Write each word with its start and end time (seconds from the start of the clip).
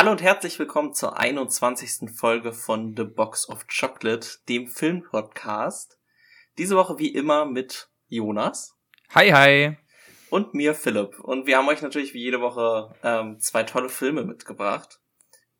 Hallo 0.00 0.12
und 0.12 0.22
herzlich 0.22 0.58
willkommen 0.58 0.94
zur 0.94 1.18
21. 1.18 2.10
Folge 2.16 2.54
von 2.54 2.96
The 2.96 3.04
Box 3.04 3.50
of 3.50 3.66
Chocolate, 3.66 4.26
dem 4.48 4.66
Filmpodcast. 4.66 5.98
Diese 6.56 6.74
Woche 6.74 6.98
wie 6.98 7.12
immer 7.12 7.44
mit 7.44 7.90
Jonas. 8.08 8.78
Hi, 9.10 9.28
hi. 9.28 9.76
Und 10.30 10.54
mir, 10.54 10.74
Philipp. 10.74 11.20
Und 11.20 11.46
wir 11.46 11.58
haben 11.58 11.68
euch 11.68 11.82
natürlich 11.82 12.14
wie 12.14 12.22
jede 12.22 12.40
Woche 12.40 12.94
ähm, 13.02 13.40
zwei 13.40 13.62
tolle 13.62 13.90
Filme 13.90 14.24
mitgebracht. 14.24 15.00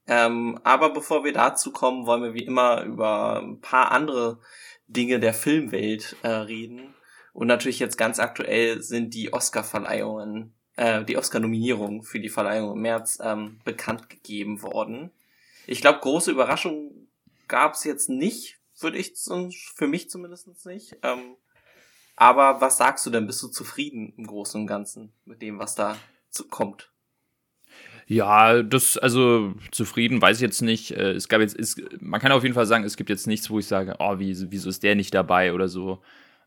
Ähm, 0.07 0.59
aber 0.65 0.95
bevor 0.95 1.23
wir 1.23 1.35
dazu 1.35 1.71
kommen, 1.71 2.07
wollen 2.07 2.23
wir 2.23 2.33
wie 2.33 2.47
immer 2.47 2.83
über 2.85 3.43
ein 3.43 3.61
paar 3.61 3.93
andere 3.93 4.41
Dinge 4.87 5.21
der 5.21 5.35
Filmwelt 5.35 6.17
äh, 6.23 6.29
reden. 6.31 6.95
Und 7.35 7.47
natürlich 7.47 7.79
jetzt 7.79 7.99
ganz 7.99 8.19
aktuell 8.19 8.81
sind 8.81 9.13
die 9.13 9.35
Oscar-Verleihungen 9.35 10.55
äh, 10.81 11.05
die 11.05 11.19
Oscar-Nominierung 11.19 12.03
für 12.03 12.21
die 12.21 12.31
Verleihung 12.31 12.73
im 12.73 12.81
März 12.81 13.19
ähm, 13.23 13.61
bekannt 13.65 14.09
gegeben 14.09 14.63
worden. 14.63 15.11
Ich 15.67 15.83
glaube, 15.83 16.01
große 16.01 16.31
Überraschung 16.31 17.07
gab 17.49 17.75
es 17.75 17.85
jetzt 17.85 18.09
nicht, 18.09 18.59
würde 18.81 18.97
ich 18.97 19.13
für 19.75 19.87
mich 19.87 20.09
zumindest 20.09 20.49
nicht. 20.65 20.97
Ähm, 21.03 21.37
aber 22.17 22.63
was 22.63 22.79
sagst 22.79 23.05
du 23.05 23.11
denn? 23.11 23.27
Bist 23.27 23.43
du 23.43 23.49
zufrieden 23.49 24.15
im 24.17 24.27
Großen 24.27 24.59
und 24.59 24.67
Ganzen 24.67 25.13
mit 25.27 25.43
dem, 25.43 25.59
was 25.59 25.75
da 25.75 25.99
zu, 26.31 26.49
kommt? 26.49 26.91
Ja, 28.07 28.63
das, 28.63 28.97
also 28.97 29.55
zufrieden 29.73 30.23
weiß 30.23 30.39
ich 30.39 30.43
jetzt 30.43 30.63
nicht. 30.63 30.93
Äh, 30.93 31.13
es 31.13 31.29
gab 31.29 31.43
jetzt, 31.43 31.59
es, 31.59 31.77
man 32.01 32.23
kann 32.23 32.33
auf 32.33 32.43
jeden 32.43 32.55
Fall 32.55 32.67
sagen, 32.67 32.85
es 32.85 32.97
gibt 32.97 33.11
jetzt 33.11 33.27
nichts, 33.27 33.51
wo 33.51 33.59
ich 33.59 33.67
sage, 33.67 33.97
oh, 33.99 34.19
wie, 34.19 34.35
wieso 34.51 34.71
ist 34.71 34.83
der 34.83 34.95
nicht 34.95 35.13
dabei 35.13 35.53
oder 35.53 35.69
so. 35.69 36.03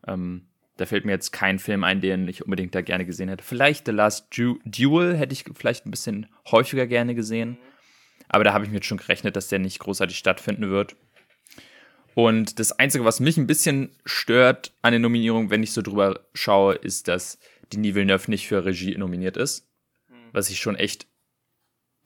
Ähm, 0.08 0.48
da 0.76 0.86
fällt 0.86 1.04
mir 1.04 1.12
jetzt 1.12 1.32
kein 1.32 1.58
Film 1.58 1.84
ein, 1.84 2.00
den 2.00 2.26
ich 2.26 2.44
unbedingt 2.44 2.74
da 2.74 2.80
gerne 2.80 3.06
gesehen 3.06 3.28
hätte. 3.28 3.44
Vielleicht 3.44 3.86
The 3.86 3.92
Last 3.92 4.26
du 4.36 4.58
Duel 4.64 5.16
hätte 5.16 5.32
ich 5.32 5.44
vielleicht 5.54 5.86
ein 5.86 5.90
bisschen 5.90 6.26
häufiger 6.50 6.86
gerne 6.86 7.14
gesehen. 7.14 7.58
Aber 8.28 8.42
da 8.42 8.52
habe 8.52 8.64
ich 8.64 8.70
mir 8.70 8.76
jetzt 8.76 8.86
schon 8.86 8.98
gerechnet, 8.98 9.36
dass 9.36 9.48
der 9.48 9.60
nicht 9.60 9.78
großartig 9.78 10.16
stattfinden 10.16 10.70
wird. 10.70 10.96
Und 12.14 12.58
das 12.58 12.72
Einzige, 12.72 13.04
was 13.04 13.20
mich 13.20 13.36
ein 13.36 13.46
bisschen 13.46 13.90
stört 14.04 14.72
an 14.82 14.92
den 14.92 15.02
Nominierungen, 15.02 15.50
wenn 15.50 15.62
ich 15.62 15.72
so 15.72 15.82
drüber 15.82 16.26
schaue, 16.32 16.74
ist, 16.74 17.08
dass 17.08 17.38
Denis 17.72 17.94
Villeneuve 17.94 18.30
nicht 18.30 18.48
für 18.48 18.64
Regie 18.64 18.96
nominiert 18.96 19.36
ist. 19.36 19.68
Was 20.32 20.50
ich 20.50 20.58
schon 20.60 20.76
echt, 20.76 21.06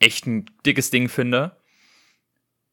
echt 0.01 0.27
ein 0.27 0.47
dickes 0.67 0.91
Ding 0.91 1.09
finde. 1.09 1.57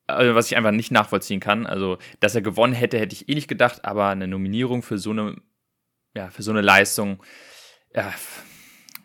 Also, 0.08 0.36
was 0.36 0.48
ich 0.48 0.58
einfach 0.58 0.72
nicht 0.72 0.92
nachvollziehen 0.92 1.40
kann. 1.40 1.66
Also, 1.66 1.98
dass 2.20 2.36
er 2.36 2.42
gewonnen 2.42 2.74
hätte, 2.74 3.00
hätte 3.00 3.16
ich 3.16 3.28
eh 3.28 3.36
nicht 3.36 3.48
gedacht, 3.48 3.86
aber 3.86 4.08
eine 4.08 4.28
Nominierung 4.28 4.82
für 4.82 4.98
so 4.98 5.12
eine 5.12 5.36
ja, 6.16 6.30
für 6.30 6.42
so 6.44 6.52
eine 6.52 6.62
Leistung 6.62 7.22
ja, 7.94 8.14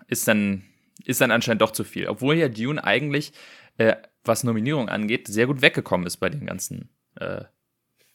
ist, 0.07 0.27
dann, 0.29 0.65
ist 1.05 1.21
dann 1.21 1.31
anscheinend 1.31 1.63
doch 1.63 1.73
zu 1.73 1.85
viel. 1.85 2.09
Obwohl 2.09 2.37
ja 2.37 2.49
Dune 2.49 2.83
eigentlich, 2.83 3.33
äh, 3.77 3.97
was 4.25 4.45
Nominierung 4.45 4.89
angeht, 4.89 5.29
sehr 5.29 5.47
gut 5.47 5.63
weggekommen 5.63 6.07
ist 6.07 6.19
bei 6.19 6.29
den 6.31 6.47
ganzen, 6.47 6.89
äh, 7.17 7.45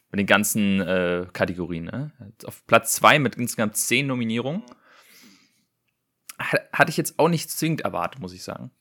bei 0.10 0.18
den 0.18 0.26
ganzen 0.26 0.82
äh, 0.82 1.28
Kategorien. 1.32 1.86
Ne? 1.86 2.12
Auf 2.46 2.66
Platz 2.68 2.94
zwei 2.94 3.20
mit 3.20 3.36
insgesamt 3.36 3.78
zehn 3.78 4.08
Nominierungen. 4.08 4.64
Hatte 6.38 6.90
ich 6.90 6.98
jetzt 6.98 7.18
auch 7.18 7.30
nicht 7.30 7.50
zwingend 7.50 7.82
erwartet, 7.82 8.20
muss 8.20 8.34
ich 8.34 8.44
sagen. 8.44 8.72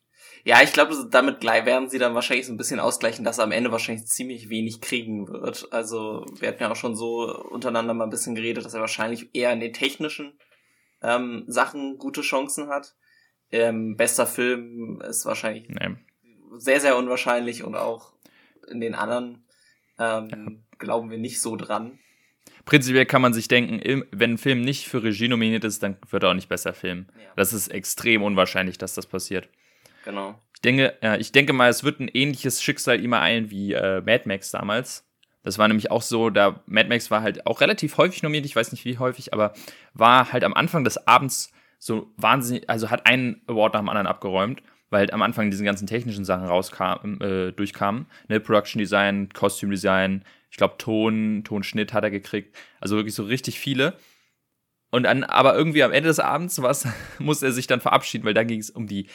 Ja, 0.47 0.63
ich 0.63 0.75
glaube, 0.75 0.95
damit 1.11 1.43
werden 1.43 1.89
sie 1.89 1.99
dann 1.99 2.15
wahrscheinlich 2.15 2.47
so 2.47 2.53
ein 2.53 2.59
bisschen 2.59 2.79
ausgleichen, 2.79 3.25
dass 3.25 3.39
er 3.39 3.45
am 3.45 3.53
Ende 3.53 3.73
wahrscheinlich 3.73 4.07
ziemlich 4.07 4.51
wenig 4.51 4.83
kriegen 4.83 5.27
wird. 5.27 5.73
Also 5.73 6.27
wir 6.39 6.49
hatten 6.49 6.63
ja 6.63 6.71
auch 6.71 6.77
schon 6.77 6.95
so 6.95 7.35
untereinander 7.35 7.95
mal 7.95 8.05
ein 8.05 8.11
bisschen 8.11 8.35
geredet, 8.35 8.65
dass 8.65 8.75
er 8.75 8.81
wahrscheinlich 8.81 9.35
eher 9.35 9.53
in 9.55 9.61
den 9.61 9.73
technischen 9.73 10.35
ähm, 11.03 11.45
Sachen 11.47 11.97
gute 11.97 12.21
Chancen 12.21 12.69
hat. 12.69 12.95
Ähm, 13.51 13.97
bester 13.97 14.27
Film 14.27 15.01
ist 15.01 15.25
wahrscheinlich 15.25 15.69
nee. 15.69 15.97
sehr, 16.59 16.81
sehr 16.81 16.99
unwahrscheinlich 16.99 17.65
und 17.65 17.75
auch 17.75 18.13
in 18.69 18.81
den 18.81 18.95
anderen 18.95 19.47
ähm, 19.99 20.29
ja. 20.31 20.77
glauben 20.79 21.11
wir 21.11 21.19
nicht 21.19 21.41
so 21.41 21.57
dran. 21.57 21.99
Prinzipiell 22.67 23.07
kann 23.07 23.23
man 23.23 23.33
sich 23.33 23.49
denken, 23.49 24.05
wenn 24.11 24.33
ein 24.33 24.39
Film 24.39 24.61
nicht 24.61 24.89
für 24.89 25.03
Regie 25.03 25.29
nominiert 25.29 25.65
ist, 25.65 25.83
dann 25.83 25.97
wird 26.11 26.23
er 26.23 26.31
auch 26.31 26.35
nicht 26.35 26.49
besser 26.49 26.75
filmen. 26.75 27.09
Ja. 27.19 27.33
Das 27.37 27.55
ist 27.55 27.69
extrem 27.69 28.23
unwahrscheinlich, 28.23 28.77
dass 28.77 28.95
das 28.95 29.07
passiert. 29.07 29.49
Genau. 30.05 30.41
Ich 30.55 30.61
denke, 30.61 30.95
ja, 31.03 31.17
ich 31.17 31.33
denke 31.33 31.53
mal, 31.53 31.69
es 31.69 31.85
wird 31.85 32.01
ein 32.01 32.09
ähnliches 32.09 32.63
Schicksal 32.63 33.03
immer 33.03 33.21
eilen 33.21 33.51
wie 33.51 33.73
äh, 33.73 34.01
Mad 34.01 34.23
Max 34.27 34.51
damals. 34.51 35.05
Das 35.43 35.59
war 35.59 35.69
nämlich 35.69 35.91
auch 35.91 36.03
so, 36.03 36.31
da 36.31 36.63
Mad 36.67 36.89
Max 36.89 37.11
war 37.11 37.23
halt 37.23 37.47
auch 37.47 37.61
relativ 37.61 37.99
häufig 37.99 38.23
nominiert, 38.23 38.47
ich 38.47 38.57
weiß 38.57 38.73
nicht 38.73 38.85
wie 38.85 38.99
häufig, 38.99 39.33
aber 39.33 39.53
war 39.93 40.33
halt 40.33 40.43
am 40.43 40.55
Anfang 40.55 40.85
des 40.85 41.07
Abends 41.07 41.53
so 41.79 42.11
wahnsinnig, 42.17 42.71
also 42.71 42.91
hat 42.91 43.07
einen 43.07 43.43
Award 43.47 43.75
nach 43.75 43.81
dem 43.81 43.91
anderen 43.91 44.07
abgeräumt, 44.07 44.63
weil 44.89 45.01
halt 45.01 45.13
am 45.13 45.21
Anfang 45.21 45.51
diese 45.51 45.65
ganzen 45.65 45.87
technischen 45.87 46.25
Sachen 46.25 46.47
rauskamen, 46.47 47.21
äh, 47.21 47.53
durchkamen. 47.53 48.07
Ne, 48.29 48.41
Production 48.41 48.79
Design, 48.79 49.29
Costume 49.35 49.73
Design, 49.73 50.25
ich 50.51 50.57
glaube 50.57 50.77
Ton, 50.79 51.43
Tonschnitt 51.45 51.93
hat 51.93 52.05
er 52.05 52.11
gekriegt. 52.11 52.57
Also 52.81 52.97
wirklich 52.97 53.15
so 53.15 53.25
richtig 53.25 53.59
viele. 53.59 53.99
Und 54.91 55.03
dann, 55.03 55.25
aber 55.25 55.57
irgendwie 55.57 55.83
am 55.83 55.93
Ende 55.93 56.09
des 56.09 56.21
Abends 56.21 56.63
was, 56.63 56.87
muss 57.19 57.43
er 57.43 57.53
sich 57.53 57.67
dann 57.67 57.81
verabschieden, 57.81 58.25
weil 58.25 58.35
da 58.35 58.45
ging 58.45 58.61
es 58.61 58.71
um 58.71 58.87
die 58.87 59.09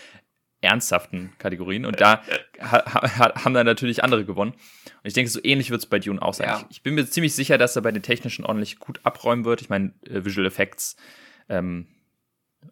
ernsthaften 0.61 1.33
Kategorien. 1.37 1.85
Und 1.85 2.01
da 2.01 2.21
ha, 2.59 2.83
ha, 2.85 3.43
haben 3.43 3.53
dann 3.53 3.65
natürlich 3.65 4.03
andere 4.03 4.25
gewonnen. 4.25 4.51
Und 4.51 5.05
ich 5.05 5.13
denke, 5.13 5.31
so 5.31 5.39
ähnlich 5.43 5.71
wird 5.71 5.81
es 5.81 5.85
bei 5.87 5.99
Dune 5.99 6.21
auch 6.21 6.33
sein. 6.33 6.47
Ja. 6.47 6.59
Ich, 6.69 6.77
ich, 6.77 6.83
bin 6.83 6.95
mir 6.95 7.05
ziemlich 7.05 7.33
sicher, 7.33 7.57
dass 7.57 7.75
er 7.75 7.81
bei 7.81 7.91
den 7.91 8.03
technischen 8.03 8.45
ordentlich 8.45 8.79
gut 8.79 8.99
abräumen 9.03 9.45
wird. 9.45 9.61
Ich 9.61 9.69
meine, 9.69 9.93
äh, 10.05 10.25
Visual 10.25 10.45
Effects 10.45 10.97
ähm, 11.47 11.87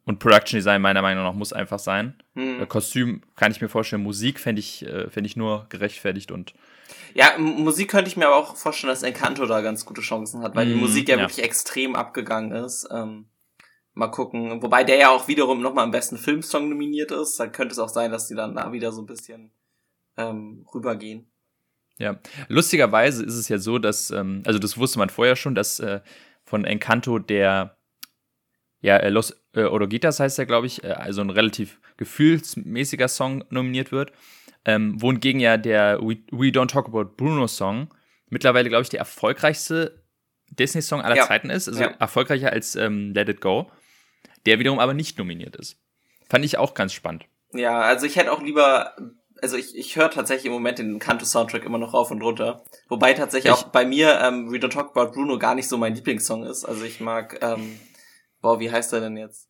und 0.05 0.19
Production 0.19 0.57
Design 0.57 0.81
meiner 0.81 1.01
Meinung 1.01 1.23
nach 1.23 1.33
muss 1.33 1.53
einfach 1.53 1.79
sein. 1.79 2.21
Hm. 2.35 2.63
Äh, 2.63 2.65
Kostüm 2.65 3.21
kann 3.35 3.51
ich 3.51 3.61
mir 3.61 3.69
vorstellen. 3.69 4.03
Musik 4.03 4.39
fände 4.39 4.59
ich, 4.59 4.85
äh, 4.85 5.09
fänd 5.09 5.25
ich 5.25 5.37
nur 5.37 5.65
gerechtfertigt 5.69 6.31
und 6.31 6.53
ja, 7.13 7.37
Musik 7.37 7.89
könnte 7.89 8.09
ich 8.09 8.15
mir 8.15 8.27
aber 8.27 8.37
auch 8.37 8.55
vorstellen, 8.55 8.91
dass 8.91 9.03
Encanto 9.03 9.45
da 9.45 9.61
ganz 9.61 9.85
gute 9.85 10.01
Chancen 10.01 10.41
hat, 10.41 10.55
weil 10.55 10.67
die 10.67 10.75
Musik 10.75 11.09
ja, 11.09 11.15
ja, 11.15 11.21
wirklich 11.21 11.43
extrem 11.43 11.95
abgegangen 11.95 12.51
ist. 12.51 12.87
Ähm, 12.91 13.25
Mal 13.97 14.09
gucken. 14.09 14.61
Wobei 14.61 14.83
der 14.83 14.97
ja 14.97 15.09
auch 15.09 15.27
wiederum 15.27 15.59
nochmal 15.59 15.83
am 15.83 15.91
besten 15.91 16.17
Filmsong 16.17 16.69
nominiert 16.69 17.11
ist. 17.11 17.39
Dann 17.39 17.51
könnte 17.51 17.73
es 17.73 17.79
auch 17.79 17.89
sein, 17.89 18.11
dass 18.11 18.27
die 18.27 18.35
dann 18.35 18.53
da 18.53 18.71
wieder 18.71 18.91
so 18.91 19.01
ein 19.01 19.07
bisschen 19.07 19.49
ähm, 20.17 20.67
rübergehen. 20.71 21.25
Ja, 21.97 22.19
lustigerweise 22.47 23.25
ist 23.25 23.33
es 23.33 23.49
ja 23.49 23.57
so, 23.57 23.79
dass, 23.79 24.11
ähm, 24.11 24.43
also 24.45 24.59
das 24.59 24.77
wusste 24.77 24.99
man 24.99 25.09
vorher 25.09 25.35
schon, 25.35 25.55
dass 25.55 25.79
äh, 25.79 26.01
von 26.43 26.63
Encanto 26.63 27.17
der, 27.17 27.75
ja, 28.81 28.97
äh, 28.97 29.09
Los 29.09 29.35
äh, 29.53 29.63
Orogitas 29.63 30.19
heißt 30.19 30.37
er, 30.37 30.45
glaube 30.45 30.67
ich, 30.67 30.83
äh, 30.83 30.89
also 30.91 31.21
ein 31.21 31.31
relativ 31.31 31.79
gefühlsmäßiger 31.97 33.07
Song 33.07 33.45
nominiert 33.49 33.91
wird. 33.91 34.11
Ähm, 34.63 35.01
wohingegen 35.01 35.41
ja 35.41 35.57
der 35.57 35.99
We, 36.01 36.17
We 36.31 36.49
Don't 36.49 36.67
Talk 36.67 36.87
About 36.87 37.15
Bruno 37.17 37.47
Song 37.47 37.91
mittlerweile, 38.29 38.69
glaube 38.69 38.83
ich, 38.83 38.89
der 38.89 38.99
erfolgreichste 38.99 40.03
Disney-Song 40.51 41.01
aller 41.01 41.15
ja. 41.15 41.25
Zeiten 41.25 41.49
ist. 41.49 41.67
Also 41.67 41.81
ja. 41.81 41.95
erfolgreicher 41.97 42.51
als 42.51 42.75
ähm, 42.75 43.15
Let 43.15 43.29
It 43.29 43.41
Go 43.41 43.71
der 44.47 44.59
wiederum 44.59 44.79
aber 44.79 44.93
nicht 44.93 45.17
nominiert 45.17 45.55
ist. 45.57 45.77
Fand 46.29 46.45
ich 46.45 46.57
auch 46.57 46.73
ganz 46.73 46.93
spannend. 46.93 47.25
Ja, 47.53 47.79
also 47.81 48.05
ich 48.05 48.15
hätte 48.15 48.31
auch 48.31 48.41
lieber, 48.41 48.95
also 49.41 49.57
ich, 49.57 49.77
ich 49.77 49.95
höre 49.95 50.09
tatsächlich 50.09 50.45
im 50.45 50.53
Moment 50.53 50.79
den 50.79 50.99
Kanto-Soundtrack 50.99 51.65
immer 51.65 51.77
noch 51.77 51.93
rauf 51.93 52.11
und 52.11 52.21
runter. 52.21 52.63
Wobei 52.87 53.13
tatsächlich 53.13 53.51
ich, 53.51 53.57
auch 53.57 53.65
bei 53.65 53.85
mir 53.85 54.19
ähm, 54.21 54.51
We 54.51 54.57
Don't 54.57 54.71
Talk 54.71 54.95
About 54.95 55.11
Bruno 55.11 55.37
gar 55.37 55.53
nicht 55.53 55.67
so 55.67 55.77
mein 55.77 55.95
Lieblingssong 55.95 56.45
ist. 56.45 56.65
Also 56.65 56.85
ich 56.85 56.99
mag, 56.99 57.39
ähm, 57.41 57.79
boah, 58.41 58.59
wie 58.59 58.71
heißt 58.71 58.93
der 58.93 59.01
denn 59.01 59.17
jetzt? 59.17 59.49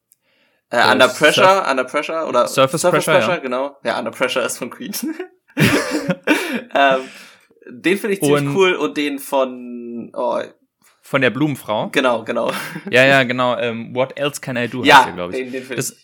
Äh, 0.69 0.78
uh, 0.78 0.91
Under 0.91 1.07
Pressure, 1.07 1.46
Surf 1.46 1.69
Under 1.69 1.84
Pressure 1.84 2.28
oder 2.28 2.47
Surface, 2.47 2.81
Surface 2.81 3.06
Pressure, 3.06 3.13
Pressure 3.13 3.36
ja. 3.36 3.40
genau. 3.40 3.78
Ja, 3.84 4.00
Under 4.00 4.12
Pressure 4.12 4.44
ist 4.44 4.57
von 4.57 4.69
Queen. 4.69 4.94
ähm, 6.75 7.02
den 7.69 7.97
finde 7.97 8.13
ich 8.16 8.22
ziemlich 8.22 8.41
und 8.41 8.56
cool 8.56 8.74
und 8.74 8.97
den 8.97 9.19
von, 9.19 10.12
oh, 10.13 10.41
von 11.07 11.22
der 11.22 11.29
Blumenfrau. 11.29 11.88
Genau, 11.91 12.25
genau. 12.25 12.51
Ja, 12.91 13.06
ja, 13.06 13.23
genau. 13.23 13.57
Ähm, 13.57 13.95
What 13.95 14.19
Else 14.19 14.41
Can 14.41 14.57
I 14.57 14.68
Do 14.68 14.84
ja, 14.84 15.06
heißt 15.06 15.16
glaube 15.16 15.38
ich. 15.38 15.51
Den, 15.51 15.66
den 15.66 15.75
das, 15.78 15.95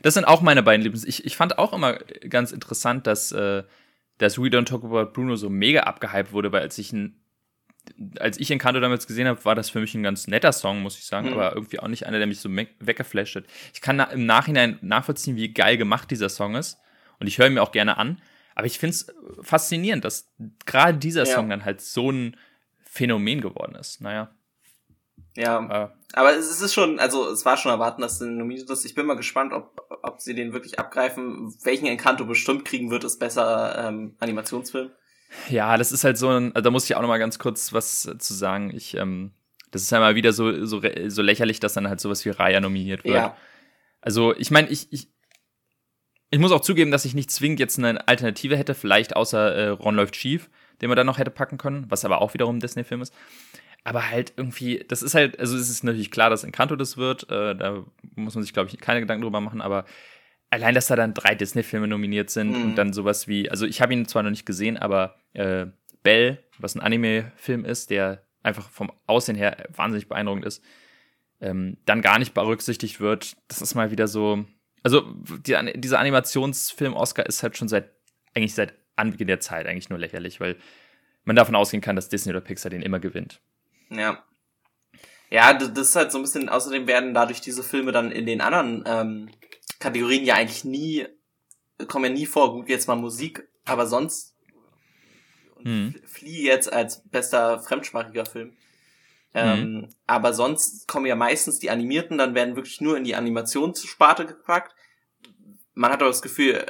das 0.00 0.14
sind 0.14 0.24
auch 0.24 0.40
meine 0.40 0.62
beiden 0.62 0.82
Lieblings. 0.82 1.04
Ich, 1.04 1.26
ich 1.26 1.36
fand 1.36 1.58
auch 1.58 1.74
immer 1.74 1.98
ganz 2.30 2.50
interessant, 2.50 3.06
dass, 3.06 3.30
äh, 3.32 3.62
dass 4.16 4.38
We 4.38 4.46
Don't 4.46 4.64
Talk 4.64 4.84
About 4.84 5.12
Bruno 5.12 5.36
so 5.36 5.50
mega 5.50 5.80
abgehypt 5.80 6.32
wurde, 6.32 6.50
weil 6.50 6.62
als 6.62 6.78
ich 6.78 6.94
ein 6.94 7.18
als 8.20 8.38
ich 8.38 8.50
Encanto 8.50 8.80
damals 8.80 9.08
gesehen 9.08 9.26
habe, 9.26 9.44
war 9.44 9.56
das 9.56 9.68
für 9.68 9.80
mich 9.80 9.92
ein 9.94 10.04
ganz 10.04 10.28
netter 10.28 10.52
Song, 10.52 10.82
muss 10.82 10.96
ich 10.96 11.04
sagen, 11.04 11.26
mhm. 11.26 11.32
aber 11.34 11.54
irgendwie 11.54 11.80
auch 11.80 11.88
nicht 11.88 12.06
einer, 12.06 12.18
der 12.18 12.28
mich 12.28 12.38
so 12.38 12.48
weggeflasht 12.48 13.34
hat. 13.34 13.44
Ich 13.74 13.80
kann 13.80 13.96
na 13.96 14.04
im 14.04 14.24
Nachhinein 14.24 14.78
nachvollziehen, 14.82 15.36
wie 15.36 15.52
geil 15.52 15.76
gemacht 15.76 16.10
dieser 16.10 16.28
Song 16.28 16.54
ist 16.54 16.78
und 17.18 17.26
ich 17.26 17.38
höre 17.38 17.48
ihn 17.48 17.54
mir 17.54 17.62
auch 17.62 17.72
gerne 17.72 17.98
an, 17.98 18.22
aber 18.54 18.66
ich 18.66 18.78
finde 18.78 18.94
es 18.94 19.12
faszinierend, 19.42 20.04
dass 20.04 20.32
gerade 20.64 20.96
dieser 20.96 21.24
ja. 21.24 21.34
Song 21.34 21.50
dann 21.50 21.64
halt 21.64 21.80
so 21.80 22.10
ein 22.10 22.36
Phänomen 22.92 23.40
geworden 23.40 23.74
ist. 23.74 24.02
Naja. 24.02 24.30
Ja, 25.34 25.84
äh. 25.84 25.88
aber 26.12 26.36
es 26.36 26.60
ist 26.60 26.74
schon, 26.74 26.98
also 26.98 27.30
es 27.30 27.46
war 27.46 27.56
schon 27.56 27.72
erwarten, 27.72 28.02
dass 28.02 28.18
sie 28.18 28.28
nominiert 28.28 28.68
ist. 28.68 28.84
Ich 28.84 28.94
bin 28.94 29.06
mal 29.06 29.16
gespannt, 29.16 29.54
ob, 29.54 29.80
ob 30.02 30.20
sie 30.20 30.34
den 30.34 30.52
wirklich 30.52 30.78
abgreifen. 30.78 31.54
Welchen 31.64 31.86
Encanto 31.86 32.26
bestimmt 32.26 32.66
kriegen 32.66 32.90
wird, 32.90 33.04
ist 33.04 33.18
besser 33.18 33.88
ähm, 33.88 34.14
Animationsfilm. 34.20 34.90
Ja, 35.48 35.78
das 35.78 35.90
ist 35.90 36.04
halt 36.04 36.18
so 36.18 36.28
ein, 36.28 36.54
also 36.54 36.64
da 36.64 36.70
muss 36.70 36.84
ich 36.84 36.94
auch 36.94 37.00
noch 37.00 37.08
mal 37.08 37.18
ganz 37.18 37.38
kurz 37.38 37.72
was 37.72 38.02
zu 38.02 38.34
sagen. 38.34 38.70
Ich, 38.74 38.94
ähm, 38.98 39.32
das 39.70 39.80
ist 39.80 39.90
ja 39.90 39.98
mal 39.98 40.14
wieder 40.14 40.34
so, 40.34 40.66
so, 40.66 40.82
so 41.06 41.22
lächerlich, 41.22 41.60
dass 41.60 41.72
dann 41.72 41.88
halt 41.88 42.00
sowas 42.00 42.26
wie 42.26 42.30
Raya 42.30 42.60
nominiert 42.60 43.04
wird. 43.04 43.14
Ja. 43.14 43.36
Also 44.02 44.36
ich 44.36 44.50
meine, 44.50 44.68
ich, 44.68 44.92
ich 44.92 45.08
ich 46.28 46.38
muss 46.38 46.52
auch 46.52 46.60
zugeben, 46.60 46.90
dass 46.90 47.06
ich 47.06 47.14
nicht 47.14 47.30
zwingend 47.30 47.60
jetzt 47.60 47.78
eine 47.78 48.06
Alternative 48.08 48.56
hätte, 48.56 48.74
vielleicht 48.74 49.16
außer 49.16 49.54
äh, 49.54 49.68
Ron 49.68 49.96
läuft 49.96 50.16
schief, 50.16 50.50
den 50.82 50.88
man 50.88 50.96
dann 50.96 51.06
noch 51.06 51.18
hätte 51.18 51.30
packen 51.30 51.56
können, 51.56 51.86
was 51.88 52.04
aber 52.04 52.20
auch 52.20 52.34
wiederum 52.34 52.56
ein 52.56 52.60
Disney-Film 52.60 53.00
ist. 53.00 53.14
Aber 53.84 54.10
halt 54.10 54.34
irgendwie, 54.36 54.84
das 54.86 55.02
ist 55.02 55.14
halt, 55.14 55.38
also 55.40 55.56
es 55.56 55.70
ist 55.70 55.82
natürlich 55.82 56.10
klar, 56.10 56.30
dass 56.30 56.44
Encanto 56.44 56.76
das 56.76 56.96
wird, 56.96 57.30
äh, 57.30 57.56
da 57.56 57.84
muss 58.14 58.34
man 58.34 58.44
sich, 58.44 58.52
glaube 58.52 58.68
ich, 58.68 58.78
keine 58.78 59.00
Gedanken 59.00 59.22
drüber 59.22 59.40
machen, 59.40 59.60
aber 59.60 59.84
allein, 60.50 60.74
dass 60.74 60.86
da 60.86 60.96
dann 60.96 61.14
drei 61.14 61.34
Disney-Filme 61.34 61.88
nominiert 61.88 62.30
sind 62.30 62.50
mhm. 62.50 62.62
und 62.62 62.74
dann 62.76 62.92
sowas 62.92 63.26
wie, 63.26 63.50
also 63.50 63.66
ich 63.66 63.80
habe 63.80 63.92
ihn 63.94 64.06
zwar 64.06 64.22
noch 64.22 64.30
nicht 64.30 64.46
gesehen, 64.46 64.76
aber 64.76 65.16
äh, 65.32 65.66
Belle, 66.02 66.38
was 66.58 66.74
ein 66.74 66.80
Anime-Film 66.80 67.64
ist, 67.64 67.90
der 67.90 68.22
einfach 68.42 68.68
vom 68.68 68.92
Aussehen 69.06 69.36
her 69.36 69.68
wahnsinnig 69.74 70.08
beeindruckend 70.08 70.44
ist, 70.44 70.62
ähm, 71.40 71.78
dann 71.86 72.02
gar 72.02 72.18
nicht 72.18 72.34
berücksichtigt 72.34 73.00
wird, 73.00 73.36
das 73.48 73.62
ist 73.62 73.74
mal 73.74 73.90
wieder 73.90 74.08
so. 74.08 74.44
Also, 74.82 75.02
die, 75.46 75.56
dieser 75.74 76.00
Animationsfilm-Oscar 76.00 77.26
ist 77.26 77.42
halt 77.42 77.56
schon 77.56 77.68
seit, 77.68 77.90
eigentlich 78.34 78.54
seit 78.54 78.74
Anbeginn 78.96 79.26
der 79.26 79.40
Zeit 79.40 79.66
eigentlich 79.66 79.90
nur 79.90 79.98
lächerlich, 79.98 80.40
weil 80.40 80.56
man 81.24 81.36
davon 81.36 81.54
ausgehen 81.54 81.80
kann, 81.80 81.96
dass 81.96 82.08
Disney 82.08 82.30
oder 82.30 82.40
Pixar 82.40 82.70
den 82.70 82.82
immer 82.82 83.00
gewinnt. 83.00 83.40
Ja. 83.90 84.24
Ja, 85.30 85.54
das 85.54 85.88
ist 85.88 85.96
halt 85.96 86.12
so 86.12 86.18
ein 86.18 86.22
bisschen, 86.22 86.48
außerdem 86.48 86.86
werden 86.86 87.14
dadurch 87.14 87.40
diese 87.40 87.62
Filme 87.62 87.92
dann 87.92 88.12
in 88.12 88.26
den 88.26 88.40
anderen 88.42 88.84
ähm, 88.86 89.30
Kategorien 89.78 90.24
ja 90.24 90.34
eigentlich 90.34 90.64
nie, 90.64 91.06
kommen 91.88 92.04
ja 92.04 92.10
nie 92.10 92.26
vor. 92.26 92.52
Gut, 92.52 92.68
jetzt 92.68 92.86
mal 92.86 92.96
Musik, 92.96 93.48
aber 93.64 93.86
sonst 93.86 94.36
hm. 95.62 95.94
Flea 96.04 96.44
jetzt 96.44 96.72
als 96.72 97.02
bester 97.08 97.60
fremdsprachiger 97.60 98.26
Film. 98.26 98.56
Ähm, 99.34 99.72
mhm. 99.72 99.88
Aber 100.06 100.34
sonst 100.34 100.86
kommen 100.86 101.06
ja 101.06 101.16
meistens 101.16 101.58
die 101.58 101.70
Animierten, 101.70 102.18
dann 102.18 102.34
werden 102.34 102.56
wirklich 102.56 102.80
nur 102.80 102.96
in 102.98 103.04
die 103.04 103.14
Animationssparte 103.14 104.26
gepackt. 104.26 104.74
Man 105.74 105.90
hat 105.90 106.00
aber 106.00 106.10
das 106.10 106.22
Gefühl, 106.22 106.64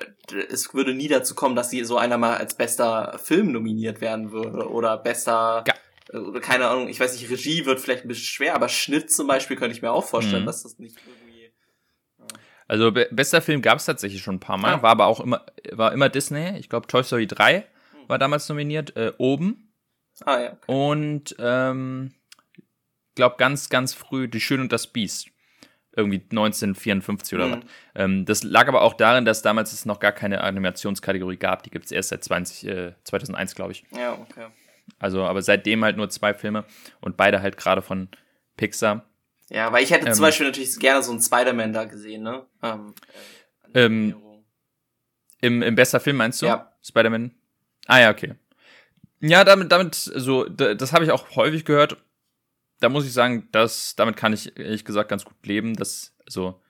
es 0.50 0.72
würde 0.74 0.94
nie 0.94 1.08
dazu 1.08 1.34
kommen, 1.34 1.56
dass 1.56 1.70
sie 1.70 1.84
so 1.84 1.98
einer 1.98 2.18
mal 2.18 2.36
als 2.36 2.54
bester 2.54 3.18
Film 3.22 3.50
nominiert 3.50 4.00
werden 4.00 4.30
würde 4.30 4.70
oder 4.70 4.96
bester, 4.96 5.64
ja. 5.66 6.20
oder 6.20 6.40
keine 6.40 6.68
Ahnung, 6.68 6.88
ich 6.88 7.00
weiß 7.00 7.12
nicht, 7.14 7.28
Regie 7.28 7.66
wird 7.66 7.80
vielleicht 7.80 8.04
ein 8.04 8.08
bisschen 8.08 8.26
schwer, 8.26 8.54
aber 8.54 8.68
Schnitt 8.68 9.12
zum 9.12 9.26
Beispiel 9.26 9.56
könnte 9.56 9.74
ich 9.74 9.82
mir 9.82 9.90
auch 9.90 10.04
vorstellen, 10.04 10.42
mhm. 10.42 10.46
dass 10.46 10.62
das 10.62 10.78
nicht 10.78 10.96
irgendwie. 11.04 11.52
Ja. 12.18 12.24
Also 12.68 12.92
be 12.92 13.08
bester 13.10 13.42
Film 13.42 13.60
gab 13.60 13.78
es 13.78 13.86
tatsächlich 13.86 14.22
schon 14.22 14.36
ein 14.36 14.40
paar 14.40 14.56
Mal, 14.56 14.76
ja. 14.76 14.82
war 14.82 14.90
aber 14.90 15.06
auch 15.06 15.18
immer, 15.18 15.44
war 15.72 15.92
immer 15.92 16.08
Disney. 16.08 16.56
Ich 16.58 16.68
glaube 16.68 16.86
Toy 16.86 17.02
Story 17.02 17.26
3 17.26 17.58
mhm. 17.58 18.08
war 18.08 18.18
damals 18.18 18.48
nominiert, 18.48 18.96
äh, 18.96 19.12
oben. 19.18 19.74
Ah 20.24 20.38
ja. 20.38 20.52
Okay. 20.52 20.72
Und 20.72 21.34
ähm, 21.40 22.12
glaube 23.16 23.36
ganz, 23.38 23.68
ganz 23.68 23.94
früh 23.94 24.28
Die 24.28 24.40
Schön 24.40 24.60
und 24.60 24.72
das 24.72 24.86
Biest. 24.86 25.31
Irgendwie 25.94 26.22
1954 26.22 27.34
oder 27.34 27.48
mhm. 27.48 27.52
was. 27.52 27.60
Ähm, 27.94 28.24
das 28.24 28.42
lag 28.44 28.68
aber 28.68 28.82
auch 28.82 28.94
darin, 28.94 29.24
dass 29.24 29.42
damals 29.42 29.72
es 29.72 29.84
noch 29.84 30.00
gar 30.00 30.12
keine 30.12 30.42
Animationskategorie 30.42 31.36
gab. 31.36 31.62
Die 31.64 31.70
gibt 31.70 31.84
es 31.84 31.92
erst 31.92 32.08
seit 32.08 32.24
20, 32.24 32.68
äh, 32.68 32.92
2001, 33.04 33.54
glaube 33.54 33.72
ich. 33.72 33.84
Ja, 33.94 34.14
okay. 34.14 34.46
Also, 34.98 35.24
aber 35.24 35.42
seitdem 35.42 35.84
halt 35.84 35.96
nur 35.96 36.08
zwei 36.08 36.32
Filme 36.32 36.64
und 37.00 37.16
beide 37.16 37.42
halt 37.42 37.56
gerade 37.56 37.82
von 37.82 38.08
Pixar. 38.56 39.04
Ja, 39.50 39.70
weil 39.72 39.84
ich 39.84 39.90
hätte 39.90 40.06
ähm, 40.06 40.14
zum 40.14 40.22
Beispiel 40.22 40.46
natürlich 40.46 40.78
gerne 40.78 41.02
so 41.02 41.12
einen 41.12 41.20
Spider-Man 41.20 41.72
da 41.72 41.84
gesehen, 41.84 42.22
ne? 42.22 42.46
Ähm, 42.62 42.94
äh, 43.74 43.84
ähm, 43.84 44.14
im, 45.42 45.60
Im 45.60 45.74
bester 45.74 46.00
Film 46.00 46.16
meinst 46.16 46.40
du? 46.40 46.46
Ja. 46.46 46.72
Spider-Man? 46.82 47.32
Ah 47.86 48.00
ja, 48.00 48.10
okay. 48.10 48.34
Ja, 49.20 49.44
damit, 49.44 49.70
damit, 49.70 49.94
so, 49.94 50.44
das 50.44 50.92
habe 50.92 51.04
ich 51.04 51.10
auch 51.10 51.36
häufig 51.36 51.64
gehört 51.64 51.96
da 52.82 52.88
muss 52.88 53.06
ich 53.06 53.12
sagen, 53.12 53.48
dass, 53.52 53.94
damit 53.96 54.16
kann 54.16 54.32
ich 54.32 54.58
ehrlich 54.58 54.84
gesagt 54.84 55.08
ganz 55.08 55.24
gut 55.24 55.46
leben. 55.46 55.74
Dass, 55.74 56.14
also, 56.26 56.60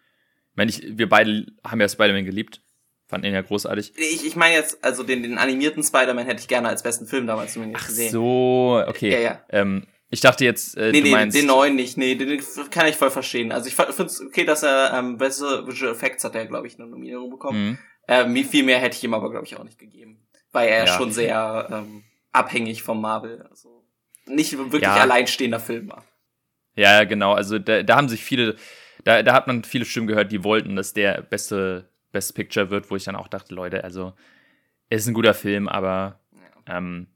wenn 0.55 0.69
ich, 0.69 0.83
wir 0.99 1.09
beide 1.09 1.47
haben 1.65 1.81
ja 1.81 1.89
Spider-Man 1.89 2.25
geliebt. 2.25 2.61
Fanden 3.07 3.27
ihn 3.27 3.35
ja 3.35 3.43
großartig. 3.43 3.93
Ich, 3.97 4.25
ich 4.25 4.37
meine 4.37 4.55
jetzt, 4.55 4.83
also 4.83 5.03
den, 5.03 5.23
den 5.23 5.37
animierten 5.37 5.83
Spider-Man 5.83 6.25
hätte 6.25 6.41
ich 6.41 6.49
gerne 6.49 6.69
als 6.69 6.83
besten 6.83 7.07
Film 7.07 7.27
damals 7.27 7.53
zumindest 7.53 7.85
Ach 7.85 7.89
gesehen. 7.89 8.11
so, 8.11 8.83
okay. 8.87 9.13
Ja, 9.13 9.21
ja. 9.21 9.45
Ähm, 9.51 9.87
ich 10.09 10.21
dachte 10.21 10.45
jetzt, 10.45 10.77
äh, 10.77 10.93
nee, 10.93 11.01
du 11.01 11.07
nee, 11.09 11.11
meinst... 11.11 11.37
den 11.37 11.47
neuen 11.47 11.75
nicht. 11.75 11.99
Nee, 11.99 12.15
den, 12.15 12.43
kann 12.71 12.87
ich 12.87 12.97
voll 12.97 13.11
verstehen. 13.11 13.53
Also 13.53 13.69
ich 13.69 13.75
finde 13.75 14.05
es 14.05 14.21
okay, 14.21 14.45
dass 14.45 14.63
er 14.63 14.95
ähm, 14.95 15.19
bessere 15.19 15.67
Visual 15.67 15.93
Effects 15.93 16.25
hat 16.25 16.35
er, 16.35 16.47
glaube 16.47 16.67
ich, 16.67 16.79
eine 16.79 16.89
Nominierung 16.89 17.31
bekommen. 17.31 17.71
Mhm. 17.71 17.79
Ähm, 18.09 18.45
viel 18.45 18.65
mehr 18.65 18.79
hätte 18.79 18.97
ich 18.97 19.05
ihm 19.05 19.15
aber, 19.15 19.31
glaube 19.31 19.47
ich, 19.47 19.57
auch 19.57 19.65
nicht 19.65 19.79
gegeben. 19.79 20.27
Weil 20.53 20.69
er 20.69 20.87
ja. 20.87 20.97
schon 20.97 21.13
sehr 21.13 21.69
ähm, 21.71 22.05
abhängig 22.31 22.83
vom 22.83 23.01
Marvel. 23.01 23.43
Also 23.51 23.82
nicht 24.35 24.57
wirklich 24.57 24.83
ja. 24.83 24.95
alleinstehender 24.97 25.61
Film 25.61 25.89
war. 25.89 26.05
Ja, 26.75 27.05
genau. 27.05 27.35
Also 27.35 27.59
da, 27.59 27.83
da 27.83 27.97
haben 27.97 28.09
sich 28.09 28.25
viele, 28.25 28.57
da, 29.05 29.23
da 29.23 29.35
hat 29.35 29.47
man 29.47 29.65
viele 29.65 29.85
Stimmen 29.85 30.07
gehört, 30.07 30.33
die 30.33 30.45
wollten, 30.45 30.77
dass 30.77 30.95
der 30.95 31.23
beste 31.23 31.89
Best 32.13 32.35
Picture 32.35 32.71
wird, 32.71 32.91
wo 32.91 32.97
ich 32.97 33.05
dann 33.05 33.17
auch 33.17 33.29
dachte, 33.29 33.55
Leute, 33.55 33.83
also 33.83 34.13
es 34.89 35.03
ist 35.03 35.09
ein 35.09 35.15
guter 35.15 35.35
Film, 35.35 35.67
aber 35.67 36.21
ja. 36.69 36.79
ähm, 36.79 37.07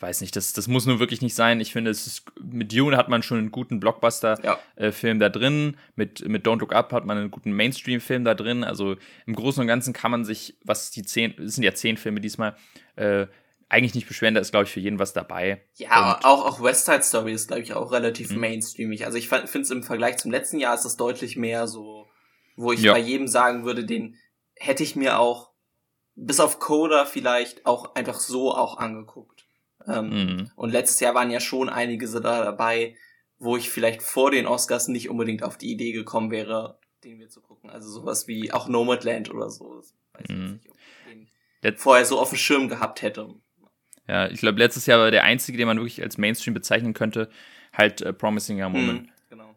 weiß 0.00 0.22
nicht, 0.22 0.34
das, 0.34 0.52
das 0.52 0.66
muss 0.66 0.86
nun 0.86 0.98
wirklich 0.98 1.22
nicht 1.22 1.34
sein. 1.34 1.60
Ich 1.60 1.72
finde, 1.72 1.90
es 1.90 2.06
ist, 2.06 2.24
mit 2.42 2.72
Dune 2.72 2.96
hat 2.96 3.08
man 3.08 3.22
schon 3.22 3.38
einen 3.38 3.50
guten 3.50 3.80
Blockbuster-Film 3.80 5.20
ja. 5.20 5.26
äh, 5.26 5.30
da 5.30 5.38
drin. 5.38 5.76
Mit, 5.96 6.26
mit 6.26 6.46
Don't 6.46 6.60
Look 6.60 6.74
Up 6.74 6.92
hat 6.92 7.04
man 7.04 7.18
einen 7.18 7.30
guten 7.30 7.52
Mainstream-Film 7.52 8.24
da 8.24 8.34
drin. 8.34 8.64
Also 8.64 8.96
im 9.26 9.34
Großen 9.34 9.60
und 9.60 9.66
Ganzen 9.66 9.92
kann 9.92 10.10
man 10.10 10.24
sich, 10.24 10.56
was 10.64 10.90
die 10.90 11.02
zehn, 11.02 11.34
es 11.38 11.54
sind 11.54 11.64
ja 11.64 11.74
zehn 11.74 11.96
Filme 11.96 12.20
diesmal, 12.20 12.56
äh, 12.96 13.26
eigentlich 13.68 13.94
nicht 13.94 14.08
beschweren, 14.08 14.34
da 14.34 14.40
ist, 14.40 14.50
glaube 14.50 14.64
ich, 14.64 14.70
für 14.70 14.80
jeden 14.80 14.98
was 14.98 15.12
dabei. 15.12 15.64
Ja, 15.74 16.14
und 16.14 16.24
auch, 16.24 16.46
auch 16.46 16.62
West 16.62 16.86
Side 16.86 17.02
Story 17.02 17.32
ist, 17.32 17.48
glaube 17.48 17.62
ich, 17.62 17.74
auch 17.74 17.92
relativ 17.92 18.30
mhm. 18.30 18.40
mainstreamig. 18.40 19.04
Also 19.04 19.18
ich 19.18 19.28
finde 19.28 19.60
es 19.60 19.70
im 19.70 19.82
Vergleich 19.82 20.18
zum 20.18 20.30
letzten 20.30 20.58
Jahr 20.58 20.74
ist 20.74 20.84
es 20.84 20.96
deutlich 20.96 21.36
mehr 21.36 21.66
so, 21.66 22.08
wo 22.56 22.72
ich 22.72 22.82
ja. 22.82 22.92
bei 22.92 22.98
jedem 22.98 23.28
sagen 23.28 23.64
würde, 23.64 23.84
den 23.84 24.16
hätte 24.56 24.82
ich 24.82 24.96
mir 24.96 25.18
auch, 25.18 25.50
bis 26.14 26.40
auf 26.40 26.60
Coda 26.60 27.04
vielleicht, 27.06 27.66
auch 27.66 27.94
einfach 27.94 28.20
so 28.20 28.54
auch 28.54 28.78
angeguckt. 28.78 29.46
Ähm, 29.86 30.08
mhm. 30.08 30.50
Und 30.56 30.70
letztes 30.70 31.00
Jahr 31.00 31.14
waren 31.14 31.30
ja 31.30 31.40
schon 31.40 31.68
einige 31.68 32.06
so 32.06 32.20
da 32.20 32.44
dabei, 32.44 32.96
wo 33.38 33.56
ich 33.56 33.70
vielleicht 33.70 34.02
vor 34.02 34.30
den 34.30 34.46
Oscars 34.46 34.88
nicht 34.88 35.10
unbedingt 35.10 35.42
auf 35.42 35.58
die 35.58 35.72
Idee 35.72 35.92
gekommen 35.92 36.30
wäre, 36.30 36.78
den 37.02 37.18
wir 37.18 37.28
zu 37.28 37.40
gucken. 37.40 37.70
Also 37.70 37.90
sowas 37.90 38.26
wie 38.28 38.52
auch 38.52 38.68
Nomadland 38.68 39.30
oder 39.30 39.50
so. 39.50 39.74
Das 39.74 39.94
weiß 40.12 40.28
mhm. 40.28 40.52
nicht, 40.54 40.70
ob 40.70 40.76
ich 40.76 41.32
den 41.62 41.76
vorher 41.76 42.04
so 42.04 42.18
auf 42.18 42.30
dem 42.30 42.38
Schirm 42.38 42.68
gehabt 42.68 43.02
hätte. 43.02 43.34
Ja, 44.08 44.28
ich 44.28 44.40
glaube, 44.40 44.58
letztes 44.58 44.86
Jahr 44.86 44.98
war 44.98 45.10
der 45.10 45.24
einzige, 45.24 45.56
den 45.56 45.66
man 45.66 45.78
wirklich 45.78 46.02
als 46.02 46.18
Mainstream 46.18 46.54
bezeichnen 46.54 46.92
könnte, 46.92 47.30
halt 47.72 48.02
äh, 48.02 48.12
Promising 48.12 48.62
Young 48.62 48.74
Woman. 48.74 48.96
Mhm, 48.96 49.08
genau. 49.30 49.54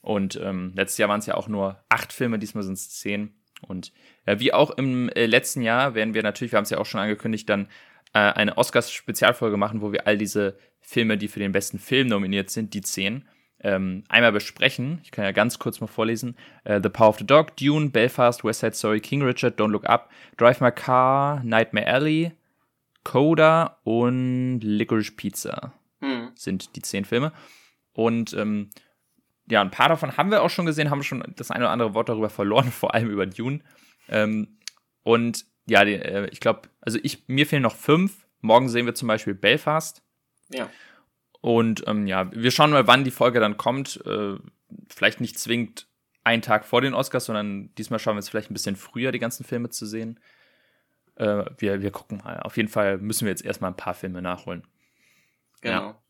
Und 0.00 0.40
ähm, 0.42 0.72
letztes 0.76 0.98
Jahr 0.98 1.08
waren 1.08 1.20
es 1.20 1.26
ja 1.26 1.34
auch 1.34 1.48
nur 1.48 1.84
acht 1.88 2.12
Filme, 2.12 2.38
diesmal 2.38 2.62
sind 2.62 2.74
es 2.74 2.90
zehn. 2.90 3.34
Und 3.66 3.92
äh, 4.26 4.38
wie 4.38 4.52
auch 4.52 4.70
im 4.70 5.08
äh, 5.10 5.26
letzten 5.26 5.62
Jahr 5.62 5.94
werden 5.94 6.14
wir 6.14 6.22
natürlich, 6.22 6.52
wir 6.52 6.58
haben 6.58 6.64
es 6.64 6.70
ja 6.70 6.78
auch 6.78 6.86
schon 6.86 7.00
angekündigt, 7.00 7.48
dann 7.48 7.68
äh, 8.12 8.18
eine 8.18 8.56
Oscars-Spezialfolge 8.56 9.56
machen, 9.56 9.80
wo 9.80 9.92
wir 9.92 10.06
all 10.06 10.16
diese 10.16 10.56
Filme, 10.80 11.18
die 11.18 11.28
für 11.28 11.40
den 11.40 11.52
besten 11.52 11.78
Film 11.78 12.06
nominiert 12.08 12.50
sind, 12.50 12.74
die 12.74 12.80
zehn, 12.80 13.28
ähm, 13.60 14.04
einmal 14.08 14.32
besprechen. 14.32 15.00
Ich 15.02 15.10
kann 15.10 15.24
ja 15.24 15.32
ganz 15.32 15.58
kurz 15.58 15.80
mal 15.80 15.86
vorlesen. 15.86 16.36
Uh, 16.68 16.78
the 16.80 16.88
Power 16.88 17.08
of 17.08 17.18
the 17.18 17.26
Dog, 17.26 17.56
Dune, 17.56 17.90
Belfast, 17.90 18.44
West 18.44 18.60
Side 18.60 18.74
Story, 18.74 19.00
King 19.00 19.22
Richard, 19.22 19.58
Don't 19.58 19.70
Look 19.70 19.88
Up, 19.88 20.10
Drive 20.36 20.60
My 20.60 20.70
Car, 20.70 21.42
Nightmare 21.42 21.86
Alley, 21.86 22.32
Coda 23.06 23.78
und 23.84 24.58
Licorice 24.62 25.12
Pizza 25.12 25.72
hm. 26.00 26.32
sind 26.34 26.74
die 26.74 26.82
zehn 26.82 27.04
Filme. 27.04 27.32
Und 27.92 28.34
ähm, 28.34 28.70
ja, 29.48 29.60
ein 29.60 29.70
paar 29.70 29.88
davon 29.88 30.16
haben 30.16 30.32
wir 30.32 30.42
auch 30.42 30.50
schon 30.50 30.66
gesehen, 30.66 30.90
haben 30.90 31.04
schon 31.04 31.22
das 31.36 31.52
eine 31.52 31.64
oder 31.64 31.70
andere 31.70 31.94
Wort 31.94 32.08
darüber 32.08 32.30
verloren, 32.30 32.70
vor 32.72 32.94
allem 32.94 33.08
über 33.08 33.24
Dune. 33.26 33.60
Ähm, 34.08 34.58
und 35.04 35.46
ja, 35.68 35.84
die, 35.84 35.94
äh, 35.94 36.28
ich 36.32 36.40
glaube, 36.40 36.62
also 36.80 36.98
ich, 37.00 37.28
mir 37.28 37.46
fehlen 37.46 37.62
noch 37.62 37.76
fünf. 37.76 38.26
Morgen 38.40 38.68
sehen 38.68 38.86
wir 38.86 38.94
zum 38.96 39.06
Beispiel 39.06 39.34
Belfast. 39.34 40.02
Ja. 40.48 40.68
Und 41.40 41.84
ähm, 41.86 42.08
ja, 42.08 42.28
wir 42.32 42.50
schauen 42.50 42.72
mal, 42.72 42.88
wann 42.88 43.04
die 43.04 43.12
Folge 43.12 43.38
dann 43.38 43.56
kommt. 43.56 44.04
Äh, 44.04 44.34
vielleicht 44.88 45.20
nicht 45.20 45.38
zwingend 45.38 45.86
einen 46.24 46.42
Tag 46.42 46.64
vor 46.64 46.80
den 46.80 46.92
Oscars, 46.92 47.26
sondern 47.26 47.72
diesmal 47.76 48.00
schauen 48.00 48.16
wir 48.16 48.20
es 48.20 48.28
vielleicht 48.28 48.50
ein 48.50 48.54
bisschen 48.54 48.74
früher, 48.74 49.12
die 49.12 49.20
ganzen 49.20 49.44
Filme 49.44 49.70
zu 49.70 49.86
sehen. 49.86 50.18
Äh, 51.16 51.44
wir, 51.58 51.80
wir 51.80 51.90
gucken 51.90 52.20
mal. 52.22 52.40
Auf 52.40 52.56
jeden 52.56 52.68
Fall 52.68 52.98
müssen 52.98 53.24
wir 53.24 53.30
jetzt 53.30 53.44
erstmal 53.44 53.70
ein 53.70 53.76
paar 53.76 53.94
Filme 53.94 54.22
nachholen. 54.22 54.66
Genau. 55.60 55.82
Ja. 55.82 56.00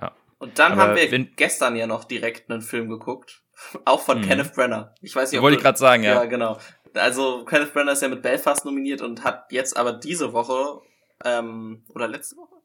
ja. 0.00 0.12
Und 0.38 0.58
dann 0.58 0.72
Aber 0.72 0.82
haben 0.82 0.96
wir 0.96 1.10
wenn, 1.10 1.34
gestern 1.36 1.76
ja 1.76 1.86
noch 1.86 2.04
direkt 2.04 2.50
einen 2.50 2.62
Film 2.62 2.88
geguckt. 2.88 3.42
Auch 3.84 4.00
von 4.00 4.20
mh. 4.20 4.26
Kenneth 4.26 4.54
Brenner. 4.54 4.94
Ich 5.02 5.14
weiß 5.14 5.30
nicht, 5.30 5.38
ob 5.38 5.42
Wollte 5.42 5.56
ich 5.56 5.62
gerade 5.62 5.78
sagen, 5.78 6.02
ja. 6.02 6.14
Ja, 6.14 6.24
genau. 6.24 6.58
Also 6.94 7.44
Kenneth 7.44 7.72
Brenner 7.72 7.92
ist 7.92 8.02
ja 8.02 8.08
mit 8.08 8.22
Belfast 8.22 8.64
nominiert 8.64 9.02
und 9.02 9.22
hat 9.24 9.52
jetzt 9.52 9.76
aber 9.76 9.92
diese 9.92 10.32
Woche 10.32 10.80
ähm, 11.24 11.84
oder 11.88 12.08
letzte 12.08 12.36
Woche 12.36 12.59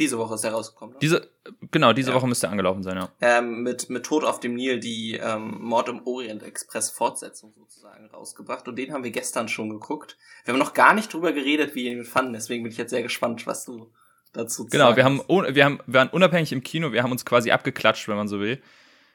diese 0.00 0.18
Woche 0.18 0.34
ist 0.34 0.44
er 0.44 0.52
rausgekommen. 0.52 0.94
Ne? 0.94 0.98
Diese, 1.00 1.30
genau, 1.70 1.92
diese 1.92 2.10
ja. 2.10 2.16
Woche 2.16 2.26
müsste 2.26 2.46
er 2.46 2.50
angelaufen 2.50 2.82
sein, 2.82 2.96
ja. 2.96 3.12
Ähm, 3.20 3.62
mit, 3.62 3.90
mit 3.90 4.04
Tod 4.04 4.24
auf 4.24 4.40
dem 4.40 4.54
Nil 4.54 4.80
die 4.80 5.20
ähm, 5.22 5.58
Mord 5.60 5.88
im 5.88 6.04
Orient 6.06 6.42
Express 6.42 6.90
Fortsetzung 6.90 7.52
sozusagen 7.52 8.06
rausgebracht. 8.06 8.66
Und 8.66 8.76
den 8.76 8.92
haben 8.92 9.04
wir 9.04 9.10
gestern 9.10 9.48
schon 9.48 9.68
geguckt. 9.68 10.16
Wir 10.44 10.52
haben 10.52 10.58
noch 10.58 10.72
gar 10.72 10.94
nicht 10.94 11.12
drüber 11.12 11.32
geredet, 11.32 11.74
wie 11.74 11.84
wir 11.84 11.92
ihn 11.92 12.04
fanden. 12.04 12.32
Deswegen 12.32 12.62
bin 12.62 12.72
ich 12.72 12.78
jetzt 12.78 12.90
sehr 12.90 13.02
gespannt, 13.02 13.46
was 13.46 13.64
du 13.64 13.92
dazu 14.32 14.62
sagst. 14.62 14.72
Genau, 14.72 14.96
wir 14.96 15.04
haben, 15.04 15.20
wir 15.28 15.64
haben, 15.64 15.80
wir 15.86 15.94
waren 15.94 16.08
unabhängig 16.08 16.52
im 16.52 16.62
Kino. 16.62 16.92
Wir 16.92 17.02
haben 17.02 17.12
uns 17.12 17.24
quasi 17.24 17.50
abgeklatscht, 17.50 18.08
wenn 18.08 18.16
man 18.16 18.28
so 18.28 18.40
will. 18.40 18.60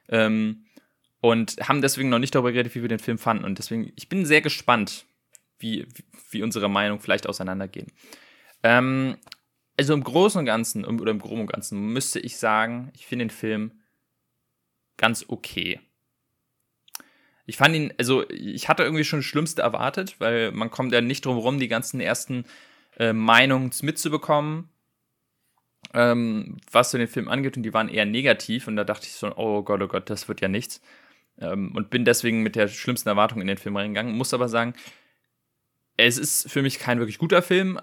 Ähm, 0.07 0.65
und 1.19 1.57
haben 1.67 1.81
deswegen 1.81 2.09
noch 2.09 2.19
nicht 2.19 2.35
darüber 2.35 2.51
geredet, 2.51 2.75
wie 2.75 2.81
wir 2.81 2.89
den 2.89 2.99
Film 2.99 3.17
fanden. 3.17 3.43
Und 3.43 3.57
deswegen, 3.57 3.91
ich 3.95 4.07
bin 4.07 4.25
sehr 4.25 4.41
gespannt, 4.41 5.05
wie, 5.57 5.87
wie 6.29 6.43
unsere 6.43 6.69
Meinung 6.69 6.99
vielleicht 6.99 7.27
auseinandergehen. 7.27 7.91
Ähm, 8.61 9.17
also 9.77 9.93
im 9.93 10.03
Großen 10.03 10.39
und 10.39 10.45
Ganzen, 10.45 10.85
oder 10.85 11.11
im 11.11 11.19
Groben 11.19 11.41
und 11.41 11.51
Ganzen, 11.51 11.93
müsste 11.93 12.19
ich 12.19 12.37
sagen, 12.37 12.91
ich 12.95 13.05
finde 13.05 13.25
den 13.25 13.29
Film 13.29 13.71
ganz 14.97 15.25
okay. 15.27 15.79
Ich 17.45 17.57
fand 17.57 17.75
ihn, 17.75 17.93
also 17.97 18.27
ich 18.29 18.69
hatte 18.69 18.83
irgendwie 18.83 19.03
schon 19.03 19.19
das 19.19 19.25
Schlimmste 19.25 19.61
erwartet, 19.61 20.15
weil 20.19 20.51
man 20.51 20.71
kommt 20.71 20.93
ja 20.93 21.01
nicht 21.01 21.25
drum 21.25 21.37
rum, 21.37 21.59
die 21.59 21.67
ganzen 21.67 21.99
ersten 21.99 22.45
äh, 22.97 23.13
Meinungen 23.13 23.71
mitzubekommen, 23.81 24.69
ähm, 25.93 26.57
was 26.71 26.91
so 26.91 26.97
den 26.97 27.07
Film 27.07 27.27
angeht, 27.27 27.57
und 27.57 27.63
die 27.63 27.73
waren 27.73 27.89
eher 27.89 28.05
negativ. 28.05 28.67
Und 28.67 28.77
da 28.77 28.83
dachte 28.83 29.05
ich 29.05 29.13
so, 29.13 29.35
oh 29.35 29.61
Gott, 29.61 29.81
oh 29.81 29.87
Gott, 29.87 30.09
das 30.09 30.27
wird 30.27 30.41
ja 30.41 30.47
nichts. 30.47 30.81
Ähm, 31.37 31.73
und 31.75 31.89
bin 31.89 32.05
deswegen 32.05 32.41
mit 32.41 32.55
der 32.55 32.67
schlimmsten 32.67 33.09
Erwartung 33.09 33.41
in 33.41 33.47
den 33.47 33.57
Film 33.57 33.75
reingegangen. 33.77 34.15
Muss 34.15 34.33
aber 34.33 34.49
sagen, 34.49 34.73
es 35.97 36.17
ist 36.17 36.49
für 36.49 36.61
mich 36.61 36.79
kein 36.79 36.99
wirklich 36.99 37.19
guter 37.19 37.41
Film, 37.41 37.79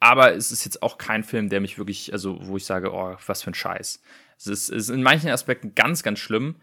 aber 0.00 0.34
es 0.34 0.50
ist 0.50 0.64
jetzt 0.64 0.82
auch 0.82 0.98
kein 0.98 1.22
Film, 1.22 1.50
der 1.50 1.60
mich 1.60 1.78
wirklich, 1.78 2.12
also 2.12 2.38
wo 2.40 2.56
ich 2.56 2.64
sage, 2.64 2.92
oh, 2.92 3.16
was 3.26 3.42
für 3.42 3.50
ein 3.50 3.54
Scheiß. 3.54 4.00
Es 4.38 4.46
ist, 4.46 4.70
es 4.70 4.88
ist 4.88 4.88
in 4.88 5.02
manchen 5.02 5.30
Aspekten 5.30 5.74
ganz, 5.74 6.02
ganz 6.02 6.18
schlimm, 6.18 6.56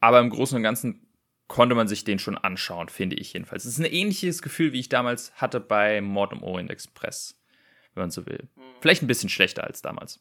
aber 0.00 0.20
im 0.20 0.30
Großen 0.30 0.56
und 0.56 0.62
Ganzen 0.62 1.06
konnte 1.48 1.74
man 1.74 1.88
sich 1.88 2.04
den 2.04 2.18
schon 2.18 2.36
anschauen, 2.36 2.90
finde 2.90 3.16
ich 3.16 3.32
jedenfalls. 3.32 3.64
Es 3.64 3.72
ist 3.72 3.78
ein 3.78 3.90
ähnliches 3.90 4.42
Gefühl, 4.42 4.74
wie 4.74 4.80
ich 4.80 4.90
damals 4.90 5.32
hatte 5.36 5.60
bei 5.60 6.02
Mord 6.02 6.32
im 6.32 6.42
Orient 6.42 6.70
Express, 6.70 7.40
wenn 7.94 8.02
man 8.02 8.10
so 8.10 8.26
will. 8.26 8.48
Mhm. 8.54 8.62
Vielleicht 8.80 9.02
ein 9.02 9.06
bisschen 9.06 9.30
schlechter 9.30 9.64
als 9.64 9.80
damals. 9.80 10.20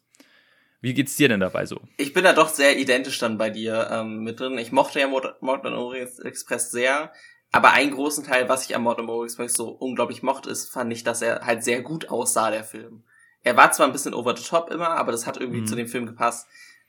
Wie 0.80 0.94
geht's 0.94 1.18
dir 1.18 1.28
denn 1.28 1.42
dabei 1.42 1.66
so? 1.66 1.82
Ich 1.98 2.14
bin 2.14 2.24
da 2.24 2.34
doch 2.34 2.50
sehr 2.50 2.78
identisch 2.78 3.20
dann 3.20 3.38
bei 3.38 3.50
dir 3.50 3.90
ähm, 3.92 4.24
mit 4.24 4.40
drin. 4.40 4.58
Ich 4.58 4.72
mochte 4.72 5.00
ja 5.00 5.08
Mord, 5.08 5.42
Mord 5.42 5.66
im 5.66 5.74
Orient 5.74 6.20
Express 6.24 6.72
sehr. 6.72 7.12
Aber 7.52 7.72
einen 7.72 7.92
großen 7.92 8.24
Teil, 8.24 8.50
was 8.50 8.66
ich 8.66 8.76
am 8.76 8.84
Mord 8.84 9.00
Express 9.00 9.54
so 9.54 9.70
unglaublich 9.70 10.22
mochte, 10.22 10.50
ist, 10.50 10.70
fand 10.70 10.92
ich, 10.92 11.04
dass 11.04 11.22
er 11.22 11.46
halt 11.46 11.64
sehr 11.64 11.82
gut 11.82 12.10
aussah, 12.10 12.52
der 12.52 12.64
Film. 12.64 13.04
Er 13.44 13.56
war 13.56 13.72
zwar 13.72 13.86
ein 13.86 13.94
bisschen 13.94 14.14
over 14.14 14.36
the 14.36 14.44
top 14.44 14.70
immer, 14.70 14.90
aber 14.90 15.12
das 15.12 15.26
hat 15.26 15.38
irgendwie 15.38 15.62
mhm. 15.62 15.68
zu 15.68 15.76
dem 15.76 15.88
Film 15.88 16.06
gepasst. 16.06 16.48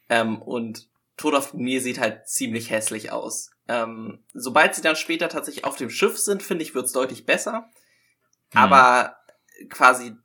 Ähm, 0.09 0.43
und 0.43 0.89
Tod 1.17 1.35
auf 1.35 1.55
mir 1.55 1.81
sieht 1.81 2.01
halt 2.01 2.29
ziemlich 2.29 2.71
hässlich 2.71 3.13
aus. 3.13 3.51
Ähm, 3.69 4.25
sobald 4.33 4.75
sie 4.75 4.83
dann 4.83 4.97
später 4.97 5.29
tatsächlich 5.29 5.65
auf 5.65 5.77
dem 5.77 5.91
Schiff 5.91 6.19
sind, 6.19 6.43
finde 6.43 6.65
ich, 6.65 6.75
wird's 6.75 6.93
deutlich 6.93 7.27
besser. 7.27 7.71
Mhm. 8.53 8.61
Aber 8.61 9.17
quasi 9.69 10.17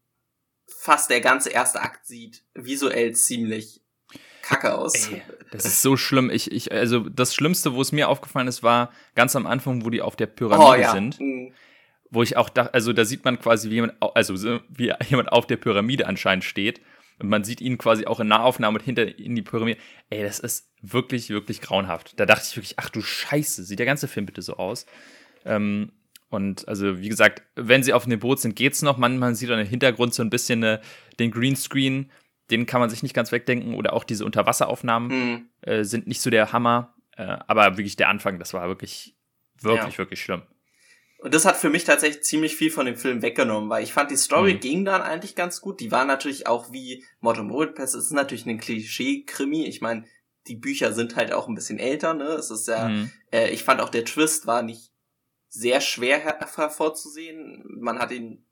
fast 0.67 1.09
der 1.09 1.21
ganze 1.21 1.49
erste 1.49 1.81
Akt 1.81 2.05
sieht 2.05 2.43
visuell 2.53 3.13
ziemlich 3.13 3.82
kacke 4.43 4.75
aus. 4.75 5.07
Ey, 5.07 5.23
das 5.51 5.65
ist 5.65 5.81
so 5.81 5.97
schlimm. 5.97 6.29
Ich, 6.29 6.51
ich, 6.51 6.71
also 6.71 6.99
das 7.09 7.33
Schlimmste, 7.33 7.73
wo 7.73 7.81
es 7.81 7.91
mir 7.91 8.09
aufgefallen 8.09 8.47
ist, 8.47 8.61
war 8.61 8.91
ganz 9.15 9.35
am 9.35 9.47
Anfang, 9.47 9.83
wo 9.83 9.89
die 9.89 10.01
auf 10.01 10.15
der 10.15 10.27
Pyramide 10.27 10.69
oh, 10.69 10.75
ja. 10.75 10.91
sind. 10.91 11.19
Mhm. 11.19 11.53
Wo 12.11 12.21
ich 12.21 12.37
auch 12.37 12.49
dachte, 12.49 12.75
also 12.75 12.93
da 12.93 13.05
sieht 13.05 13.25
man 13.25 13.39
quasi, 13.39 13.71
wie 13.71 13.75
jemand, 13.75 13.95
also 13.99 14.59
wie 14.69 14.93
jemand 15.09 15.31
auf 15.31 15.47
der 15.47 15.57
Pyramide 15.57 16.05
anscheinend 16.05 16.43
steht. 16.43 16.81
Und 17.19 17.29
man 17.29 17.43
sieht 17.43 17.61
ihn 17.61 17.77
quasi 17.77 18.05
auch 18.05 18.19
in 18.19 18.27
Nahaufnahme 18.27 18.77
und 18.77 18.83
hinter 18.83 19.17
in 19.17 19.35
die 19.35 19.41
Pyramide. 19.41 19.79
Ey, 20.09 20.23
das 20.23 20.39
ist 20.39 20.69
wirklich, 20.81 21.29
wirklich 21.29 21.61
grauenhaft. 21.61 22.19
Da 22.19 22.25
dachte 22.25 22.45
ich 22.47 22.55
wirklich, 22.55 22.73
ach 22.77 22.89
du 22.89 23.01
Scheiße, 23.01 23.63
sieht 23.63 23.79
der 23.79 23.85
ganze 23.85 24.07
Film 24.07 24.25
bitte 24.25 24.41
so 24.41 24.57
aus. 24.57 24.85
Ähm, 25.45 25.91
und 26.29 26.67
also, 26.67 26.99
wie 26.99 27.09
gesagt, 27.09 27.43
wenn 27.55 27.83
sie 27.83 27.93
auf 27.93 28.05
dem 28.05 28.19
Boot 28.19 28.39
sind, 28.39 28.55
geht's 28.55 28.81
noch. 28.81 28.97
Man, 28.97 29.19
man 29.19 29.35
sieht 29.35 29.51
an 29.51 29.59
im 29.59 29.67
Hintergrund 29.67 30.15
so 30.15 30.23
ein 30.23 30.31
bisschen 30.31 30.63
äh, 30.63 30.81
den 31.19 31.29
Greenscreen, 31.29 32.09
den 32.51 32.65
kann 32.65 32.81
man 32.81 32.89
sich 32.89 33.03
nicht 33.03 33.15
ganz 33.15 33.31
wegdenken. 33.31 33.75
Oder 33.75 33.93
auch 33.93 34.03
diese 34.03 34.25
Unterwasseraufnahmen 34.25 35.09
mhm. 35.09 35.49
äh, 35.61 35.83
sind 35.83 36.07
nicht 36.07 36.21
so 36.21 36.29
der 36.29 36.51
Hammer. 36.51 36.95
Äh, 37.15 37.37
aber 37.47 37.77
wirklich 37.77 37.95
der 37.95 38.09
Anfang, 38.09 38.39
das 38.39 38.53
war 38.53 38.67
wirklich, 38.67 39.15
wirklich, 39.61 39.93
ja. 39.93 39.97
wirklich 39.97 40.21
schlimm. 40.21 40.43
Und 41.23 41.33
das 41.33 41.45
hat 41.45 41.55
für 41.55 41.69
mich 41.69 41.85
tatsächlich 41.85 42.23
ziemlich 42.23 42.57
viel 42.57 42.69
von 42.69 42.85
dem 42.85 42.97
Film 42.97 43.21
weggenommen, 43.21 43.69
weil 43.69 43.81
ich 43.81 43.93
fand, 43.93 44.11
die 44.11 44.17
Story 44.17 44.55
mhm. 44.55 44.59
ging 44.59 44.85
dann 44.85 45.01
eigentlich 45.01 45.35
ganz 45.35 45.61
gut. 45.61 45.79
Die 45.79 45.89
war 45.89 46.03
natürlich 46.03 46.47
auch 46.47 46.73
wie 46.73 47.05
Mord 47.21 47.39
und 47.39 47.75
Pass. 47.75 47.93
Es 47.93 48.07
ist 48.07 48.11
natürlich 48.11 48.45
ein 48.45 48.59
Klischee-Krimi. 48.59 49.65
Ich 49.65 49.79
meine, 49.79 50.03
die 50.47 50.57
Bücher 50.57 50.91
sind 50.91 51.15
halt 51.15 51.31
auch 51.31 51.47
ein 51.47 51.55
bisschen 51.55 51.79
älter, 51.79 52.13
ne? 52.13 52.25
Es 52.25 52.51
ist 52.51 52.67
ja, 52.67 52.89
mhm. 52.89 53.09
äh, 53.31 53.49
ich 53.51 53.63
fand 53.63 53.79
auch 53.79 53.87
der 53.87 54.03
Twist 54.03 54.47
war 54.47 54.63
nicht 54.63 54.91
sehr 55.47 55.79
schwer 55.79 56.19
hervorzusehen. 56.19 57.63
Man 57.79 57.99
hat 57.99 58.11
ihn, 58.11 58.45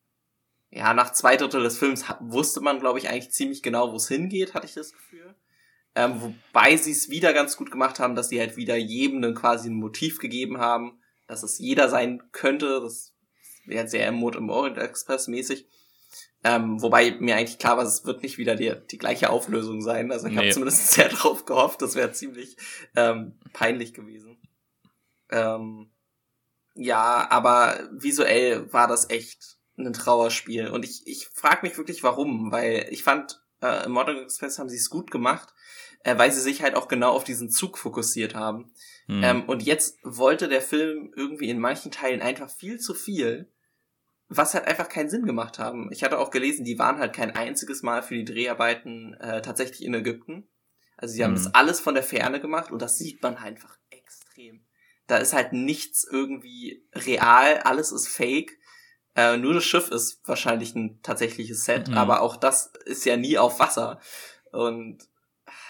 ja, 0.72 0.94
nach 0.94 1.12
zwei 1.12 1.38
Drittel 1.38 1.64
des 1.64 1.78
Films 1.78 2.06
wusste 2.20 2.62
man, 2.62 2.80
glaube 2.80 2.98
ich, 2.98 3.10
eigentlich 3.10 3.32
ziemlich 3.32 3.62
genau, 3.62 3.92
wo 3.92 3.98
es 3.98 4.08
hingeht, 4.08 4.54
hatte 4.54 4.66
ich 4.66 4.74
das 4.74 4.94
Gefühl. 4.94 5.36
Ähm, 5.94 6.22
wobei 6.22 6.78
sie 6.78 6.92
es 6.92 7.10
wieder 7.10 7.34
ganz 7.34 7.58
gut 7.58 7.70
gemacht 7.70 8.00
haben, 8.00 8.16
dass 8.16 8.30
sie 8.30 8.40
halt 8.40 8.56
wieder 8.56 8.78
jedem 8.78 9.22
dann 9.22 9.36
quasi 9.36 9.70
ein 9.70 9.76
Motiv 9.76 10.20
gegeben 10.20 10.60
haben 10.60 11.02
dass 11.32 11.44
es 11.44 11.60
jeder 11.60 11.90
sein 11.90 12.22
könnte. 12.34 12.82
Das 12.82 13.14
wäre 13.66 13.88
sehr 13.88 14.08
im 14.10 14.16
Mode 14.16 14.38
im 14.38 14.50
Orient 14.50 14.78
Express 14.78 15.28
mäßig. 15.28 15.66
Ähm, 16.44 16.82
wobei 16.82 17.12
mir 17.20 17.38
eigentlich 17.38 17.58
klar 17.58 17.78
war, 17.78 17.86
es 17.86 18.04
wird 18.04 18.22
nicht 18.22 18.38
wieder 18.38 18.56
die, 18.56 18.74
die 18.92 18.98
gleiche 18.98 19.30
Auflösung 19.30 19.82
sein. 19.82 20.12
Also 20.12 20.28
ich 20.28 20.34
nee. 20.34 20.40
habe 20.40 20.50
zumindest 20.50 20.92
sehr 20.92 21.08
drauf 21.10 21.46
gehofft, 21.46 21.82
das 21.82 21.96
wäre 21.96 22.12
ziemlich 22.12 22.58
ähm, 22.96 23.40
peinlich 23.54 23.94
gewesen. 23.94 24.42
Ähm, 25.30 25.90
ja, 26.76 27.28
aber 27.30 27.80
visuell 27.94 28.72
war 28.74 28.88
das 28.88 29.10
echt 29.10 29.58
ein 29.78 29.94
Trauerspiel. 29.94 30.70
Und 30.70 30.86
ich, 30.86 31.04
ich 31.06 31.28
frage 31.34 31.66
mich 31.66 31.78
wirklich, 31.78 32.04
warum, 32.04 32.52
weil 32.52 32.88
ich 32.90 33.04
fand, 33.04 33.42
äh, 33.62 33.86
im 33.86 33.92
Modern 33.92 34.18
Express 34.18 34.60
haben 34.60 34.70
sie 34.70 34.78
es 34.78 34.90
gut 34.90 35.12
gemacht, 35.12 35.54
äh, 36.04 36.18
weil 36.18 36.32
sie 36.32 36.42
sich 36.42 36.62
halt 36.62 36.76
auch 36.76 36.88
genau 36.88 37.12
auf 37.12 37.24
diesen 37.24 37.50
Zug 37.50 37.78
fokussiert 37.78 38.36
haben. 38.36 38.74
Mhm. 39.08 39.24
Ähm, 39.24 39.44
und 39.50 39.64
jetzt 39.64 39.98
wollte 40.04 40.48
der 40.48 40.62
Film 40.62 41.14
irgendwie 41.16 41.50
in 41.50 41.60
manchen 41.60 41.92
Teilen 41.92 42.22
einfach 42.22 42.50
viel 42.50 42.80
zu 42.80 42.94
viel, 42.94 43.52
was 44.28 44.54
halt 44.54 44.66
einfach 44.68 44.88
keinen 44.88 45.10
Sinn 45.10 45.26
gemacht 45.26 45.60
haben. 45.60 45.92
Ich 45.92 46.04
hatte 46.04 46.18
auch 46.18 46.32
gelesen, 46.32 46.64
die 46.64 46.80
waren 46.80 47.00
halt 47.00 47.14
kein 47.14 47.36
einziges 47.36 47.84
Mal 47.84 48.02
für 48.02 48.16
die 48.16 48.26
Dreharbeiten 48.26 49.14
äh, 49.16 49.42
tatsächlich 49.42 49.84
in 49.84 49.94
Ägypten. 49.94 50.48
Also 50.96 51.16
sie 51.16 51.24
haben 51.24 51.32
mhm. 51.32 51.38
das 51.38 51.54
alles 51.54 51.80
von 51.80 51.96
der 51.96 52.04
Ferne 52.04 52.40
gemacht 52.40 52.72
und 52.72 52.82
das 52.82 52.98
sieht 52.98 53.22
man 53.22 53.42
halt 53.42 53.56
einfach 53.56 53.78
extrem. 53.90 54.66
Da 55.08 55.18
ist 55.18 55.34
halt 55.34 55.52
nichts 55.52 56.08
irgendwie 56.10 56.88
real, 56.94 57.58
alles 57.60 57.92
ist 57.92 58.08
fake. 58.08 58.58
Äh, 59.16 59.38
nur 59.38 59.54
das 59.54 59.66
Schiff 59.66 59.90
ist 59.90 60.22
wahrscheinlich 60.26 60.76
ein 60.76 61.02
tatsächliches 61.02 61.66
Set, 61.66 61.90
mhm. 61.90 61.98
aber 61.98 62.22
auch 62.22 62.38
das 62.38 62.72
ist 62.86 63.06
ja 63.06 63.18
nie 63.18 63.38
auf 63.38 63.60
Wasser. 63.60 64.00
Und 64.52 65.00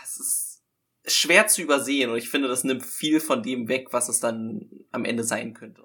es 0.03 0.19
ist 0.19 0.61
schwer 1.07 1.47
zu 1.47 1.61
übersehen 1.61 2.11
und 2.11 2.17
ich 2.17 2.29
finde, 2.29 2.47
das 2.47 2.63
nimmt 2.63 2.85
viel 2.85 3.19
von 3.19 3.41
dem 3.41 3.67
weg, 3.67 3.87
was 3.91 4.09
es 4.09 4.19
dann 4.19 4.69
am 4.91 5.05
Ende 5.05 5.23
sein 5.23 5.53
könnte. 5.53 5.83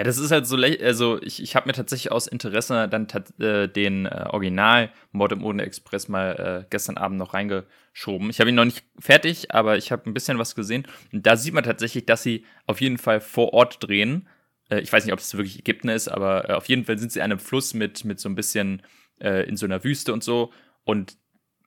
Ja, 0.00 0.04
das 0.04 0.16
ist 0.16 0.30
halt 0.30 0.46
so, 0.46 0.56
also 0.56 1.20
ich, 1.20 1.42
ich 1.42 1.54
habe 1.56 1.68
mir 1.68 1.74
tatsächlich 1.74 2.10
aus 2.10 2.26
Interesse 2.26 2.88
dann 2.88 3.06
äh, 3.38 3.68
den 3.68 4.06
äh, 4.06 4.24
Original 4.30 4.90
Mord 5.12 5.32
im 5.32 5.44
Ohne 5.44 5.62
Express 5.62 6.08
mal 6.08 6.62
äh, 6.64 6.66
gestern 6.70 6.96
Abend 6.96 7.18
noch 7.18 7.34
reingeschoben. 7.34 8.30
Ich 8.30 8.40
habe 8.40 8.48
ihn 8.48 8.56
noch 8.56 8.64
nicht 8.64 8.82
fertig, 8.98 9.54
aber 9.54 9.76
ich 9.76 9.92
habe 9.92 10.08
ein 10.08 10.14
bisschen 10.14 10.38
was 10.38 10.54
gesehen. 10.54 10.86
Und 11.12 11.26
da 11.26 11.36
sieht 11.36 11.52
man 11.52 11.64
tatsächlich, 11.64 12.06
dass 12.06 12.22
sie 12.22 12.46
auf 12.66 12.80
jeden 12.80 12.96
Fall 12.96 13.20
vor 13.20 13.52
Ort 13.52 13.82
drehen. 13.82 14.26
Äh, 14.70 14.80
ich 14.80 14.92
weiß 14.92 15.04
nicht, 15.04 15.12
ob 15.12 15.18
es 15.18 15.34
wirklich 15.34 15.58
Ägypten 15.58 15.88
ist, 15.88 16.08
aber 16.08 16.48
äh, 16.48 16.52
auf 16.54 16.68
jeden 16.68 16.84
Fall 16.84 16.98
sind 16.98 17.12
sie 17.12 17.20
an 17.20 17.30
einem 17.30 17.40
Fluss 17.40 17.74
mit, 17.74 18.04
mit 18.04 18.20
so 18.20 18.28
ein 18.28 18.34
bisschen 18.34 18.82
äh, 19.20 19.46
in 19.46 19.56
so 19.56 19.66
einer 19.66 19.84
Wüste 19.84 20.12
und 20.12 20.24
so. 20.24 20.52
Und 20.84 21.18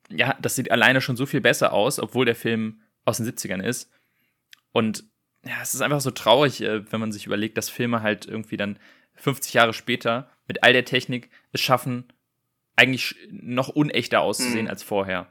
ja, 0.09 0.35
das 0.41 0.55
sieht 0.55 0.71
alleine 0.71 1.01
schon 1.01 1.15
so 1.15 1.25
viel 1.25 1.41
besser 1.41 1.73
aus, 1.73 1.99
obwohl 1.99 2.25
der 2.25 2.35
Film 2.35 2.81
aus 3.05 3.17
den 3.17 3.27
70ern 3.27 3.63
ist. 3.63 3.91
Und 4.71 5.05
ja, 5.45 5.61
es 5.61 5.73
ist 5.73 5.81
einfach 5.81 6.01
so 6.01 6.11
traurig, 6.11 6.61
äh, 6.61 6.91
wenn 6.91 6.99
man 6.99 7.11
sich 7.11 7.25
überlegt, 7.25 7.57
dass 7.57 7.69
Filme 7.69 8.01
halt 8.01 8.25
irgendwie 8.25 8.57
dann 8.57 8.79
50 9.15 9.53
Jahre 9.53 9.73
später 9.73 10.29
mit 10.47 10.63
all 10.63 10.73
der 10.73 10.85
Technik 10.85 11.29
es 11.51 11.61
schaffen, 11.61 12.05
eigentlich 12.75 13.15
noch 13.29 13.69
unechter 13.69 14.21
auszusehen 14.21 14.65
mhm. 14.65 14.69
als 14.69 14.83
vorher. 14.83 15.27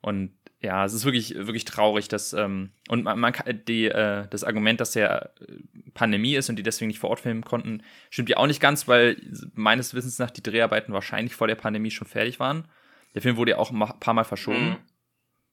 Und 0.00 0.32
ja, 0.62 0.84
es 0.84 0.92
ist 0.92 1.06
wirklich, 1.06 1.34
wirklich 1.34 1.64
traurig, 1.64 2.08
dass, 2.08 2.34
ähm, 2.34 2.70
und 2.88 3.04
man, 3.04 3.18
man 3.18 3.32
die, 3.66 3.86
äh, 3.86 4.26
das 4.28 4.44
Argument, 4.44 4.78
dass 4.78 4.92
der 4.92 5.32
äh, 5.40 5.90
Pandemie 5.94 6.34
ist 6.34 6.50
und 6.50 6.56
die 6.56 6.62
deswegen 6.62 6.88
nicht 6.88 6.98
vor 6.98 7.10
Ort 7.10 7.20
filmen 7.20 7.42
konnten, 7.42 7.82
stimmt 8.10 8.28
ja 8.28 8.36
auch 8.36 8.46
nicht 8.46 8.60
ganz, 8.60 8.86
weil 8.86 9.16
meines 9.54 9.94
Wissens 9.94 10.18
nach 10.18 10.30
die 10.30 10.42
Dreharbeiten 10.42 10.92
wahrscheinlich 10.92 11.34
vor 11.34 11.46
der 11.46 11.54
Pandemie 11.54 11.90
schon 11.90 12.06
fertig 12.06 12.40
waren. 12.40 12.68
Der 13.14 13.22
Film 13.22 13.38
wurde 13.38 13.52
ja 13.52 13.58
auch 13.58 13.70
ein 13.70 14.00
paar 14.00 14.14
Mal 14.14 14.24
verschoben. 14.24 14.70
Mhm. 14.70 14.76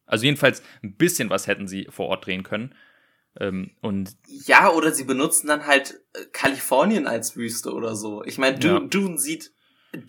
Also 0.05 0.25
jedenfalls 0.25 0.61
ein 0.83 0.95
bisschen 0.95 1.29
was 1.29 1.47
hätten 1.47 1.67
sie 1.67 1.87
vor 1.89 2.07
Ort 2.07 2.25
drehen 2.25 2.43
können. 2.43 2.75
Ähm, 3.39 3.71
und 3.81 4.15
ja, 4.25 4.69
oder 4.71 4.91
sie 4.91 5.05
benutzen 5.05 5.47
dann 5.47 5.67
halt 5.67 6.01
äh, 6.13 6.25
Kalifornien 6.33 7.07
als 7.07 7.37
Wüste 7.37 7.73
oder 7.73 7.95
so. 7.95 8.23
Ich 8.25 8.37
meine, 8.37 8.59
Dune, 8.59 8.79
ja. 8.81 8.87
Dune 8.87 9.17
sieht 9.17 9.53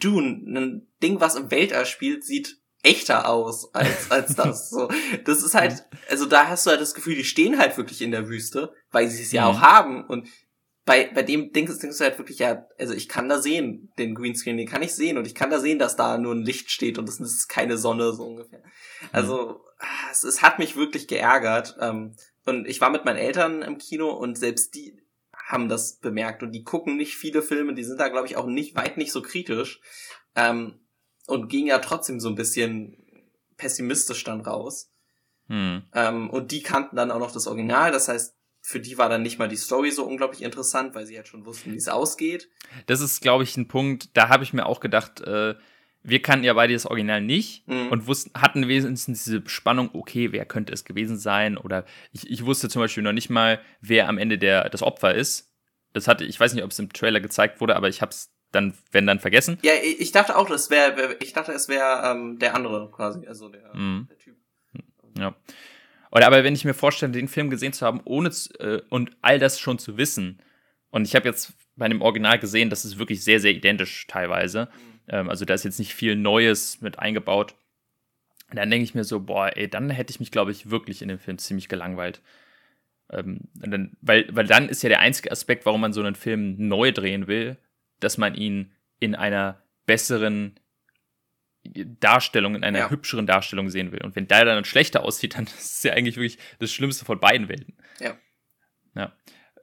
Dune, 0.01 0.43
ein 0.47 0.89
Ding, 1.03 1.21
was 1.21 1.37
im 1.37 1.51
Weltall 1.51 1.87
spielt, 1.87 2.25
sieht 2.25 2.58
echter 2.83 3.29
aus 3.29 3.75
als, 3.75 4.11
als 4.11 4.35
das. 4.35 4.71
So, 4.71 4.89
das 5.25 5.43
ist 5.43 5.55
halt, 5.55 5.85
also 6.09 6.27
da 6.27 6.49
hast 6.49 6.67
du 6.67 6.71
halt 6.71 6.81
das 6.81 6.95
Gefühl, 6.95 7.17
die 7.17 7.25
stehen 7.25 7.59
halt 7.59 7.77
wirklich 7.77 8.03
in 8.03 8.11
der 8.11 8.29
Wüste, 8.29 8.73
weil 8.91 9.09
sie 9.09 9.23
es 9.23 9.33
ja 9.33 9.43
mhm. 9.43 9.57
auch 9.57 9.61
haben. 9.61 10.05
Und 10.05 10.29
bei, 10.85 11.11
bei 11.13 11.23
dem 11.23 11.53
Ding 11.53 11.67
denkst 11.67 11.99
du 11.99 12.05
halt 12.05 12.19
wirklich, 12.19 12.39
ja, 12.39 12.67
also 12.79 12.95
ich 12.95 13.09
kann 13.09 13.29
da 13.29 13.43
sehen, 13.43 13.93
den 13.99 14.15
Greenscreen, 14.15 14.57
den 14.57 14.69
kann 14.69 14.83
ich 14.83 14.95
sehen 14.95 15.19
und 15.19 15.27
ich 15.27 15.35
kann 15.35 15.51
da 15.51 15.61
sehen, 15.61 15.79
dass 15.79 15.97
da 15.97 16.17
nur 16.17 16.35
ein 16.35 16.45
Licht 16.45 16.71
steht 16.71 16.99
und 16.99 17.07
das 17.07 17.21
ist 17.21 17.49
keine 17.49 17.77
Sonne, 17.77 18.13
so 18.13 18.25
ungefähr. 18.25 18.63
Also, 19.13 19.61
mhm. 19.81 19.87
es, 20.11 20.25
es 20.25 20.43
hat 20.43 20.59
mich 20.59 20.77
wirklich 20.77 21.09
geärgert. 21.09 21.77
Ähm, 21.81 22.15
und 22.47 22.67
ich 22.67 22.81
war 22.81 22.89
mit 22.89 23.05
meinen 23.05 23.19
Eltern 23.19 23.61
im 23.61 23.77
Kino 23.77 24.11
und 24.11 24.39
selbst 24.39 24.75
die 24.75 24.97
haben 25.49 25.69
das 25.69 25.99
bemerkt 25.99 26.43
und 26.43 26.53
die 26.53 26.65
gucken 26.65 26.97
nicht 26.97 27.17
viele 27.17 27.43
Filme, 27.43 27.75
die 27.75 27.85
sind 27.85 28.01
da 28.01 28.09
glaube 28.09 28.27
ich 28.27 28.37
auch 28.37 28.47
nicht 28.47 28.77
weit 28.77 28.97
nicht 28.99 29.13
so 29.13 29.23
kritisch 29.23 29.81
ähm, 30.35 30.79
und 31.29 31.49
gingen 31.49 31.69
ja 31.69 31.79
trotzdem 31.79 32.21
so 32.21 32.29
ein 32.29 32.35
bisschen 32.35 32.97
pessimistisch 33.57 34.25
dann 34.25 34.41
raus. 34.41 34.91
Hm. 35.49 35.83
Ähm, 35.95 36.31
und 36.31 36.51
die 36.51 36.63
kannten 36.63 36.97
dann 36.97 37.11
auch 37.11 37.19
noch 37.19 37.33
das 37.33 37.47
Original, 37.47 37.93
das 37.93 38.09
heißt, 38.09 38.35
für 38.61 38.81
die 38.81 38.99
war 38.99 39.09
dann 39.09 39.23
nicht 39.23 39.39
mal 39.39 39.49
die 39.49 39.57
Story 39.57 39.91
so 39.91 40.05
unglaublich 40.05 40.43
interessant, 40.43 40.95
weil 40.95 41.07
sie 41.07 41.17
halt 41.17 41.29
schon 41.29 41.47
wussten, 41.47 41.73
wie 41.73 41.77
es 41.77 41.89
ausgeht. 41.89 42.49
Das 42.87 43.01
ist, 43.01 43.21
glaube 43.21 43.45
ich, 43.45 43.57
ein 43.57 43.69
Punkt, 43.69 44.17
da 44.17 44.29
habe 44.29 44.43
ich 44.43 44.53
mir 44.53 44.67
auch 44.67 44.81
gedacht, 44.81 45.21
äh, 45.21 45.55
wir 46.03 46.23
kannten 46.23 46.45
ja 46.45 46.55
beide 46.55 46.73
das 46.73 46.87
Original 46.87 47.21
nicht 47.21 47.67
mhm. 47.69 47.89
und 47.89 48.07
wussten, 48.07 48.31
hatten 48.39 48.67
wenigstens 48.69 49.25
diese 49.25 49.43
Spannung, 49.47 49.91
okay, 49.93 50.33
wer 50.33 50.45
könnte 50.45 50.73
es 50.73 50.85
gewesen 50.85 51.19
sein? 51.19 51.57
Oder 51.57 51.85
ich, 52.13 52.29
ich 52.31 52.45
wusste 52.45 52.69
zum 52.69 52.81
Beispiel 52.81 53.03
noch 53.03 53.13
nicht 53.13 53.31
mal, 53.31 53.61
wer 53.81 54.09
am 54.09 54.19
Ende 54.19 54.39
der, 54.39 54.69
das 54.71 54.83
Opfer 54.83 55.15
ist. 55.15 55.53
Das 55.93 56.09
hatte, 56.09 56.25
ich 56.25 56.39
weiß 56.39 56.55
nicht, 56.55 56.65
ob 56.65 56.71
es 56.71 56.79
im 56.79 56.93
Trailer 56.93 57.21
gezeigt 57.21 57.61
wurde, 57.61 57.77
aber 57.77 57.89
ich 57.89 58.03
habe 58.03 58.11
es 58.11 58.33
dann, 58.53 58.75
wenn 58.93 59.07
dann 59.07 59.21
vergessen. 59.21 59.59
Ja, 59.63 59.73
ich 59.83 60.13
dachte 60.13 60.37
auch, 60.37 60.49
das 60.49 60.71
wäre, 60.71 61.17
ich 61.21 61.33
dachte, 61.33 61.53
es 61.53 61.69
wäre 61.69 62.03
ähm, 62.05 62.39
der 62.39 62.55
andere 62.55 62.91
quasi, 62.91 63.27
also 63.27 63.49
der, 63.49 63.75
mhm. 63.75 64.07
der 64.09 64.19
Typ. 64.19 64.37
Ja. 65.19 65.35
Oder 66.11 66.27
aber 66.27 66.45
wenn 66.45 66.55
ich 66.55 66.65
mir 66.65 66.75
vorstelle, 66.75 67.13
den 67.13 67.29
Film 67.29 67.51
gesehen 67.51 67.73
zu 67.73 67.85
haben, 67.85 68.01
ohne 68.05 68.31
äh, 68.61 68.81
und 68.89 69.17
all 69.21 69.39
das 69.39 69.61
schon 69.61 69.79
zu 69.79 69.97
wissen, 69.99 70.41
und 70.91 71.07
ich 71.07 71.15
habe 71.15 71.29
jetzt 71.29 71.53
bei 71.77 71.89
dem 71.89 72.01
Original 72.01 72.39
gesehen, 72.39 72.71
das 72.71 72.85
ist 72.85 72.99
wirklich 72.99 73.23
sehr, 73.23 73.41
sehr 73.41 73.53
identisch 73.53 74.07
teilweise. 74.07 74.67
Mhm. 74.67 75.01
Ähm, 75.09 75.29
also 75.31 75.45
da 75.45 75.55
ist 75.55 75.65
jetzt 75.65 75.79
nicht 75.79 75.95
viel 75.95 76.17
Neues 76.17 76.81
mit 76.81 76.99
eingebaut. 76.99 77.55
Und 78.51 78.57
dann 78.57 78.71
denke 78.71 78.85
ich 78.85 78.95
mir 78.95 79.05
so, 79.05 79.21
boah, 79.21 79.51
ey, 79.55 79.69
dann 79.69 79.91
hätte 79.91 80.11
ich 80.11 80.21
mich, 80.21 80.31
glaube 80.31 80.51
ich, 80.51 80.71
wirklich 80.71 81.03
in 81.03 81.09
dem 81.09 81.19
Film 81.19 81.37
ziemlich 81.37 81.69
gelangweilt. 81.69 82.23
Ähm, 83.11 83.41
dann, 83.55 83.97
weil, 84.01 84.27
weil 84.33 84.47
dann 84.47 84.69
ist 84.69 84.83
ja 84.83 84.89
der 84.89 85.01
einzige 85.01 85.31
Aspekt, 85.31 85.67
warum 85.67 85.83
man 85.83 85.93
so 85.93 86.01
einen 86.01 86.15
Film 86.15 86.57
neu 86.57 86.93
drehen 86.93 87.27
will, 87.27 87.59
dass 88.01 88.19
man 88.19 88.35
ihn 88.35 88.73
in 89.01 89.15
einer 89.15 89.63
besseren 89.87 90.59
Darstellung, 91.65 92.55
in 92.55 92.65
einer 92.65 92.79
ja. 92.79 92.91
hübscheren 92.91 93.27
Darstellung 93.27 93.71
sehen 93.71 93.93
will. 93.93 94.03
Und 94.03 94.17
wenn 94.17 94.29
der 94.29 94.45
dann 94.45 94.65
schlechter 94.65 95.03
aussieht, 95.03 95.35
dann 95.37 95.45
ist 95.45 95.77
es 95.77 95.83
ja 95.83 95.93
eigentlich 95.93 96.17
wirklich 96.17 96.39
das 96.59 96.73
Schlimmste 96.73 97.05
von 97.05 97.21
beiden 97.21 97.49
Welten. 97.49 97.77
Ja. 98.01 98.17
Ja. 98.95 99.13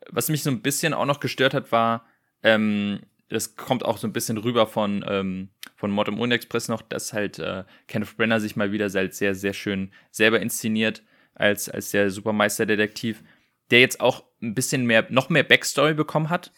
Was 0.10 0.30
mich 0.30 0.44
so 0.44 0.52
ein 0.52 0.62
bisschen 0.62 0.94
auch 0.94 1.06
noch 1.06 1.20
gestört 1.20 1.54
hat, 1.54 1.72
war, 1.72 2.06
ähm, 2.44 3.02
das 3.30 3.56
kommt 3.56 3.84
auch 3.84 3.98
so 3.98 4.08
ein 4.08 4.14
bisschen 4.14 4.38
rüber 4.38 4.68
von, 4.68 5.04
ähm, 5.08 5.50
von 5.76 5.90
Mod 5.90 6.08
im 6.08 6.32
Express 6.32 6.68
noch, 6.68 6.84
dass 6.84 7.12
halt 7.12 7.40
äh, 7.40 7.64
Kenneth 7.88 8.16
Brenner 8.18 8.40
sich 8.40 8.56
mal 8.56 8.72
wieder 8.72 8.90
sehr, 8.90 9.12
sehr 9.12 9.54
schön 9.54 9.92
selber 10.12 10.40
inszeniert 10.40 11.02
als, 11.34 11.68
als 11.70 11.90
der 11.92 12.12
Supermeisterdetektiv, 12.12 13.24
der 13.72 13.80
jetzt 13.80 14.00
auch 14.00 14.26
ein 14.42 14.54
bisschen 14.54 14.86
mehr, 14.86 15.08
noch 15.10 15.30
mehr 15.30 15.44
Backstory 15.44 15.96
bekommen 15.96 16.30
hat 16.30 16.52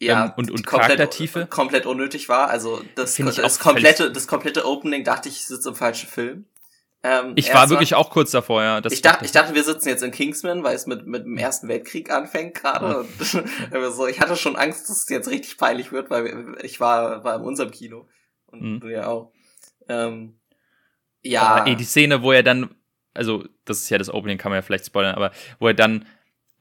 ja, 0.00 0.26
ähm, 0.26 0.32
und, 0.36 0.50
und 0.50 0.66
komplett, 0.66 0.98
Charaktertiefe. 0.98 1.46
komplett 1.46 1.86
unnötig 1.86 2.28
war. 2.28 2.48
Also 2.48 2.82
das, 2.94 3.16
das, 3.16 3.58
komplette, 3.58 4.10
das 4.10 4.26
komplette 4.26 4.66
Opening 4.66 5.04
dachte 5.04 5.28
ich, 5.28 5.36
ich 5.36 5.46
sitze 5.46 5.68
im 5.68 5.74
falschen 5.74 6.08
Film. 6.08 6.46
Ähm, 7.02 7.32
ich 7.36 7.52
war 7.52 7.68
wirklich 7.68 7.90
mal, 7.90 7.98
auch 7.98 8.10
kurz 8.10 8.30
davor, 8.30 8.62
ja. 8.62 8.80
ich, 8.90 9.02
dachte, 9.02 9.26
ich 9.26 9.32
dachte, 9.32 9.54
wir 9.54 9.62
sitzen 9.62 9.90
jetzt 9.90 10.02
in 10.02 10.10
Kingsman, 10.10 10.64
weil 10.64 10.74
es 10.74 10.86
mit, 10.86 11.06
mit 11.06 11.24
dem 11.24 11.36
Ersten 11.36 11.68
Weltkrieg 11.68 12.10
anfängt 12.10 12.54
gerade. 12.54 13.06
Ja. 13.72 13.90
so, 13.92 14.06
ich 14.06 14.20
hatte 14.20 14.36
schon 14.36 14.56
Angst, 14.56 14.88
dass 14.88 15.02
es 15.02 15.08
jetzt 15.10 15.28
richtig 15.28 15.58
peinlich 15.58 15.92
wird, 15.92 16.08
weil 16.08 16.56
ich 16.62 16.80
war, 16.80 17.22
war 17.22 17.36
in 17.36 17.42
unserem 17.42 17.70
Kino. 17.70 18.08
Und 18.46 18.62
mhm. 18.62 18.80
du 18.80 18.88
ja 18.88 19.06
auch. 19.06 19.32
Ähm, 19.86 20.40
ja. 21.22 21.42
Aber, 21.42 21.66
ey, 21.66 21.76
die 21.76 21.84
Szene, 21.84 22.22
wo 22.22 22.32
er 22.32 22.42
dann, 22.42 22.74
also 23.12 23.44
das 23.66 23.82
ist 23.82 23.90
ja 23.90 23.98
das 23.98 24.08
Opening, 24.08 24.38
kann 24.38 24.50
man 24.50 24.56
ja 24.56 24.62
vielleicht 24.62 24.86
spoilern, 24.86 25.14
aber 25.14 25.30
wo 25.58 25.68
er 25.68 25.74
dann 25.74 26.06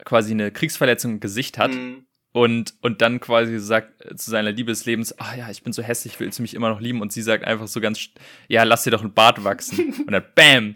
quasi 0.04 0.32
eine 0.32 0.52
Kriegsverletzung 0.52 1.14
im 1.14 1.20
Gesicht 1.22 1.58
hat. 1.58 1.72
Mhm 1.72 2.06
und, 2.34 2.74
und 2.82 3.02
dann 3.04 3.20
quasi 3.20 3.60
sagt 3.60 4.04
äh, 4.04 4.16
zu 4.16 4.32
seiner 4.32 4.52
Liebe 4.52 4.72
des 4.72 4.86
Lebens, 4.86 5.18
ah 5.20 5.36
ja, 5.36 5.50
ich 5.52 5.62
bin 5.62 5.72
so 5.72 5.84
hässlich, 5.84 6.20
willst 6.20 6.40
du 6.40 6.42
mich 6.42 6.56
immer 6.56 6.70
noch 6.70 6.82
lieben? 6.82 7.02
Und 7.02 7.14
sie 7.14 7.22
sagt 7.22 7.46
einfach 7.46 7.68
so 7.68 7.80
ganz, 7.80 8.10
ja, 8.48 8.64
lass 8.64 8.84
dir 8.84 8.92
doch 8.92 9.02
einen 9.02 9.14
Bart 9.14 9.44
wachsen. 9.44 9.94
Und 10.08 10.12
dann, 10.12 10.26
bam, 10.34 10.76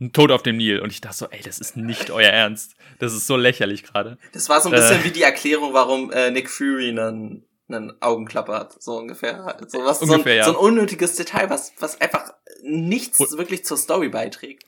ein 0.00 0.12
Tod 0.12 0.32
auf 0.32 0.42
dem 0.42 0.56
Nil. 0.56 0.80
Und 0.80 0.90
ich 0.90 1.00
dachte 1.00 1.16
so, 1.16 1.26
ey, 1.30 1.40
das 1.40 1.60
ist 1.60 1.76
nicht 1.76 2.10
euer 2.10 2.30
Ernst. 2.30 2.74
Das 2.98 3.12
ist 3.12 3.28
so 3.28 3.36
lächerlich 3.36 3.84
gerade. 3.84 4.18
Das 4.32 4.48
war 4.48 4.60
so 4.60 4.70
ein 4.70 4.74
bisschen 4.74 5.00
äh, 5.00 5.04
wie 5.04 5.12
die 5.12 5.22
Erklärung, 5.22 5.72
warum 5.72 6.10
äh, 6.10 6.32
Nick 6.32 6.50
Fury 6.50 6.88
einen, 6.88 7.46
einen 7.68 7.92
Augenklapper 8.02 8.54
hat, 8.54 8.82
so 8.82 8.96
ungefähr. 8.98 9.56
So, 9.68 9.84
was, 9.84 10.02
ungefähr, 10.02 10.18
so, 10.18 10.28
ein, 10.28 10.36
ja. 10.36 10.44
so 10.44 10.50
ein 10.50 10.56
unnötiges 10.56 11.14
Detail, 11.14 11.48
was, 11.48 11.74
was 11.78 12.00
einfach 12.00 12.32
nichts 12.64 13.20
und, 13.20 13.38
wirklich 13.38 13.64
zur 13.64 13.76
Story 13.76 14.08
beiträgt. 14.08 14.64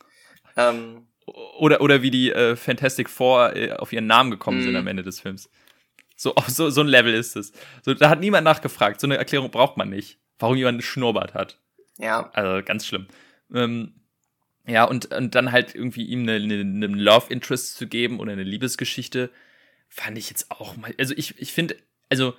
Ähm, 0.56 1.08
oder, 1.26 1.80
oder 1.80 2.02
wie 2.02 2.12
die 2.12 2.30
äh, 2.30 2.54
Fantastic 2.54 3.10
Four 3.10 3.56
äh, 3.56 3.72
auf 3.72 3.92
ihren 3.92 4.06
Namen 4.06 4.30
gekommen 4.30 4.62
sind 4.62 4.72
mhm. 4.72 4.78
am 4.78 4.86
Ende 4.86 5.02
des 5.02 5.18
Films. 5.18 5.50
So, 6.16 6.34
so, 6.46 6.70
so 6.70 6.80
ein 6.80 6.88
Level 6.88 7.14
ist 7.14 7.36
es. 7.36 7.52
So, 7.82 7.94
da 7.94 8.10
hat 8.10 8.20
niemand 8.20 8.44
nachgefragt. 8.44 9.00
So 9.00 9.06
eine 9.06 9.16
Erklärung 9.16 9.50
braucht 9.50 9.76
man 9.76 9.90
nicht. 9.90 10.18
Warum 10.38 10.56
jemand 10.56 10.74
einen 10.74 10.82
Schnurrbart 10.82 11.34
hat. 11.34 11.60
Ja. 11.98 12.30
Also 12.32 12.64
ganz 12.64 12.86
schlimm. 12.86 13.06
Ähm, 13.52 14.00
ja, 14.66 14.84
und, 14.84 15.12
und 15.14 15.34
dann 15.34 15.52
halt 15.52 15.74
irgendwie 15.74 16.04
ihm 16.04 16.22
eine, 16.22 16.36
eine, 16.36 16.60
eine 16.60 16.86
Love 16.86 17.32
Interest 17.32 17.76
zu 17.76 17.86
geben 17.86 18.18
oder 18.18 18.32
eine 18.32 18.42
Liebesgeschichte, 18.42 19.30
fand 19.88 20.18
ich 20.18 20.30
jetzt 20.30 20.50
auch 20.50 20.76
mal. 20.76 20.94
Also 20.98 21.14
ich, 21.16 21.38
ich 21.38 21.52
finde, 21.52 21.76
also 22.08 22.34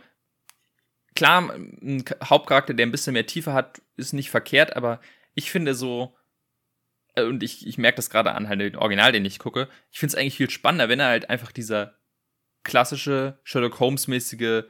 klar, 1.15 1.53
ein 1.53 2.03
Hauptcharakter, 2.23 2.73
der 2.73 2.85
ein 2.85 2.91
bisschen 2.91 3.13
mehr 3.13 3.27
Tiefe 3.27 3.53
hat, 3.53 3.81
ist 3.95 4.13
nicht 4.13 4.29
verkehrt, 4.29 4.75
aber 4.75 4.99
ich 5.35 5.51
finde 5.51 5.75
so, 5.75 6.15
äh, 7.15 7.23
und 7.23 7.43
ich, 7.43 7.65
ich 7.67 7.77
merke 7.77 7.97
das 7.97 8.09
gerade 8.09 8.33
an 8.33 8.49
halt 8.49 8.59
den 8.59 8.75
Original, 8.75 9.11
den 9.11 9.25
ich 9.25 9.39
gucke, 9.39 9.69
ich 9.91 9.99
finde 9.99 10.13
es 10.13 10.19
eigentlich 10.19 10.37
viel 10.37 10.49
spannender, 10.49 10.89
wenn 10.89 10.99
er 10.99 11.07
halt 11.07 11.29
einfach 11.29 11.51
dieser 11.51 11.95
klassische 12.65 13.39
Sherlock 13.43 13.79
Holmes-mäßige 13.79 14.63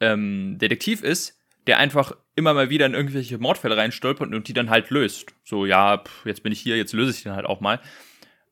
ähm, 0.00 0.58
Detektiv 0.58 1.02
ist, 1.02 1.38
der 1.66 1.78
einfach 1.78 2.12
immer 2.36 2.52
mal 2.52 2.70
wieder 2.70 2.86
in 2.86 2.94
irgendwelche 2.94 3.38
Mordfälle 3.38 3.76
reinstolpert 3.76 4.34
und 4.34 4.48
die 4.48 4.52
dann 4.52 4.70
halt 4.70 4.90
löst. 4.90 5.34
So, 5.44 5.64
ja, 5.64 5.98
pff, 5.98 6.26
jetzt 6.26 6.42
bin 6.42 6.52
ich 6.52 6.60
hier, 6.60 6.76
jetzt 6.76 6.92
löse 6.92 7.12
ich 7.12 7.22
den 7.22 7.32
halt 7.32 7.46
auch 7.46 7.60
mal. 7.60 7.80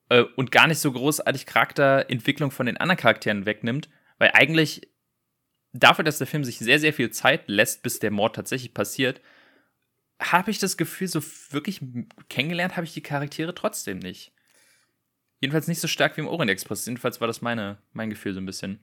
Äh, 0.09 0.22
und 0.37 0.51
gar 0.51 0.66
nicht 0.66 0.79
so 0.79 0.90
großartig 0.90 1.46
Charakterentwicklung 1.46 2.51
von 2.51 2.66
den 2.66 2.79
anderen 2.79 2.99
Charakteren 2.99 3.44
wegnimmt, 3.44 3.88
weil 4.18 4.31
eigentlich 4.33 4.88
dafür, 5.72 6.05
dass 6.05 6.18
der 6.18 6.27
Film 6.27 6.44
sich 6.44 6.59
sehr, 6.59 6.79
sehr 6.79 6.92
viel 6.92 7.11
Zeit 7.11 7.44
lässt, 7.49 7.83
bis 7.83 7.99
der 7.99 8.11
Mord 8.11 8.37
tatsächlich 8.37 8.72
passiert, 8.72 9.20
habe 10.20 10.51
ich 10.51 10.59
das 10.59 10.77
Gefühl, 10.77 11.09
so 11.09 11.22
wirklich 11.51 11.81
kennengelernt 12.29 12.77
habe 12.77 12.87
ich 12.87 12.94
die 12.94 13.03
Charaktere 13.03 13.55
trotzdem 13.55 13.99
nicht. 13.99 14.33
Jedenfalls 15.40 15.68
nicht 15.68 15.81
so 15.81 15.88
stark 15.88 16.16
wie 16.16 16.22
im 16.22 16.29
Orient 16.29 16.51
Express. 16.51 16.87
Jedenfalls 16.87 17.20
war 17.20 17.27
das 17.27 17.42
meine, 17.42 17.79
mein 17.92 18.11
Gefühl 18.11 18.33
so 18.33 18.40
ein 18.40 18.46
bisschen. 18.46 18.83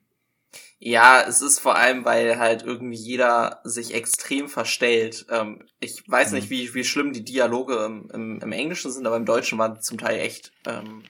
Ja, 0.78 1.24
es 1.28 1.42
ist 1.42 1.60
vor 1.60 1.76
allem, 1.76 2.06
weil 2.06 2.38
halt 2.38 2.64
irgendwie 2.64 2.98
jeder 2.98 3.62
sich 3.64 3.94
extrem 3.94 4.48
verstellt. 4.48 5.26
Ähm, 5.30 5.66
ich 5.80 6.04
weiß 6.08 6.30
mhm. 6.30 6.36
nicht, 6.36 6.50
wie, 6.50 6.74
wie 6.74 6.84
schlimm 6.84 7.14
die 7.14 7.24
Dialoge 7.24 7.86
im, 7.86 8.10
im, 8.14 8.40
im, 8.42 8.52
Englischen 8.52 8.92
sind, 8.92 9.08
aber 9.08 9.18
im 9.18 9.26
Deutschen 9.26 9.58
waren 9.58 9.82
zum 9.82 9.98
Teil 9.98 10.20
echt 10.20 10.52
ähm, 10.66 11.04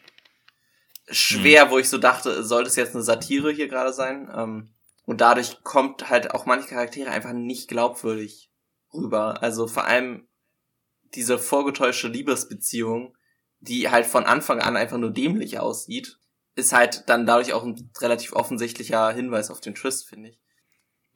schwer, 1.09 1.65
mhm. 1.65 1.69
wo 1.71 1.79
ich 1.79 1.89
so 1.89 1.97
dachte, 1.97 2.43
soll 2.43 2.63
das 2.63 2.75
jetzt 2.75 2.95
eine 2.95 3.03
Satire 3.03 3.51
hier 3.51 3.67
gerade 3.67 3.91
sein? 3.91 4.31
Ähm, 4.33 4.69
und 5.05 5.19
dadurch 5.19 5.63
kommt 5.63 6.09
halt 6.09 6.31
auch 6.31 6.45
manche 6.45 6.69
Charaktere 6.69 7.09
einfach 7.09 7.33
nicht 7.33 7.67
glaubwürdig 7.67 8.49
rüber. 8.93 9.41
Also 9.43 9.67
vor 9.67 9.85
allem 9.85 10.27
diese 11.15 11.37
vorgetäuschte 11.37 12.07
Liebesbeziehung 12.07 13.15
die 13.67 13.89
halt 13.89 14.05
von 14.05 14.25
Anfang 14.25 14.59
an 14.59 14.75
einfach 14.75 14.97
nur 14.97 15.11
dämlich 15.11 15.59
aussieht, 15.59 16.19
ist 16.55 16.73
halt 16.73 17.03
dann 17.07 17.25
dadurch 17.25 17.53
auch 17.53 17.63
ein 17.63 17.89
relativ 17.99 18.33
offensichtlicher 18.33 19.11
Hinweis 19.11 19.49
auf 19.49 19.61
den 19.61 19.75
Twist, 19.75 20.07
finde 20.07 20.29
ich. 20.29 20.39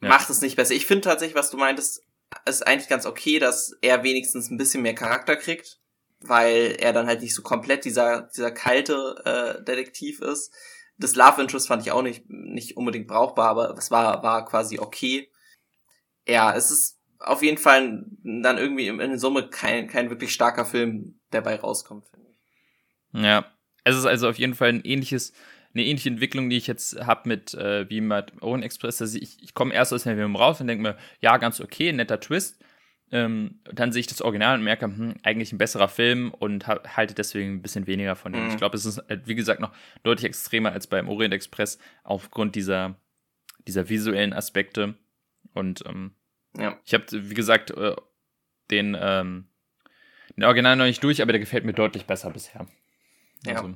Ja. 0.00 0.08
Macht 0.08 0.30
es 0.30 0.40
nicht 0.40 0.56
besser. 0.56 0.74
Ich 0.74 0.86
finde 0.86 1.02
tatsächlich, 1.02 1.36
was 1.36 1.50
du 1.50 1.56
meintest, 1.56 2.02
ist 2.46 2.66
eigentlich 2.66 2.88
ganz 2.88 3.06
okay, 3.06 3.38
dass 3.38 3.76
er 3.80 4.02
wenigstens 4.02 4.50
ein 4.50 4.56
bisschen 4.56 4.82
mehr 4.82 4.94
Charakter 4.94 5.36
kriegt, 5.36 5.80
weil 6.20 6.76
er 6.78 6.92
dann 6.92 7.06
halt 7.06 7.20
nicht 7.20 7.34
so 7.34 7.42
komplett 7.42 7.84
dieser, 7.84 8.30
dieser 8.34 8.50
kalte 8.50 9.22
äh, 9.24 9.64
Detektiv 9.64 10.20
ist. 10.20 10.52
Das 10.96 11.14
Love 11.14 11.40
Interest 11.40 11.68
fand 11.68 11.82
ich 11.82 11.92
auch 11.92 12.02
nicht, 12.02 12.24
nicht 12.28 12.76
unbedingt 12.76 13.06
brauchbar, 13.06 13.48
aber 13.48 13.76
es 13.76 13.90
war, 13.90 14.22
war 14.22 14.44
quasi 14.46 14.78
okay. 14.78 15.30
Ja, 16.26 16.54
es 16.54 16.70
ist 16.70 16.98
auf 17.20 17.42
jeden 17.42 17.58
Fall 17.58 18.04
dann 18.22 18.58
irgendwie 18.58 18.88
in 18.88 19.18
Summe 19.18 19.48
kein, 19.48 19.86
kein 19.88 20.10
wirklich 20.10 20.32
starker 20.32 20.64
Film, 20.64 21.20
der 21.32 21.40
bei 21.40 21.56
rauskommt, 21.56 22.06
finde 22.08 22.27
ich. 22.27 22.27
Ja, 23.12 23.46
es 23.84 23.96
ist 23.96 24.06
also 24.06 24.28
auf 24.28 24.38
jeden 24.38 24.54
Fall 24.54 24.68
ein 24.70 24.82
ähnliches, 24.84 25.32
eine 25.74 25.84
ähnliche 25.84 26.10
Entwicklung, 26.10 26.50
die 26.50 26.56
ich 26.56 26.66
jetzt 26.66 27.04
habe 27.04 27.28
mit 27.28 27.54
äh, 27.54 27.88
wie 27.88 28.00
mit 28.00 28.42
Owen 28.42 28.62
Express. 28.62 29.00
Also 29.00 29.18
ich, 29.18 29.42
ich 29.42 29.54
komme 29.54 29.74
erst 29.74 29.92
aus 29.92 30.02
dem 30.02 30.16
Film 30.16 30.36
raus 30.36 30.60
und 30.60 30.66
denke 30.66 30.82
mir, 30.82 30.96
ja, 31.20 31.36
ganz 31.38 31.60
okay, 31.60 31.92
netter 31.92 32.20
Twist. 32.20 32.62
Ähm, 33.10 33.60
dann 33.64 33.90
sehe 33.90 34.00
ich 34.00 34.06
das 34.06 34.20
Original 34.20 34.58
und 34.58 34.64
merke, 34.64 34.84
hm, 34.84 35.14
eigentlich 35.22 35.52
ein 35.52 35.58
besserer 35.58 35.88
Film 35.88 36.30
und 36.30 36.66
halte 36.66 37.14
deswegen 37.14 37.54
ein 37.54 37.62
bisschen 37.62 37.86
weniger 37.86 38.16
von 38.16 38.34
ihm. 38.34 38.44
Mhm. 38.44 38.50
Ich 38.50 38.56
glaube, 38.58 38.76
es 38.76 38.84
ist, 38.84 38.98
äh, 39.08 39.18
wie 39.24 39.34
gesagt, 39.34 39.60
noch 39.60 39.72
deutlich 40.02 40.26
extremer 40.26 40.72
als 40.72 40.86
beim 40.86 41.08
Orient 41.08 41.32
Express 41.32 41.78
aufgrund 42.04 42.54
dieser, 42.54 42.96
dieser 43.66 43.88
visuellen 43.88 44.34
Aspekte. 44.34 44.94
Und 45.54 45.84
ähm, 45.86 46.12
ja. 46.58 46.78
ich 46.84 46.92
habe, 46.92 47.04
wie 47.10 47.34
gesagt, 47.34 47.70
äh, 47.70 47.96
den, 48.70 48.94
ähm, 49.00 49.46
den 50.36 50.44
Original 50.44 50.76
noch 50.76 50.84
nicht 50.84 51.02
durch, 51.02 51.22
aber 51.22 51.32
der 51.32 51.40
gefällt 51.40 51.64
mir 51.64 51.72
deutlich 51.72 52.04
besser 52.04 52.30
bisher. 52.30 52.66
Ja. 53.44 53.56
Also. 53.56 53.74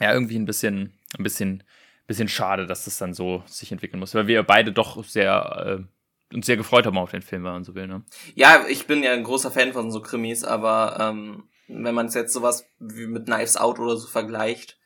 ja, 0.00 0.12
irgendwie 0.12 0.38
ein 0.38 0.46
bisschen, 0.46 0.92
ein 1.18 1.22
bisschen, 1.22 1.64
bisschen 2.06 2.28
schade, 2.28 2.66
dass 2.66 2.84
das 2.84 2.98
dann 2.98 3.14
so 3.14 3.42
sich 3.46 3.72
entwickeln 3.72 4.00
muss, 4.00 4.14
weil 4.14 4.26
wir 4.26 4.42
beide 4.42 4.72
doch 4.72 5.02
sehr 5.04 5.80
äh, 5.80 6.34
uns 6.34 6.46
sehr 6.46 6.56
gefreut 6.56 6.86
haben 6.86 6.98
auf 6.98 7.10
den 7.10 7.22
Film, 7.22 7.44
wenn 7.44 7.52
man 7.52 7.64
so 7.64 7.74
will. 7.74 7.86
Ne? 7.86 8.04
Ja, 8.34 8.66
ich 8.68 8.86
bin 8.86 9.02
ja 9.02 9.12
ein 9.12 9.24
großer 9.24 9.50
Fan 9.50 9.72
von 9.72 9.90
so 9.90 10.02
Krimis, 10.02 10.44
aber 10.44 10.96
ähm, 11.00 11.48
wenn 11.68 11.94
man 11.94 12.06
es 12.06 12.14
jetzt 12.14 12.32
sowas 12.32 12.68
wie 12.78 13.06
mit 13.06 13.26
Knives 13.26 13.56
Out 13.56 13.78
oder 13.78 13.96
so 13.96 14.08
vergleicht, 14.08 14.78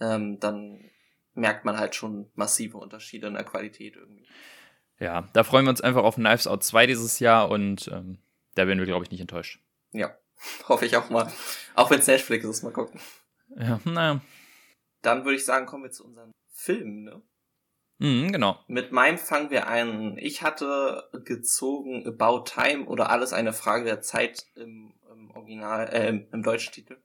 ähm, 0.00 0.38
dann 0.40 0.90
merkt 1.34 1.64
man 1.64 1.78
halt 1.78 1.94
schon 1.94 2.30
massive 2.34 2.78
Unterschiede 2.78 3.26
in 3.28 3.34
der 3.34 3.44
Qualität 3.44 3.96
irgendwie. 3.96 4.26
Ja, 4.98 5.28
da 5.32 5.44
freuen 5.44 5.66
wir 5.66 5.70
uns 5.70 5.82
einfach 5.82 6.02
auf 6.02 6.14
Knives 6.16 6.46
Out 6.46 6.64
2 6.64 6.86
dieses 6.86 7.18
Jahr 7.20 7.50
und 7.50 7.88
ähm, 7.92 8.18
da 8.54 8.66
werden 8.66 8.78
wir, 8.78 8.86
glaube 8.86 9.04
ich, 9.04 9.10
nicht 9.10 9.20
enttäuscht. 9.20 9.60
Ja, 9.92 10.16
hoffe 10.68 10.86
ich 10.86 10.96
auch 10.96 11.10
mal. 11.10 11.30
Auch 11.74 11.90
wenn 11.90 12.00
es 12.00 12.06
Netflix 12.06 12.44
ist, 12.44 12.62
mal 12.62 12.72
gucken. 12.72 13.00
Ja, 13.56 13.80
naja. 13.84 14.20
Dann 15.02 15.24
würde 15.24 15.36
ich 15.36 15.44
sagen, 15.44 15.66
kommen 15.66 15.84
wir 15.84 15.90
zu 15.90 16.04
unseren 16.04 16.32
Filmen, 16.52 17.04
ne? 17.04 17.22
Mhm, 17.98 18.32
genau. 18.32 18.58
Mit 18.66 18.92
meinem 18.92 19.18
fangen 19.18 19.50
wir 19.50 19.68
an. 19.68 20.18
Ich 20.18 20.42
hatte 20.42 21.08
gezogen 21.24 22.06
About 22.06 22.44
Time 22.44 22.86
oder 22.86 23.10
Alles 23.10 23.32
eine 23.32 23.52
Frage 23.52 23.84
der 23.84 24.02
Zeit 24.02 24.46
im, 24.54 24.94
im 25.10 25.30
Original, 25.30 25.88
äh, 25.88 26.08
im, 26.08 26.26
im 26.32 26.42
deutschen 26.42 26.72
Titel. 26.72 26.98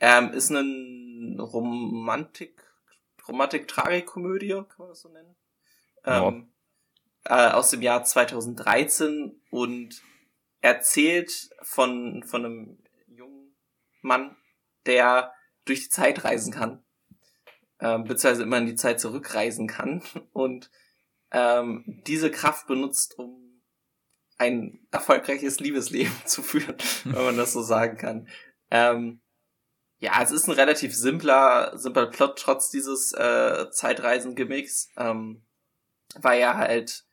Ähm, 0.00 0.32
ist 0.32 0.50
eine 0.50 1.40
Romantik, 1.40 2.62
Romantik-Tragikomödie, 3.28 4.48
kann 4.48 4.78
man 4.78 4.88
das 4.88 5.00
so 5.00 5.08
nennen? 5.08 5.36
Ähm, 6.04 6.52
ja. 7.26 7.50
äh, 7.50 7.52
aus 7.52 7.70
dem 7.70 7.80
Jahr 7.80 8.04
2013 8.04 9.40
und 9.50 10.02
erzählt 10.64 11.50
von, 11.62 12.22
von 12.24 12.44
einem 12.44 12.78
jungen 13.06 13.54
Mann, 14.00 14.36
der 14.86 15.32
durch 15.64 15.84
die 15.84 15.88
Zeit 15.88 16.24
reisen 16.24 16.52
kann 16.52 16.84
ähm, 17.80 18.04
beziehungsweise 18.04 18.44
immer 18.44 18.58
in 18.58 18.66
die 18.66 18.76
Zeit 18.76 18.98
zurückreisen 18.98 19.66
kann 19.68 20.02
und 20.32 20.70
ähm, 21.30 22.02
diese 22.06 22.30
Kraft 22.30 22.66
benutzt, 22.66 23.18
um 23.18 23.62
ein 24.38 24.86
erfolgreiches 24.90 25.60
Liebesleben 25.60 26.14
zu 26.24 26.42
führen, 26.42 26.76
wenn 27.04 27.24
man 27.24 27.36
das 27.36 27.52
so 27.52 27.62
sagen 27.62 27.98
kann. 27.98 28.28
Ähm, 28.70 29.20
ja, 29.98 30.20
es 30.22 30.32
ist 30.32 30.48
ein 30.48 30.54
relativ 30.54 30.94
simpler, 30.94 31.72
simpler 31.76 32.06
Plot 32.06 32.38
trotz 32.38 32.70
dieses 32.70 33.12
äh, 33.12 33.70
Zeitreisen-Gimmicks, 33.70 34.88
ähm, 34.96 35.44
weil 36.16 36.40
er 36.40 36.56
halt 36.56 37.04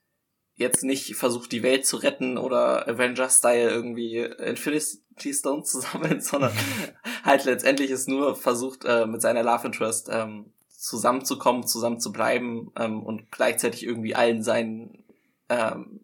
jetzt 0.61 0.83
nicht 0.83 1.15
versucht, 1.15 1.51
die 1.51 1.63
Welt 1.63 1.85
zu 1.85 1.97
retten 1.97 2.37
oder 2.37 2.87
Avenger-Style 2.87 3.69
irgendwie 3.69 4.17
Infinity 4.17 5.33
Stones 5.33 5.71
zu 5.71 5.79
sammeln, 5.81 6.21
sondern 6.21 6.53
halt 7.23 7.45
letztendlich 7.45 7.91
ist 7.91 8.07
nur 8.07 8.35
versucht, 8.35 8.85
äh, 8.85 9.05
mit 9.05 9.21
seiner 9.21 9.43
Love 9.43 9.67
Interest 9.67 10.09
ähm, 10.11 10.53
zusammenzukommen, 10.69 11.67
zusammen 11.67 11.99
zu 11.99 12.11
bleiben 12.11 12.71
ähm, 12.77 13.03
und 13.03 13.31
gleichzeitig 13.31 13.83
irgendwie 13.85 14.15
allen 14.15 14.41
seinen 14.41 15.03
ähm, 15.49 16.01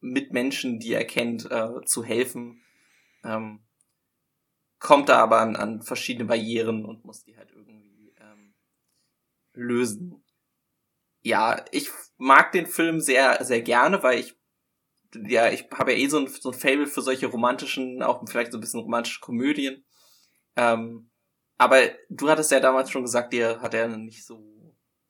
Mitmenschen, 0.00 0.78
die 0.78 0.92
er 0.92 1.04
kennt, 1.04 1.50
äh, 1.50 1.84
zu 1.84 2.04
helfen. 2.04 2.62
Ähm, 3.24 3.60
kommt 4.78 5.08
da 5.08 5.18
aber 5.18 5.40
an, 5.40 5.56
an 5.56 5.82
verschiedene 5.82 6.26
Barrieren 6.26 6.84
und 6.84 7.04
muss 7.04 7.24
die 7.24 7.36
halt 7.36 7.50
irgendwie 7.52 8.12
ähm, 8.20 8.54
lösen. 9.54 10.22
Ja, 11.22 11.64
ich 11.72 11.90
mag 12.16 12.52
den 12.52 12.66
Film 12.66 13.00
sehr, 13.00 13.44
sehr 13.44 13.62
gerne, 13.62 14.02
weil 14.02 14.20
ich 14.20 14.38
ja, 15.14 15.48
ich 15.50 15.66
habe 15.72 15.92
ja 15.92 15.98
eh 15.98 16.08
so 16.08 16.18
ein, 16.18 16.26
so 16.26 16.50
ein 16.50 16.58
Fable 16.58 16.86
für 16.86 17.02
solche 17.02 17.26
romantischen, 17.26 18.02
auch 18.02 18.22
vielleicht 18.28 18.52
so 18.52 18.58
ein 18.58 18.60
bisschen 18.60 18.80
romantische 18.80 19.20
Komödien. 19.20 19.84
Ähm, 20.56 21.10
aber 21.56 21.80
du 22.10 22.28
hattest 22.28 22.50
ja 22.50 22.60
damals 22.60 22.90
schon 22.90 23.02
gesagt, 23.02 23.32
dir 23.32 23.60
hat 23.60 23.74
er 23.74 23.88
nicht 23.88 24.24
so 24.24 24.40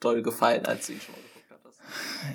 doll 0.01 0.23
gefallen, 0.23 0.67
als 0.67 0.87
du 0.87 0.93
ihn 0.93 1.01
schon 1.01 1.15
mal 1.15 1.21
geguckt 1.23 1.51
hattest. 1.51 1.81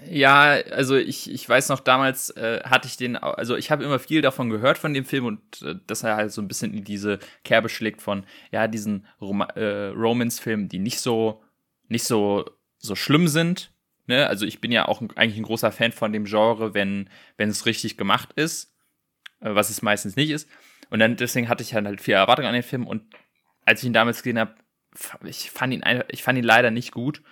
Ja, 0.10 0.42
also 0.72 0.96
ich, 0.96 1.32
ich 1.32 1.48
weiß 1.48 1.70
noch, 1.70 1.80
damals 1.80 2.30
äh, 2.32 2.62
hatte 2.64 2.88
ich 2.88 2.98
den, 2.98 3.16
also 3.16 3.56
ich 3.56 3.72
habe 3.72 3.84
immer 3.84 4.00
viel 4.00 4.22
davon 4.22 4.50
gehört 4.50 4.78
von 4.78 4.94
dem 4.94 5.06
Film 5.06 5.26
und 5.26 5.62
äh, 5.62 5.76
dass 5.88 6.04
er 6.04 6.16
halt 6.16 6.32
so 6.32 6.42
ein 6.42 6.48
bisschen 6.48 6.74
in 6.74 6.84
diese 6.84 7.20
Kerbe 7.44 7.70
schlägt 7.70 8.02
von, 8.02 8.26
ja, 8.52 8.68
diesen 8.68 9.08
Rom 9.22 9.42
äh, 9.42 9.88
Romance-Filmen, 9.88 10.70
die 10.70 10.80
nicht 10.80 11.00
so, 11.00 11.44
nicht 11.88 12.04
so, 12.04 12.46
so 12.84 12.96
schlimm 12.96 13.28
sind. 13.28 13.72
Ne? 14.06 14.28
Also 14.28 14.46
ich 14.46 14.62
bin 14.62 14.72
ja 14.72 14.88
auch 14.88 15.02
eigentlich 15.15 15.38
ein 15.38 15.43
großer 15.43 15.72
Fan 15.72 15.91
von 15.91 16.13
dem 16.13 16.26
Genre, 16.26 16.74
wenn, 16.74 17.10
wenn 17.38 17.50
es 17.50 17.65
richtig 17.65 17.98
gemacht 17.98 18.34
ist, 18.34 18.76
äh, 19.39 19.56
was 19.56 19.69
es 19.69 19.82
meistens 19.82 20.15
nicht 20.15 20.30
ist. 20.30 20.48
Und 20.89 21.00
dann 21.00 21.15
deswegen 21.15 21.50
hatte 21.50 21.63
ich 21.63 21.74
halt, 21.74 22.02
viel 22.02 22.13
Erwartung 22.13 22.46
an 22.46 22.54
den 22.54 22.63
Film 22.63 22.86
und 22.86 23.04
als 23.65 23.82
ich 23.82 23.88
ihn 23.88 23.93
damals 23.93 24.22
gesehen 24.22 24.39
habe, 24.39 24.56
ich 25.24 25.50
fand 25.50 25.74
ihn 25.74 25.84
ich 26.10 26.22
fand 26.22 26.38
ihn 26.38 26.43
leider 26.43 26.69
nicht 26.69 26.91
gut. 26.91 27.24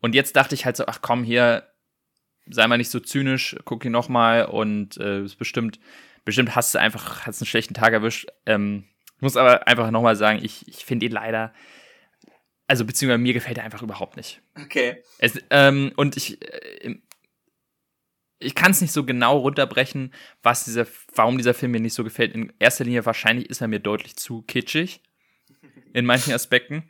Und 0.00 0.14
jetzt 0.14 0.36
dachte 0.36 0.54
ich 0.54 0.66
halt 0.66 0.76
so, 0.76 0.86
ach 0.86 1.00
komm, 1.00 1.24
hier, 1.24 1.66
sei 2.46 2.66
mal 2.66 2.76
nicht 2.76 2.90
so 2.90 3.00
zynisch, 3.00 3.56
guck 3.64 3.84
ihn 3.84 3.92
nochmal 3.92 4.44
und 4.46 4.98
äh, 4.98 5.22
ist 5.22 5.36
bestimmt, 5.36 5.80
bestimmt 6.24 6.54
hast 6.54 6.74
du 6.74 6.78
einfach, 6.78 7.26
hast 7.26 7.40
einen 7.40 7.46
schlechten 7.46 7.74
Tag 7.74 7.92
erwischt. 7.92 8.26
Ähm, 8.46 8.84
muss 9.20 9.36
aber 9.36 9.66
einfach 9.66 9.90
nochmal 9.90 10.16
sagen, 10.16 10.40
ich, 10.42 10.68
ich 10.68 10.84
finde 10.84 11.06
ihn 11.06 11.12
leider, 11.12 11.54
also 12.66 12.84
beziehungsweise 12.84 13.18
mir 13.18 13.32
gefällt 13.32 13.58
er 13.58 13.64
einfach 13.64 13.82
überhaupt 13.82 14.16
nicht. 14.16 14.40
Okay. 14.60 15.02
Es, 15.18 15.38
ähm, 15.50 15.92
und 15.96 16.16
ich, 16.16 16.42
äh, 16.42 16.96
ich 18.38 18.54
kann 18.54 18.72
es 18.72 18.80
nicht 18.80 18.92
so 18.92 19.04
genau 19.04 19.38
runterbrechen, 19.38 20.12
was 20.42 20.64
dieser, 20.64 20.86
warum 21.14 21.38
dieser 21.38 21.54
Film 21.54 21.72
mir 21.72 21.80
nicht 21.80 21.94
so 21.94 22.04
gefällt. 22.04 22.34
In 22.34 22.52
erster 22.58 22.84
Linie 22.84 23.06
wahrscheinlich 23.06 23.48
ist 23.50 23.60
er 23.60 23.68
mir 23.68 23.80
deutlich 23.80 24.16
zu 24.16 24.42
kitschig 24.42 25.02
in 25.92 26.04
manchen 26.04 26.32
Aspekten. 26.32 26.88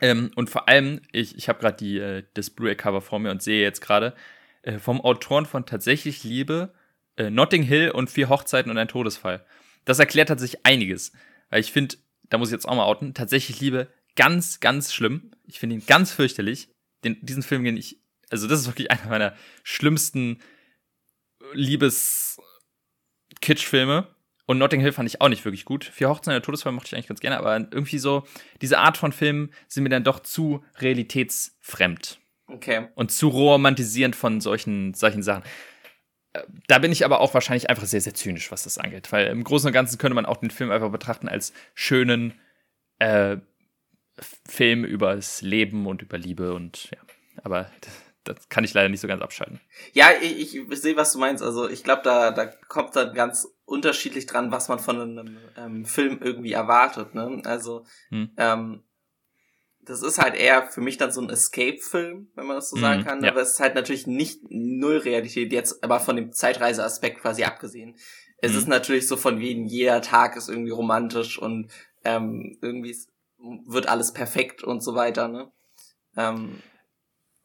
Ähm, 0.00 0.30
und 0.34 0.48
vor 0.48 0.68
allem, 0.68 1.00
ich, 1.12 1.36
ich 1.36 1.48
habe 1.48 1.60
gerade 1.60 1.84
äh, 1.84 2.24
das 2.34 2.50
Blu-ray-Cover 2.50 3.00
vor 3.00 3.18
mir 3.18 3.30
und 3.30 3.42
sehe 3.42 3.62
jetzt 3.62 3.80
gerade 3.80 4.14
äh, 4.62 4.78
vom 4.78 5.00
Autoren 5.00 5.46
von 5.46 5.66
Tatsächlich 5.66 6.24
Liebe, 6.24 6.72
äh, 7.16 7.30
Notting 7.30 7.62
Hill 7.62 7.90
und 7.90 8.08
Vier 8.08 8.28
Hochzeiten 8.28 8.70
und 8.70 8.78
ein 8.78 8.88
Todesfall. 8.88 9.44
Das 9.84 9.98
erklärt 9.98 10.28
tatsächlich 10.28 10.64
einiges. 10.64 11.12
Weil 11.50 11.60
ich 11.60 11.72
finde, 11.72 11.96
da 12.30 12.38
muss 12.38 12.48
ich 12.48 12.52
jetzt 12.52 12.66
auch 12.66 12.76
mal 12.76 12.84
outen, 12.84 13.12
Tatsächlich 13.12 13.60
Liebe 13.60 13.88
ganz, 14.16 14.60
ganz 14.60 14.92
schlimm. 14.92 15.30
Ich 15.46 15.58
finde 15.58 15.76
ihn 15.76 15.86
ganz 15.86 16.12
fürchterlich. 16.12 16.68
Den, 17.04 17.24
diesen 17.24 17.42
Film 17.42 17.64
den 17.64 17.76
ich, 17.76 18.00
also 18.30 18.46
das 18.46 18.60
ist 18.60 18.66
wirklich 18.66 18.90
einer 18.90 19.08
meiner 19.08 19.34
schlimmsten 19.62 20.38
Liebes-Kitsch-Filme. 21.52 24.08
Und 24.46 24.58
Notting 24.58 24.80
Hill 24.80 24.92
fand 24.92 25.08
ich 25.08 25.20
auch 25.20 25.28
nicht 25.28 25.44
wirklich 25.44 25.64
gut. 25.64 25.84
Vier 25.84 26.08
Hochzeiten 26.08 26.32
der 26.32 26.42
Todesfall 26.42 26.72
mochte 26.72 26.88
ich 26.88 26.94
eigentlich 26.94 27.06
ganz 27.06 27.20
gerne, 27.20 27.38
aber 27.38 27.56
irgendwie 27.56 27.98
so, 27.98 28.26
diese 28.60 28.78
Art 28.78 28.96
von 28.96 29.12
Filmen 29.12 29.52
sind 29.68 29.84
mir 29.84 29.90
dann 29.90 30.02
doch 30.02 30.18
zu 30.20 30.64
realitätsfremd. 30.78 32.18
Okay. 32.48 32.88
Und 32.96 33.12
zu 33.12 33.28
romantisierend 33.28 34.16
von 34.16 34.40
solchen, 34.40 34.92
solchen 34.94 35.22
Sachen. 35.22 35.44
Äh, 36.32 36.42
da 36.66 36.78
bin 36.78 36.90
ich 36.90 37.04
aber 37.04 37.20
auch 37.20 37.32
wahrscheinlich 37.32 37.70
einfach 37.70 37.84
sehr, 37.84 38.00
sehr 38.00 38.14
zynisch, 38.14 38.50
was 38.50 38.64
das 38.64 38.78
angeht. 38.78 39.12
Weil 39.12 39.28
im 39.28 39.44
Großen 39.44 39.68
und 39.68 39.72
Ganzen 39.72 39.98
könnte 39.98 40.16
man 40.16 40.26
auch 40.26 40.38
den 40.38 40.50
Film 40.50 40.72
einfach 40.72 40.90
betrachten 40.90 41.28
als 41.28 41.52
schönen 41.74 42.34
äh, 42.98 43.36
Film 44.48 44.84
über 44.84 45.16
das 45.16 45.42
Leben 45.42 45.86
und 45.86 46.02
über 46.02 46.18
Liebe 46.18 46.54
und 46.54 46.90
ja. 46.90 46.98
Aber 47.42 47.70
das 48.24 48.48
kann 48.48 48.64
ich 48.64 48.74
leider 48.74 48.88
nicht 48.88 49.00
so 49.00 49.08
ganz 49.08 49.22
abschalten. 49.22 49.60
Ja, 49.92 50.10
ich, 50.20 50.56
ich 50.56 50.80
sehe, 50.80 50.96
was 50.96 51.12
du 51.12 51.18
meinst. 51.18 51.42
Also 51.42 51.68
ich 51.68 51.84
glaube, 51.84 52.02
da, 52.04 52.30
da 52.30 52.46
kommt 52.46 52.94
dann 52.94 53.14
ganz 53.14 53.48
unterschiedlich 53.64 54.26
dran, 54.26 54.52
was 54.52 54.68
man 54.68 54.78
von 54.78 55.00
einem 55.00 55.38
ähm, 55.56 55.84
Film 55.84 56.20
irgendwie 56.22 56.52
erwartet. 56.52 57.14
Ne? 57.14 57.40
Also 57.44 57.86
hm. 58.10 58.30
ähm, 58.36 58.84
das 59.82 60.02
ist 60.02 60.18
halt 60.18 60.34
eher 60.34 60.66
für 60.66 60.80
mich 60.80 60.98
dann 60.98 61.10
so 61.10 61.20
ein 61.20 61.30
Escape-Film, 61.30 62.28
wenn 62.34 62.46
man 62.46 62.56
das 62.56 62.70
so 62.70 62.76
mhm, 62.76 62.80
sagen 62.80 63.04
kann. 63.04 63.24
Ja. 63.24 63.30
Aber 63.30 63.40
es 63.40 63.52
ist 63.52 63.60
halt 63.60 63.74
natürlich 63.74 64.06
nicht 64.06 64.42
null 64.48 64.98
Realität, 64.98 65.52
jetzt 65.52 65.82
aber 65.82 66.00
von 66.00 66.16
dem 66.16 66.32
Zeitreise-Aspekt 66.32 67.20
quasi 67.20 67.44
abgesehen. 67.44 67.96
Es 68.38 68.52
mhm. 68.52 68.58
ist 68.58 68.68
natürlich 68.68 69.08
so 69.08 69.16
von 69.16 69.40
wegen, 69.40 69.66
jeder 69.66 70.02
Tag 70.02 70.36
ist 70.36 70.48
irgendwie 70.48 70.70
romantisch 70.70 71.38
und 71.38 71.70
ähm, 72.04 72.58
irgendwie 72.62 72.96
wird 73.66 73.88
alles 73.88 74.12
perfekt 74.12 74.62
und 74.62 74.82
so 74.82 74.94
weiter. 74.94 75.28
Ne? 75.28 75.50
Ähm, 76.16 76.62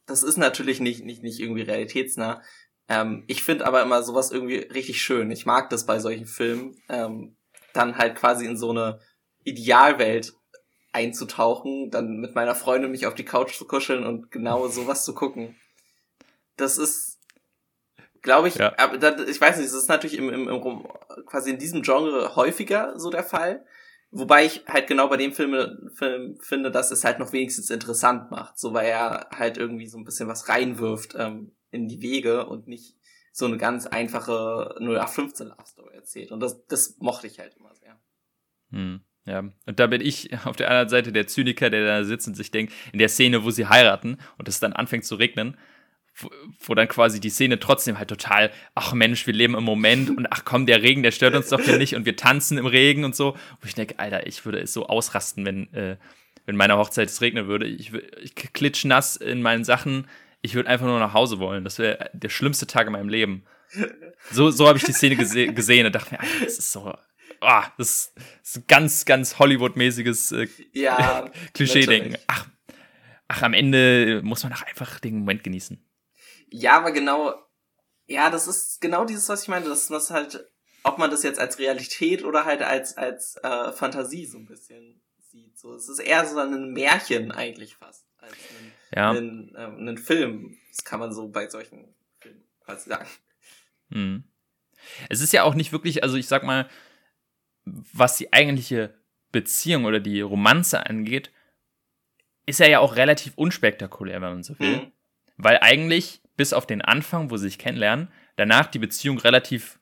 das 0.05 0.23
ist 0.23 0.37
natürlich 0.37 0.79
nicht, 0.79 1.03
nicht, 1.03 1.23
nicht 1.23 1.39
irgendwie 1.39 1.61
realitätsnah. 1.61 2.41
Ähm, 2.87 3.23
ich 3.27 3.43
finde 3.43 3.65
aber 3.65 3.81
immer 3.81 4.03
sowas 4.03 4.31
irgendwie 4.31 4.57
richtig 4.57 5.01
schön. 5.01 5.31
Ich 5.31 5.45
mag 5.45 5.69
das 5.69 5.85
bei 5.85 5.99
solchen 5.99 6.27
Filmen, 6.27 6.75
ähm, 6.89 7.35
dann 7.73 7.97
halt 7.97 8.15
quasi 8.15 8.45
in 8.45 8.57
so 8.57 8.69
eine 8.69 8.99
Idealwelt 9.43 10.33
einzutauchen, 10.91 11.89
dann 11.91 12.17
mit 12.17 12.35
meiner 12.35 12.55
Freundin 12.55 12.91
mich 12.91 13.05
auf 13.05 13.15
die 13.15 13.25
Couch 13.25 13.57
zu 13.57 13.65
kuscheln 13.65 14.05
und 14.05 14.31
genau 14.31 14.67
sowas 14.67 15.03
zu 15.03 15.13
gucken. 15.13 15.55
Das 16.55 16.77
ist, 16.77 17.19
glaube 18.21 18.47
ich, 18.47 18.55
ja. 18.55 18.73
aber 18.77 18.97
das, 18.97 19.27
ich 19.27 19.41
weiß 19.41 19.57
nicht, 19.57 19.67
das 19.67 19.77
ist 19.77 19.89
natürlich 19.89 20.17
im, 20.17 20.29
im, 20.29 20.47
im, 20.47 20.87
quasi 21.25 21.49
in 21.49 21.57
diesem 21.57 21.81
Genre 21.81 22.35
häufiger 22.35 22.97
so 22.97 23.09
der 23.09 23.23
Fall. 23.23 23.65
Wobei 24.17 24.45
ich 24.45 24.63
halt 24.65 24.87
genau 24.87 25.09
bei 25.09 25.17
dem 25.17 25.33
Film, 25.33 25.91
Film 25.93 26.37
finde, 26.39 26.71
dass 26.71 26.89
es 26.91 27.03
halt 27.03 27.19
noch 27.19 27.33
wenigstens 27.33 27.69
interessant 27.69 28.31
macht, 28.31 28.57
so 28.57 28.73
weil 28.73 28.87
er 28.87 29.27
halt 29.35 29.57
irgendwie 29.57 29.87
so 29.87 29.97
ein 29.97 30.05
bisschen 30.05 30.29
was 30.29 30.47
reinwirft 30.47 31.15
ähm, 31.17 31.51
in 31.69 31.89
die 31.89 32.01
Wege 32.01 32.45
und 32.45 32.65
nicht 32.65 32.95
so 33.33 33.45
eine 33.45 33.57
ganz 33.57 33.87
einfache 33.87 34.73
0815 34.79 35.47
Love 35.47 35.65
Story 35.65 35.95
erzählt. 35.95 36.31
Und 36.31 36.39
das, 36.39 36.65
das 36.67 36.95
mochte 36.99 37.27
ich 37.27 37.39
halt 37.39 37.57
immer 37.57 37.75
sehr. 37.75 37.99
Hm. 38.71 39.01
Ja, 39.25 39.39
und 39.39 39.79
da 39.79 39.87
bin 39.87 39.99
ich 39.99 40.29
auf 40.45 40.55
der 40.55 40.69
anderen 40.69 40.87
Seite 40.87 41.11
der 41.11 41.27
Zyniker, 41.27 41.69
der 41.69 41.85
da 41.85 42.03
sitzt 42.05 42.29
und 42.29 42.35
sich 42.35 42.51
denkt, 42.51 42.71
in 42.93 42.99
der 42.99 43.09
Szene, 43.09 43.43
wo 43.43 43.51
sie 43.51 43.67
heiraten 43.67 44.17
und 44.37 44.47
es 44.47 44.61
dann 44.61 44.71
anfängt 44.71 45.03
zu 45.03 45.15
regnen, 45.15 45.57
wo, 46.17 46.29
wo, 46.59 46.75
dann 46.75 46.87
quasi 46.87 47.19
die 47.19 47.29
Szene 47.29 47.59
trotzdem 47.59 47.97
halt 47.97 48.09
total, 48.09 48.51
ach 48.73 48.93
Mensch, 48.93 49.27
wir 49.27 49.33
leben 49.33 49.55
im 49.55 49.63
Moment 49.63 50.09
und 50.09 50.27
ach 50.31 50.43
komm, 50.45 50.65
der 50.65 50.81
Regen, 50.81 51.03
der 51.03 51.11
stört 51.11 51.35
uns 51.35 51.49
doch 51.49 51.61
hier 51.61 51.77
nicht 51.77 51.95
und 51.95 52.05
wir 52.05 52.15
tanzen 52.15 52.57
im 52.57 52.65
Regen 52.65 53.03
und 53.03 53.15
so. 53.15 53.33
Wo 53.61 53.67
ich 53.67 53.75
denke, 53.75 53.99
Alter, 53.99 54.25
ich 54.25 54.45
würde 54.45 54.59
es 54.59 54.73
so 54.73 54.87
ausrasten, 54.87 55.45
wenn, 55.45 55.73
äh, 55.73 55.97
wenn 56.45 56.55
meine 56.55 56.77
Hochzeit 56.77 57.09
es 57.09 57.21
regnen 57.21 57.47
würde. 57.47 57.67
Ich, 57.67 57.91
ich 58.21 58.35
klitschnass 58.35 59.17
in 59.17 59.41
meinen 59.41 59.63
Sachen. 59.63 60.07
Ich 60.41 60.55
würde 60.55 60.69
einfach 60.69 60.85
nur 60.85 60.99
nach 60.99 61.13
Hause 61.13 61.39
wollen. 61.39 61.63
Das 61.63 61.79
wäre 61.79 62.09
der 62.13 62.29
schlimmste 62.29 62.67
Tag 62.67 62.87
in 62.87 62.93
meinem 62.93 63.09
Leben. 63.09 63.43
So, 64.31 64.51
so 64.51 64.67
habe 64.67 64.77
ich 64.77 64.83
die 64.83 64.93
Szene 64.93 65.15
gese 65.15 65.53
gesehen 65.53 65.85
und 65.85 65.93
dachte 65.93 66.13
mir, 66.13 66.19
Alter, 66.19 66.45
das 66.45 66.59
ist 66.59 66.71
so, 66.71 66.93
oh, 67.41 67.61
das 67.77 68.13
ist 68.43 68.57
ein 68.57 68.63
ganz, 68.67 69.05
ganz 69.05 69.37
Hollywood-mäßiges 69.39 70.31
äh, 70.31 70.47
ja, 70.71 71.29
Klischee-Denken. 71.53 72.17
Ach, 72.27 72.47
ach, 73.27 73.41
am 73.41 73.53
Ende 73.53 74.21
muss 74.23 74.43
man 74.43 74.53
auch 74.53 74.61
einfach 74.61 74.99
den 74.99 75.19
Moment 75.19 75.43
genießen. 75.43 75.83
Ja, 76.49 76.77
aber 76.77 76.91
genau, 76.91 77.33
ja, 78.07 78.29
das 78.29 78.47
ist 78.47 78.81
genau 78.81 79.05
dieses, 79.05 79.27
was 79.29 79.43
ich 79.43 79.47
meine, 79.47 79.67
dass 79.67 79.89
man 79.89 80.01
halt, 80.09 80.51
ob 80.83 80.97
man 80.97 81.09
das 81.09 81.23
jetzt 81.23 81.39
als 81.39 81.59
Realität 81.59 82.23
oder 82.23 82.45
halt 82.45 82.61
als, 82.61 82.97
als 82.97 83.37
äh, 83.37 83.71
Fantasie 83.71 84.25
so 84.25 84.37
ein 84.37 84.45
bisschen 84.45 85.01
sieht. 85.17 85.57
So, 85.57 85.73
es 85.73 85.89
ist 85.89 85.99
eher 85.99 86.25
so 86.25 86.39
ein 86.39 86.73
Märchen 86.73 87.31
eigentlich 87.31 87.75
fast, 87.75 88.05
als 88.17 88.33
ein, 88.33 88.71
ja. 88.95 89.11
ein, 89.11 89.53
ähm, 89.57 89.87
ein 89.87 89.97
Film. 89.97 90.57
Das 90.69 90.83
kann 90.83 90.99
man 90.99 91.13
so 91.13 91.27
bei 91.29 91.49
solchen 91.49 91.95
Filmen 92.19 92.43
quasi 92.63 92.89
sagen. 92.89 93.09
Mhm. 93.89 94.23
Es 95.09 95.21
ist 95.21 95.33
ja 95.33 95.43
auch 95.43 95.55
nicht 95.55 95.71
wirklich, 95.71 96.03
also 96.03 96.15
ich 96.15 96.27
sag 96.27 96.43
mal, 96.43 96.69
was 97.65 98.17
die 98.17 98.31
eigentliche 98.31 98.93
Beziehung 99.31 99.85
oder 99.85 99.99
die 99.99 100.21
Romanze 100.21 100.85
angeht, 100.85 101.31
ist 102.45 102.61
er 102.61 102.69
ja 102.69 102.79
auch 102.79 102.95
relativ 102.95 103.33
unspektakulär, 103.35 104.21
wenn 104.21 104.33
man 104.33 104.43
so 104.43 104.57
will. 104.59 104.77
Mhm. 104.77 104.91
Weil 105.37 105.57
eigentlich, 105.61 106.21
bis 106.37 106.53
auf 106.53 106.67
den 106.67 106.81
Anfang, 106.81 107.31
wo 107.31 107.37
sie 107.37 107.47
sich 107.47 107.59
kennenlernen, 107.59 108.09
danach 108.35 108.67
die 108.67 108.79
Beziehung 108.79 109.17
relativ 109.17 109.79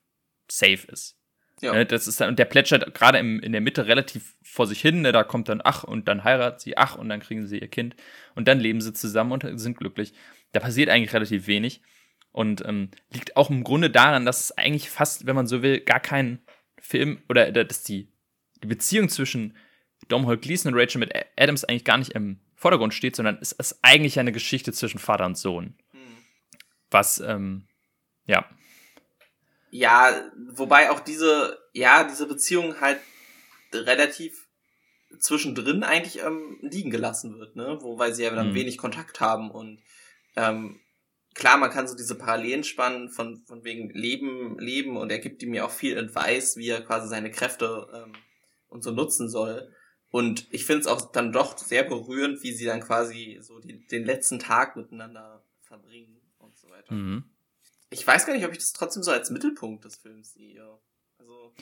safe 0.49 0.87
ist. 0.87 1.17
Ja. 1.61 1.73
Ne, 1.73 1.85
das 1.85 2.07
ist 2.07 2.19
dann, 2.19 2.29
und 2.29 2.39
der 2.39 2.45
plätschert 2.45 2.93
gerade 2.93 3.19
in 3.19 3.51
der 3.51 3.61
Mitte 3.61 3.87
relativ 3.87 4.35
vor 4.43 4.67
sich 4.67 4.81
hin, 4.81 5.01
ne, 5.01 5.11
da 5.11 5.23
kommt 5.23 5.47
dann 5.47 5.61
ach 5.63 5.83
und 5.83 6.07
dann 6.07 6.23
heiratet 6.23 6.59
sie, 6.61 6.77
ach 6.77 6.95
und 6.95 7.07
dann 7.07 7.21
kriegen 7.21 7.47
sie 7.47 7.59
ihr 7.59 7.69
Kind 7.69 7.95
und 8.35 8.47
dann 8.47 8.59
leben 8.59 8.81
sie 8.81 8.91
zusammen 8.91 9.31
und 9.31 9.59
sind 9.59 9.77
glücklich. 9.77 10.13
Da 10.51 10.59
passiert 10.59 10.89
eigentlich 10.89 11.13
relativ 11.13 11.47
wenig 11.47 11.81
und 12.31 12.65
ähm, 12.65 12.89
liegt 13.13 13.37
auch 13.37 13.49
im 13.49 13.63
Grunde 13.63 13.89
daran, 13.89 14.25
dass 14.25 14.41
es 14.41 14.57
eigentlich 14.57 14.89
fast, 14.89 15.25
wenn 15.25 15.35
man 15.35 15.47
so 15.47 15.61
will, 15.61 15.79
gar 15.79 16.01
kein 16.01 16.39
Film 16.79 17.21
oder 17.29 17.51
dass 17.51 17.83
die, 17.83 18.11
die 18.61 18.67
Beziehung 18.67 19.07
zwischen 19.07 19.55
Domhnall 20.09 20.37
Gleeson 20.37 20.73
und 20.73 20.79
Rachel 20.79 21.07
Adams 21.37 21.63
eigentlich 21.63 21.85
gar 21.85 21.97
nicht 21.97 22.11
im 22.11 22.41
Vordergrund 22.55 22.93
steht, 22.93 23.15
sondern 23.15 23.37
es 23.41 23.53
ist 23.53 23.79
eigentlich 23.83 24.19
eine 24.19 24.31
Geschichte 24.31 24.73
zwischen 24.73 24.99
Vater 24.99 25.25
und 25.25 25.37
Sohn. 25.37 25.75
Was, 26.93 27.19
ähm, 27.19 27.67
ja. 28.25 28.47
Ja, 29.71 30.31
wobei 30.51 30.91
auch 30.91 30.99
diese, 30.99 31.57
ja, 31.73 32.03
diese 32.03 32.27
Beziehung 32.27 32.79
halt 32.79 32.99
relativ 33.73 34.47
zwischendrin 35.19 35.83
eigentlich 35.83 36.23
ähm, 36.23 36.59
liegen 36.61 36.91
gelassen 36.91 37.39
wird, 37.39 37.55
ne? 37.55 37.79
Wobei 37.81 38.11
sie 38.11 38.23
ja 38.23 38.29
dann 38.29 38.49
hm. 38.49 38.55
wenig 38.55 38.77
Kontakt 38.77 39.19
haben 39.19 39.49
und 39.51 39.81
ähm, 40.35 40.79
klar, 41.33 41.57
man 41.57 41.71
kann 41.71 41.87
so 41.87 41.95
diese 41.95 42.15
Parallelen 42.15 42.63
spannen 42.63 43.09
von, 43.09 43.43
von 43.45 43.63
wegen 43.63 43.89
Leben, 43.89 44.57
Leben 44.59 44.97
und 44.97 45.11
er 45.11 45.19
gibt 45.19 45.41
ihm 45.43 45.53
ja 45.53 45.65
auch 45.65 45.71
viel 45.71 45.97
Advice, 45.97 46.57
wie 46.57 46.69
er 46.69 46.81
quasi 46.81 47.07
seine 47.07 47.31
Kräfte 47.31 47.87
ähm, 47.93 48.13
und 48.69 48.83
so 48.83 48.91
nutzen 48.91 49.29
soll. 49.29 49.71
Und 50.09 50.47
ich 50.51 50.65
finde 50.65 50.81
es 50.81 50.87
auch 50.87 51.11
dann 51.11 51.31
doch 51.31 51.57
sehr 51.57 51.83
berührend, 51.83 52.43
wie 52.43 52.53
sie 52.53 52.65
dann 52.65 52.81
quasi 52.81 53.39
so 53.41 53.59
die, 53.59 53.85
den 53.87 54.05
letzten 54.05 54.37
Tag 54.37 54.75
miteinander 54.75 55.43
verbringen 55.61 56.22
weiter. 56.73 56.93
Mhm. 56.93 57.23
Ich 57.89 58.05
weiß 58.05 58.25
gar 58.25 58.33
nicht, 58.33 58.45
ob 58.45 58.51
ich 58.51 58.57
das 58.57 58.73
trotzdem 58.73 59.03
so 59.03 59.11
als 59.11 59.29
Mittelpunkt 59.29 59.85
des 59.85 59.95
Films 59.95 60.33
sehe. 60.33 60.67
Also, 61.19 61.53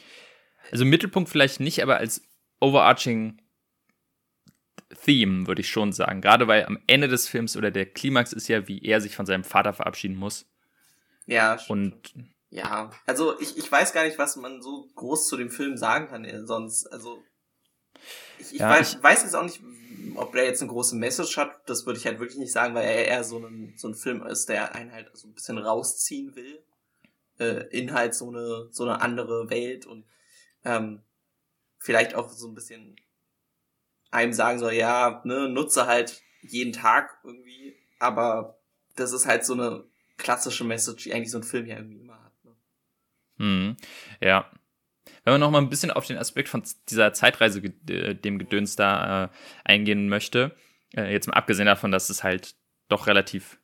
also 0.71 0.85
Mittelpunkt 0.85 1.29
vielleicht 1.29 1.59
nicht, 1.59 1.83
aber 1.83 1.97
als 1.97 2.21
overarching 2.59 3.41
Theme, 5.03 5.47
würde 5.47 5.61
ich 5.61 5.69
schon 5.69 5.93
sagen. 5.93 6.21
Gerade 6.21 6.47
weil 6.47 6.65
am 6.65 6.79
Ende 6.87 7.07
des 7.07 7.27
Films 7.27 7.55
oder 7.57 7.71
der 7.71 7.85
Klimax 7.85 8.33
ist 8.33 8.47
ja, 8.47 8.67
wie 8.67 8.83
er 8.83 9.01
sich 9.01 9.15
von 9.15 9.25
seinem 9.25 9.43
Vater 9.43 9.73
verabschieden 9.73 10.15
muss. 10.15 10.45
Ja. 11.25 11.59
Und 11.67 12.13
ja, 12.49 12.91
also 13.05 13.39
ich, 13.39 13.57
ich 13.57 13.71
weiß 13.71 13.93
gar 13.93 14.03
nicht, 14.03 14.17
was 14.17 14.35
man 14.35 14.61
so 14.61 14.89
groß 14.95 15.27
zu 15.27 15.37
dem 15.37 15.49
Film 15.49 15.77
sagen 15.77 16.07
kann, 16.07 16.25
äh, 16.25 16.45
sonst, 16.45 16.85
also 16.87 17.23
ich, 18.39 18.53
ich, 18.53 18.59
ja, 18.59 18.69
weiß, 18.69 18.95
ich 18.95 19.03
weiß 19.03 19.23
jetzt 19.23 19.35
auch 19.35 19.43
nicht, 19.43 19.61
ob 20.17 20.33
der 20.33 20.45
jetzt 20.45 20.61
eine 20.61 20.71
große 20.71 20.95
Message 20.95 21.37
hat, 21.37 21.69
das 21.69 21.85
würde 21.85 21.99
ich 21.99 22.05
halt 22.05 22.19
wirklich 22.19 22.37
nicht 22.37 22.51
sagen, 22.51 22.75
weil 22.75 22.85
er 22.85 23.05
eher 23.05 23.23
so 23.23 23.39
ein, 23.39 23.73
so 23.77 23.87
ein 23.87 23.95
Film 23.95 24.25
ist, 24.25 24.49
der 24.49 24.75
einen 24.75 24.91
halt 24.91 25.09
so 25.13 25.27
ein 25.27 25.33
bisschen 25.33 25.57
rausziehen 25.57 26.35
will. 26.35 26.63
Äh, 27.39 27.67
in 27.71 27.93
halt 27.93 28.13
so 28.13 28.29
eine, 28.29 28.67
so 28.71 28.83
eine 28.83 29.01
andere 29.01 29.49
Welt 29.49 29.87
und 29.87 30.05
ähm, 30.63 31.01
vielleicht 31.79 32.13
auch 32.13 32.29
so 32.29 32.47
ein 32.47 32.53
bisschen 32.53 32.95
einem 34.11 34.33
sagen 34.33 34.59
soll, 34.59 34.73
ja, 34.73 35.21
ne, 35.23 35.49
nutze 35.49 35.87
halt 35.87 36.21
jeden 36.41 36.73
Tag 36.73 37.17
irgendwie, 37.23 37.75
aber 37.97 38.59
das 38.95 39.11
ist 39.11 39.25
halt 39.25 39.43
so 39.43 39.53
eine 39.53 39.85
klassische 40.17 40.63
Message, 40.63 41.05
die 41.05 41.13
eigentlich 41.13 41.31
so 41.31 41.39
ein 41.39 41.43
Film 41.43 41.65
ja 41.65 41.77
irgendwie 41.77 42.01
immer 42.01 42.23
hat. 42.23 42.33
Ne? 42.43 42.51
Hm, 43.37 43.77
ja. 44.19 44.51
Wenn 45.23 45.33
man 45.33 45.41
noch 45.41 45.51
mal 45.51 45.59
ein 45.59 45.69
bisschen 45.69 45.91
auf 45.91 46.05
den 46.05 46.17
Aspekt 46.17 46.49
von 46.49 46.63
dieser 46.89 47.13
Zeitreise, 47.13 47.61
äh, 47.89 48.15
dem 48.15 48.39
Gedöns 48.39 48.75
da 48.75 49.25
äh, 49.25 49.29
eingehen 49.63 50.09
möchte, 50.09 50.55
äh, 50.95 51.11
jetzt 51.11 51.27
mal 51.27 51.33
abgesehen 51.33 51.65
davon, 51.65 51.91
dass 51.91 52.09
es 52.09 52.23
halt 52.23 52.55
doch 52.89 53.07
relativ 53.07 53.59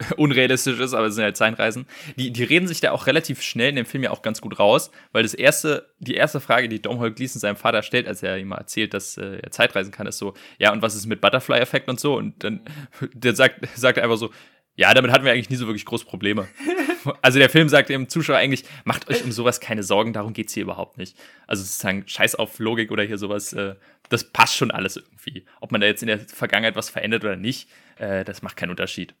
unrealistisch 0.16 0.78
ist, 0.78 0.94
aber 0.94 1.06
es 1.06 1.14
sind 1.14 1.24
halt 1.24 1.36
Zeitreisen. 1.36 1.86
Die, 2.16 2.32
die 2.32 2.44
reden 2.44 2.66
sich 2.66 2.80
da 2.80 2.92
auch 2.92 3.06
relativ 3.06 3.42
schnell 3.42 3.70
in 3.70 3.76
dem 3.76 3.86
Film 3.86 4.02
ja 4.02 4.10
auch 4.10 4.22
ganz 4.22 4.40
gut 4.40 4.58
raus, 4.58 4.90
weil 5.12 5.22
das 5.22 5.34
erste, 5.34 5.92
die 5.98 6.14
erste 6.14 6.40
Frage, 6.40 6.68
die 6.68 6.80
Domhnall 6.80 7.12
Gleeson 7.12 7.40
seinem 7.40 7.56
Vater 7.56 7.82
stellt, 7.82 8.08
als 8.08 8.22
er 8.22 8.38
ihm 8.38 8.52
erzählt, 8.52 8.94
dass 8.94 9.16
äh, 9.18 9.40
er 9.42 9.50
Zeitreisen 9.50 9.92
kann, 9.92 10.06
ist 10.06 10.18
so, 10.18 10.34
ja, 10.58 10.72
und 10.72 10.82
was 10.82 10.94
ist 10.94 11.06
mit 11.06 11.20
Butterfly-Effekt 11.20 11.88
und 11.88 12.00
so? 12.00 12.16
Und 12.16 12.42
dann 12.44 12.60
der 13.12 13.34
sagt, 13.34 13.68
sagt 13.76 13.98
er 13.98 14.04
einfach 14.04 14.16
so, 14.16 14.30
ja, 14.76 14.94
damit 14.94 15.10
hatten 15.10 15.24
wir 15.24 15.32
eigentlich 15.32 15.50
nie 15.50 15.56
so 15.56 15.66
wirklich 15.66 15.84
große 15.84 16.06
Probleme. 16.06 16.48
also 17.22 17.38
der 17.38 17.50
Film 17.50 17.68
sagt 17.68 17.88
dem 17.88 18.08
Zuschauer 18.08 18.36
eigentlich, 18.36 18.64
macht 18.84 19.08
euch 19.10 19.24
um 19.24 19.32
sowas 19.32 19.60
keine 19.60 19.82
Sorgen, 19.82 20.12
darum 20.12 20.32
geht's 20.32 20.54
hier 20.54 20.62
überhaupt 20.62 20.96
nicht. 20.96 21.16
Also 21.46 21.62
sozusagen, 21.62 22.06
scheiß 22.06 22.36
auf 22.36 22.58
Logik 22.58 22.90
oder 22.90 23.02
hier 23.02 23.18
sowas, 23.18 23.52
äh, 23.52 23.74
das 24.08 24.24
passt 24.24 24.56
schon 24.56 24.70
alles 24.70 24.96
irgendwie. 24.96 25.44
Ob 25.60 25.72
man 25.72 25.80
da 25.80 25.86
jetzt 25.86 26.02
in 26.02 26.08
der 26.08 26.20
Vergangenheit 26.20 26.76
was 26.76 26.90
verändert 26.90 27.24
oder 27.24 27.36
nicht, 27.36 27.68
äh, 27.96 28.24
das 28.24 28.42
macht 28.42 28.56
keinen 28.56 28.70
Unterschied. 28.70 29.14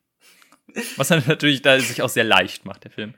Was 0.96 1.10
er 1.10 1.22
natürlich 1.26 1.62
da 1.62 1.78
sich 1.78 2.02
auch 2.02 2.08
sehr 2.08 2.24
leicht 2.24 2.64
macht, 2.64 2.84
der 2.84 2.90
Film. 2.90 3.14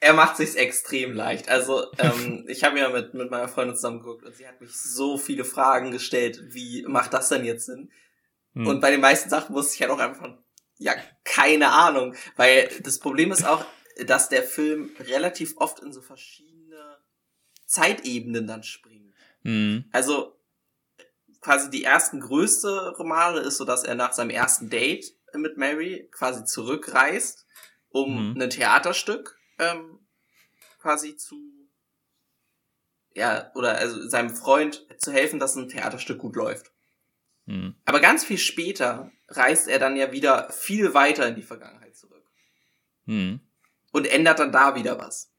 Er 0.00 0.14
macht 0.14 0.36
sich's 0.38 0.54
extrem 0.54 1.12
leicht. 1.12 1.48
Also, 1.48 1.86
ähm, 1.98 2.44
ich 2.48 2.64
habe 2.64 2.78
ja 2.78 2.88
mit, 2.88 3.14
mit 3.14 3.30
meiner 3.30 3.48
Freundin 3.48 3.76
zusammen 3.76 4.00
geguckt 4.00 4.24
und 4.24 4.34
sie 4.34 4.46
hat 4.46 4.60
mich 4.60 4.72
so 4.72 5.18
viele 5.18 5.44
Fragen 5.44 5.90
gestellt, 5.90 6.40
wie 6.50 6.84
macht 6.86 7.12
das 7.12 7.28
denn 7.28 7.44
jetzt 7.44 7.66
Sinn? 7.66 7.90
Hm. 8.54 8.66
Und 8.66 8.80
bei 8.80 8.90
den 8.90 9.00
meisten 9.00 9.28
Sachen 9.30 9.54
wusste 9.54 9.74
ich 9.74 9.82
halt 9.82 9.90
auch 9.90 9.98
einfach, 9.98 10.28
ja, 10.80 10.94
keine 11.24 11.70
Ahnung. 11.70 12.14
Weil 12.36 12.68
das 12.82 12.98
Problem 12.98 13.30
ist 13.30 13.46
auch, 13.46 13.64
dass 14.06 14.28
der 14.28 14.42
Film 14.42 14.90
relativ 14.98 15.56
oft 15.58 15.80
in 15.80 15.92
so 15.92 16.00
verschiedene 16.00 16.98
Zeitebenen 17.66 18.46
dann 18.46 18.62
springt. 18.62 19.14
Hm. 19.42 19.84
Also, 19.92 20.36
quasi 21.40 21.70
die 21.70 21.84
ersten 21.84 22.20
größte 22.20 22.96
Romane 22.98 23.40
ist 23.40 23.58
so, 23.58 23.64
dass 23.64 23.84
er 23.84 23.94
nach 23.94 24.12
seinem 24.12 24.30
ersten 24.30 24.68
Date 24.68 25.14
mit 25.34 25.56
Mary 25.56 26.08
quasi 26.10 26.44
zurückreist, 26.44 27.46
um 27.90 28.32
mhm. 28.32 28.40
ein 28.40 28.50
Theaterstück 28.50 29.38
ähm, 29.58 30.00
quasi 30.80 31.16
zu 31.16 31.36
ja, 33.14 33.50
oder 33.54 33.76
also 33.76 34.08
seinem 34.08 34.30
Freund 34.30 34.86
zu 34.98 35.12
helfen, 35.12 35.40
dass 35.40 35.56
ein 35.56 35.68
Theaterstück 35.68 36.18
gut 36.18 36.36
läuft. 36.36 36.72
Mhm. 37.50 37.74
Aber 37.84 38.00
ganz 38.00 38.24
viel 38.24 38.38
später 38.38 39.10
reist 39.28 39.68
er 39.68 39.78
dann 39.78 39.96
ja 39.96 40.12
wieder 40.12 40.50
viel 40.50 40.94
weiter 40.94 41.26
in 41.28 41.34
die 41.34 41.42
Vergangenheit 41.42 41.96
zurück. 41.96 42.24
Mhm. 43.06 43.40
Und 43.92 44.06
ändert 44.06 44.38
dann 44.38 44.52
da 44.52 44.74
wieder 44.76 44.98
was 44.98 45.30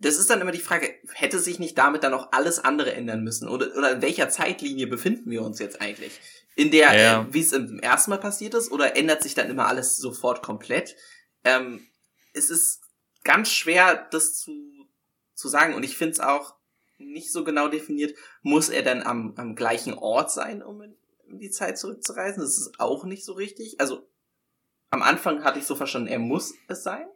das 0.00 0.16
ist 0.16 0.30
dann 0.30 0.40
immer 0.40 0.52
die 0.52 0.60
Frage, 0.60 0.94
hätte 1.12 1.40
sich 1.40 1.58
nicht 1.58 1.76
damit 1.76 2.04
dann 2.04 2.14
auch 2.14 2.30
alles 2.32 2.60
andere 2.60 2.92
ändern 2.94 3.24
müssen? 3.24 3.48
Oder, 3.48 3.76
oder 3.76 3.92
in 3.92 4.02
welcher 4.02 4.28
Zeitlinie 4.28 4.86
befinden 4.86 5.30
wir 5.30 5.42
uns 5.42 5.58
jetzt 5.58 5.80
eigentlich? 5.80 6.20
In 6.54 6.70
der, 6.70 6.94
ja. 6.94 7.22
äh, 7.22 7.34
wie 7.34 7.40
es 7.40 7.52
im 7.52 7.80
ersten 7.80 8.10
Mal 8.10 8.18
passiert 8.18 8.54
ist, 8.54 8.70
oder 8.70 8.96
ändert 8.96 9.22
sich 9.22 9.34
dann 9.34 9.50
immer 9.50 9.66
alles 9.66 9.96
sofort 9.96 10.42
komplett? 10.42 10.96
Ähm, 11.44 11.84
es 12.32 12.50
ist 12.50 12.82
ganz 13.24 13.50
schwer, 13.50 14.06
das 14.10 14.38
zu, 14.38 14.52
zu 15.34 15.48
sagen. 15.48 15.74
Und 15.74 15.82
ich 15.82 15.96
finde 15.96 16.12
es 16.12 16.20
auch 16.20 16.54
nicht 16.98 17.32
so 17.32 17.44
genau 17.44 17.68
definiert, 17.68 18.14
muss 18.42 18.68
er 18.68 18.82
dann 18.82 19.02
am, 19.02 19.34
am 19.36 19.54
gleichen 19.54 19.94
Ort 19.94 20.30
sein, 20.30 20.62
um 20.62 20.82
in, 20.82 20.94
in 21.28 21.38
die 21.38 21.50
Zeit 21.50 21.78
zurückzureisen? 21.78 22.42
Das 22.42 22.58
ist 22.58 22.78
auch 22.78 23.04
nicht 23.04 23.24
so 23.24 23.32
richtig. 23.32 23.80
Also 23.80 24.08
am 24.90 25.02
Anfang 25.02 25.44
hatte 25.44 25.58
ich 25.58 25.66
so 25.66 25.74
verstanden, 25.74 26.08
er 26.08 26.18
muss 26.18 26.54
es 26.68 26.82
sein. 26.82 27.06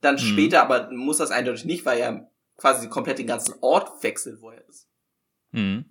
Dann 0.00 0.16
mhm. 0.16 0.20
später 0.20 0.62
aber 0.62 0.90
muss 0.90 1.18
das 1.18 1.30
eindeutig 1.30 1.64
nicht, 1.64 1.86
weil 1.86 1.98
er 1.98 2.30
quasi 2.56 2.88
komplett 2.88 3.18
den 3.18 3.26
ganzen 3.26 3.54
Ort 3.60 4.02
wechselt, 4.02 4.40
wo 4.40 4.50
er 4.50 4.66
ist. 4.68 4.88
Mhm. 5.52 5.86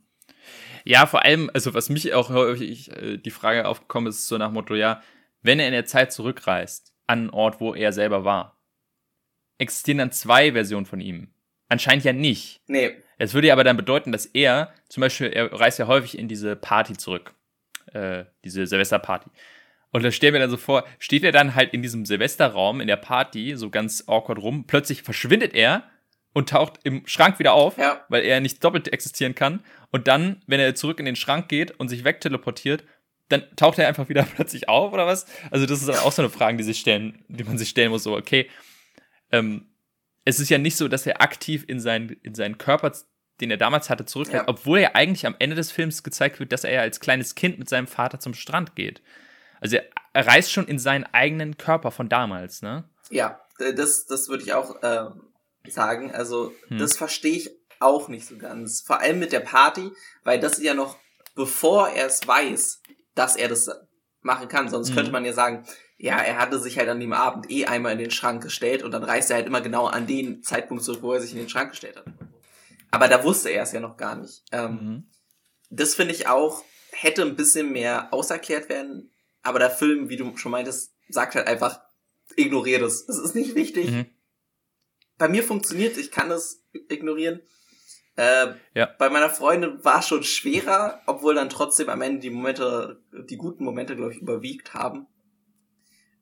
Ja, 0.86 1.06
vor 1.06 1.24
allem, 1.24 1.50
also 1.54 1.74
was 1.74 1.90
mich 1.90 2.14
auch 2.14 2.30
häufig 2.30 2.92
äh, 2.92 3.18
die 3.18 3.32
Frage 3.32 3.68
aufgekommen 3.68 4.10
ist, 4.10 4.28
so 4.28 4.38
nach 4.38 4.52
Motto, 4.52 4.76
ja, 4.76 5.02
wenn 5.42 5.60
er 5.60 5.68
in 5.68 5.74
der 5.74 5.86
Zeit 5.86 6.12
zurückreist, 6.12 6.94
an 7.08 7.20
einen 7.20 7.30
Ort, 7.30 7.60
wo 7.60 7.74
er 7.74 7.94
selber 7.94 8.24
war, 8.26 8.60
existieren 9.58 9.98
dann 9.98 10.12
zwei 10.12 10.52
Versionen 10.52 10.86
von 10.86 11.00
ihm. 11.00 11.33
Anscheinend 11.74 12.06
ja 12.06 12.14
nicht. 12.14 12.62
Nee. 12.68 12.92
Es 13.18 13.34
würde 13.34 13.48
ja 13.48 13.54
aber 13.54 13.64
dann 13.64 13.78
bedeuten, 13.78 14.12
dass 14.12 14.28
er, 14.28 14.72
zum 14.90 15.02
Beispiel, 15.02 15.28
er 15.28 15.52
reist 15.52 15.80
ja 15.80 15.88
häufig 15.88 16.18
in 16.20 16.28
diese 16.28 16.56
Party 16.56 16.96
zurück. 16.96 17.34
Äh, 17.94 18.26
diese 18.44 18.68
Silvesterparty. 18.68 19.32
Und 19.92 20.04
da 20.04 20.12
stellen 20.12 20.34
wir 20.34 20.40
dann 20.40 20.52
so 20.52 20.58
vor, 20.58 20.86
steht 21.00 21.24
er 21.24 21.32
dann 21.32 21.56
halt 21.56 21.74
in 21.74 21.82
diesem 21.82 22.06
Silvesterraum, 22.06 22.80
in 22.80 22.86
der 22.88 22.96
Party, 22.98 23.56
so 23.56 23.72
ganz 23.72 24.04
awkward 24.08 24.38
rum, 24.40 24.66
plötzlich 24.68 25.02
verschwindet 25.02 25.56
er 25.56 25.84
und 26.34 26.50
taucht 26.50 26.80
im 26.84 27.08
Schrank 27.08 27.40
wieder 27.40 27.54
auf, 27.54 27.78
Ja. 27.80 28.06
weil 28.10 28.24
er 28.24 28.40
nicht 28.40 28.64
doppelt 28.64 28.94
existieren 28.94 29.34
kann. 29.34 29.64
Und 29.92 30.08
dann, 30.08 30.42
wenn 30.46 30.60
er 30.60 30.76
zurück 30.76 31.00
in 31.00 31.06
den 31.06 31.16
Schrank 31.16 31.48
geht 31.50 31.72
und 31.80 31.90
sich 31.90 32.04
wegteleportiert, 32.04 32.84
dann 33.30 33.44
taucht 33.56 33.80
er 33.80 33.88
einfach 33.88 34.10
wieder 34.10 34.24
plötzlich 34.24 34.70
auf 34.70 34.94
oder 34.94 35.08
was? 35.08 35.26
Also 35.50 35.66
das 35.66 35.80
ist 35.80 35.90
dann 35.90 35.98
auch 35.98 36.12
so 36.12 36.22
eine 36.22 36.30
Frage, 36.30 36.58
die 36.58 36.64
sich 36.64 36.80
stellen, 36.80 37.24
die 37.30 37.44
man 37.44 37.58
sich 37.58 37.70
stellen 37.70 37.90
muss. 37.92 38.04
So, 38.04 38.16
okay, 38.16 38.48
ähm, 39.32 39.68
es 40.26 40.40
ist 40.40 40.50
ja 40.50 40.58
nicht 40.58 40.78
so, 40.78 40.88
dass 40.88 41.06
er 41.06 41.22
aktiv 41.22 41.66
in 41.68 41.80
seinen, 41.80 42.10
in 42.10 42.34
seinen 42.36 42.58
Körper, 42.58 42.92
den 43.42 43.52
er 43.52 43.58
damals 43.58 43.90
hatte, 43.90 44.06
zurückkehrt, 44.06 44.44
Ja. 44.48 44.48
obwohl 44.50 44.80
er 44.80 44.96
eigentlich 44.96 45.26
am 45.26 45.36
Ende 45.40 45.56
des 45.56 45.72
Films 45.72 46.04
gezeigt 46.04 46.40
wird, 46.40 46.52
dass 46.52 46.64
er 46.64 46.72
ja 46.72 46.82
als 46.82 47.00
kleines 47.00 47.36
Kind 47.36 47.60
mit 47.60 47.68
seinem 47.70 47.88
Vater 47.88 48.20
zum 48.20 48.34
Strand 48.34 48.76
geht. 48.76 49.02
Also 49.60 49.78
er, 49.78 49.86
er 50.14 50.28
reist 50.28 50.52
schon 50.52 50.68
in 50.68 50.80
seinen 50.80 51.04
eigenen 51.06 51.58
Körper 51.58 51.92
von 51.92 52.10
damals, 52.10 52.62
ne? 52.62 52.84
Ja, 53.10 53.42
äh, 53.60 53.74
das, 53.74 54.06
das 54.06 54.30
würde 54.30 54.44
ich 54.44 54.54
auch 54.54 54.76
ähm, 54.84 55.24
sagen. 55.68 56.12
Also, 56.12 56.54
Hm. 56.68 56.78
das 56.78 56.96
verstehe 56.98 57.36
ich 57.36 57.50
auch 57.80 58.08
nicht 58.08 58.26
so 58.26 58.38
ganz. 58.38 58.82
Vor 58.82 59.00
allem 59.02 59.20
mit 59.20 59.32
der 59.34 59.40
Party, 59.42 59.92
weil 60.24 60.40
das 60.40 60.54
ist 60.58 60.64
ja 60.64 60.74
noch, 60.74 60.98
bevor 61.36 61.90
er 61.90 62.06
es 62.08 62.26
weiß, 62.28 62.82
dass 63.16 63.36
er 63.36 63.50
das 63.50 63.70
machen 64.22 64.48
kann. 64.48 64.70
Sonst 64.70 64.92
Mhm. 64.92 64.96
könnte 64.96 65.12
man 65.12 65.26
ja 65.26 65.34
sagen, 65.34 65.66
ja, 66.04 66.18
er 66.20 66.38
hatte 66.38 66.60
sich 66.60 66.78
halt 66.78 66.90
an 66.90 67.00
dem 67.00 67.14
Abend 67.14 67.50
eh 67.50 67.66
einmal 67.66 67.94
in 67.94 67.98
den 67.98 68.12
Schrank 68.12 68.44
gestellt 68.44 68.84
und 68.84 68.92
dann 68.92 69.04
reist 69.06 69.30
er 69.30 69.38
halt 69.38 69.48
immer 69.48 69.62
genau 69.62 69.86
an 69.86 70.06
den 70.06 70.44
Zeitpunkt 70.44 70.84
zurück, 70.84 71.02
wo 71.02 71.14
er 71.14 71.22
sich 71.22 71.32
in 71.32 71.38
den 71.38 71.48
Schrank 71.48 71.72
gestellt 71.72 71.96
hat. 71.96 72.06
Aber 72.92 73.08
da 73.08 73.24
wusste 73.24 73.50
er 73.50 73.64
es 73.64 73.72
ja 73.72 73.80
noch 73.80 73.96
gar 73.96 74.16
nicht. 74.16 74.44
Ähm, 74.52 74.72
Mhm. 74.72 75.04
das 75.70 75.96
finde 75.96 76.14
ich 76.14 76.28
auch, 76.28 76.62
hätte 76.92 77.22
ein 77.22 77.38
bisschen 77.38 77.72
mehr 77.72 78.14
auserklärt 78.14 78.68
werden. 78.68 79.12
Aber 79.44 79.60
der 79.60 79.72
Film, 79.72 80.10
wie 80.10 80.18
du 80.18 80.36
schon 80.36 80.52
meintest, 80.52 80.94
sagt 81.08 81.36
halt 81.36 81.48
einfach, 81.48 81.80
ignoriere 82.36 82.82
das. 82.82 83.06
Das 83.06 83.18
ist 83.18 83.34
nicht 83.34 83.56
wichtig. 83.56 83.90
Mhm. 83.90 84.06
Bei 85.18 85.30
mir 85.30 85.44
funktioniert, 85.44 85.96
ich 85.98 86.12
kann 86.12 86.32
es 86.32 86.64
ignorieren. 86.90 87.40
Äh, 88.18 88.56
Ja. 88.74 88.88
Bei 89.00 89.10
meiner 89.10 89.30
Freundin 89.30 89.84
war 89.86 90.00
es 90.00 90.08
schon 90.10 90.24
schwerer, 90.24 91.02
obwohl 91.06 91.36
dann 91.36 91.50
trotzdem 91.50 91.88
am 91.90 92.02
Ende 92.02 92.20
die 92.20 92.30
Momente, 92.30 93.02
die 93.30 93.38
guten 93.38 93.64
Momente, 93.64 93.96
glaube 93.96 94.12
ich, 94.14 94.20
überwiegt 94.22 94.74
haben. 94.74 95.08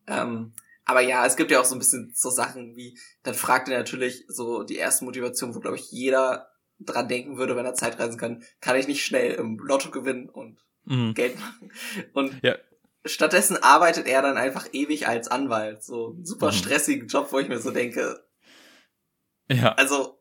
Ähm, 0.07 0.53
aber 0.85 1.01
ja, 1.01 1.25
es 1.25 1.35
gibt 1.35 1.51
ja 1.51 1.59
auch 1.61 1.65
so 1.65 1.75
ein 1.75 1.79
bisschen 1.79 2.11
so 2.15 2.29
Sachen 2.29 2.75
wie, 2.75 2.97
dann 3.23 3.33
fragt 3.33 3.69
er 3.69 3.77
natürlich 3.77 4.25
so 4.27 4.63
die 4.63 4.77
erste 4.77 5.05
Motivation, 5.05 5.53
wo, 5.55 5.59
glaube 5.59 5.77
ich, 5.77 5.91
jeder 5.91 6.51
dran 6.79 7.07
denken 7.07 7.37
würde, 7.37 7.55
wenn 7.55 7.65
er 7.65 7.75
Zeitreisen 7.75 8.17
kann, 8.17 8.43
kann 8.59 8.75
ich 8.75 8.87
nicht 8.87 9.05
schnell 9.05 9.33
im 9.33 9.57
Lotto 9.59 9.91
gewinnen 9.91 10.29
und 10.29 10.59
Mhm. 10.85 11.13
Geld 11.13 11.39
machen. 11.39 11.71
Und 12.13 12.41
Ja. 12.43 12.55
stattdessen 13.05 13.55
arbeitet 13.57 14.07
er 14.07 14.23
dann 14.23 14.37
einfach 14.37 14.67
ewig 14.73 15.07
als 15.07 15.27
Anwalt. 15.27 15.83
So 15.83 16.13
einen 16.15 16.25
super 16.25 16.47
Mhm. 16.47 16.55
stressigen 16.55 17.07
Job, 17.07 17.31
wo 17.31 17.37
ich 17.39 17.47
mir 17.47 17.59
so 17.59 17.69
denke, 17.69 18.25
Ja. 19.49 19.73
also, 19.73 20.20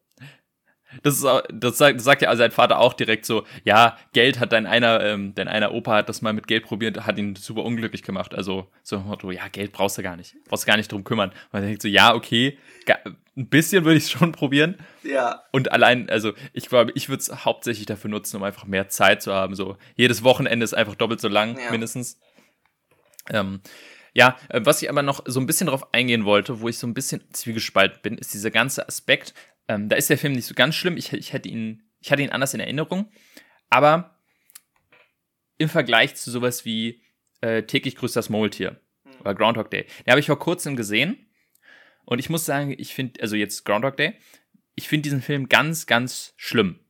Das, 1.03 1.14
ist, 1.14 1.24
auch- 1.24 1.42
das, 1.53 1.79
sagt, 1.79 1.96
das 1.98 2.05
sagt 2.05 2.22
ja 2.22 2.35
sein 2.37 2.50
Vater 2.50 2.79
auch 2.79 2.92
direkt 2.94 3.24
so, 3.26 3.44
ja, 3.64 3.96
Geld 4.12 4.40
hat 4.40 4.53
dein 4.53 4.66
einer, 4.66 5.00
ähm, 5.05 5.35
dein 5.35 5.48
einer 5.48 5.72
Opa 5.72 5.96
hat 5.96 6.09
das 6.09 6.22
mal 6.22 6.33
mit 6.33 6.46
Geld 6.46 6.64
probiert, 6.64 7.07
hat 7.07 7.18
ihn 7.18 7.37
super 7.37 7.64
unglücklich 7.64 8.03
gemacht. 8.03 8.35
Also 8.35 8.68
so 8.83 8.96
ein 8.96 9.05
Motto, 9.07 9.31
ja, 9.31 9.48
Geld 9.48 9.72
brauchst 9.72 9.98
du 9.98 10.03
gar 10.03 10.16
nicht. 10.16 10.35
Brauchst 10.48 10.64
du 10.64 10.66
gar 10.66 10.76
nicht 10.76 10.90
drum 10.90 11.05
kümmern. 11.05 11.33
Man 11.53 11.62
denkt 11.62 11.83
so, 11.83 11.88
ja, 11.88 12.14
okay, 12.14 12.59
ein 13.37 13.48
bisschen 13.48 13.85
würde 13.85 13.96
ich 13.98 14.05
es 14.05 14.11
schon 14.11 14.33
probieren. 14.33 14.76
ja, 15.03 15.42
Und 15.53 15.70
allein, 15.72 16.11
also 16.11 16.33
ich 16.53 16.66
glaube, 16.68 16.92
ich 16.94 17.09
würde 17.09 17.20
es 17.22 17.44
hauptsächlich 17.44 17.87
dafür 17.87 18.11
nutzen, 18.11 18.37
um 18.37 18.42
einfach 18.42 18.64
mehr 18.66 18.88
Zeit 18.88 19.22
zu 19.22 19.33
haben. 19.33 19.55
So 19.55 19.76
jedes 19.96 20.24
Wochenende 20.24 20.64
ist 20.64 20.74
einfach 20.74 20.96
doppelt 20.96 21.20
so 21.20 21.29
lang, 21.29 21.57
Ja. 21.59 21.70
mindestens. 21.70 22.18
Ähm, 23.31 23.61
ja, 24.12 24.37
äh, 24.48 24.61
was 24.64 24.83
ich 24.83 24.90
aber 24.90 25.03
noch 25.03 25.22
so 25.26 25.38
ein 25.40 25.46
bisschen 25.46 25.68
drauf 25.68 25.94
eingehen 25.94 26.24
wollte, 26.24 26.61
wo 26.61 26.68
ich 26.68 26.79
so 26.79 26.87
ein 26.87 26.94
bisschen 26.94 27.22
zwiegespalten 27.33 28.00
bin, 28.03 28.18
ist 28.18 28.35
dieser 28.35 28.50
ganze 28.50 28.87
Aspekt. 28.88 29.35
Ähm, 29.70 29.88
da 29.88 29.94
ist 29.94 30.11
der 30.11 30.18
Film 30.18 30.33
nicht 30.33 30.46
so 30.46 30.54
ganz 30.54 30.74
schlimm. 30.74 30.96
Ich, 30.96 31.12
ich 31.12 31.33
hätte 31.33 31.48
ihn, 31.48 31.85
ich 32.00 32.11
hatte 32.11 32.22
ihn 32.22 32.30
anders 32.30 32.54
in 32.54 32.61
Erinnerung, 32.61 33.09
aber 33.68 34.18
im 35.59 35.68
Vergleich 35.68 36.16
zu 36.16 36.28
sowas 36.33 36.64
wie 36.64 37.02
äh, 37.40 37.62
täglich 37.62 37.94
grüßt 37.94 38.16
das 38.16 38.30
Maultier 38.30 38.80
oder 39.20 39.33
Groundhog 39.33 39.70
Day, 39.70 39.87
den 40.04 40.11
habe 40.11 40.18
ich 40.18 40.26
vor 40.26 40.40
kurzem 40.40 40.74
gesehen 40.74 41.24
und 42.04 42.18
ich 42.18 42.30
muss 42.30 42.44
sagen, 42.44 42.74
ich 42.76 42.94
finde, 42.94 43.22
also 43.22 43.37
jetzt 43.37 43.64
Groundhog 43.64 43.96
Day, 43.96 44.14
ich 44.74 44.88
finde 44.88 45.04
diesen 45.04 45.22
Film 45.22 45.48
ganz, 45.48 45.87
ganz 45.87 46.35
schlimm. 46.37 46.80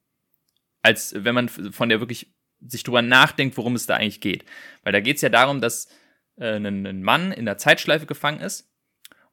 Als 0.80 1.12
wenn 1.14 1.34
man 1.34 1.50
von 1.50 1.90
der 1.90 2.00
wirklich 2.00 2.32
sich 2.66 2.82
drüber 2.82 3.02
nachdenkt, 3.02 3.58
worum 3.58 3.74
es 3.74 3.84
da 3.84 3.96
eigentlich 3.96 4.22
geht. 4.22 4.46
Weil 4.84 4.92
da 4.94 5.00
geht 5.00 5.16
es 5.16 5.22
ja 5.22 5.28
darum, 5.28 5.60
dass 5.60 5.88
äh, 6.36 6.56
ein, 6.56 6.86
ein 6.86 7.02
Mann 7.02 7.30
in 7.30 7.44
der 7.44 7.58
Zeitschleife 7.58 8.06
gefangen 8.06 8.40
ist 8.40 8.72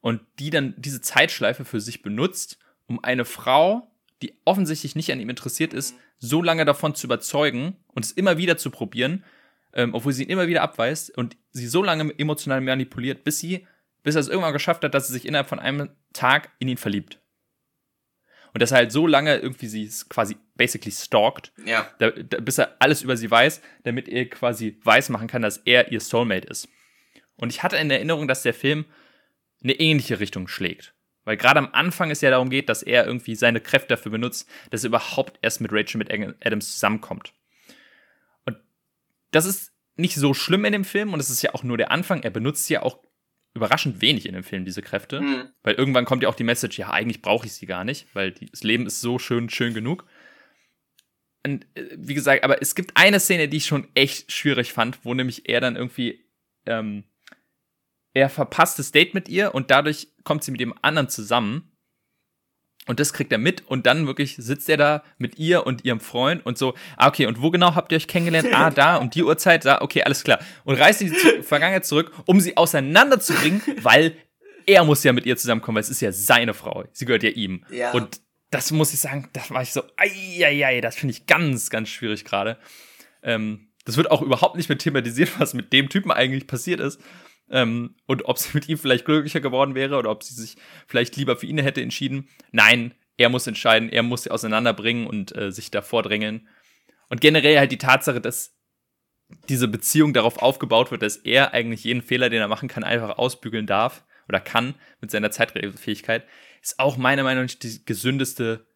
und 0.00 0.20
die 0.38 0.50
dann 0.50 0.74
diese 0.76 1.00
Zeitschleife 1.00 1.64
für 1.64 1.80
sich 1.80 2.02
benutzt, 2.02 2.58
um 2.88 3.02
eine 3.04 3.24
Frau, 3.24 3.90
die 4.22 4.34
offensichtlich 4.44 4.96
nicht 4.96 5.12
an 5.12 5.20
ihm 5.20 5.30
interessiert 5.30 5.72
ist, 5.72 5.94
so 6.18 6.42
lange 6.42 6.64
davon 6.64 6.94
zu 6.94 7.06
überzeugen 7.06 7.76
und 7.88 8.04
es 8.04 8.10
immer 8.10 8.38
wieder 8.38 8.56
zu 8.56 8.70
probieren, 8.70 9.24
ähm, 9.72 9.94
obwohl 9.94 10.12
sie 10.12 10.24
ihn 10.24 10.30
immer 10.30 10.48
wieder 10.48 10.62
abweist 10.62 11.16
und 11.16 11.36
sie 11.52 11.68
so 11.68 11.82
lange 11.82 12.12
emotional 12.18 12.60
manipuliert, 12.60 13.22
bis 13.22 13.38
sie, 13.38 13.66
bis 14.02 14.16
er 14.16 14.22
es 14.22 14.28
irgendwann 14.28 14.52
geschafft 14.52 14.82
hat, 14.82 14.94
dass 14.94 15.06
sie 15.06 15.12
sich 15.12 15.26
innerhalb 15.26 15.48
von 15.48 15.60
einem 15.60 15.90
Tag 16.12 16.50
in 16.58 16.68
ihn 16.68 16.78
verliebt. 16.78 17.20
Und 18.54 18.62
dass 18.62 18.72
er 18.72 18.78
halt 18.78 18.92
so 18.92 19.06
lange 19.06 19.36
irgendwie 19.36 19.68
sie 19.68 19.88
quasi 20.08 20.36
basically 20.56 20.90
stalkt, 20.90 21.52
ja, 21.64 21.88
da, 21.98 22.10
da, 22.10 22.40
bis 22.40 22.58
er 22.58 22.76
alles 22.80 23.02
über 23.02 23.16
sie 23.16 23.30
weiß, 23.30 23.60
damit 23.84 24.08
er 24.08 24.28
quasi 24.28 24.80
weiß 24.82 25.10
machen 25.10 25.28
kann, 25.28 25.42
dass 25.42 25.58
er 25.58 25.92
ihr 25.92 26.00
Soulmate 26.00 26.48
ist. 26.48 26.68
Und 27.36 27.50
ich 27.52 27.62
hatte 27.62 27.76
in 27.76 27.90
Erinnerung, 27.90 28.26
dass 28.26 28.42
der 28.42 28.54
Film 28.54 28.86
eine 29.62 29.74
ähnliche 29.74 30.18
Richtung 30.18 30.48
schlägt. 30.48 30.94
Weil 31.28 31.36
gerade 31.36 31.58
am 31.58 31.68
Anfang 31.72 32.10
es 32.10 32.22
ja 32.22 32.30
darum 32.30 32.48
geht, 32.48 32.70
dass 32.70 32.82
er 32.82 33.04
irgendwie 33.04 33.34
seine 33.34 33.60
Kräfte 33.60 33.88
dafür 33.88 34.10
benutzt, 34.10 34.48
dass 34.70 34.82
er 34.82 34.88
überhaupt 34.88 35.38
erst 35.42 35.60
mit 35.60 35.70
Rachel 35.70 35.98
mit 35.98 36.10
Adams 36.10 36.72
zusammenkommt. 36.72 37.34
Und 38.46 38.56
das 39.30 39.44
ist 39.44 39.74
nicht 39.96 40.14
so 40.14 40.32
schlimm 40.32 40.64
in 40.64 40.72
dem 40.72 40.86
Film 40.86 41.12
und 41.12 41.20
es 41.20 41.28
ist 41.28 41.42
ja 41.42 41.52
auch 41.52 41.62
nur 41.62 41.76
der 41.76 41.90
Anfang. 41.90 42.22
Er 42.22 42.30
benutzt 42.30 42.70
ja 42.70 42.82
auch 42.82 43.00
überraschend 43.52 44.00
wenig 44.00 44.24
in 44.24 44.32
dem 44.32 44.42
Film 44.42 44.64
diese 44.64 44.80
Kräfte. 44.80 45.18
hm, 45.18 45.50
Weil 45.62 45.74
irgendwann 45.74 46.06
kommt 46.06 46.22
ja 46.22 46.30
auch 46.30 46.34
die 46.34 46.44
Message, 46.44 46.78
ja, 46.78 46.88
eigentlich 46.88 47.20
brauche 47.20 47.44
ich 47.44 47.52
sie 47.52 47.66
gar 47.66 47.84
nicht, 47.84 48.06
weil 48.14 48.32
die, 48.32 48.46
das 48.46 48.62
Leben 48.62 48.86
ist 48.86 49.02
so 49.02 49.18
schön, 49.18 49.50
schön 49.50 49.74
genug. 49.74 50.06
Und 51.44 51.66
äh, 51.74 51.90
wie 51.94 52.14
gesagt, 52.14 52.42
aber 52.42 52.62
es 52.62 52.74
gibt 52.74 52.92
eine 52.96 53.20
Szene, 53.20 53.48
die 53.48 53.58
ich 53.58 53.66
schon 53.66 53.86
echt 53.94 54.32
schwierig 54.32 54.72
fand, 54.72 55.04
wo 55.04 55.12
nämlich 55.12 55.46
er 55.46 55.60
dann 55.60 55.76
irgendwie, 55.76 56.24
ähm, 56.64 57.04
er 58.18 58.28
verpasst 58.28 58.78
das 58.78 58.92
Date 58.92 59.14
mit 59.14 59.28
ihr 59.28 59.54
und 59.54 59.70
dadurch 59.70 60.08
kommt 60.24 60.44
sie 60.44 60.50
mit 60.50 60.60
dem 60.60 60.74
anderen 60.82 61.08
zusammen. 61.08 61.72
Und 62.86 63.00
das 63.00 63.12
kriegt 63.12 63.30
er 63.32 63.38
mit 63.38 63.66
und 63.66 63.84
dann 63.84 64.06
wirklich 64.06 64.36
sitzt 64.36 64.68
er 64.70 64.78
da 64.78 65.02
mit 65.18 65.38
ihr 65.38 65.66
und 65.66 65.84
ihrem 65.84 66.00
Freund 66.00 66.44
und 66.46 66.56
so, 66.56 66.74
ah, 66.96 67.08
okay, 67.08 67.26
und 67.26 67.42
wo 67.42 67.50
genau 67.50 67.74
habt 67.74 67.92
ihr 67.92 67.96
euch 67.96 68.08
kennengelernt? 68.08 68.48
Ah, 68.52 68.70
da, 68.70 68.96
um 68.96 69.10
die 69.10 69.22
Uhrzeit, 69.22 69.66
da, 69.66 69.82
okay, 69.82 70.02
alles 70.04 70.24
klar. 70.24 70.38
Und 70.64 70.76
reißt 70.76 71.02
die 71.02 71.10
Vergangenheit 71.42 71.84
zurück, 71.84 72.10
um 72.24 72.40
sie 72.40 72.56
auseinanderzubringen, 72.56 73.60
weil 73.82 74.16
er 74.64 74.84
muss 74.84 75.04
ja 75.04 75.12
mit 75.12 75.26
ihr 75.26 75.36
zusammenkommen, 75.36 75.76
weil 75.76 75.82
es 75.82 75.90
ist 75.90 76.00
ja 76.00 76.12
seine 76.12 76.54
Frau. 76.54 76.84
Sie 76.92 77.04
gehört 77.04 77.22
ja 77.22 77.30
ihm. 77.30 77.62
Ja. 77.70 77.90
Und 77.92 78.22
das 78.50 78.70
muss 78.70 78.94
ich 78.94 79.00
sagen, 79.00 79.28
da 79.34 79.42
war 79.50 79.60
ich 79.60 79.72
so, 79.72 79.82
ei, 79.98 80.80
das 80.80 80.96
finde 80.96 81.12
ich 81.12 81.26
ganz, 81.26 81.68
ganz 81.68 81.90
schwierig 81.90 82.24
gerade. 82.24 82.58
Ähm, 83.22 83.68
das 83.84 83.96
wird 83.96 84.10
auch 84.10 84.22
überhaupt 84.22 84.56
nicht 84.56 84.68
mehr 84.68 84.78
thematisiert, 84.78 85.38
was 85.38 85.54
mit 85.54 85.72
dem 85.72 85.88
Typen 85.88 86.10
eigentlich 86.10 86.46
passiert 86.46 86.80
ist. 86.80 87.00
Ähm, 87.50 87.94
und 88.06 88.24
ob 88.26 88.38
sie 88.38 88.50
mit 88.54 88.68
ihm 88.68 88.78
vielleicht 88.78 89.04
glücklicher 89.04 89.40
geworden 89.40 89.74
wäre 89.74 89.96
oder 89.96 90.10
ob 90.10 90.22
sie 90.22 90.34
sich 90.34 90.56
vielleicht 90.86 91.16
lieber 91.16 91.36
für 91.36 91.46
ihn 91.46 91.58
hätte 91.58 91.82
entschieden. 91.82 92.28
Nein, 92.52 92.94
er 93.16 93.28
muss 93.28 93.46
entscheiden, 93.46 93.88
er 93.88 94.02
muss 94.02 94.24
sie 94.24 94.30
auseinanderbringen 94.30 95.06
und 95.06 95.36
äh, 95.36 95.50
sich 95.50 95.70
davor 95.70 96.02
drängeln. 96.02 96.48
Und 97.08 97.20
generell 97.20 97.58
halt 97.58 97.72
die 97.72 97.78
Tatsache, 97.78 98.20
dass 98.20 98.54
diese 99.48 99.68
Beziehung 99.68 100.12
darauf 100.12 100.38
aufgebaut 100.38 100.90
wird, 100.90 101.02
dass 101.02 101.16
er 101.16 101.52
eigentlich 101.52 101.84
jeden 101.84 102.02
Fehler, 102.02 102.30
den 102.30 102.40
er 102.40 102.48
machen 102.48 102.68
kann, 102.68 102.84
einfach 102.84 103.18
ausbügeln 103.18 103.66
darf 103.66 104.04
oder 104.28 104.40
kann 104.40 104.74
mit 105.00 105.10
seiner 105.10 105.30
Zeitfähigkeit, 105.30 106.26
ist 106.62 106.78
auch 106.78 106.96
meiner 106.96 107.22
Meinung 107.24 107.44
nach 107.44 107.54
die 107.54 107.84
gesündeste 107.84 108.66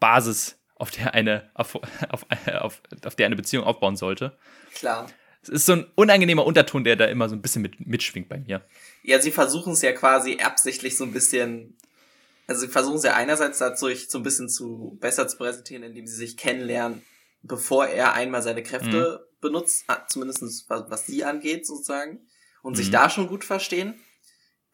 Basis, 0.00 0.58
auf 0.76 0.90
der 0.90 1.14
eine, 1.14 1.50
auf, 1.54 1.74
auf, 2.08 2.26
auf, 2.60 2.82
auf 3.04 3.16
der 3.16 3.26
eine 3.26 3.36
Beziehung 3.36 3.64
aufbauen 3.64 3.96
sollte. 3.96 4.38
klar. 4.74 5.08
Es 5.42 5.48
ist 5.48 5.66
so 5.66 5.72
ein 5.72 5.86
unangenehmer 5.94 6.44
Unterton, 6.44 6.84
der 6.84 6.96
da 6.96 7.06
immer 7.06 7.28
so 7.28 7.34
ein 7.34 7.42
bisschen 7.42 7.62
mit, 7.62 7.86
mitschwingt 7.86 8.28
bei 8.28 8.38
mir. 8.38 8.64
Ja, 9.02 9.20
sie 9.20 9.30
versuchen 9.30 9.72
es 9.72 9.82
ja 9.82 9.92
quasi 9.92 10.38
absichtlich 10.40 10.96
so 10.96 11.04
ein 11.04 11.12
bisschen, 11.12 11.76
also 12.46 12.62
sie 12.62 12.68
versuchen 12.68 12.96
es 12.96 13.04
ja 13.04 13.14
einerseits 13.14 13.58
dadurch 13.58 14.08
so 14.08 14.18
ein 14.18 14.24
bisschen 14.24 14.48
zu 14.48 14.98
besser 15.00 15.28
zu 15.28 15.36
präsentieren, 15.36 15.82
indem 15.84 16.06
sie 16.06 16.16
sich 16.16 16.36
kennenlernen 16.36 17.02
bevor 17.42 17.86
er 17.86 18.14
einmal 18.14 18.42
seine 18.42 18.62
Kräfte 18.62 19.20
mhm. 19.20 19.40
benutzt, 19.40 19.84
zumindest 20.08 20.68
was, 20.68 20.90
was 20.90 21.06
sie 21.06 21.24
angeht 21.24 21.66
sozusagen, 21.66 22.26
und 22.62 22.72
mhm. 22.72 22.76
sich 22.76 22.90
da 22.90 23.10
schon 23.10 23.28
gut 23.28 23.44
verstehen. 23.44 24.00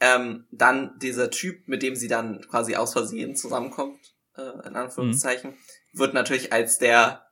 Ähm, 0.00 0.46
dann 0.50 0.98
dieser 0.98 1.30
Typ, 1.30 1.68
mit 1.68 1.82
dem 1.82 1.94
sie 1.94 2.08
dann 2.08 2.40
quasi 2.48 2.74
aus 2.74 2.92
Versehen 2.92 3.36
zusammenkommt, 3.36 4.14
äh, 4.36 4.66
in 4.66 4.76
Anführungszeichen, 4.76 5.52
mhm. 5.52 5.98
wird 5.98 6.14
natürlich 6.14 6.52
als 6.52 6.78
der 6.78 7.26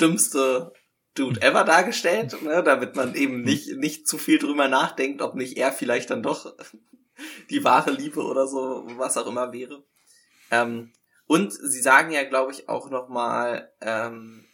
dümmste 0.00 0.72
Dude 1.18 1.42
ever 1.42 1.64
dargestellt, 1.64 2.40
ne, 2.42 2.62
damit 2.62 2.96
man 2.96 3.14
eben 3.14 3.42
nicht, 3.42 3.76
nicht 3.76 4.06
zu 4.06 4.18
viel 4.18 4.38
drüber 4.38 4.68
nachdenkt, 4.68 5.22
ob 5.22 5.34
nicht 5.34 5.56
er 5.56 5.72
vielleicht 5.72 6.10
dann 6.10 6.22
doch 6.22 6.54
die 7.50 7.64
wahre 7.64 7.90
Liebe 7.90 8.22
oder 8.22 8.46
so, 8.46 8.86
was 8.96 9.16
auch 9.16 9.26
immer 9.26 9.52
wäre. 9.52 9.82
Ähm, 10.50 10.92
und 11.26 11.52
sie 11.52 11.80
sagen 11.80 12.12
ja, 12.12 12.24
glaube 12.24 12.52
ich, 12.52 12.68
auch 12.68 12.90
nochmal, 12.90 13.72
ähm, 13.80 14.44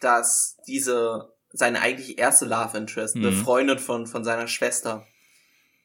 dass 0.00 0.56
diese, 0.66 1.32
seine 1.52 1.80
eigentlich 1.80 2.18
erste 2.18 2.46
Love 2.46 2.78
Interest, 2.78 3.16
mhm. 3.16 3.26
eine 3.26 3.32
Freundin 3.32 3.78
von, 3.78 4.06
von 4.06 4.24
seiner 4.24 4.48
Schwester, 4.48 5.06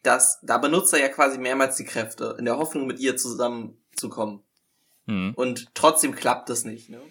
dass, 0.04 0.40
da 0.42 0.58
benutzt 0.58 0.94
er 0.94 1.00
ja 1.00 1.10
quasi 1.10 1.38
mehrmals 1.38 1.76
die 1.76 1.86
Kräfte, 1.86 2.36
in 2.40 2.46
der 2.46 2.58
Hoffnung, 2.58 2.88
mit 2.88 3.00
ihr 3.00 3.18
zusammenzukommen. 3.18 4.44
Mhm. 5.06 5.34
Und 5.36 5.74
trotzdem 5.74 6.16
klappt 6.16 6.50
das 6.50 6.64
nicht, 6.64 6.90
ne? 6.90 7.02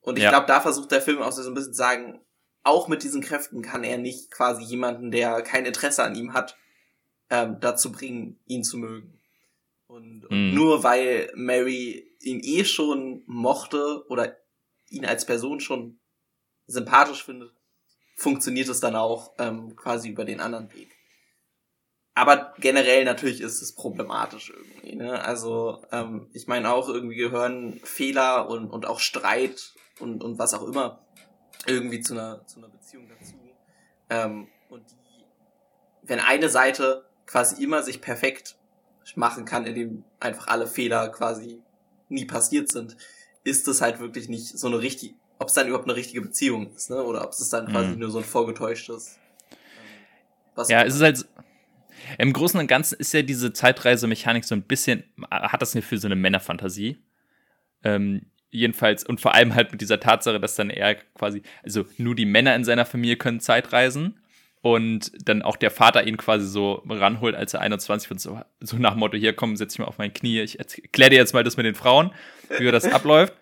Und 0.00 0.16
ich 0.16 0.24
ja. 0.24 0.30
glaube, 0.30 0.46
da 0.46 0.60
versucht 0.60 0.90
der 0.90 1.02
Film 1.02 1.20
auch 1.20 1.32
so 1.32 1.46
ein 1.48 1.54
bisschen 1.54 1.72
zu 1.72 1.78
sagen, 1.78 2.20
auch 2.62 2.88
mit 2.88 3.02
diesen 3.02 3.22
Kräften 3.22 3.62
kann 3.62 3.84
er 3.84 3.98
nicht 3.98 4.30
quasi 4.30 4.62
jemanden, 4.62 5.10
der 5.10 5.42
kein 5.42 5.66
Interesse 5.66 6.02
an 6.02 6.14
ihm 6.14 6.32
hat, 6.32 6.56
ähm, 7.30 7.58
dazu 7.60 7.92
bringen, 7.92 8.38
ihn 8.46 8.64
zu 8.64 8.76
mögen. 8.76 9.18
Und, 9.86 10.26
und 10.26 10.52
mm. 10.52 10.54
nur 10.54 10.82
weil 10.84 11.30
Mary 11.34 12.14
ihn 12.20 12.40
eh 12.42 12.64
schon 12.64 13.22
mochte 13.26 14.04
oder 14.08 14.36
ihn 14.88 15.06
als 15.06 15.24
Person 15.24 15.60
schon 15.60 15.98
sympathisch 16.66 17.24
findet, 17.24 17.52
funktioniert 18.16 18.68
es 18.68 18.80
dann 18.80 18.96
auch 18.96 19.32
ähm, 19.38 19.74
quasi 19.76 20.08
über 20.10 20.24
den 20.24 20.40
anderen 20.40 20.72
Weg. 20.74 20.90
Aber 22.14 22.52
generell 22.58 23.04
natürlich 23.04 23.40
ist 23.40 23.62
es 23.62 23.74
problematisch 23.74 24.50
irgendwie. 24.50 24.96
Ne? 24.96 25.24
Also 25.24 25.82
ähm, 25.90 26.28
ich 26.32 26.46
meine 26.46 26.70
auch 26.70 26.88
irgendwie 26.88 27.16
gehören 27.16 27.80
Fehler 27.82 28.48
und, 28.48 28.68
und 28.68 28.84
auch 28.84 29.00
Streit 29.00 29.72
und, 30.00 30.22
und 30.22 30.38
was 30.38 30.54
auch 30.54 30.66
immer 30.66 31.00
irgendwie 31.66 32.00
zu 32.00 32.14
einer, 32.14 32.44
zu 32.46 32.58
einer 32.58 32.68
Beziehung 32.68 33.08
dazu. 33.08 33.34
Ähm, 34.08 34.48
und 34.68 34.82
die, 34.90 35.24
wenn 36.02 36.20
eine 36.20 36.48
Seite 36.48 37.04
quasi 37.26 37.62
immer 37.62 37.82
sich 37.82 38.00
perfekt 38.00 38.56
machen 39.14 39.44
kann, 39.44 39.66
indem 39.66 40.04
einfach 40.20 40.48
alle 40.48 40.66
Fehler 40.66 41.08
quasi 41.08 41.62
nie 42.08 42.24
passiert 42.24 42.70
sind, 42.70 42.96
ist 43.44 43.66
es 43.68 43.80
halt 43.80 44.00
wirklich 44.00 44.28
nicht 44.28 44.58
so 44.58 44.66
eine 44.66 44.80
richtige, 44.80 45.14
ob 45.38 45.48
es 45.48 45.54
dann 45.54 45.66
überhaupt 45.66 45.88
eine 45.88 45.96
richtige 45.96 46.20
Beziehung 46.20 46.72
ist, 46.74 46.90
ne? 46.90 47.02
Oder 47.02 47.24
ob 47.24 47.32
es 47.32 47.48
dann 47.48 47.66
quasi 47.68 47.90
mhm. 47.90 48.00
nur 48.00 48.10
so 48.10 48.18
ein 48.18 48.24
vorgetäuschtes. 48.24 49.18
Ähm, 50.56 50.64
ja, 50.68 50.84
es 50.84 50.94
ist 50.96 51.02
halt. 51.02 51.26
Im 52.18 52.32
Großen 52.32 52.58
und 52.58 52.66
Ganzen 52.66 52.98
ist 52.98 53.12
ja 53.12 53.22
diese 53.22 53.52
Zeitreisemechanik 53.52 54.44
so 54.44 54.54
ein 54.54 54.62
bisschen, 54.62 55.04
hat 55.30 55.60
das 55.60 55.72
für 55.72 55.98
so 55.98 56.08
eine 56.08 56.16
Männerfantasie. 56.16 56.98
Ähm, 57.84 58.26
jedenfalls, 58.50 59.04
und 59.04 59.20
vor 59.20 59.34
allem 59.34 59.54
halt 59.54 59.72
mit 59.72 59.80
dieser 59.80 60.00
Tatsache, 60.00 60.40
dass 60.40 60.56
dann 60.56 60.70
er 60.70 60.96
quasi, 60.96 61.42
also 61.62 61.84
nur 61.98 62.14
die 62.14 62.26
Männer 62.26 62.54
in 62.54 62.64
seiner 62.64 62.84
Familie 62.84 63.16
können 63.16 63.40
Zeitreisen 63.40 64.20
und 64.62 65.12
dann 65.26 65.42
auch 65.42 65.56
der 65.56 65.70
Vater 65.70 66.06
ihn 66.06 66.16
quasi 66.16 66.46
so 66.46 66.82
ranholt, 66.86 67.34
als 67.34 67.54
er 67.54 67.60
21 67.60 68.10
wird, 68.10 68.20
so, 68.20 68.40
so 68.60 68.76
nach 68.76 68.92
dem 68.92 69.00
Motto, 69.00 69.16
hier 69.16 69.34
komm, 69.34 69.56
setz 69.56 69.72
dich 69.72 69.78
mal 69.78 69.86
auf 69.86 69.98
mein 69.98 70.12
Knie, 70.12 70.40
ich 70.40 70.58
erkläre 70.58 71.10
dir 71.10 71.16
jetzt 71.16 71.32
mal 71.32 71.44
das 71.44 71.56
mit 71.56 71.66
den 71.66 71.74
Frauen, 71.74 72.10
wie 72.58 72.70
das 72.70 72.84
abläuft 72.92 73.34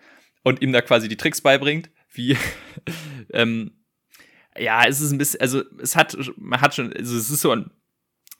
und 0.43 0.61
ihm 0.61 0.71
da 0.71 0.81
quasi 0.81 1.07
die 1.07 1.17
Tricks 1.17 1.41
beibringt, 1.41 1.89
wie, 2.11 2.37
ähm, 3.33 3.71
ja, 4.57 4.85
es 4.87 5.01
ist 5.01 5.11
ein 5.11 5.17
bisschen, 5.17 5.41
also 5.41 5.63
es 5.81 5.95
hat, 5.95 6.17
man 6.37 6.61
hat 6.61 6.75
schon, 6.75 6.93
also 6.93 7.17
es 7.17 7.29
ist 7.29 7.41
so 7.41 7.51
ein, 7.51 7.71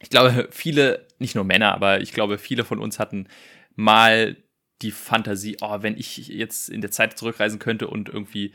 ich 0.01 0.09
glaube, 0.09 0.47
viele, 0.51 1.07
nicht 1.19 1.35
nur 1.35 1.43
Männer, 1.43 1.73
aber 1.73 1.99
ich 2.01 2.13
glaube, 2.13 2.37
viele 2.37 2.63
von 2.63 2.79
uns 2.79 2.99
hatten 2.99 3.27
mal 3.75 4.37
die 4.81 4.91
Fantasie, 4.91 5.57
oh, 5.61 5.81
wenn 5.81 5.97
ich 5.97 6.27
jetzt 6.27 6.69
in 6.69 6.81
der 6.81 6.91
Zeit 6.91 7.17
zurückreisen 7.17 7.59
könnte 7.59 7.87
und 7.87 8.09
irgendwie, 8.09 8.53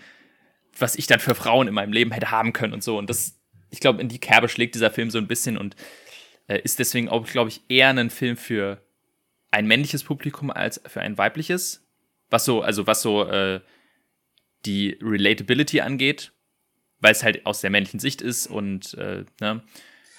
was 0.79 0.97
ich 0.97 1.07
dann 1.07 1.21
für 1.21 1.35
Frauen 1.35 1.69
in 1.69 1.75
meinem 1.75 1.93
Leben 1.93 2.13
hätte 2.13 2.31
haben 2.31 2.53
können 2.53 2.73
und 2.73 2.83
so. 2.83 2.97
Und 2.99 3.11
das, 3.11 3.39
ich 3.71 3.81
glaube, 3.81 4.01
in 4.01 4.09
die 4.09 4.19
Kerbe 4.19 4.49
schlägt 4.49 4.75
dieser 4.75 4.91
Film 4.91 5.11
so 5.11 5.19
ein 5.19 5.29
bisschen 5.29 5.59
und 5.59 5.77
äh, 6.49 6.61
ist 6.61 6.79
deswegen 6.79 7.09
auch, 7.09 7.27
glaube 7.27 7.51
ich, 7.51 7.63
eher 7.69 7.91
ein 7.91 8.11
Film 8.11 8.37
für 8.37 8.81
ein 9.51 9.67
männliches 9.67 10.03
Publikum 10.05 10.51
als 10.51 10.81
für 10.87 11.01
ein 11.01 11.19
weibliches. 11.19 11.87
Was 12.31 12.45
so, 12.45 12.63
also 12.63 12.87
was 12.87 13.03
so 13.03 13.25
äh, 13.29 13.61
die 14.65 14.99
Relatability 15.03 15.83
angeht, 15.83 16.33
weil 17.01 17.13
es 17.13 17.23
halt 17.23 17.45
aus 17.45 17.61
der 17.61 17.71
männlichen 17.71 18.01
Sicht 18.01 18.23
ist 18.23 18.47
und 18.47 18.95
äh, 18.95 19.25
ne, 19.41 19.63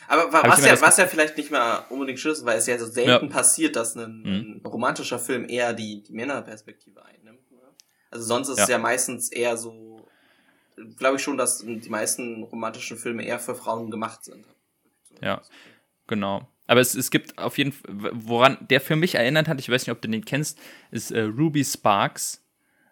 aber 0.07 0.31
was 0.31 0.65
ja, 0.65 0.79
was 0.81 0.97
ja 0.97 1.07
vielleicht 1.07 1.37
nicht 1.37 1.51
mehr 1.51 1.85
unbedingt 1.89 2.19
schön 2.19 2.31
ist, 2.31 2.45
weil 2.45 2.57
es 2.57 2.67
ja 2.67 2.77
so 2.77 2.85
selten 2.85 3.25
ja. 3.25 3.31
passiert, 3.31 3.75
dass 3.75 3.95
ein, 3.95 4.21
mhm. 4.21 4.54
Romantischer 4.65 5.19
Film 5.19 5.47
eher 5.47 5.73
die, 5.73 6.03
die 6.03 6.13
Männerperspektive 6.13 7.03
einnimmt. 7.05 7.51
Ne? 7.51 7.59
Also 8.11 8.25
sonst 8.25 8.49
ist 8.49 8.57
ja. 8.57 8.63
es 8.63 8.69
ja 8.69 8.77
meistens 8.77 9.31
eher 9.31 9.57
so, 9.57 10.07
glaube 10.97 11.17
ich 11.17 11.23
schon, 11.23 11.37
dass 11.37 11.59
die 11.59 11.89
meisten 11.89 12.43
romantischen 12.43 12.97
Filme 12.97 13.25
eher 13.25 13.39
für 13.39 13.55
Frauen 13.55 13.91
gemacht 13.91 14.23
sind. 14.23 14.45
Ja, 15.21 15.41
genau. 16.07 16.47
Aber 16.67 16.81
es, 16.81 16.95
es 16.95 17.11
gibt 17.11 17.37
auf 17.37 17.57
jeden 17.57 17.71
Fall, 17.71 18.11
woran 18.13 18.57
der 18.69 18.81
für 18.81 18.95
mich 18.95 19.15
erinnert 19.15 19.47
hat, 19.47 19.59
ich 19.59 19.69
weiß 19.69 19.85
nicht, 19.85 19.91
ob 19.91 20.01
du 20.01 20.09
den 20.09 20.25
kennst, 20.25 20.59
ist 20.91 21.11
äh, 21.11 21.21
Ruby 21.21 21.63
Sparks. 21.63 22.43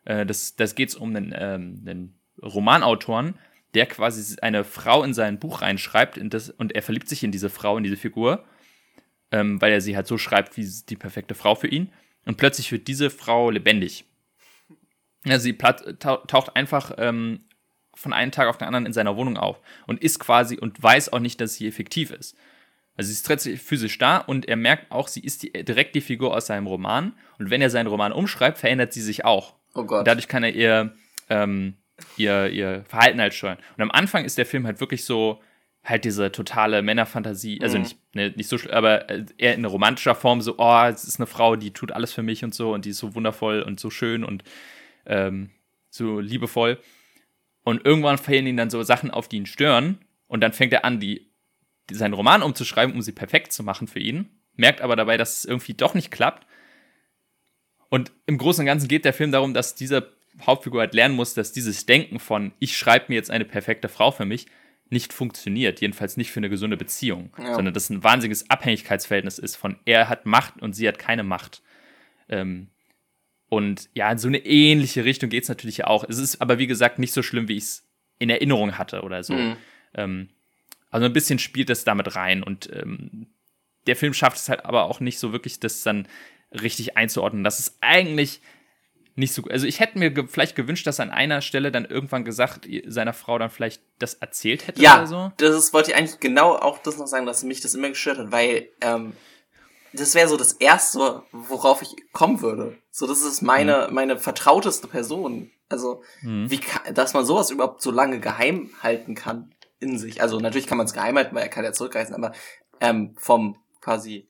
Äh, 0.05 0.26
das 0.26 0.55
das 0.55 0.76
geht 0.76 0.95
um 0.95 1.15
einen, 1.15 1.34
ähm, 1.36 1.84
einen 1.86 2.19
Romanautoren, 2.41 3.36
der 3.74 3.88
quasi 3.88 4.39
eine 4.41 4.63
Frau 4.63 5.03
in 5.03 5.13
sein 5.13 5.39
Buch 5.39 5.61
reinschreibt 5.61 6.19
das, 6.34 6.49
und 6.49 6.74
er 6.76 6.84
verliebt 6.84 7.09
sich 7.09 7.24
in 7.24 7.32
diese 7.32 7.49
Frau, 7.49 7.78
in 7.78 7.84
diese 7.84 7.97
Figur, 7.97 8.45
ähm, 9.34 9.59
weil 9.61 9.73
er 9.73 9.81
sie 9.81 9.97
halt 9.97 10.07
so 10.07 10.17
schreibt 10.17 10.55
wie 10.55 10.69
die 10.88 10.95
perfekte 10.95 11.36
Frau 11.36 11.55
für 11.55 11.67
ihn. 11.67 11.91
Und 12.25 12.38
plötzlich 12.38 12.71
wird 12.71 12.88
diese 12.88 13.09
Frau 13.09 13.49
lebendig. 13.49 14.05
Ja, 15.25 15.39
sie 15.39 15.57
taucht 15.57 16.55
einfach 16.55 16.93
ähm, 16.97 17.41
von 17.95 18.13
einem 18.13 18.31
Tag 18.31 18.47
auf 18.47 18.57
den 18.57 18.67
anderen 18.67 18.86
in 18.86 18.93
seiner 18.93 19.17
Wohnung 19.17 19.38
auf 19.38 19.59
und 19.88 20.01
ist 20.01 20.19
quasi 20.19 20.57
und 20.57 20.81
weiß 20.81 21.11
auch 21.11 21.19
nicht, 21.19 21.41
dass 21.41 21.55
sie 21.55 21.67
effektiv 21.67 22.11
ist. 22.11 22.38
Also 22.95 23.07
sie 23.07 23.13
ist 23.13 23.25
trotzdem 23.25 23.57
physisch 23.57 23.97
da 23.97 24.17
und 24.17 24.47
er 24.47 24.55
merkt 24.55 24.91
auch, 24.91 25.07
sie 25.07 25.21
ist 25.21 25.43
die, 25.43 25.51
direkt 25.51 25.95
die 25.95 26.01
Figur 26.01 26.34
aus 26.36 26.45
seinem 26.45 26.67
Roman. 26.67 27.13
Und 27.39 27.49
wenn 27.49 27.61
er 27.61 27.69
seinen 27.69 27.88
Roman 27.88 28.13
umschreibt, 28.13 28.59
verändert 28.59 28.93
sie 28.93 29.01
sich 29.01 29.25
auch. 29.25 29.55
Oh 29.73 29.84
Gott. 29.84 29.99
Und 29.99 30.07
dadurch 30.07 30.27
kann 30.27 30.43
er 30.43 30.53
ihr 30.53 30.95
ähm, 31.29 31.75
ihr, 32.17 32.49
ihr 32.49 32.84
Verhalten 32.88 33.19
halt 33.19 33.34
steuern. 33.34 33.57
Und 33.77 33.84
am 33.84 33.91
Anfang 33.91 34.25
ist 34.25 34.38
der 34.38 34.45
Film 34.45 34.65
halt 34.65 34.79
wirklich 34.79 35.05
so, 35.05 35.41
halt 35.84 36.05
diese 36.05 36.31
totale 36.31 36.81
Männerfantasie, 36.81 37.59
also 37.61 37.77
mhm. 37.77 37.84
nicht, 37.84 37.97
ne, 38.15 38.34
nicht 38.36 38.47
so, 38.47 38.57
aber 38.71 39.09
äh, 39.09 39.25
eher 39.38 39.53
in 39.53 39.65
romantischer 39.65 40.15
Form, 40.15 40.41
so, 40.41 40.55
oh, 40.57 40.84
es 40.86 41.03
ist 41.03 41.19
eine 41.19 41.27
Frau, 41.27 41.55
die 41.55 41.71
tut 41.71 41.91
alles 41.91 42.13
für 42.13 42.23
mich 42.23 42.43
und 42.43 42.55
so 42.55 42.73
und 42.73 42.86
die 42.86 42.91
ist 42.91 42.99
so 42.99 43.15
wundervoll 43.15 43.61
und 43.61 43.79
so 43.79 43.89
schön 43.89 44.23
und 44.23 44.43
ähm, 45.05 45.49
so 45.89 46.19
liebevoll. 46.19 46.79
Und 47.63 47.86
irgendwann 47.86 48.17
fehlen 48.17 48.47
ihm 48.47 48.57
dann 48.57 48.69
so 48.69 48.81
Sachen 48.84 49.11
auf, 49.11 49.27
die 49.27 49.38
ihn 49.38 49.45
stören 49.45 49.99
und 50.27 50.41
dann 50.41 50.53
fängt 50.53 50.71
er 50.73 50.86
an, 50.86 50.99
die, 50.99 51.29
die, 51.89 51.95
seinen 51.95 52.13
Roman 52.13 52.43
umzuschreiben, 52.43 52.95
um 52.95 53.01
sie 53.01 53.11
perfekt 53.11 53.51
zu 53.51 53.63
machen 53.63 53.88
für 53.88 53.99
ihn, 53.99 54.29
merkt 54.55 54.81
aber 54.81 54.95
dabei, 54.95 55.17
dass 55.17 55.38
es 55.38 55.45
irgendwie 55.45 55.73
doch 55.73 55.93
nicht 55.95 56.11
klappt. 56.11 56.47
Und 57.89 58.11
im 58.25 58.38
Großen 58.38 58.61
und 58.61 58.65
Ganzen 58.65 58.88
geht 58.88 59.05
der 59.05 59.13
Film 59.13 59.31
darum, 59.31 59.53
dass 59.53 59.75
dieser 59.75 60.07
Hauptfigur 60.41 60.79
halt 60.79 60.93
lernen 60.93 61.15
muss, 61.15 61.34
dass 61.34 61.51
dieses 61.51 61.86
Denken 61.86 62.19
von, 62.19 62.53
ich 62.59 62.77
schreibe 62.77 63.05
mir 63.09 63.15
jetzt 63.15 63.29
eine 63.29 63.45
perfekte 63.45 63.89
Frau 63.89 64.11
für 64.11 64.25
mich, 64.25 64.47
nicht 64.93 65.11
funktioniert. 65.11 65.81
Jedenfalls 65.81 66.15
nicht 66.15 66.31
für 66.31 66.39
eine 66.39 66.49
gesunde 66.49 66.77
Beziehung. 66.77 67.33
Ja. 67.37 67.55
Sondern 67.55 67.73
dass 67.73 67.89
ein 67.89 68.03
wahnsinniges 68.03 68.49
Abhängigkeitsverhältnis 68.49 69.39
ist 69.39 69.55
von, 69.57 69.77
er 69.85 70.07
hat 70.07 70.25
Macht 70.25 70.61
und 70.61 70.73
sie 70.73 70.87
hat 70.87 70.97
keine 70.97 71.23
Macht. 71.23 71.61
Ähm, 72.29 72.69
und 73.49 73.89
ja, 73.93 74.11
in 74.11 74.17
so 74.17 74.27
eine 74.27 74.45
ähnliche 74.45 75.05
Richtung 75.05 75.29
geht 75.29 75.43
es 75.43 75.49
natürlich 75.49 75.85
auch. 75.85 76.05
Es 76.07 76.17
ist 76.17 76.41
aber, 76.41 76.57
wie 76.57 76.67
gesagt, 76.67 76.97
nicht 76.97 77.13
so 77.13 77.21
schlimm, 77.21 77.47
wie 77.49 77.57
ich 77.57 77.63
es 77.63 77.87
in 78.17 78.29
Erinnerung 78.29 78.77
hatte 78.77 79.01
oder 79.01 79.23
so. 79.23 79.33
Mhm. 79.33 79.57
Ähm, 79.95 80.29
also 80.89 81.05
ein 81.05 81.13
bisschen 81.13 81.39
spielt 81.39 81.69
das 81.69 81.83
damit 81.83 82.15
rein 82.15 82.43
und 82.43 82.69
ähm, 82.71 83.27
der 83.87 83.95
Film 83.95 84.13
schafft 84.13 84.37
es 84.37 84.49
halt 84.49 84.63
aber 84.65 84.85
auch 84.85 84.99
nicht 84.99 85.19
so 85.19 85.33
wirklich, 85.33 85.59
das 85.59 85.83
dann 85.83 86.07
richtig 86.51 86.97
einzuordnen. 86.97 87.43
Das 87.43 87.59
ist 87.59 87.77
eigentlich 87.81 88.41
nicht 89.16 89.34
so. 89.34 89.43
Also 89.43 89.68
ich 89.68 89.80
hätte 89.80 89.99
mir 89.99 90.11
ge 90.11 90.26
vielleicht 90.28 90.55
gewünscht, 90.55 90.88
dass 90.88 90.99
an 90.99 91.11
einer 91.11 91.41
Stelle 91.41 91.72
dann 91.72 91.86
irgendwann 91.86 92.26
gesagt, 92.26 92.68
seiner 92.88 93.14
Frau 93.14 93.38
dann 93.38 93.49
vielleicht 93.49 93.82
das 93.99 94.16
erzählt 94.16 94.68
hätte 94.68 94.82
ja, 94.82 94.97
oder 94.97 95.07
so. 95.07 95.32
Das 95.38 95.55
ist, 95.55 95.74
wollte 95.74 95.91
ich 95.91 95.97
eigentlich 95.97 96.20
genau 96.20 96.55
auch 96.55 96.80
das 96.80 96.97
noch 96.97 97.07
sagen, 97.07 97.26
dass 97.26 97.43
mich 97.43 97.61
das 97.61 97.76
immer 97.76 97.89
gestört 97.89 98.18
hat, 98.18 98.32
weil 98.32 98.70
ähm, 98.82 99.14
das 99.93 100.16
wäre 100.16 100.28
so 100.28 100.38
das 100.38 100.53
Erste, 100.53 101.24
worauf 101.32 101.84
ich 101.84 101.95
kommen 102.11 102.41
würde. 102.41 102.78
So, 102.89 103.05
das 103.05 103.22
ist 103.22 103.41
meine, 103.41 103.88
mhm. 103.88 103.93
meine 103.93 104.18
vertrauteste 104.18 104.88
Person. 104.88 105.51
Also, 105.70 106.01
mhm. 106.22 106.49
wie 106.49 106.59
kann, 106.59 106.93
dass 106.93 107.14
man 107.14 107.26
sowas 107.26 107.51
überhaupt 107.51 107.82
so 107.82 107.91
lange 107.91 108.20
geheim 108.20 108.72
halten 108.82 109.14
kann 109.14 109.53
in 109.80 109.99
sich. 109.99 110.22
Also 110.22 110.39
natürlich 110.39 110.68
kann 110.68 110.78
man 110.78 110.86
es 110.86 110.93
geheim 110.93 111.18
halten, 111.18 111.36
weil 111.36 111.43
er 111.43 111.49
kann 111.49 111.64
ja 111.64 111.74
zurückreisen, 111.74 112.16
aber 112.16 112.32
ähm, 112.80 113.16
vom 113.20 113.57
quasi 113.82 114.28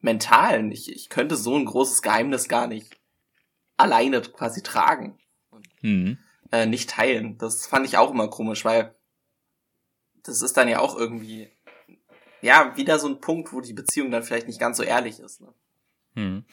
mentalen, 0.00 0.70
ich, 0.72 0.90
ich 0.90 1.08
könnte 1.08 1.36
so 1.36 1.56
ein 1.56 1.64
großes 1.64 2.02
Geheimnis 2.02 2.48
gar 2.48 2.66
nicht 2.66 3.01
alleine 3.82 4.20
quasi 4.22 4.62
tragen. 4.62 5.18
Und, 5.50 5.68
mhm. 5.82 6.18
äh, 6.50 6.66
nicht 6.66 6.90
teilen. 6.90 7.38
Das 7.38 7.66
fand 7.66 7.86
ich 7.86 7.98
auch 7.98 8.10
immer 8.10 8.28
komisch, 8.28 8.64
weil 8.64 8.94
das 10.22 10.42
ist 10.42 10.56
dann 10.56 10.68
ja 10.68 10.78
auch 10.78 10.96
irgendwie, 10.96 11.50
ja, 12.40 12.76
wieder 12.76 12.98
so 12.98 13.08
ein 13.08 13.20
Punkt, 13.20 13.52
wo 13.52 13.60
die 13.60 13.72
Beziehung 13.72 14.10
dann 14.10 14.22
vielleicht 14.22 14.46
nicht 14.46 14.60
ganz 14.60 14.76
so 14.76 14.82
ehrlich 14.82 15.18
ist. 15.18 15.40
Ne? 15.40 15.52
Hm. 16.14 16.44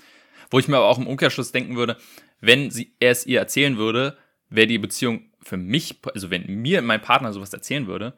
Wo 0.49 0.59
ich 0.59 0.67
mir 0.67 0.77
aber 0.77 0.87
auch 0.87 0.97
im 0.97 1.07
Umkehrschluss 1.07 1.51
denken 1.51 1.75
würde, 1.75 1.97
wenn 2.41 2.71
sie, 2.71 2.95
er 2.99 3.11
es 3.11 3.25
ihr 3.25 3.39
erzählen 3.39 3.77
würde, 3.77 4.17
wäre 4.49 4.67
die 4.67 4.79
Beziehung 4.79 5.31
für 5.41 5.57
mich, 5.57 5.99
also 6.13 6.31
wenn 6.31 6.45
mir 6.47 6.81
mein 6.81 7.01
Partner 7.01 7.33
sowas 7.33 7.53
erzählen 7.53 7.87
würde, 7.87 8.17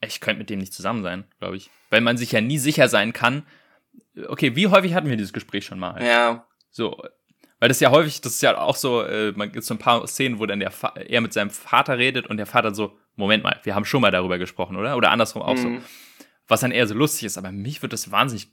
ich 0.00 0.20
könnte 0.20 0.40
mit 0.40 0.50
dem 0.50 0.58
nicht 0.58 0.72
zusammen 0.72 1.02
sein, 1.02 1.24
glaube 1.38 1.56
ich. 1.56 1.70
Weil 1.90 2.00
man 2.00 2.16
sich 2.16 2.32
ja 2.32 2.40
nie 2.40 2.58
sicher 2.58 2.88
sein 2.88 3.12
kann. 3.12 3.46
Okay, 4.26 4.56
wie 4.56 4.66
häufig 4.66 4.94
hatten 4.94 5.08
wir 5.08 5.16
dieses 5.16 5.32
Gespräch 5.32 5.64
schon 5.64 5.78
mal? 5.78 6.02
Ja. 6.04 6.46
So, 6.70 7.02
weil 7.62 7.68
das 7.68 7.78
ja 7.78 7.92
häufig, 7.92 8.20
das 8.20 8.32
ist 8.32 8.42
ja 8.42 8.58
auch 8.58 8.74
so, 8.74 9.02
äh, 9.02 9.30
man 9.36 9.52
gibt 9.52 9.64
so 9.64 9.72
ein 9.72 9.78
paar 9.78 10.04
Szenen, 10.08 10.40
wo 10.40 10.46
dann 10.46 10.58
der 10.58 10.72
Fa 10.72 10.94
er 10.96 11.20
mit 11.20 11.32
seinem 11.32 11.50
Vater 11.50 11.96
redet 11.96 12.26
und 12.26 12.36
der 12.36 12.46
Vater 12.46 12.74
so, 12.74 12.98
Moment 13.14 13.44
mal, 13.44 13.60
wir 13.62 13.76
haben 13.76 13.84
schon 13.84 14.00
mal 14.00 14.10
darüber 14.10 14.36
gesprochen, 14.36 14.76
oder? 14.76 14.96
Oder 14.96 15.12
andersrum 15.12 15.42
auch 15.42 15.54
mhm. 15.54 15.78
so. 15.78 15.84
Was 16.48 16.58
dann 16.58 16.72
eher 16.72 16.88
so 16.88 16.94
lustig 16.94 17.26
ist, 17.26 17.38
aber 17.38 17.52
mich 17.52 17.80
wird 17.80 17.92
das 17.92 18.10
wahnsinnig 18.10 18.48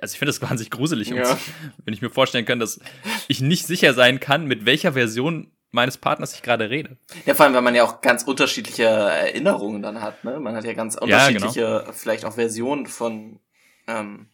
also 0.00 0.14
ich 0.14 0.18
finde 0.18 0.30
das 0.30 0.40
wahnsinnig 0.50 0.70
gruselig, 0.70 1.10
ja. 1.10 1.36
wenn 1.84 1.92
ich 1.92 2.00
mir 2.00 2.08
vorstellen 2.08 2.46
kann, 2.46 2.58
dass 2.58 2.80
ich 3.28 3.42
nicht 3.42 3.66
sicher 3.66 3.92
sein 3.92 4.18
kann, 4.18 4.46
mit 4.46 4.64
welcher 4.64 4.94
Version 4.94 5.52
meines 5.70 5.98
Partners 5.98 6.32
ich 6.32 6.40
gerade 6.40 6.70
rede. 6.70 6.96
Ja, 7.26 7.34
vor 7.34 7.44
allem, 7.44 7.54
weil 7.54 7.60
man 7.60 7.74
ja 7.74 7.84
auch 7.84 8.00
ganz 8.00 8.22
unterschiedliche 8.22 8.84
Erinnerungen 8.84 9.82
dann 9.82 10.00
hat, 10.00 10.24
ne? 10.24 10.40
Man 10.40 10.56
hat 10.56 10.64
ja 10.64 10.72
ganz 10.72 10.94
unterschiedliche, 10.94 11.60
ja, 11.60 11.78
genau. 11.80 11.92
vielleicht 11.92 12.24
auch 12.24 12.36
Versionen 12.36 12.86
von, 12.86 13.40
ähm, 13.86 14.30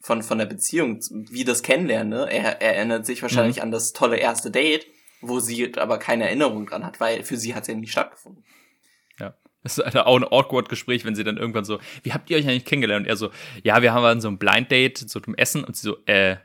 von, 0.00 0.22
von 0.22 0.38
der 0.38 0.46
Beziehung, 0.46 1.00
wie 1.30 1.44
das 1.44 1.62
Kennenlernen, 1.62 2.08
ne? 2.10 2.28
Er, 2.30 2.60
er 2.60 2.76
erinnert 2.76 3.06
sich 3.06 3.22
wahrscheinlich 3.22 3.56
mhm. 3.56 3.62
an 3.62 3.70
das 3.70 3.92
tolle 3.92 4.16
erste 4.16 4.50
Date, 4.50 4.86
wo 5.20 5.40
sie 5.40 5.74
aber 5.76 5.98
keine 5.98 6.24
Erinnerung 6.24 6.66
dran 6.66 6.84
hat, 6.84 7.00
weil 7.00 7.22
für 7.22 7.36
sie 7.36 7.54
hat 7.54 7.62
es 7.62 7.68
ja 7.68 7.74
nicht 7.74 7.92
stattgefunden. 7.92 8.44
Das 9.62 9.76
ist 9.76 9.96
auch 9.96 10.16
ein 10.16 10.24
awkward 10.24 10.68
Gespräch, 10.68 11.04
wenn 11.04 11.14
sie 11.14 11.24
dann 11.24 11.36
irgendwann 11.36 11.64
so, 11.64 11.80
wie 12.02 12.12
habt 12.12 12.30
ihr 12.30 12.38
euch 12.38 12.48
eigentlich 12.48 12.64
kennengelernt? 12.64 13.06
Und 13.06 13.10
er 13.10 13.16
so, 13.16 13.30
ja, 13.62 13.82
wir 13.82 13.92
haben 13.92 14.02
dann 14.02 14.20
so 14.20 14.28
ein 14.28 14.38
Blind 14.38 14.70
Date, 14.70 14.98
so 14.98 15.20
zum 15.20 15.34
Essen. 15.34 15.64
Und 15.64 15.76
sie 15.76 15.86
so, 15.86 15.98
äh, 16.06 16.36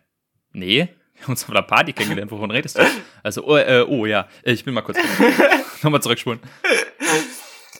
nee, 0.51 0.89
wir 1.13 1.23
haben 1.23 1.31
uns 1.31 1.43
auf 1.43 1.49
einer 1.49 1.61
Party 1.61 1.93
kennengelernt. 1.93 2.31
Wovon 2.31 2.51
redest 2.51 2.77
du? 2.77 2.83
Also, 3.23 3.45
oh, 3.45 3.55
äh, 3.55 3.85
oh 3.87 4.05
ja, 4.05 4.27
ich 4.43 4.65
bin 4.65 4.73
mal 4.73 4.81
kurz. 4.81 4.97
Nochmal 5.81 6.01
zurückspulen. 6.01 6.41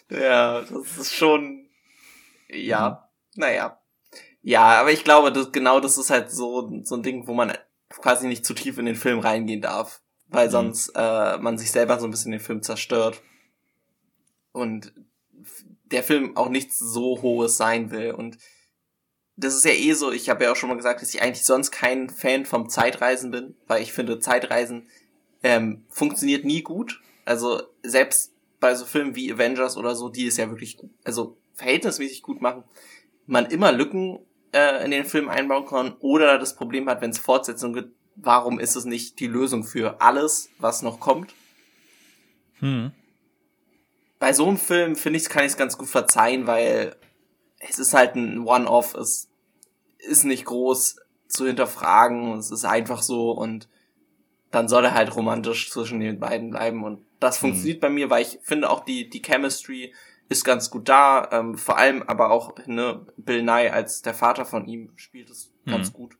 Ja, 0.09 0.61
das 0.61 0.97
ist 0.97 1.13
schon, 1.13 1.67
ja, 2.47 3.09
mhm. 3.35 3.41
naja. 3.41 3.81
Ja, 4.47 4.79
aber 4.79 4.91
ich 4.91 5.03
glaube, 5.03 5.31
das, 5.31 5.51
genau 5.51 5.79
das 5.79 5.97
ist 5.97 6.11
halt 6.11 6.29
so, 6.29 6.69
so 6.83 6.95
ein 6.95 7.01
Ding, 7.01 7.25
wo 7.25 7.33
man 7.33 7.57
quasi 7.89 8.27
nicht 8.27 8.45
zu 8.45 8.53
tief 8.53 8.77
in 8.77 8.85
den 8.85 8.95
Film 8.95 9.17
reingehen 9.17 9.59
darf. 9.59 10.03
Weil 10.27 10.45
mhm. 10.47 10.51
sonst 10.51 10.89
äh, 10.89 11.37
man 11.39 11.57
sich 11.57 11.71
selber 11.71 11.99
so 11.99 12.05
ein 12.05 12.11
bisschen 12.11 12.31
den 12.31 12.39
Film 12.39 12.61
zerstört. 12.61 13.23
Und 14.51 14.93
der 15.85 16.03
Film 16.03 16.37
auch 16.37 16.49
nichts 16.49 16.77
so 16.77 17.23
Hohes 17.23 17.57
sein 17.57 17.89
will. 17.89 18.11
Und 18.11 18.37
das 19.35 19.55
ist 19.55 19.65
ja 19.65 19.71
eh 19.71 19.93
so, 19.93 20.11
ich 20.11 20.29
habe 20.29 20.43
ja 20.43 20.51
auch 20.51 20.55
schon 20.55 20.69
mal 20.69 20.75
gesagt, 20.75 21.01
dass 21.01 21.11
ich 21.15 21.23
eigentlich 21.23 21.43
sonst 21.43 21.71
kein 21.71 22.11
Fan 22.11 22.45
vom 22.45 22.69
Zeitreisen 22.69 23.31
bin, 23.31 23.55
weil 23.65 23.81
ich 23.81 23.93
finde, 23.93 24.19
Zeitreisen 24.19 24.87
ähm, 25.41 25.85
funktioniert 25.89 26.45
nie 26.45 26.61
gut. 26.61 27.01
Also 27.25 27.63
selbst 27.81 28.31
bei 28.59 28.75
so 28.75 28.85
Filmen 28.85 29.15
wie 29.15 29.33
Avengers 29.33 29.75
oder 29.75 29.95
so, 29.95 30.09
die 30.09 30.27
es 30.27 30.37
ja 30.37 30.51
wirklich, 30.51 30.77
also 31.03 31.35
verhältnismäßig 31.55 32.21
gut 32.21 32.41
machen, 32.41 32.63
man 33.25 33.47
immer 33.47 33.71
Lücken 33.71 34.19
äh, 34.55 34.83
in 34.83 34.91
den 34.91 35.05
Film 35.05 35.29
einbauen 35.29 35.65
kann 35.65 35.95
oder 35.99 36.39
das 36.39 36.55
Problem 36.55 36.89
hat, 36.89 37.01
wenn 37.01 37.11
es 37.11 37.19
Fortsetzungen 37.19 37.75
gibt, 37.75 37.95
warum 38.15 38.59
ist 38.59 38.75
es 38.75 38.85
nicht 38.85 39.19
die 39.19 39.27
Lösung 39.27 39.63
für 39.63 40.01
alles, 40.01 40.49
was 40.57 40.81
noch 40.81 40.99
kommt? 40.99 41.33
Hm 42.59 42.91
bei 44.19 44.33
so 44.33 44.47
einem 44.47 44.57
Film 44.57 44.95
finde 44.95 45.19
ich, 45.19 45.29
kann 45.29 45.43
ich 45.43 45.51
es 45.51 45.57
ganz 45.57 45.77
gut 45.77 45.87
verzeihen, 45.87 46.47
weil 46.47 46.95
es 47.59 47.79
ist 47.79 47.93
halt 47.93 48.15
ein 48.15 48.39
One-Off, 48.39 48.95
es 48.95 49.29
ist 49.99 50.23
nicht 50.23 50.45
groß 50.45 50.97
zu 51.27 51.45
hinterfragen, 51.45 52.33
es 52.37 52.51
ist 52.51 52.65
einfach 52.65 53.01
so 53.01 53.31
und 53.31 53.67
dann 54.51 54.67
soll 54.67 54.85
er 54.85 54.93
halt 54.93 55.15
romantisch 55.15 55.69
zwischen 55.69 55.99
den 55.99 56.19
beiden 56.19 56.51
bleiben 56.51 56.83
und 56.83 57.05
das 57.19 57.37
mhm. 57.37 57.47
funktioniert 57.47 57.81
bei 57.81 57.89
mir, 57.89 58.09
weil 58.09 58.21
ich 58.21 58.39
finde 58.41 58.69
auch 58.69 58.85
die, 58.85 59.09
die 59.09 59.21
Chemistry 59.21 59.93
ist 60.29 60.43
ganz 60.43 60.69
gut 60.69 60.89
da, 60.89 61.29
ähm, 61.31 61.57
vor 61.57 61.77
allem 61.77 62.03
aber 62.03 62.31
auch 62.31 62.55
ne, 62.65 63.05
Bill 63.17 63.43
Nye 63.43 63.71
als 63.71 64.01
der 64.01 64.13
Vater 64.13 64.45
von 64.45 64.67
ihm 64.67 64.91
spielt 64.95 65.29
es 65.29 65.51
mhm. 65.65 65.71
ganz 65.71 65.93
gut 65.93 66.17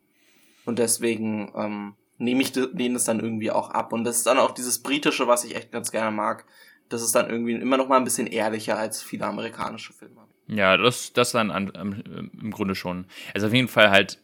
und 0.66 0.80
deswegen 0.80 1.51
ähm, 1.56 1.95
nehme 2.18 2.41
ich 2.41 2.51
denen 2.51 2.95
es 2.95 3.06
dann 3.06 3.20
irgendwie 3.20 3.51
auch 3.51 3.72
ab 3.72 3.93
und 3.93 4.03
das 4.03 4.18
ist 4.18 4.28
dann 4.28 4.38
auch 4.38 4.51
dieses 4.51 4.82
britische, 4.82 5.28
was 5.28 5.43
ich 5.43 5.56
echt 5.56 5.72
ganz 5.72 5.91
gerne 5.91 6.16
mag, 6.16 6.45
das 6.89 7.01
ist 7.01 7.16
dann 7.16 7.30
irgendwie 7.30 7.53
immer 7.53 7.78
noch 7.78 7.88
mal 7.88 7.97
ein 7.97 8.03
bisschen 8.03 8.28
ehrlicher 8.28 8.78
als 8.78 9.01
viele 9.01 9.26
amerikanische 9.26 9.93
Filme. 9.93 10.22
Ja, 10.47 10.78
das, 10.78 11.14
das 11.14 11.32
dann 11.32 11.49
an, 11.49 11.72
an, 11.72 12.32
im 12.39 12.51
Grunde 12.51 12.76
schon. 12.76 13.08
Also 13.34 13.47
auf 13.47 13.53
jeden 13.53 13.68
Fall 13.68 13.89
halt, 13.89 14.20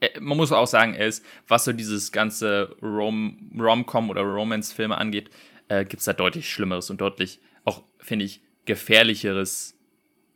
äh, 0.00 0.18
man 0.20 0.38
muss 0.38 0.52
auch 0.52 0.66
sagen, 0.66 0.94
er 0.94 1.06
ist, 1.06 1.24
was 1.46 1.64
so 1.64 1.72
dieses 1.72 2.12
ganze 2.12 2.76
Rom, 2.82 3.52
Rom-Com 3.58 4.08
oder 4.08 4.22
Romance-Filme 4.22 4.96
angeht, 4.96 5.30
äh, 5.68 5.84
gibt 5.84 6.00
es 6.00 6.06
da 6.06 6.14
deutlich 6.14 6.50
Schlimmeres 6.50 6.88
und 6.88 7.00
deutlich 7.00 7.40
auch, 7.64 7.84
finde 7.98 8.24
ich, 8.24 8.42
gefährlicheres, 8.68 9.74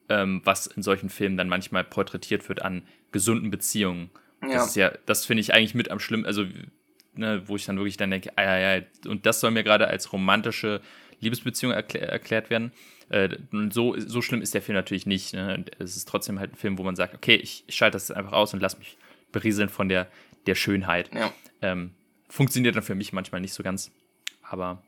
ähm, 0.09 0.41
was 0.45 0.67
in 0.67 0.83
solchen 0.83 1.11
Filmen 1.11 1.37
dann 1.37 1.49
manchmal 1.49 1.85
porträtiert 1.85 2.49
wird 2.49 2.63
an 2.63 2.83
gesunden 3.13 3.51
Beziehungen. 3.51 4.11
Ja. 4.43 4.55
Das 4.55 4.69
ist 4.69 4.77
ja, 4.77 4.91
das 5.07 5.27
finde 5.27 5.43
ich 5.43 5.55
eigentlich 5.55 5.75
mit 5.75 5.91
am 5.91 6.01
schlimmsten, 6.01 6.27
also 6.27 6.47
ne, 7.15 7.43
wo 7.47 7.57
ich 7.57 7.67
dann 7.67 7.77
wirklich 7.77 7.99
dann 7.99 8.11
denke, 8.11 8.33
ah, 8.37 8.43
ja, 8.43 8.77
ja, 8.77 8.83
und 9.07 9.27
das 9.27 9.39
soll 9.41 9.51
mir 9.53 9.63
gerade 9.63 9.87
als 9.87 10.13
romantische 10.13 10.81
Liebesbeziehung 11.21 11.73
erklär, 11.73 12.09
erklärt 12.09 12.51
werden. 12.51 12.73
Äh, 13.11 13.37
so, 13.71 13.95
so 13.99 14.23
schlimm 14.23 14.41
ist 14.41 14.55
der 14.55 14.63
Film 14.63 14.77
natürlich 14.77 15.07
nicht. 15.07 15.35
Ne? 15.35 15.65
Es 15.79 15.97
ist 15.97 16.09
trotzdem 16.09 16.41
halt 16.41 16.55
ein 16.55 16.57
Film, 16.57 16.79
wo 16.79 16.83
man 16.83 16.97
sagt, 16.97 17.15
okay, 17.15 17.37
ich, 17.37 17.65
ich 17.67 17.77
schalte 17.77 17.97
das 17.97 18.11
einfach 18.11 18.33
aus 18.33 18.55
und 18.55 18.61
lass 18.61 18.79
mich 18.79 18.97
berieseln 19.31 19.69
von 19.69 19.91
der, 19.91 20.09
der 20.47 20.55
Schönheit. 20.55 21.11
Ja. 21.15 21.33
Ähm, 21.61 21.93
funktioniert 22.31 22.75
dann 22.75 22.83
für 22.83 22.95
mich 22.95 23.13
manchmal 23.13 23.43
nicht 23.43 23.53
so 23.53 23.63
ganz. 23.63 23.93
Aber 24.43 24.83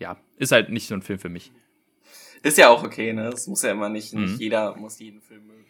ja, 0.00 0.16
ist 0.36 0.50
halt 0.50 0.70
nicht 0.70 0.88
so 0.88 0.94
ein 0.94 1.02
Film 1.02 1.20
für 1.20 1.28
mich. 1.28 1.52
Ist 2.42 2.58
ja 2.58 2.68
auch 2.68 2.82
okay, 2.82 3.12
ne? 3.12 3.28
Es 3.28 3.46
muss 3.46 3.62
ja 3.62 3.72
immer 3.72 3.88
nicht, 3.88 4.14
nicht 4.14 4.34
mhm. 4.34 4.38
jeder 4.38 4.76
muss 4.76 4.98
jeden 4.98 5.20
Film 5.20 5.46
mögen. 5.46 5.66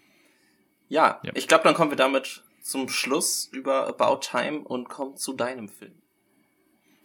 Ja, 0.88 1.20
ja. 1.22 1.32
ich 1.34 1.48
glaube, 1.48 1.64
dann 1.64 1.74
kommen 1.74 1.90
wir 1.90 1.96
damit 1.96 2.42
zum 2.62 2.88
Schluss 2.88 3.48
über 3.52 3.88
About 3.88 4.20
Time 4.20 4.60
und 4.60 4.88
kommen 4.88 5.16
zu 5.16 5.32
deinem 5.32 5.68
Film. 5.68 5.94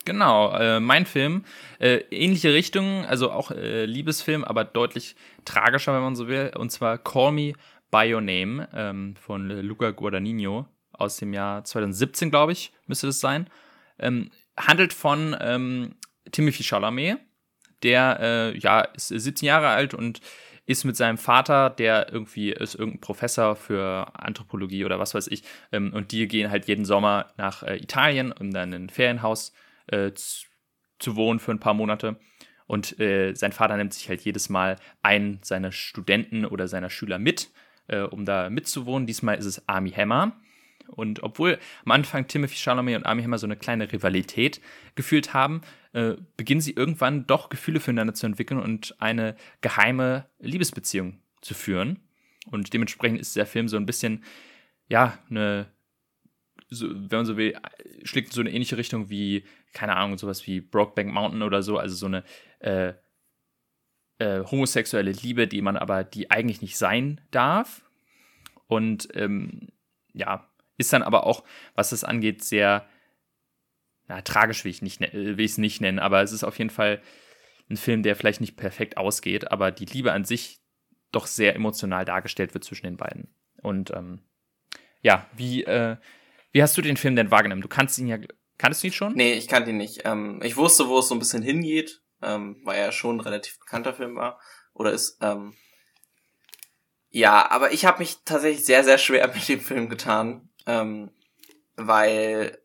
Genau, 0.06 0.56
äh, 0.56 0.80
mein 0.80 1.08
Film. 1.08 1.46
Äh, 1.80 1.98
ähnliche 2.12 2.54
Richtung, 2.54 3.06
also 3.06 3.32
auch 3.32 3.50
äh, 3.50 3.86
Liebesfilm, 3.86 4.44
aber 4.44 4.64
deutlich 4.64 5.16
tragischer, 5.46 5.94
wenn 5.96 6.04
man 6.04 6.16
so 6.16 6.28
will. 6.28 6.52
Und 6.56 6.72
zwar 6.72 7.00
Call 7.00 7.32
Me 7.32 7.54
By 7.90 8.14
Your 8.14 8.22
Name 8.22 8.70
ähm, 8.74 9.16
von 9.16 9.50
Luca 9.50 9.90
Guadagnino 9.92 10.68
aus 10.94 11.18
dem 11.18 11.34
Jahr 11.34 11.64
2017, 11.64 12.30
glaube 12.30 12.52
ich, 12.52 12.72
müsste 12.86 13.08
das 13.08 13.20
sein. 13.20 13.50
Ähm, 13.98 14.30
handelt 14.58 14.94
von 14.94 15.36
ähm, 15.40 15.96
Timothy 16.32 16.64
Chalamet, 16.64 17.18
der 17.84 18.20
äh, 18.20 18.58
ja 18.58 18.82
ist 18.82 19.10
17 19.10 19.48
Jahre 19.48 19.70
alt 19.70 19.94
und 19.94 20.22
ist 20.66 20.84
mit 20.84 20.96
seinem 20.96 21.18
Vater, 21.18 21.70
der 21.70 22.12
irgendwie 22.12 22.52
ist 22.52 22.76
irgendein 22.76 23.02
Professor 23.02 23.56
für 23.56 24.08
Anthropologie 24.14 24.86
oder 24.86 25.00
was 25.00 25.14
weiß 25.14 25.28
ich, 25.28 25.44
ähm, 25.72 25.94
und 25.94 26.12
die 26.12 26.28
gehen 26.28 26.50
halt 26.50 26.68
jeden 26.68 26.86
Sommer 26.86 27.28
nach 27.38 27.64
äh, 27.64 27.78
Italien, 27.78 28.32
um 28.32 28.52
dann 28.52 28.74
ein 28.74 28.90
Ferienhaus 28.90 29.54
äh, 29.88 30.12
zu, 30.14 30.46
zu, 30.98 31.16
wohnen 31.16 31.40
für 31.40 31.52
ein 31.52 31.60
paar 31.60 31.76
Monate. 31.76 32.18
Und 32.68 33.00
äh, 33.00 33.34
sein 33.36 33.52
Vater 33.52 33.78
nimmt 33.78 33.94
sich 33.94 34.10
halt 34.10 34.22
jedes 34.22 34.50
Mal 34.50 34.78
einen 35.04 35.40
seiner 35.44 35.72
Studenten 35.72 36.46
oder 36.46 36.68
seiner 36.68 36.90
Schüler 36.90 37.20
mit, 37.20 37.52
äh, 37.88 38.00
um 38.00 38.26
da 38.26 38.50
mitzuwohnen. 38.50 39.06
Diesmal 39.06 39.38
ist 39.38 39.46
es 39.46 39.70
Army 39.70 39.92
Hammer. 39.92 40.36
Und 40.88 41.22
obwohl 41.22 41.60
am 41.84 41.92
Anfang 41.92 42.28
Timothy 42.28 42.56
Chalamet 42.56 42.98
und 42.98 43.06
Army 43.06 43.22
Hammer 43.22 43.38
so 43.38 43.46
eine 43.46 43.56
kleine 43.56 43.92
Rivalität 43.92 44.62
gefühlt 44.96 45.34
haben, 45.34 45.62
äh, 45.96 46.18
beginnen 46.36 46.60
sie 46.60 46.74
irgendwann 46.74 47.26
doch 47.26 47.48
Gefühle 47.48 47.80
füreinander 47.80 48.14
zu 48.14 48.26
entwickeln 48.26 48.60
und 48.60 49.00
eine 49.00 49.38
geheime 49.62 50.26
Liebesbeziehung 50.40 51.22
zu 51.40 51.54
führen. 51.54 52.02
Und 52.52 52.74
dementsprechend 52.74 53.22
ist 53.22 53.38
der 53.38 53.46
Film 53.46 53.70
so 53.70 53.78
ein 53.78 53.86
bisschen, 53.86 54.26
ja, 54.90 55.18
eine 55.30 55.68
so, 56.68 56.90
wenn 56.90 57.20
man 57.20 57.26
so 57.26 57.38
will, 57.38 57.58
schlägt 58.04 58.34
so 58.34 58.42
eine 58.42 58.52
ähnliche 58.52 58.76
Richtung 58.76 59.10
wie, 59.10 59.46
keine 59.72 59.96
Ahnung, 59.96 60.18
sowas 60.18 60.46
wie 60.48 60.60
Brokeback 60.60 61.08
Mountain 61.08 61.44
oder 61.44 61.64
so, 61.64 61.78
also 61.78 61.96
so 61.96 62.08
eine 62.08 62.26
äh, 62.60 62.94
äh, 64.18 64.44
homosexuelle 64.44 65.12
Liebe, 65.12 65.48
die 65.48 65.62
man 65.62 65.78
aber, 65.78 66.04
die 66.04 66.30
eigentlich 66.30 66.62
nicht 66.62 66.78
sein 66.78 67.22
darf. 67.32 67.86
Und 68.68 69.08
ähm, 69.14 69.70
ja, 70.12 70.46
ist 70.78 70.92
dann 70.92 71.04
aber 71.04 71.26
auch, 71.26 71.46
was 71.74 71.92
das 71.92 72.04
angeht, 72.04 72.44
sehr 72.44 72.86
na, 74.08 74.22
tragisch 74.22 74.64
will 74.64 74.72
ich 74.72 74.82
nicht 74.82 75.02
ne, 75.02 75.10
will 75.12 75.40
ich 75.40 75.52
es 75.52 75.58
nicht 75.58 75.82
nennen, 75.82 76.00
aber 76.00 76.22
es 76.22 76.32
ist 76.32 76.44
auf 76.44 76.58
jeden 76.58 76.70
Fall 76.70 77.02
ein 77.70 77.78
Film, 77.78 78.04
der 78.04 78.16
vielleicht 78.16 78.42
nicht 78.42 78.58
perfekt 78.58 78.98
ausgeht, 78.98 79.52
aber 79.52 79.72
die 79.72 79.86
Liebe 79.86 80.12
an 80.12 80.26
sich 80.26 80.60
doch 81.12 81.28
sehr 81.28 81.56
emotional 81.56 82.06
dargestellt 82.06 82.54
wird 82.54 82.64
zwischen 82.64 82.86
den 82.86 82.98
beiden. 82.98 83.34
Und 83.62 83.92
ähm, 83.92 84.22
ja, 85.02 85.28
wie, 85.36 85.64
äh, 85.64 85.98
wie 86.52 86.62
hast 86.62 86.78
du 86.78 86.82
den 86.82 86.98
Film 86.98 87.16
denn 87.16 87.32
wahrgenommen? 87.32 87.62
Du 87.62 87.68
kannst 87.68 87.98
ihn 87.98 88.08
ja 88.08 88.18
Kanntest 88.58 88.84
du 88.84 88.88
ihn 88.88 88.94
schon? 88.94 89.14
Nee, 89.14 89.34
ich 89.34 89.48
kannte 89.48 89.72
ihn 89.72 89.78
nicht. 89.78 90.02
Ähm, 90.06 90.40
ich 90.44 90.56
wusste, 90.56 90.88
wo 90.88 91.00
es 91.00 91.08
so 91.10 91.16
ein 91.16 91.20
bisschen 91.20 91.44
hingeht, 91.44 92.02
ähm, 92.22 92.62
weil 92.64 92.80
er 92.80 92.92
schon 92.92 93.18
ein 93.18 93.22
relativ 93.22 93.60
bekannter 93.60 93.94
Film 93.94 94.16
war. 94.16 94.40
Oder 94.74 94.92
ist. 94.92 95.18
Ähm, 95.22 95.54
ja, 97.10 97.50
aber 97.50 97.74
ich 97.74 97.86
habe 97.86 98.00
mich 98.00 98.18
tatsächlich 98.26 98.66
sehr, 98.66 98.84
sehr 98.84 98.98
schwer 98.98 99.28
mit 99.34 99.48
dem 99.48 99.60
Film 99.60 99.90
getan, 99.90 100.50
ähm, 100.66 101.12
weil 101.76 102.58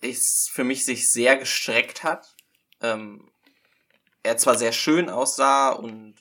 es 0.00 0.48
für 0.52 0.64
mich 0.64 0.84
sich 0.84 1.10
sehr 1.10 1.36
gestreckt 1.36 2.04
hat. 2.04 2.34
Ähm, 2.80 3.30
er 4.22 4.36
zwar 4.36 4.56
sehr 4.56 4.72
schön 4.72 5.08
aussah 5.08 5.70
und, 5.70 6.14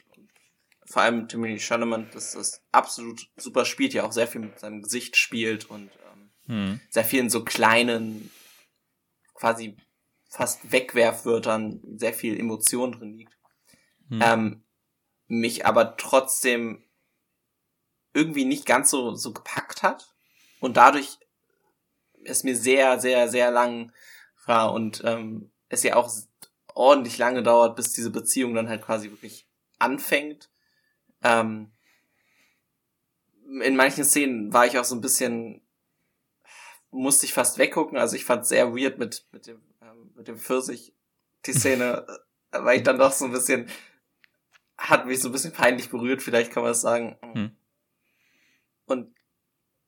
vor 0.86 1.02
allem 1.02 1.28
Timothy 1.28 1.60
Chalamet, 1.60 2.16
das 2.16 2.32
das 2.32 2.62
absolut 2.72 3.30
super 3.36 3.66
spielt, 3.66 3.94
ja 3.94 4.04
auch 4.04 4.14
sehr 4.14 4.28
viel 4.28 4.42
mit 4.42 4.60
seinem 4.60 4.82
Gesicht 4.82 5.18
spielt 5.18 5.70
und 5.70 5.92
ähm, 6.14 6.32
hm. 6.46 6.82
sehr 6.90 7.04
viel 7.04 7.20
in 7.20 7.30
so 7.30 7.44
kleinen, 7.44 8.32
quasi 9.34 9.76
fast 10.30 10.72
Wegwerfwörtern, 10.72 11.82
sehr 11.98 12.14
viel 12.14 12.40
Emotion 12.40 12.94
drin 12.94 13.18
liegt. 13.18 13.38
Hm. 14.10 14.22
Ähm, 14.24 14.64
mich 15.28 15.66
aber 15.66 15.98
trotzdem 15.98 16.84
irgendwie 18.14 18.46
nicht 18.46 18.66
ganz 18.66 18.90
so, 18.90 19.14
so 19.14 19.34
gepackt 19.34 19.84
hat 19.84 20.16
und 20.60 20.78
dadurch 20.78 21.20
es 22.28 22.44
mir 22.44 22.56
sehr, 22.56 23.00
sehr, 23.00 23.28
sehr 23.28 23.52
lang 23.52 23.92
war 24.46 24.74
und 24.74 25.02
ähm, 25.06 25.52
es 25.70 25.84
ja 25.84 25.96
auch 25.96 26.10
ordentlich 26.74 27.18
lange 27.18 27.44
dauert, 27.44 27.76
bis 27.76 27.94
diese 27.94 28.12
Beziehung 28.12 28.54
dann 28.54 28.70
halt 28.70 28.82
quasi 28.82 29.10
wirklich 29.10 29.48
anfängt. 29.80 30.50
Ähm, 31.24 31.72
in 33.62 33.76
manchen 33.76 34.04
Szenen 34.04 34.54
war 34.54 34.66
ich 34.66 34.78
auch 34.78 34.84
so 34.84 34.96
ein 34.96 35.02
bisschen, 35.02 35.62
musste 36.92 37.26
ich 37.26 37.34
fast 37.34 37.58
weggucken. 37.58 37.98
Also 37.98 38.16
ich 38.16 38.26
fand 38.26 38.46
sehr 38.46 38.76
weird 38.76 39.00
mit, 39.00 39.26
mit 39.32 39.48
dem, 39.48 39.62
ähm, 39.82 40.12
mit 40.16 40.28
dem 40.28 40.38
Pfirsich 40.38 40.94
die 41.46 41.54
Szene, 41.54 42.06
weil 42.52 42.78
ich 42.78 42.84
dann 42.84 43.00
doch 43.00 43.12
so 43.12 43.26
ein 43.26 43.32
bisschen, 43.32 43.70
hat 44.78 45.08
mich 45.08 45.20
so 45.20 45.30
ein 45.30 45.32
bisschen 45.32 45.54
peinlich 45.54 45.90
berührt, 45.90 46.22
vielleicht 46.22 46.52
kann 46.52 46.64
man 46.64 46.74
es 46.74 46.82
sagen. 46.82 47.18
Hm. 47.22 47.56
Und 48.86 49.16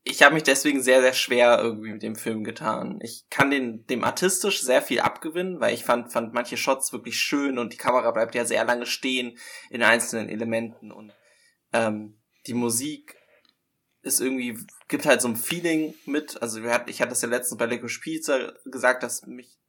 ich 0.04 0.24
habe 0.24 0.34
mich 0.34 0.44
deswegen 0.44 0.82
sehr, 0.82 1.02
sehr 1.02 1.14
schwer 1.14 1.60
irgendwie 1.60 1.92
mit 1.92 2.04
dem 2.04 2.16
Film 2.16 2.44
getan. 2.44 3.00
Ich 3.02 3.26
kann 3.30 3.52
den, 3.52 3.86
dem 3.88 4.04
artistisch 4.04 4.62
sehr 4.62 4.82
viel 4.82 5.02
abgewinnen, 5.02 5.60
weil 5.60 5.74
ich 5.74 5.84
fand, 5.84 6.12
fand 6.12 6.34
manche 6.34 6.58
Shots 6.58 6.94
wirklich 6.94 7.18
schön 7.18 7.60
und 7.60 7.74
die 7.74 7.78
Kamera 7.78 8.12
bleibt 8.12 8.36
ja 8.36 8.46
sehr 8.46 8.64
lange 8.64 8.86
stehen 8.86 9.38
in 9.70 9.84
einzelnen 9.84 10.30
Elementen 10.30 10.92
und 10.92 11.14
ähm, 11.74 12.20
die 12.48 12.54
Musik 12.54 13.18
ist 14.02 14.22
irgendwie, 14.22 14.58
gibt 14.88 15.06
halt 15.06 15.22
so 15.22 15.28
ein 15.28 15.36
Feeling 15.36 15.94
mit. 16.06 16.42
Also 16.42 16.64
ich 16.64 17.02
hatte 17.02 17.10
das 17.10 17.22
ja 17.22 17.28
letztens 17.28 17.58
bei 17.58 17.66
Lego 17.66 17.90
Spiezer 17.90 18.54
gesagt, 18.66 19.04
dass 19.04 19.26
mich 19.28 19.60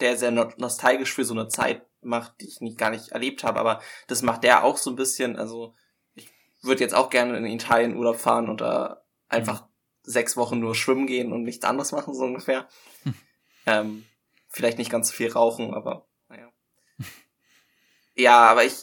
der 0.00 0.16
sehr 0.16 0.30
nostalgisch 0.30 1.12
für 1.12 1.24
so 1.24 1.34
eine 1.34 1.48
Zeit 1.48 1.86
macht, 2.00 2.40
die 2.40 2.48
ich 2.48 2.60
nicht 2.60 2.78
gar 2.78 2.90
nicht 2.90 3.10
erlebt 3.10 3.44
habe, 3.44 3.60
aber 3.60 3.80
das 4.08 4.22
macht 4.22 4.42
der 4.42 4.64
auch 4.64 4.78
so 4.78 4.90
ein 4.90 4.96
bisschen. 4.96 5.36
Also 5.36 5.74
ich 6.14 6.30
würde 6.62 6.80
jetzt 6.80 6.94
auch 6.94 7.10
gerne 7.10 7.36
in 7.36 7.46
Italien 7.46 7.96
Urlaub 7.96 8.16
fahren 8.16 8.48
und 8.48 8.60
da 8.60 9.04
einfach 9.28 9.68
sechs 10.04 10.36
Wochen 10.36 10.60
nur 10.60 10.74
schwimmen 10.74 11.06
gehen 11.06 11.32
und 11.32 11.42
nichts 11.42 11.64
anderes 11.64 11.92
machen, 11.92 12.14
so 12.14 12.24
ungefähr. 12.24 12.68
Hm. 13.02 13.14
Ähm, 13.66 14.04
vielleicht 14.50 14.76
nicht 14.76 14.90
ganz 14.90 15.08
so 15.08 15.14
viel 15.14 15.32
rauchen, 15.32 15.72
aber 15.72 16.06
naja. 16.28 16.52
ja, 18.14 18.50
aber 18.50 18.62
ich, 18.62 18.74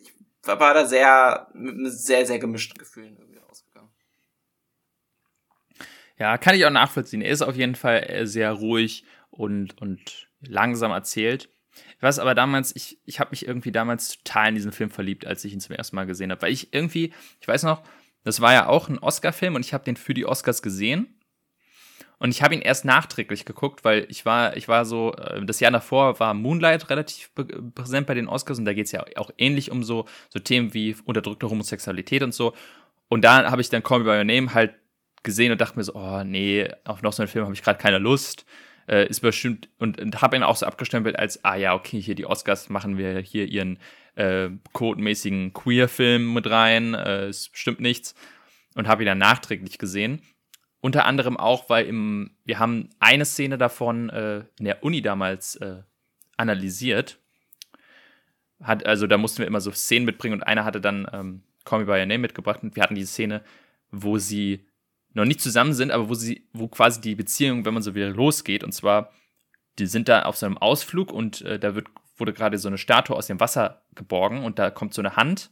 ich 0.00 0.12
war 0.46 0.72
da 0.72 0.86
sehr, 0.86 1.48
mit 1.52 1.92
sehr, 1.92 2.24
sehr 2.24 2.38
gemischten 2.38 2.78
Gefühlen 2.78 3.18
irgendwie 3.18 3.36
rausgegangen. 3.36 3.90
Ja, 6.16 6.38
kann 6.38 6.54
ich 6.54 6.64
auch 6.64 6.70
nachvollziehen. 6.70 7.20
Er 7.20 7.32
ist 7.32 7.42
auf 7.42 7.54
jeden 7.54 7.74
Fall 7.74 8.02
äh, 8.08 8.26
sehr 8.26 8.50
ruhig 8.50 9.04
und, 9.28 9.78
und 9.78 10.28
langsam 10.40 10.90
erzählt. 10.90 11.50
Ich 11.96 12.02
weiß 12.02 12.18
aber 12.18 12.34
damals, 12.34 12.74
ich, 12.74 12.98
ich 13.04 13.20
habe 13.20 13.30
mich 13.30 13.46
irgendwie 13.46 13.72
damals 13.72 14.18
total 14.18 14.48
in 14.48 14.54
diesen 14.54 14.72
Film 14.72 14.90
verliebt, 14.90 15.26
als 15.26 15.44
ich 15.44 15.52
ihn 15.52 15.60
zum 15.60 15.76
ersten 15.76 15.96
Mal 15.96 16.06
gesehen 16.06 16.30
habe. 16.30 16.42
Weil 16.42 16.52
ich 16.52 16.72
irgendwie, 16.72 17.12
ich 17.40 17.48
weiß 17.48 17.64
noch, 17.64 17.82
das 18.24 18.40
war 18.40 18.52
ja 18.52 18.66
auch 18.66 18.88
ein 18.88 18.98
Oscar-Film 18.98 19.54
und 19.54 19.64
ich 19.64 19.74
habe 19.74 19.84
den 19.84 19.96
für 19.96 20.14
die 20.14 20.26
Oscars 20.26 20.62
gesehen. 20.62 21.14
Und 22.20 22.30
ich 22.30 22.42
habe 22.42 22.54
ihn 22.54 22.60
erst 22.60 22.84
nachträglich 22.84 23.44
geguckt, 23.44 23.84
weil 23.84 24.04
ich 24.08 24.26
war, 24.26 24.56
ich 24.56 24.66
war 24.66 24.84
so, 24.84 25.14
äh, 25.14 25.44
das 25.44 25.60
Jahr 25.60 25.70
davor 25.70 26.18
war 26.18 26.34
Moonlight 26.34 26.90
relativ 26.90 27.30
präsent 27.74 28.08
bei 28.08 28.14
den 28.14 28.26
Oscars 28.26 28.58
und 28.58 28.64
da 28.64 28.72
geht 28.72 28.86
es 28.86 28.92
ja 28.92 29.04
auch 29.16 29.30
ähnlich 29.38 29.70
um 29.70 29.84
so, 29.84 30.04
so 30.28 30.40
Themen 30.40 30.74
wie 30.74 30.96
unterdrückte 31.04 31.48
Homosexualität 31.48 32.22
und 32.22 32.34
so. 32.34 32.54
Und 33.08 33.22
da 33.22 33.50
habe 33.50 33.62
ich 33.62 33.70
dann 33.70 33.84
Call 33.84 34.00
Me 34.00 34.04
By 34.04 34.18
Your 34.18 34.24
Name 34.24 34.52
halt 34.52 34.74
gesehen 35.22 35.52
und 35.52 35.60
dachte 35.60 35.78
mir 35.78 35.84
so, 35.84 35.94
oh 35.94 36.24
nee, 36.24 36.68
auf 36.84 37.02
noch 37.02 37.12
so 37.12 37.22
einen 37.22 37.28
Film 37.28 37.44
habe 37.44 37.54
ich 37.54 37.62
gerade 37.62 37.78
keine 37.78 37.98
Lust. 37.98 38.44
Äh, 38.88 39.06
ist 39.08 39.20
bestimmt, 39.20 39.68
und, 39.78 40.00
und 40.00 40.22
habe 40.22 40.36
ihn 40.36 40.42
auch 40.42 40.56
so 40.56 40.64
abgestempelt 40.64 41.18
als, 41.18 41.44
ah 41.44 41.56
ja, 41.56 41.74
okay, 41.74 42.00
hier 42.00 42.14
die 42.14 42.24
Oscars 42.24 42.70
machen 42.70 42.96
wir 42.96 43.18
hier 43.18 43.44
ihren 43.44 43.78
äh, 44.18 44.50
codemäßigen 44.72 45.52
Queer-Film 45.52 46.34
mit 46.34 46.50
rein, 46.50 46.94
äh, 46.94 47.28
ist 47.28 47.52
bestimmt 47.52 47.80
nichts. 47.80 48.14
Und 48.74 48.88
habe 48.88 49.02
ihn 49.02 49.06
dann 49.06 49.18
nachträglich 49.18 49.78
gesehen. 49.78 50.22
Unter 50.80 51.06
anderem 51.06 51.36
auch, 51.36 51.68
weil 51.70 51.86
im, 51.86 52.30
wir 52.44 52.58
haben 52.58 52.90
eine 53.00 53.24
Szene 53.24 53.58
davon 53.58 54.10
äh, 54.10 54.44
in 54.58 54.64
der 54.64 54.84
Uni 54.84 55.02
damals 55.02 55.56
äh, 55.56 55.82
analysiert. 56.36 57.18
Hat, 58.62 58.86
also 58.86 59.06
da 59.06 59.18
mussten 59.18 59.38
wir 59.38 59.46
immer 59.46 59.60
so 59.60 59.72
Szenen 59.72 60.04
mitbringen 60.04 60.34
und 60.34 60.42
einer 60.42 60.64
hatte 60.64 60.80
dann 60.80 61.08
ähm, 61.12 61.42
Call 61.64 61.80
Me 61.80 61.84
By 61.86 61.92
Your 61.92 62.06
Name 62.06 62.18
mitgebracht 62.18 62.62
und 62.62 62.76
wir 62.76 62.82
hatten 62.82 62.94
die 62.94 63.04
Szene, 63.04 63.42
wo 63.90 64.18
sie 64.18 64.66
noch 65.14 65.24
nicht 65.24 65.40
zusammen 65.40 65.74
sind, 65.74 65.90
aber 65.90 66.08
wo 66.08 66.14
sie, 66.14 66.46
wo 66.52 66.68
quasi 66.68 67.00
die 67.00 67.14
Beziehung, 67.14 67.64
wenn 67.64 67.74
man 67.74 67.82
so 67.82 67.94
will, 67.94 68.06
losgeht. 68.08 68.62
Und 68.62 68.72
zwar, 68.72 69.12
die 69.78 69.86
sind 69.86 70.08
da 70.08 70.22
auf 70.22 70.36
so 70.36 70.46
einem 70.46 70.58
Ausflug 70.58 71.12
und 71.12 71.42
äh, 71.42 71.58
da 71.58 71.74
wird 71.74 71.88
wurde 72.18 72.32
gerade 72.32 72.58
so 72.58 72.68
eine 72.68 72.78
Statue 72.78 73.16
aus 73.16 73.26
dem 73.26 73.40
Wasser 73.40 73.82
geborgen 73.94 74.44
und 74.44 74.58
da 74.58 74.70
kommt 74.70 74.94
so 74.94 75.02
eine 75.02 75.16
Hand, 75.16 75.50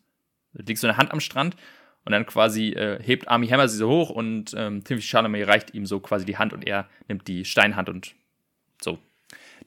liegt 0.52 0.80
so 0.80 0.86
eine 0.86 0.96
Hand 0.96 1.12
am 1.12 1.20
Strand 1.20 1.56
und 2.04 2.12
dann 2.12 2.26
quasi 2.26 2.70
äh, 2.70 3.02
hebt 3.02 3.28
Army 3.28 3.48
Hammer 3.48 3.68
sie 3.68 3.78
so 3.78 3.88
hoch 3.88 4.10
und 4.10 4.54
ähm, 4.56 4.84
Timothy 4.84 5.06
Chalamet 5.06 5.48
reicht 5.48 5.74
ihm 5.74 5.86
so 5.86 6.00
quasi 6.00 6.24
die 6.24 6.38
Hand 6.38 6.52
und 6.52 6.66
er 6.66 6.88
nimmt 7.08 7.26
die 7.28 7.44
Steinhand 7.44 7.88
und 7.88 8.14
so. 8.82 8.98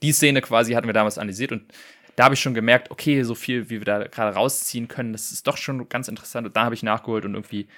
Die 0.01 0.11
Szene 0.11 0.41
quasi 0.41 0.73
hatten 0.73 0.87
wir 0.87 0.93
damals 0.93 1.17
analysiert 1.17 1.51
und 1.51 1.73
da 2.19 2.25
habe 2.25 2.35
ich 2.35 2.41
schon 2.41 2.53
gemerkt, 2.53 2.91
okay, 2.91 3.23
so 3.23 3.33
viel, 3.33 3.69
wie 3.69 3.79
wir 3.79 3.85
da 3.85 3.99
gerade 4.07 4.35
rausziehen 4.35 4.89
können, 4.89 5.13
das 5.13 5.31
ist 5.31 5.47
doch 5.47 5.55
schon 5.55 5.87
ganz 5.87 6.09
interessant. 6.09 6.47
Und 6.47 6.55
da 6.57 6.65
habe 6.65 6.75
ich 6.75 6.83
nachgeholt 6.83 7.23
und 7.23 7.33
irgendwie, 7.33 7.69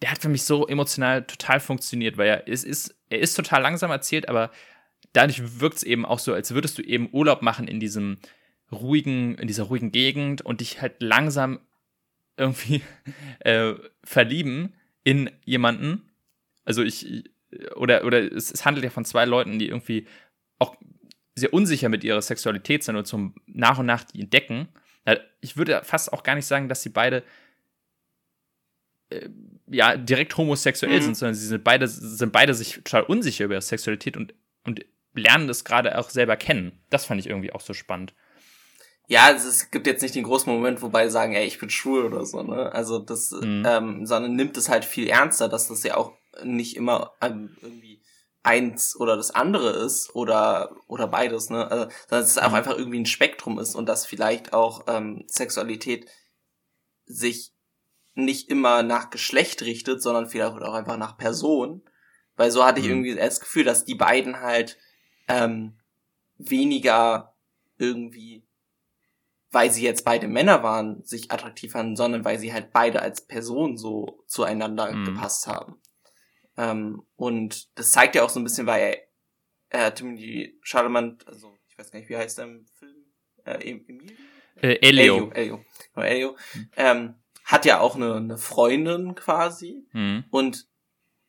der 0.00 0.10
hat 0.10 0.22
für 0.22 0.30
mich 0.30 0.44
so 0.44 0.66
emotional 0.66 1.24
total 1.24 1.60
funktioniert, 1.60 2.16
weil 2.16 2.28
er 2.28 2.46
ist, 2.46 2.64
ist, 2.64 2.94
er 3.10 3.18
ist 3.18 3.34
total 3.34 3.60
langsam 3.60 3.90
erzählt, 3.90 4.30
aber 4.30 4.50
dadurch 5.12 5.60
wirkt 5.60 5.78
es 5.78 5.82
eben 5.82 6.04
auch 6.04 6.18
so, 6.18 6.32
als 6.32 6.54
würdest 6.54 6.78
du 6.78 6.82
eben 6.82 7.08
Urlaub 7.12 7.42
machen 7.42 7.68
in 7.68 7.80
diesem 7.80 8.18
ruhigen, 8.72 9.36
in 9.36 9.48
dieser 9.48 9.64
ruhigen 9.64 9.92
Gegend 9.92 10.42
und 10.42 10.60
dich 10.60 10.80
halt 10.80 11.02
langsam 11.02 11.60
irgendwie 12.36 12.82
äh, 13.40 13.74
verlieben 14.04 14.74
in 15.04 15.30
jemanden. 15.44 16.10
Also 16.64 16.82
ich, 16.82 17.24
oder, 17.74 18.04
oder 18.04 18.32
es, 18.32 18.50
es, 18.50 18.64
handelt 18.64 18.84
ja 18.84 18.90
von 18.90 19.04
zwei 19.04 19.24
Leuten, 19.24 19.58
die 19.58 19.68
irgendwie 19.68 20.06
auch 20.58 20.76
sehr 21.34 21.52
unsicher 21.52 21.88
mit 21.88 22.04
ihrer 22.04 22.22
Sexualität 22.22 22.84
sind 22.84 22.96
und 22.96 23.06
zum 23.06 23.34
nach 23.46 23.78
und 23.78 23.86
nach 23.86 24.04
die 24.04 24.20
entdecken. 24.20 24.68
Ich 25.40 25.56
würde 25.56 25.80
fast 25.82 26.12
auch 26.12 26.22
gar 26.22 26.34
nicht 26.34 26.46
sagen, 26.46 26.68
dass 26.68 26.82
sie 26.82 26.90
beide 26.90 27.24
äh, 29.08 29.28
ja 29.66 29.96
direkt 29.96 30.36
homosexuell 30.36 30.98
mhm. 30.98 31.02
sind, 31.02 31.16
sondern 31.16 31.34
sie 31.34 31.46
sind 31.46 31.64
beide, 31.64 31.88
sind 31.88 32.32
beide 32.32 32.54
sich 32.54 32.74
total 32.74 33.04
unsicher 33.04 33.46
über 33.46 33.54
ihre 33.54 33.62
Sexualität 33.62 34.16
und, 34.16 34.34
und 34.64 34.84
lernen 35.14 35.48
das 35.48 35.64
gerade 35.64 35.98
auch 35.98 36.10
selber 36.10 36.36
kennen. 36.36 36.84
Das 36.90 37.06
fand 37.06 37.20
ich 37.20 37.28
irgendwie 37.28 37.52
auch 37.52 37.60
so 37.60 37.74
spannend. 37.74 38.14
Ja, 39.06 39.24
also 39.24 39.48
es 39.48 39.72
gibt 39.72 39.88
jetzt 39.88 40.02
nicht 40.02 40.14
den 40.14 40.22
großen 40.22 40.52
Moment, 40.52 40.82
wobei 40.82 41.06
sie 41.06 41.12
sagen, 41.12 41.34
ey, 41.34 41.44
ich 41.44 41.58
bin 41.58 41.68
schwul 41.68 42.04
oder 42.04 42.24
so, 42.24 42.42
ne? 42.42 42.72
Also 42.72 43.00
das, 43.00 43.32
mhm. 43.32 43.64
ähm, 43.66 44.06
sondern 44.06 44.36
nimmt 44.36 44.56
es 44.56 44.68
halt 44.68 44.84
viel 44.84 45.08
ernster, 45.08 45.48
dass 45.48 45.66
das 45.66 45.82
ja 45.82 45.96
auch 45.96 46.12
nicht 46.44 46.76
immer 46.76 47.12
ähm, 47.20 47.56
irgendwie 47.60 48.02
eins 48.44 48.94
oder 48.94 49.16
das 49.16 49.32
andere 49.32 49.70
ist 49.70 50.14
oder 50.14 50.76
oder 50.86 51.08
beides, 51.08 51.50
ne? 51.50 51.68
Also 51.68 51.88
dass 52.08 52.30
es 52.30 52.38
auch 52.38 52.50
mhm. 52.50 52.54
einfach 52.54 52.78
irgendwie 52.78 53.00
ein 53.00 53.06
Spektrum 53.06 53.58
ist 53.58 53.74
und 53.74 53.86
dass 53.86 54.06
vielleicht 54.06 54.52
auch 54.52 54.84
ähm, 54.86 55.24
Sexualität 55.26 56.08
sich 57.04 57.52
nicht 58.14 58.48
immer 58.48 58.84
nach 58.84 59.10
Geschlecht 59.10 59.62
richtet, 59.62 60.02
sondern 60.02 60.28
vielleicht 60.28 60.62
auch 60.62 60.74
einfach 60.74 60.96
nach 60.96 61.18
Person. 61.18 61.82
Weil 62.36 62.50
so 62.50 62.64
hatte 62.64 62.78
ich 62.78 62.86
mhm. 62.86 63.04
irgendwie 63.04 63.16
das 63.16 63.40
Gefühl, 63.40 63.64
dass 63.64 63.84
die 63.84 63.96
beiden 63.96 64.40
halt 64.40 64.78
ähm, 65.30 65.78
weniger 66.38 67.36
irgendwie, 67.78 68.46
weil 69.50 69.70
sie 69.70 69.82
jetzt 69.82 70.04
beide 70.04 70.28
Männer 70.28 70.62
waren, 70.62 71.02
sich 71.04 71.30
attraktiv 71.30 71.72
fanden, 71.72 71.96
sondern 71.96 72.24
weil 72.24 72.38
sie 72.38 72.52
halt 72.52 72.72
beide 72.72 73.02
als 73.02 73.26
Person 73.26 73.76
so 73.76 74.22
zueinander 74.26 74.92
mhm. 74.92 75.04
gepasst 75.04 75.46
haben. 75.46 75.80
Ähm, 76.56 77.02
und 77.16 77.76
das 77.78 77.90
zeigt 77.92 78.14
ja 78.14 78.22
auch 78.22 78.30
so 78.30 78.40
ein 78.40 78.44
bisschen, 78.44 78.66
weil 78.66 78.98
äh, 79.70 79.92
Timothy 79.92 80.58
Charlemagne, 80.62 81.18
also 81.26 81.56
ich 81.68 81.78
weiß 81.78 81.90
gar 81.90 81.98
nicht, 81.98 82.08
wie 82.08 82.16
heißt 82.16 82.38
der 82.38 82.44
im 82.46 82.66
Film? 82.78 83.06
Äh, 83.44 83.70
Emil? 83.70 84.16
Äh, 84.56 84.78
Elio. 84.82 85.14
Elio, 85.14 85.30
Elio. 85.32 85.64
Genau, 85.94 86.06
Elio. 86.06 86.36
Mhm. 86.54 86.70
Ähm, 86.76 87.14
hat 87.44 87.64
ja 87.64 87.80
auch 87.80 87.96
eine, 87.96 88.14
eine 88.14 88.38
Freundin 88.38 89.14
quasi. 89.14 89.86
Mhm. 89.92 90.24
Und 90.30 90.68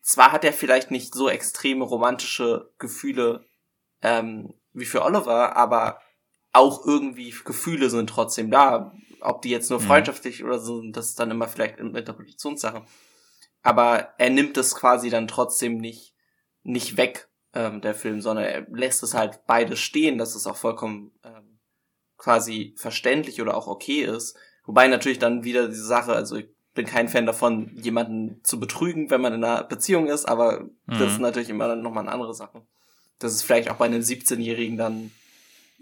zwar 0.02 0.32
hat 0.32 0.44
er 0.44 0.54
vielleicht 0.54 0.92
nicht 0.92 1.14
so 1.14 1.30
extreme 1.30 1.86
romantische 1.86 2.72
Gefühle 2.78 3.46
ähm, 4.02 4.54
wie 4.74 4.86
für 4.86 5.04
Oliver, 5.04 5.56
aber 5.56 6.00
auch 6.54 6.86
irgendwie 6.86 7.34
Gefühle 7.46 7.90
sind 7.90 8.10
trotzdem 8.10 8.52
da. 8.52 8.94
Ob 9.22 9.42
die 9.42 9.50
jetzt 9.50 9.70
nur 9.70 9.80
mhm. 9.80 9.86
freundschaftlich 9.86 10.42
mhm. 10.42 10.48
oder 10.48 10.60
so, 10.60 10.82
das 10.92 11.10
ist 11.10 11.20
dann 11.20 11.32
immer 11.32 11.48
vielleicht 11.48 11.80
eine 11.80 11.98
Interpretationssache. 11.98 12.84
Aber 13.64 14.14
er 14.18 14.30
nimmt 14.30 14.58
es 14.58 14.76
quasi 14.76 15.10
dann 15.10 15.28
trotzdem 15.28 15.78
nicht, 15.78 16.16
nicht 16.64 16.98
weg, 16.98 17.30
ähm, 17.54 17.82
der 17.82 17.96
Film, 17.96 18.22
sondern 18.22 18.46
er 18.46 18.66
lässt 18.70 19.04
es 19.04 19.14
halt 19.14 19.42
beide 19.46 19.76
stehen, 19.78 20.18
dass 20.18 20.36
es 20.36 20.48
auch 20.48 20.56
vollkommen 20.56 21.12
ähm, 21.24 21.60
quasi 22.18 22.74
verständlich 22.78 23.42
oder 23.42 23.56
auch 23.56 23.68
okay 23.68 24.02
ist. 24.02 24.38
Wobei 24.66 24.88
natürlich 24.88 25.20
dann 25.20 25.44
wieder 25.44 25.68
diese 25.68 25.86
Sache, 25.86 26.14
also 26.14 26.38
ich 26.38 26.48
bin 26.74 26.86
kein 26.86 27.10
Fan 27.10 27.26
davon, 27.26 27.76
jemanden 27.76 28.42
zu 28.44 28.60
betrügen, 28.60 29.10
wenn 29.10 29.22
man 29.22 29.34
in 29.34 29.44
einer 29.44 29.64
Beziehung 29.64 30.08
ist, 30.08 30.26
aber 30.26 30.62
mhm. 30.62 30.72
das 30.86 31.14
ist 31.14 31.20
natürlich 31.20 31.50
immer 31.50 31.76
nochmal 31.76 32.04
eine 32.04 32.14
andere 32.14 32.34
Sache. 32.34 32.66
Das 33.24 33.34
ist 33.34 33.44
vielleicht 33.44 33.70
auch 33.70 33.78
bei 33.78 33.86
einem 33.86 34.02
17-Jährigen 34.02 34.78
dann, 34.78 35.12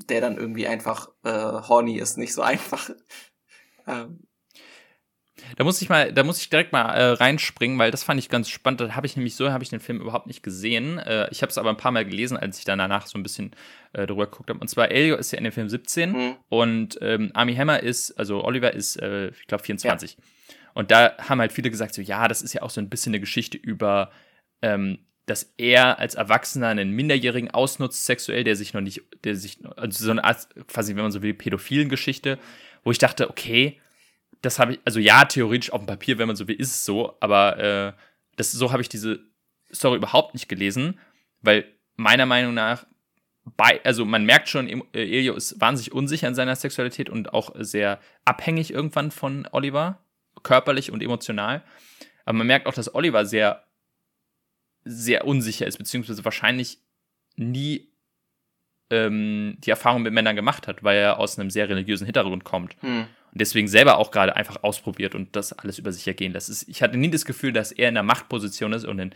der 0.09 0.21
dann 0.21 0.37
irgendwie 0.37 0.67
einfach 0.67 1.09
äh, 1.23 1.31
horny 1.31 1.97
ist, 1.97 2.17
nicht 2.17 2.33
so 2.33 2.41
einfach. 2.43 2.89
ähm, 3.87 4.19
da 5.55 5.63
muss 5.63 5.81
ich 5.81 5.89
mal, 5.89 6.11
da 6.13 6.23
muss 6.23 6.41
ich 6.41 6.49
direkt 6.49 6.73
mal 6.73 6.93
äh, 6.93 7.11
reinspringen, 7.11 7.77
weil 7.79 7.91
das 7.91 8.03
fand 8.03 8.19
ich 8.19 8.29
ganz 8.29 8.49
spannend. 8.49 8.81
Da 8.81 8.95
habe 8.95 9.07
ich 9.07 9.15
nämlich 9.15 9.35
so, 9.35 9.51
habe 9.51 9.63
ich 9.63 9.69
den 9.69 9.79
Film 9.79 10.01
überhaupt 10.01 10.27
nicht 10.27 10.43
gesehen. 10.43 10.97
Äh, 10.99 11.29
ich 11.31 11.41
habe 11.41 11.49
es 11.49 11.57
aber 11.57 11.69
ein 11.69 11.77
paar 11.77 11.91
Mal 11.91 12.05
gelesen, 12.05 12.37
als 12.37 12.59
ich 12.59 12.65
dann 12.65 12.79
danach 12.79 13.07
so 13.07 13.17
ein 13.17 13.23
bisschen 13.23 13.51
äh, 13.93 14.05
drüber 14.05 14.25
geguckt 14.25 14.49
habe. 14.49 14.59
Und 14.59 14.67
zwar 14.67 14.91
Elio 14.91 15.15
ist 15.15 15.31
ja 15.31 15.37
in 15.37 15.43
dem 15.43 15.53
Film 15.53 15.69
17 15.69 16.11
mhm. 16.11 16.35
und 16.49 16.99
ähm, 17.01 17.31
Army 17.33 17.55
Hammer 17.55 17.81
ist, 17.81 18.11
also 18.19 18.43
Oliver 18.43 18.73
ist, 18.73 19.01
äh, 19.01 19.29
ich 19.29 19.47
glaube 19.47 19.63
24. 19.63 20.17
Ja. 20.17 20.23
Und 20.73 20.91
da 20.91 21.17
haben 21.17 21.39
halt 21.39 21.51
viele 21.51 21.69
gesagt 21.69 21.93
so, 21.93 22.01
ja, 22.01 22.27
das 22.27 22.41
ist 22.41 22.53
ja 22.53 22.61
auch 22.61 22.69
so 22.69 22.79
ein 22.79 22.89
bisschen 22.89 23.11
eine 23.11 23.19
Geschichte 23.19 23.57
über 23.57 24.11
ähm, 24.61 24.99
dass 25.29 25.53
er 25.57 25.99
als 25.99 26.15
Erwachsener 26.15 26.67
einen 26.67 26.91
Minderjährigen 26.91 27.51
ausnutzt 27.51 28.05
sexuell, 28.05 28.43
der 28.43 28.55
sich 28.55 28.73
noch 28.73 28.81
nicht, 28.81 29.03
der 29.23 29.35
sich, 29.35 29.59
also 29.75 30.05
so 30.05 30.11
eine 30.11 30.23
Art, 30.23 30.47
quasi, 30.67 30.95
wenn 30.95 31.03
man 31.03 31.11
so 31.11 31.21
will, 31.21 31.35
pädophilen 31.35 31.87
Geschichte, 31.87 32.39
wo 32.83 32.91
ich 32.91 32.97
dachte, 32.97 33.29
okay, 33.29 33.79
das 34.41 34.57
habe 34.57 34.73
ich, 34.73 34.79
also 34.85 34.99
ja, 34.99 35.25
theoretisch 35.25 35.71
auf 35.71 35.81
dem 35.81 35.87
Papier, 35.87 36.17
wenn 36.17 36.27
man 36.27 36.35
so 36.35 36.47
will, 36.47 36.55
ist 36.55 36.71
es 36.71 36.85
so, 36.85 37.15
aber 37.19 37.59
äh, 37.59 37.93
das, 38.37 38.51
so 38.51 38.71
habe 38.71 38.81
ich 38.81 38.89
diese 38.89 39.19
Story 39.71 39.97
überhaupt 39.97 40.33
nicht 40.33 40.49
gelesen, 40.49 40.99
weil 41.41 41.65
meiner 41.95 42.25
Meinung 42.25 42.55
nach, 42.55 42.87
bei, 43.55 43.81
also 43.83 44.05
man 44.05 44.25
merkt 44.25 44.49
schon, 44.49 44.67
äh, 44.67 44.83
Elio 44.93 45.35
ist 45.35 45.61
wahnsinnig 45.61 45.91
unsicher 45.91 46.27
in 46.27 46.35
seiner 46.35 46.55
Sexualität 46.55 47.09
und 47.09 47.33
auch 47.33 47.53
sehr 47.59 47.99
abhängig 48.25 48.73
irgendwann 48.73 49.11
von 49.11 49.47
Oliver, 49.51 49.99
körperlich 50.41 50.91
und 50.91 51.03
emotional. 51.03 51.63
Aber 52.25 52.37
man 52.37 52.47
merkt 52.47 52.65
auch, 52.65 52.73
dass 52.73 52.93
Oliver 52.95 53.25
sehr, 53.25 53.63
sehr 54.83 55.25
unsicher 55.25 55.67
ist, 55.67 55.77
beziehungsweise 55.77 56.25
wahrscheinlich 56.25 56.79
nie 57.35 57.93
ähm, 58.89 59.57
die 59.59 59.69
Erfahrung 59.69 60.01
mit 60.01 60.13
Männern 60.13 60.35
gemacht 60.35 60.67
hat, 60.67 60.83
weil 60.83 60.97
er 60.97 61.19
aus 61.19 61.37
einem 61.37 61.49
sehr 61.49 61.69
religiösen 61.69 62.05
Hintergrund 62.05 62.43
kommt. 62.43 62.75
Hm 62.81 63.07
und 63.31 63.41
deswegen 63.41 63.67
selber 63.67 63.97
auch 63.97 64.11
gerade 64.11 64.35
einfach 64.35 64.63
ausprobiert 64.63 65.13
und 65.13 65.35
das 65.35 65.53
alles 65.53 65.77
über 65.77 65.91
sich 65.91 66.07
ergehen 66.07 66.33
lässt. 66.33 66.67
Ich 66.67 66.81
hatte 66.81 66.97
nie 66.97 67.11
das 67.11 67.25
Gefühl, 67.25 67.53
dass 67.53 67.71
er 67.71 67.89
in 67.89 67.93
der 67.93 68.03
Machtposition 68.03 68.73
ist 68.73 68.85
und 68.85 68.99
ein 68.99 69.15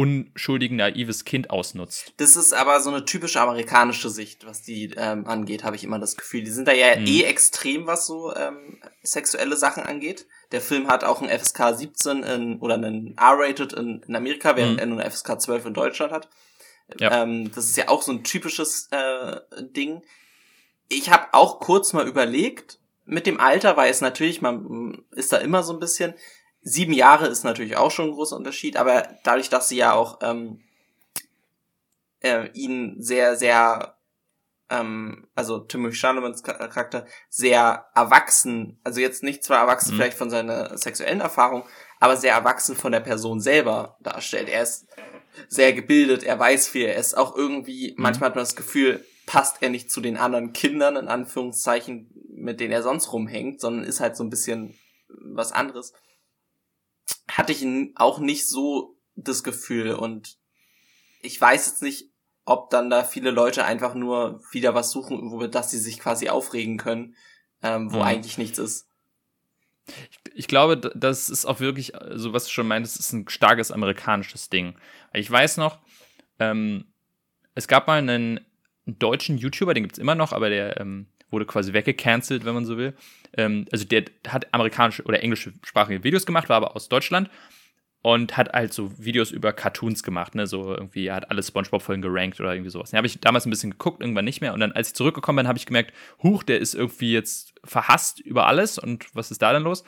unschuldigen, 0.00 0.78
naives 0.78 1.26
Kind 1.26 1.50
ausnutzt. 1.50 2.14
Das 2.16 2.34
ist 2.34 2.54
aber 2.54 2.80
so 2.80 2.88
eine 2.88 3.04
typische 3.04 3.38
amerikanische 3.38 4.08
Sicht, 4.08 4.46
was 4.46 4.62
die 4.62 4.94
ähm, 4.96 5.26
angeht, 5.26 5.62
habe 5.62 5.76
ich 5.76 5.84
immer 5.84 5.98
das 5.98 6.16
Gefühl. 6.16 6.42
Die 6.42 6.50
sind 6.50 6.66
da 6.66 6.72
ja 6.72 6.98
mhm. 6.98 7.06
eh 7.06 7.24
extrem, 7.24 7.86
was 7.86 8.06
so 8.06 8.34
ähm, 8.34 8.78
sexuelle 9.02 9.58
Sachen 9.58 9.82
angeht. 9.82 10.26
Der 10.52 10.62
Film 10.62 10.88
hat 10.88 11.04
auch 11.04 11.20
einen 11.20 11.38
FSK 11.38 11.76
17 11.76 12.22
in, 12.22 12.58
oder 12.60 12.76
einen 12.76 13.14
R-Rated 13.18 13.74
in, 13.74 14.02
in, 14.08 14.16
Amerika, 14.16 14.56
während 14.56 14.74
mhm. 14.74 14.78
er 14.78 14.86
nur 14.86 15.00
einen 15.00 15.10
FSK 15.10 15.38
12 15.38 15.66
in 15.66 15.74
Deutschland 15.74 16.12
hat. 16.12 16.30
Ja. 16.98 17.22
Ähm, 17.22 17.52
das 17.54 17.66
ist 17.66 17.76
ja 17.76 17.88
auch 17.88 18.00
so 18.00 18.12
ein 18.12 18.24
typisches 18.24 18.88
äh, 18.92 19.36
Ding. 19.60 20.00
Ich 20.88 21.10
habe 21.10 21.26
auch 21.32 21.60
kurz 21.60 21.92
mal 21.92 22.08
überlegt, 22.08 22.78
mit 23.04 23.26
dem 23.26 23.38
Alter, 23.38 23.76
weil 23.76 23.90
es 23.90 24.00
natürlich, 24.00 24.40
man 24.40 25.02
ist 25.10 25.32
da 25.32 25.36
immer 25.36 25.62
so 25.62 25.74
ein 25.74 25.80
bisschen. 25.80 26.14
Sieben 26.62 26.92
Jahre 26.92 27.26
ist 27.26 27.44
natürlich 27.44 27.76
auch 27.76 27.90
schon 27.90 28.08
ein 28.08 28.14
großer 28.14 28.36
Unterschied, 28.36 28.76
aber 28.76 29.08
dadurch, 29.24 29.48
dass 29.48 29.68
sie 29.68 29.76
ja 29.76 29.92
auch 29.94 30.18
ähm, 30.22 30.60
äh, 32.20 32.48
ihn 32.52 32.96
sehr, 32.98 33.36
sehr, 33.36 33.96
ähm, 34.68 35.26
also 35.34 35.60
Timothy 35.60 35.96
Chalamans 35.96 36.42
Charakter 36.42 37.06
sehr 37.28 37.86
erwachsen, 37.94 38.78
also 38.84 39.00
jetzt 39.00 39.22
nicht 39.22 39.42
zwar 39.42 39.58
erwachsen 39.58 39.92
mhm. 39.92 39.96
vielleicht 39.96 40.18
von 40.18 40.30
seiner 40.30 40.76
sexuellen 40.76 41.20
Erfahrung, 41.20 41.64
aber 41.98 42.16
sehr 42.16 42.34
erwachsen 42.34 42.76
von 42.76 42.92
der 42.92 43.00
Person 43.00 43.40
selber 43.40 43.96
darstellt. 44.00 44.48
Er 44.48 44.62
ist 44.62 44.86
sehr 45.48 45.72
gebildet, 45.72 46.22
er 46.22 46.38
weiß 46.38 46.68
viel, 46.68 46.86
er 46.86 46.96
ist 46.96 47.16
auch 47.16 47.34
irgendwie, 47.36 47.94
mhm. 47.96 48.02
manchmal 48.02 48.30
hat 48.30 48.36
man 48.36 48.44
das 48.44 48.56
Gefühl, 48.56 49.04
passt 49.26 49.62
er 49.62 49.70
nicht 49.70 49.90
zu 49.90 50.00
den 50.00 50.16
anderen 50.16 50.52
Kindern, 50.52 50.96
in 50.96 51.08
Anführungszeichen, 51.08 52.10
mit 52.34 52.60
denen 52.60 52.72
er 52.72 52.82
sonst 52.82 53.12
rumhängt, 53.12 53.60
sondern 53.60 53.84
ist 53.84 54.00
halt 54.00 54.16
so 54.16 54.24
ein 54.24 54.30
bisschen 54.30 54.78
was 55.08 55.52
anderes. 55.52 55.92
Hatte 57.40 57.52
ich 57.52 57.66
auch 57.96 58.18
nicht 58.18 58.46
so 58.46 58.98
das 59.16 59.42
Gefühl 59.42 59.94
und 59.94 60.36
ich 61.22 61.40
weiß 61.40 61.66
jetzt 61.66 61.82
nicht, 61.82 62.10
ob 62.44 62.70
dann 62.70 62.90
da 62.90 63.02
viele 63.02 63.30
Leute 63.30 63.64
einfach 63.64 63.94
nur 63.94 64.42
wieder 64.50 64.74
was 64.74 64.90
suchen, 64.90 65.30
wo 65.30 65.46
dass 65.46 65.70
sie 65.70 65.78
sich 65.78 65.98
quasi 65.98 66.28
aufregen 66.28 66.76
können, 66.76 67.14
ähm, 67.62 67.92
wo 67.92 67.96
mhm. 67.98 68.02
eigentlich 68.02 68.38
nichts 68.38 68.58
ist. 68.58 68.88
Ich, 69.86 70.18
ich, 70.34 70.48
glaube, 70.48 70.76
das 70.76 71.30
ist 71.30 71.46
auch 71.46 71.60
wirklich, 71.60 71.92
so 71.94 71.98
also 71.98 72.32
was 72.32 72.44
du 72.44 72.50
schon 72.50 72.68
meintest, 72.68 73.00
ist 73.00 73.12
ein 73.12 73.28
starkes 73.28 73.70
amerikanisches 73.70 74.50
Ding. 74.50 74.74
Ich 75.12 75.30
weiß 75.30 75.56
noch, 75.56 75.78
ähm, 76.38 76.84
es 77.54 77.68
gab 77.68 77.86
mal 77.86 77.98
einen 77.98 78.40
deutschen 78.86 79.38
YouTuber, 79.38 79.74
den 79.74 79.84
gibt 79.84 79.94
es 79.94 79.98
immer 79.98 80.14
noch, 80.14 80.32
aber 80.32 80.50
der 80.50 80.78
ähm, 80.78 81.06
wurde 81.30 81.46
quasi 81.46 81.72
weggecancelt, 81.72 82.44
wenn 82.44 82.54
man 82.54 82.64
so 82.64 82.76
will. 82.76 82.94
Ähm, 83.36 83.66
also 83.72 83.84
der 83.84 84.04
hat 84.28 84.52
amerikanische 84.52 85.02
oder 85.04 85.22
englische 85.22 85.52
sprachige 85.64 86.04
Videos 86.04 86.26
gemacht, 86.26 86.48
war 86.48 86.56
aber 86.56 86.76
aus 86.76 86.88
Deutschland 86.88 87.30
und 88.02 88.36
hat 88.36 88.52
halt 88.52 88.72
so 88.72 88.90
Videos 88.98 89.30
über 89.30 89.52
Cartoons 89.52 90.02
gemacht, 90.02 90.34
ne, 90.34 90.46
so 90.46 90.74
irgendwie, 90.74 91.06
er 91.06 91.16
hat 91.16 91.30
alle 91.30 91.42
Spongebob-Folgen 91.42 92.00
gerankt 92.00 92.40
oder 92.40 92.54
irgendwie 92.54 92.70
sowas. 92.70 92.90
Den 92.90 92.96
habe 92.96 93.06
ich 93.06 93.20
damals 93.20 93.46
ein 93.46 93.50
bisschen 93.50 93.72
geguckt, 93.72 94.00
irgendwann 94.00 94.24
nicht 94.24 94.40
mehr. 94.40 94.54
Und 94.54 94.60
dann, 94.60 94.72
als 94.72 94.88
ich 94.88 94.94
zurückgekommen 94.94 95.36
bin, 95.36 95.48
habe 95.48 95.58
ich 95.58 95.66
gemerkt, 95.66 95.92
huch, 96.22 96.42
der 96.42 96.58
ist 96.60 96.74
irgendwie 96.74 97.12
jetzt 97.12 97.54
verhasst 97.62 98.20
über 98.20 98.46
alles 98.46 98.78
und 98.78 99.14
was 99.14 99.30
ist 99.30 99.42
da 99.42 99.52
denn 99.52 99.62
los? 99.62 99.84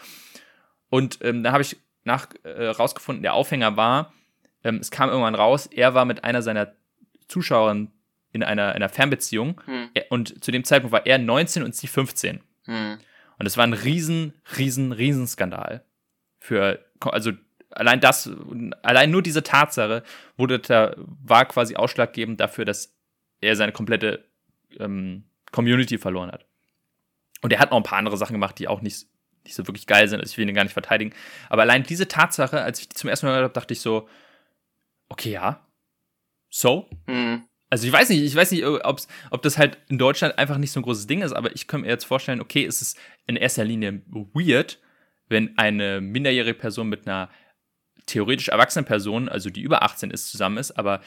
Und 0.91 1.21
ähm, 1.23 1.43
da 1.43 1.53
habe 1.53 1.63
ich 1.63 1.79
nach 2.05 2.29
äh, 2.43 2.67
rausgefunden, 2.67 3.23
der 3.23 3.33
Aufhänger 3.33 3.77
war, 3.77 4.13
ähm, 4.63 4.77
es 4.77 4.91
kam 4.91 5.09
irgendwann 5.09 5.35
raus, 5.35 5.67
er 5.67 5.95
war 5.95 6.05
mit 6.05 6.25
einer 6.25 6.43
seiner 6.43 6.73
Zuschauerinnen 7.29 7.93
in 8.33 8.43
einer, 8.43 8.73
einer 8.73 8.89
Fernbeziehung. 8.89 9.61
Hm. 9.67 9.91
Und 10.09 10.43
zu 10.43 10.51
dem 10.51 10.65
Zeitpunkt 10.65 10.93
war 10.93 11.07
er 11.07 11.19
19 11.19 11.63
und 11.63 11.75
sie 11.75 11.87
15. 11.87 12.41
Hm. 12.65 12.99
Und 13.39 13.47
es 13.47 13.57
war 13.57 13.65
ein 13.65 13.73
riesen, 13.73 14.35
riesen, 14.57 14.93
riesen 14.93 15.27
Skandal. 15.27 15.85
Für, 16.39 16.85
also 17.01 17.33
allein 17.71 18.01
das, 18.01 18.31
allein 18.83 19.11
nur 19.11 19.23
diese 19.23 19.43
Tatsache 19.43 20.03
wurde 20.37 20.59
da, 20.59 20.95
war 20.97 21.45
quasi 21.47 21.77
ausschlaggebend 21.77 22.41
dafür, 22.41 22.65
dass 22.65 22.95
er 23.41 23.57
seine 23.57 23.73
komplette 23.73 24.25
ähm, 24.79 25.25
Community 25.51 25.99
verloren 25.99 26.31
hat. 26.33 26.47
Und 27.43 27.53
er 27.53 27.59
hat 27.59 27.71
noch 27.71 27.77
ein 27.77 27.83
paar 27.83 27.99
andere 27.99 28.17
Sachen 28.17 28.35
gemacht, 28.35 28.59
die 28.59 28.69
auch 28.69 28.81
nicht, 28.81 29.07
nicht 29.45 29.55
so 29.55 29.67
wirklich 29.67 29.87
geil 29.87 30.09
sind. 30.09 30.21
Also 30.21 30.31
ich 30.31 30.39
will 30.39 30.49
ihn 30.49 30.55
gar 30.55 30.63
nicht 30.63 30.73
verteidigen. 30.73 31.13
Aber 31.49 31.63
allein 31.63 31.83
diese 31.83 32.09
Tatsache, 32.09 32.63
als 32.63 32.81
ich 32.81 32.89
die 32.89 32.95
zum 32.95 33.11
ersten 33.11 33.27
Mal 33.27 33.33
gehört 33.33 33.51
habe, 33.51 33.61
dachte 33.61 33.75
ich 33.75 33.81
so, 33.81 34.09
okay, 35.09 35.33
ja. 35.33 35.67
So? 36.49 36.89
Mhm. 37.07 37.49
Also 37.73 37.87
ich 37.87 37.93
weiß 37.95 38.11
nicht, 38.11 38.23
ich 38.23 38.37
weiß 38.37 38.51
nicht, 38.51 38.67
ob's, 38.67 39.09
ob 39.31 39.41
das 39.41 39.57
halt 39.57 39.79
in 39.89 39.97
Deutschland 39.97 40.37
einfach 40.37 40.59
nicht 40.59 40.73
so 40.73 40.79
ein 40.79 40.83
großes 40.83 41.07
Ding 41.07 41.23
ist, 41.23 41.33
aber 41.33 41.55
ich 41.57 41.69
könnte 41.69 41.87
mir 41.87 41.91
jetzt 41.91 42.05
vorstellen, 42.05 42.43
okay, 42.43 42.67
es 42.67 42.83
ist 42.83 42.99
in 43.27 43.35
erster 43.35 43.65
Linie 43.65 44.03
weird, 44.09 44.79
wenn 45.29 45.57
eine 45.57 46.03
minderjährige 46.03 46.53
Person 46.53 46.91
mit 46.91 47.09
einer 47.09 47.31
theoretisch 48.05 48.49
erwachsenen 48.49 48.85
Person, 48.85 49.31
also 49.31 49.49
die 49.49 49.63
über 49.63 49.83
18 49.83 50.11
ist, 50.11 50.29
zusammen 50.31 50.59
ist, 50.59 50.73
aber 50.73 51.01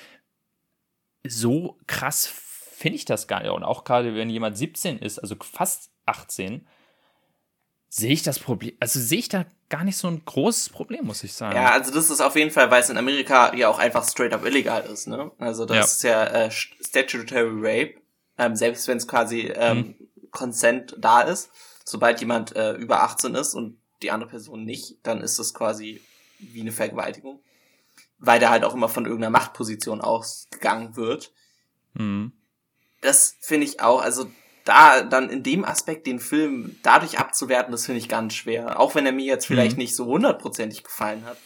so 1.24 1.78
krass 1.86 2.26
finde 2.26 2.96
ich 2.96 3.06
das 3.06 3.28
gar 3.28 3.44
nicht. 3.44 3.52
Und 3.52 3.64
auch 3.64 3.84
gerade 3.84 4.16
wenn 4.16 4.32
jemand 4.32 4.58
17 4.58 4.98
ist, 4.98 5.20
also 5.20 5.36
fast 5.40 5.92
18, 6.08 6.68
sehe 7.96 8.12
ich 8.12 8.24
das 8.24 8.40
Problem, 8.40 8.76
also 8.82 9.00
sehe 9.00 9.20
ich 9.20 9.30
da 9.30 9.46
gar 9.70 9.86
nicht 9.86 9.96
so 9.96 10.10
ein 10.10 10.22
großes 10.26 10.68
Problem, 10.68 11.06
muss 11.06 11.24
ich 11.24 11.34
sagen. 11.34 11.56
Ja, 11.56 11.72
also 11.72 11.94
das 11.94 12.10
ist 12.10 12.20
auf 12.20 12.36
jeden 12.36 12.52
Fall, 12.52 12.70
weil 12.70 12.82
es 12.82 12.90
in 12.90 12.98
Amerika 12.98 13.56
ja 13.56 13.70
auch 13.70 13.80
einfach 13.80 14.06
straight 14.06 14.34
up 14.34 14.46
illegal 14.46 14.84
ist, 14.84 15.08
ne? 15.08 15.32
Also 15.38 15.66
das 15.66 15.78
ja. 15.78 15.84
ist 15.84 16.04
ja 16.04 16.24
äh, 16.26 16.52
statutory 16.52 17.52
rape, 17.54 18.02
ähm, 18.38 18.58
selbst 18.58 18.90
wenn 18.90 18.98
es 18.98 19.08
quasi 19.08 19.44
ähm, 19.56 19.78
hm. 19.78 20.30
Consent 20.32 20.96
da 21.00 21.22
ist. 21.22 21.50
Sobald 21.86 22.20
jemand 22.20 22.54
äh, 22.54 22.74
über 22.74 23.02
18 23.04 23.34
ist 23.34 23.54
und 23.54 23.78
die 24.02 24.12
andere 24.12 24.30
Person 24.30 24.66
nicht, 24.66 24.98
dann 25.04 25.22
ist 25.22 25.40
das 25.40 25.54
quasi 25.54 26.02
wie 26.40 26.62
eine 26.62 26.74
Vergewaltigung. 26.74 27.40
Weil 28.18 28.42
da 28.42 28.50
halt 28.50 28.66
auch 28.66 28.74
immer 28.74 28.90
von 28.90 29.06
irgendeiner 29.06 29.32
Machtposition 29.32 30.02
ausgegangen 30.02 30.98
wird. 30.98 31.32
Mhm. 31.94 32.34
Das 33.00 33.38
finde 33.40 33.68
ich 33.68 33.80
auch, 33.80 34.02
also 34.02 34.30
da 34.66 35.04
dann 35.04 35.30
in 35.30 35.44
dem 35.44 35.64
Aspekt 35.64 36.08
den 36.08 36.20
Film 36.20 36.78
dadurch 36.84 37.20
abzuwerten, 37.20 37.72
das 37.72 37.86
finde 37.86 38.00
ich 38.00 38.10
ganz 38.10 38.34
schwer. 38.34 38.80
Auch 38.80 38.96
wenn 38.96 39.06
er 39.06 39.12
mir 39.12 39.26
jetzt 39.26 39.46
vielleicht 39.46 39.78
mhm. 39.78 39.84
nicht 39.84 39.96
so 39.96 40.06
hundertprozentig 40.06 40.84
gefallen 40.84 41.24
hat, 41.26 41.38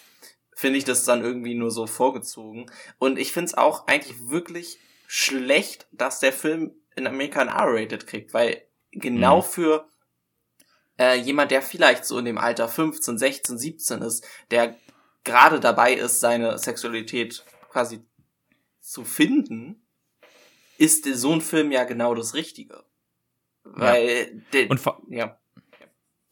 finde 0.56 0.80
ich 0.80 0.86
das 0.86 1.04
dann 1.04 1.24
irgendwie 1.24 1.54
nur 1.54 1.70
so 1.70 1.86
vorgezogen. 1.86 2.72
Und 2.98 3.20
ich 3.20 3.32
finde 3.32 3.48
es 3.48 3.54
auch 3.54 3.88
eigentlich 3.88 4.30
wirklich 4.30 4.80
schlecht, 5.06 5.88
dass 5.92 6.20
der 6.20 6.34
Film 6.34 6.74
in 6.96 7.08
Amerika 7.08 7.42
ein 7.42 7.50
R-Rated 7.50 8.08
kriegt, 8.08 8.34
weil 8.34 8.64
genau 8.92 9.38
mhm. 9.38 9.44
für 9.44 9.88
äh, 10.98 11.16
jemand, 11.20 11.52
der 11.52 11.62
vielleicht 11.62 12.06
so 12.06 12.18
in 12.20 12.26
dem 12.26 12.38
Alter 12.38 12.68
15, 12.68 13.18
16, 13.18 13.58
17 13.58 14.02
ist, 14.02 14.26
der 14.52 14.76
gerade 15.24 15.60
dabei 15.60 15.94
ist, 15.94 16.20
seine 16.22 16.58
Sexualität 16.58 17.44
quasi 17.70 18.02
zu 18.80 19.04
finden, 19.04 19.86
ist 20.78 21.06
so 21.06 21.34
ein 21.34 21.42
Film 21.42 21.72
ja 21.72 21.84
genau 21.84 22.16
das 22.16 22.34
Richtige. 22.34 22.84
Weil, 23.64 24.44
ja. 24.54 24.68
und 24.70 24.80
vor, 24.80 25.02
ja. 25.10 25.38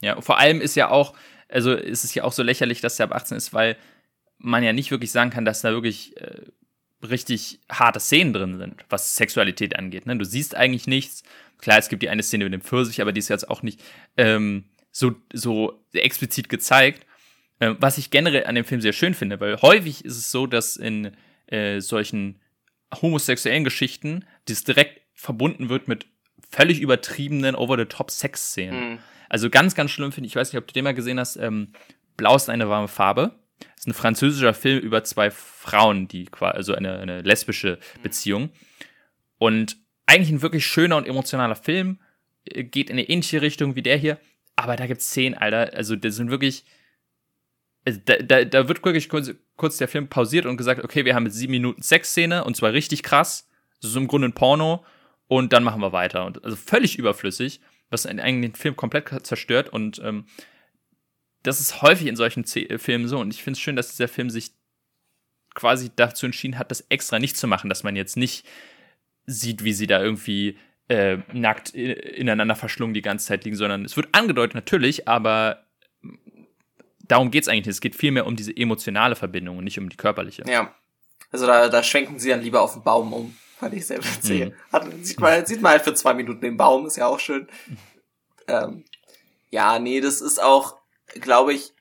Ja, 0.00 0.14
und 0.14 0.22
vor 0.22 0.38
allem 0.38 0.60
ist 0.60 0.76
ja 0.76 0.90
auch, 0.90 1.14
also 1.48 1.72
ist 1.72 2.04
es 2.04 2.14
ja 2.14 2.24
auch 2.24 2.32
so 2.32 2.42
lächerlich, 2.42 2.80
dass 2.80 2.96
der 2.96 3.04
ab 3.04 3.14
18 3.14 3.36
ist, 3.36 3.52
weil 3.52 3.76
man 4.38 4.62
ja 4.62 4.72
nicht 4.72 4.90
wirklich 4.90 5.10
sagen 5.10 5.30
kann, 5.30 5.44
dass 5.44 5.62
da 5.62 5.72
wirklich 5.72 6.16
äh, 6.18 6.42
richtig 7.06 7.60
harte 7.70 8.00
Szenen 8.00 8.32
drin 8.32 8.58
sind, 8.58 8.84
was 8.88 9.16
Sexualität 9.16 9.76
angeht. 9.76 10.06
Ne? 10.06 10.16
Du 10.16 10.24
siehst 10.24 10.54
eigentlich 10.54 10.86
nichts. 10.86 11.22
Klar, 11.58 11.78
es 11.78 11.88
gibt 11.88 12.02
die 12.02 12.08
eine 12.08 12.22
Szene 12.22 12.44
mit 12.44 12.52
dem 12.52 12.60
Pfirsich, 12.60 13.00
aber 13.00 13.12
die 13.12 13.18
ist 13.18 13.28
jetzt 13.28 13.48
auch 13.48 13.62
nicht 13.62 13.80
ähm, 14.16 14.64
so, 14.92 15.14
so 15.32 15.84
explizit 15.92 16.48
gezeigt. 16.48 17.04
Äh, 17.58 17.74
was 17.80 17.98
ich 17.98 18.10
generell 18.10 18.46
an 18.46 18.54
dem 18.54 18.64
Film 18.64 18.80
sehr 18.80 18.92
schön 18.92 19.14
finde, 19.14 19.40
weil 19.40 19.60
häufig 19.60 20.04
ist 20.04 20.16
es 20.16 20.30
so, 20.30 20.46
dass 20.46 20.76
in 20.76 21.16
äh, 21.46 21.80
solchen 21.80 22.40
homosexuellen 23.02 23.64
Geschichten 23.64 24.24
das 24.46 24.64
direkt 24.64 25.02
verbunden 25.14 25.68
wird 25.68 25.88
mit 25.88 26.06
völlig 26.48 26.80
übertriebenen 26.80 27.54
Over-the-Top-Sex-Szenen. 27.54 28.90
Mhm. 28.92 28.98
Also 29.28 29.50
ganz, 29.50 29.74
ganz 29.74 29.90
schlimm 29.90 30.12
finde 30.12 30.26
ich, 30.26 30.32
ich 30.32 30.36
weiß 30.36 30.52
nicht, 30.52 30.60
ob 30.60 30.66
du 30.66 30.72
den 30.72 30.84
mal 30.84 30.94
gesehen 30.94 31.20
hast, 31.20 31.36
ähm, 31.36 31.72
Blau 32.16 32.34
ist 32.34 32.48
eine 32.48 32.68
warme 32.68 32.88
Farbe. 32.88 33.38
Das 33.60 33.80
ist 33.80 33.86
ein 33.86 33.94
französischer 33.94 34.54
Film 34.54 34.80
über 34.80 35.04
zwei 35.04 35.30
Frauen, 35.30 36.08
die 36.08 36.26
quasi, 36.26 36.56
also 36.56 36.74
eine, 36.74 36.98
eine 36.98 37.22
lesbische 37.22 37.78
Beziehung. 38.02 38.50
Und 39.38 39.76
eigentlich 40.06 40.30
ein 40.30 40.42
wirklich 40.42 40.66
schöner 40.66 40.96
und 40.96 41.06
emotionaler 41.06 41.54
Film, 41.54 42.00
äh, 42.44 42.64
geht 42.64 42.90
in 42.90 42.94
eine 42.94 43.08
ähnliche 43.08 43.42
Richtung 43.42 43.76
wie 43.76 43.82
der 43.82 43.96
hier, 43.96 44.18
aber 44.56 44.74
da 44.76 44.86
gibt's 44.86 45.06
Szenen, 45.06 45.36
Alter, 45.36 45.72
also 45.74 45.94
das 45.94 46.16
sind 46.16 46.30
wirklich, 46.30 46.64
also 47.84 48.00
da, 48.04 48.16
da, 48.16 48.44
da 48.44 48.68
wird 48.68 48.84
wirklich 48.84 49.08
kurz, 49.08 49.32
kurz 49.56 49.76
der 49.76 49.86
Film 49.86 50.08
pausiert 50.08 50.46
und 50.46 50.56
gesagt, 50.56 50.82
okay, 50.82 51.04
wir 51.04 51.14
haben 51.14 51.26
jetzt 51.26 51.36
sieben 51.36 51.52
Minuten 51.52 51.82
Sexszene 51.82 52.42
und 52.44 52.56
zwar 52.56 52.72
richtig 52.72 53.02
krass, 53.04 53.48
das 53.80 53.90
ist 53.90 53.96
im 53.96 54.08
Grunde 54.08 54.28
ein 54.28 54.34
Porno 54.34 54.84
und 55.28 55.52
dann 55.52 55.62
machen 55.62 55.80
wir 55.80 55.92
weiter. 55.92 56.26
Und 56.26 56.44
also 56.44 56.56
völlig 56.56 56.98
überflüssig, 56.98 57.60
was 57.90 58.06
eigentlich 58.06 58.52
den 58.52 58.54
Film 58.54 58.76
komplett 58.76 59.26
zerstört 59.26 59.68
und 59.68 60.00
ähm, 60.04 60.24
das 61.42 61.60
ist 61.60 61.82
häufig 61.82 62.06
in 62.06 62.16
solchen 62.16 62.44
Z 62.44 62.70
äh, 62.70 62.78
Filmen 62.78 63.08
so. 63.08 63.18
Und 63.18 63.32
ich 63.32 63.42
finde 63.42 63.56
es 63.56 63.60
schön, 63.60 63.76
dass 63.76 63.90
dieser 63.90 64.08
Film 64.08 64.30
sich 64.30 64.50
quasi 65.54 65.90
dazu 65.94 66.26
entschieden 66.26 66.58
hat, 66.58 66.70
das 66.70 66.82
extra 66.88 67.18
nicht 67.18 67.36
zu 67.36 67.46
machen, 67.46 67.68
dass 67.68 67.82
man 67.82 67.96
jetzt 67.96 68.16
nicht 68.16 68.46
sieht, 69.26 69.64
wie 69.64 69.72
sie 69.72 69.86
da 69.86 70.02
irgendwie 70.02 70.58
äh, 70.88 71.18
nackt 71.32 71.70
ineinander 71.70 72.54
verschlungen 72.54 72.94
die 72.94 73.02
ganze 73.02 73.26
Zeit 73.26 73.44
liegen, 73.44 73.56
sondern 73.56 73.84
es 73.84 73.96
wird 73.96 74.08
angedeutet 74.12 74.54
natürlich, 74.54 75.08
aber 75.08 75.66
darum 77.00 77.30
geht 77.30 77.42
es 77.42 77.48
eigentlich 77.48 77.66
nicht. 77.66 77.74
Es 77.74 77.80
geht 77.80 77.96
vielmehr 77.96 78.26
um 78.26 78.36
diese 78.36 78.56
emotionale 78.56 79.16
Verbindung 79.16 79.58
und 79.58 79.64
nicht 79.64 79.78
um 79.78 79.88
die 79.88 79.96
körperliche. 79.96 80.44
Ja. 80.46 80.74
Also 81.30 81.46
da, 81.46 81.68
da 81.68 81.82
schwenken 81.82 82.18
sie 82.18 82.30
dann 82.30 82.40
lieber 82.40 82.62
auf 82.62 82.72
den 82.72 82.82
Baum 82.82 83.12
um, 83.12 83.36
fand 83.58 83.74
ich 83.74 83.86
sehr 83.86 83.98
witzig. 83.98 84.52
Mhm. 84.72 85.04
sieht, 85.04 85.20
man, 85.20 85.46
sieht 85.46 85.60
man 85.60 85.72
halt 85.72 85.82
für 85.82 85.94
zwei 85.94 86.14
Minuten 86.14 86.40
den 86.40 86.56
Baum, 86.56 86.86
ist 86.86 86.96
ja 86.96 87.06
auch 87.06 87.20
schön. 87.20 87.48
Ähm, 88.46 88.84
ja, 89.50 89.78
nee, 89.78 90.00
das 90.00 90.20
ist 90.20 90.42
auch, 90.42 90.76
glaube 91.14 91.54
ich, 91.54 91.72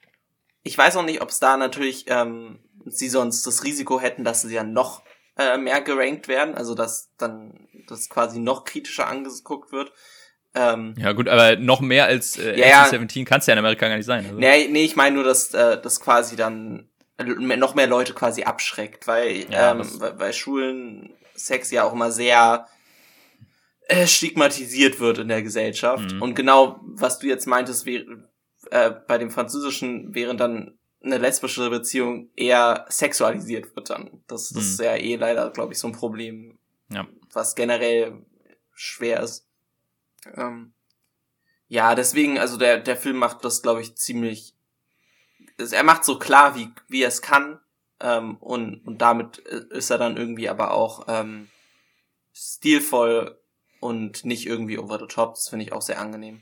ich 0.63 0.77
weiß 0.77 0.97
auch 0.97 1.05
nicht, 1.05 1.21
ob 1.21 1.29
es 1.29 1.39
da 1.39 1.57
natürlich 1.57 2.05
ähm, 2.07 2.59
sie 2.85 3.09
sonst 3.09 3.45
das 3.47 3.63
Risiko 3.63 3.99
hätten, 3.99 4.23
dass 4.23 4.41
sie 4.41 4.53
ja 4.53 4.63
noch 4.63 5.03
äh, 5.37 5.57
mehr 5.57 5.81
gerankt 5.81 6.27
werden, 6.27 6.55
also 6.55 6.75
dass 6.75 7.09
dann 7.17 7.67
das 7.87 8.09
quasi 8.09 8.39
noch 8.39 8.65
kritischer 8.65 9.07
angeguckt 9.07 9.71
wird. 9.71 9.91
Ähm, 10.55 10.95
ja 10.97 11.11
gut, 11.11 11.29
aber 11.29 11.55
noch 11.57 11.81
mehr 11.81 12.05
als 12.05 12.37
äh, 12.37 12.59
ja, 12.59 12.85
17 12.85 13.25
kann 13.25 13.39
es 13.39 13.45
ja 13.45 13.53
in 13.53 13.59
Amerika 13.59 13.87
gar 13.87 13.95
nicht 13.95 14.05
sein. 14.05 14.25
Also. 14.25 14.37
Nee, 14.37 14.67
nee, 14.69 14.83
ich 14.83 14.95
meine 14.95 15.15
nur, 15.15 15.23
dass 15.23 15.53
äh, 15.53 15.79
das 15.79 15.99
quasi 15.99 16.35
dann 16.35 16.89
noch 17.19 17.75
mehr 17.75 17.87
Leute 17.87 18.13
quasi 18.13 18.43
abschreckt, 18.43 19.07
weil, 19.07 19.51
ja, 19.51 19.71
ähm, 19.71 19.81
weil, 19.99 20.19
weil 20.19 20.33
Schulen 20.33 21.13
Sex 21.37 21.71
ja 21.71 21.83
auch 21.83 21.93
immer 21.93 22.11
sehr 22.11 22.67
äh, 23.87 24.07
stigmatisiert 24.07 24.99
wird 24.99 25.19
in 25.19 25.29
der 25.29 25.43
Gesellschaft. 25.43 26.11
Mhm. 26.11 26.21
Und 26.21 26.35
genau, 26.35 26.81
was 26.83 27.19
du 27.19 27.27
jetzt 27.27 27.47
meintest, 27.47 27.85
wäre 27.85 28.29
äh, 28.71 28.91
bei 29.07 29.17
dem 29.17 29.31
Französischen 29.31 30.13
wären 30.13 30.37
dann 30.37 30.77
eine 31.01 31.17
lesbische 31.17 31.69
Beziehung 31.69 32.29
eher 32.35 32.85
sexualisiert 32.89 33.75
wird 33.75 33.89
dann. 33.89 34.23
Das, 34.27 34.49
das 34.49 34.63
mhm. 34.63 34.69
ist 34.69 34.79
ja 34.79 34.95
eh 34.95 35.15
leider, 35.15 35.49
glaube 35.51 35.73
ich, 35.73 35.79
so 35.79 35.87
ein 35.87 35.93
Problem, 35.93 36.57
ja. 36.89 37.07
was 37.31 37.55
generell 37.55 38.25
schwer 38.73 39.21
ist. 39.21 39.47
Ähm, 40.35 40.73
ja, 41.67 41.95
deswegen, 41.95 42.39
also 42.39 42.57
der, 42.57 42.79
der 42.79 42.97
Film 42.97 43.17
macht 43.17 43.43
das, 43.45 43.61
glaube 43.61 43.81
ich, 43.81 43.95
ziemlich. 43.95 44.53
Er 45.57 45.83
macht 45.83 46.03
so 46.05 46.19
klar, 46.19 46.55
wie, 46.55 46.71
wie 46.87 47.03
er 47.03 47.09
es 47.09 47.21
kann. 47.21 47.59
Ähm, 47.99 48.37
und, 48.37 48.85
und 48.85 49.01
damit 49.01 49.39
ist 49.39 49.89
er 49.89 49.97
dann 49.97 50.17
irgendwie 50.17 50.49
aber 50.49 50.71
auch 50.71 51.05
ähm, 51.07 51.49
stilvoll 52.33 53.39
und 53.79 54.25
nicht 54.25 54.45
irgendwie 54.45 54.77
over 54.77 54.99
the 54.99 55.07
top. 55.07 55.35
Das 55.35 55.49
finde 55.49 55.65
ich 55.65 55.73
auch 55.73 55.81
sehr 55.81 55.99
angenehm. 55.99 56.41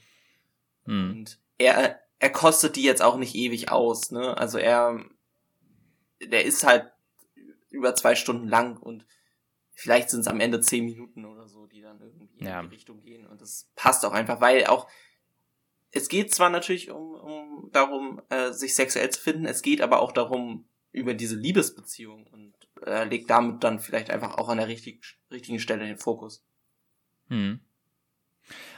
Mhm. 0.85 1.11
Und 1.11 1.39
er, 1.57 1.99
er 2.19 2.29
kostet 2.31 2.75
die 2.75 2.83
jetzt 2.83 3.01
auch 3.01 3.17
nicht 3.17 3.35
ewig 3.35 3.71
aus, 3.71 4.11
ne? 4.11 4.37
Also 4.37 4.57
er, 4.57 5.03
der 6.21 6.45
ist 6.45 6.65
halt 6.65 6.91
über 7.69 7.95
zwei 7.95 8.15
Stunden 8.15 8.47
lang 8.47 8.77
und 8.77 9.05
vielleicht 9.73 10.09
sind 10.09 10.21
es 10.21 10.27
am 10.27 10.39
Ende 10.39 10.61
zehn 10.61 10.85
Minuten 10.85 11.25
oder 11.25 11.47
so, 11.47 11.67
die 11.67 11.81
dann 11.81 11.99
irgendwie 11.99 12.29
ja. 12.43 12.61
in 12.61 12.69
die 12.69 12.75
Richtung 12.75 13.01
gehen 13.01 13.27
und 13.27 13.41
das 13.41 13.69
passt 13.75 14.05
auch 14.05 14.13
einfach, 14.13 14.39
weil 14.41 14.65
auch 14.65 14.87
es 15.91 16.09
geht 16.09 16.33
zwar 16.33 16.49
natürlich 16.49 16.91
um, 16.91 17.13
um 17.15 17.69
darum, 17.71 18.21
äh, 18.29 18.51
sich 18.51 18.75
sexuell 18.75 19.09
zu 19.09 19.21
finden, 19.21 19.45
es 19.45 19.61
geht 19.61 19.81
aber 19.81 20.01
auch 20.01 20.11
darum 20.11 20.67
über 20.95 21.13
diese 21.13 21.35
Liebesbeziehung 21.35 22.25
und 22.27 22.53
äh, 22.85 23.03
legt 23.05 23.29
damit 23.29 23.63
dann 23.63 23.79
vielleicht 23.79 24.09
einfach 24.09 24.37
auch 24.37 24.49
an 24.49 24.57
der 24.57 24.67
richtig, 24.67 25.03
richtigen 25.31 25.59
Stelle 25.59 25.85
den 25.85 25.97
Fokus. 25.97 26.45
Hm. 27.27 27.59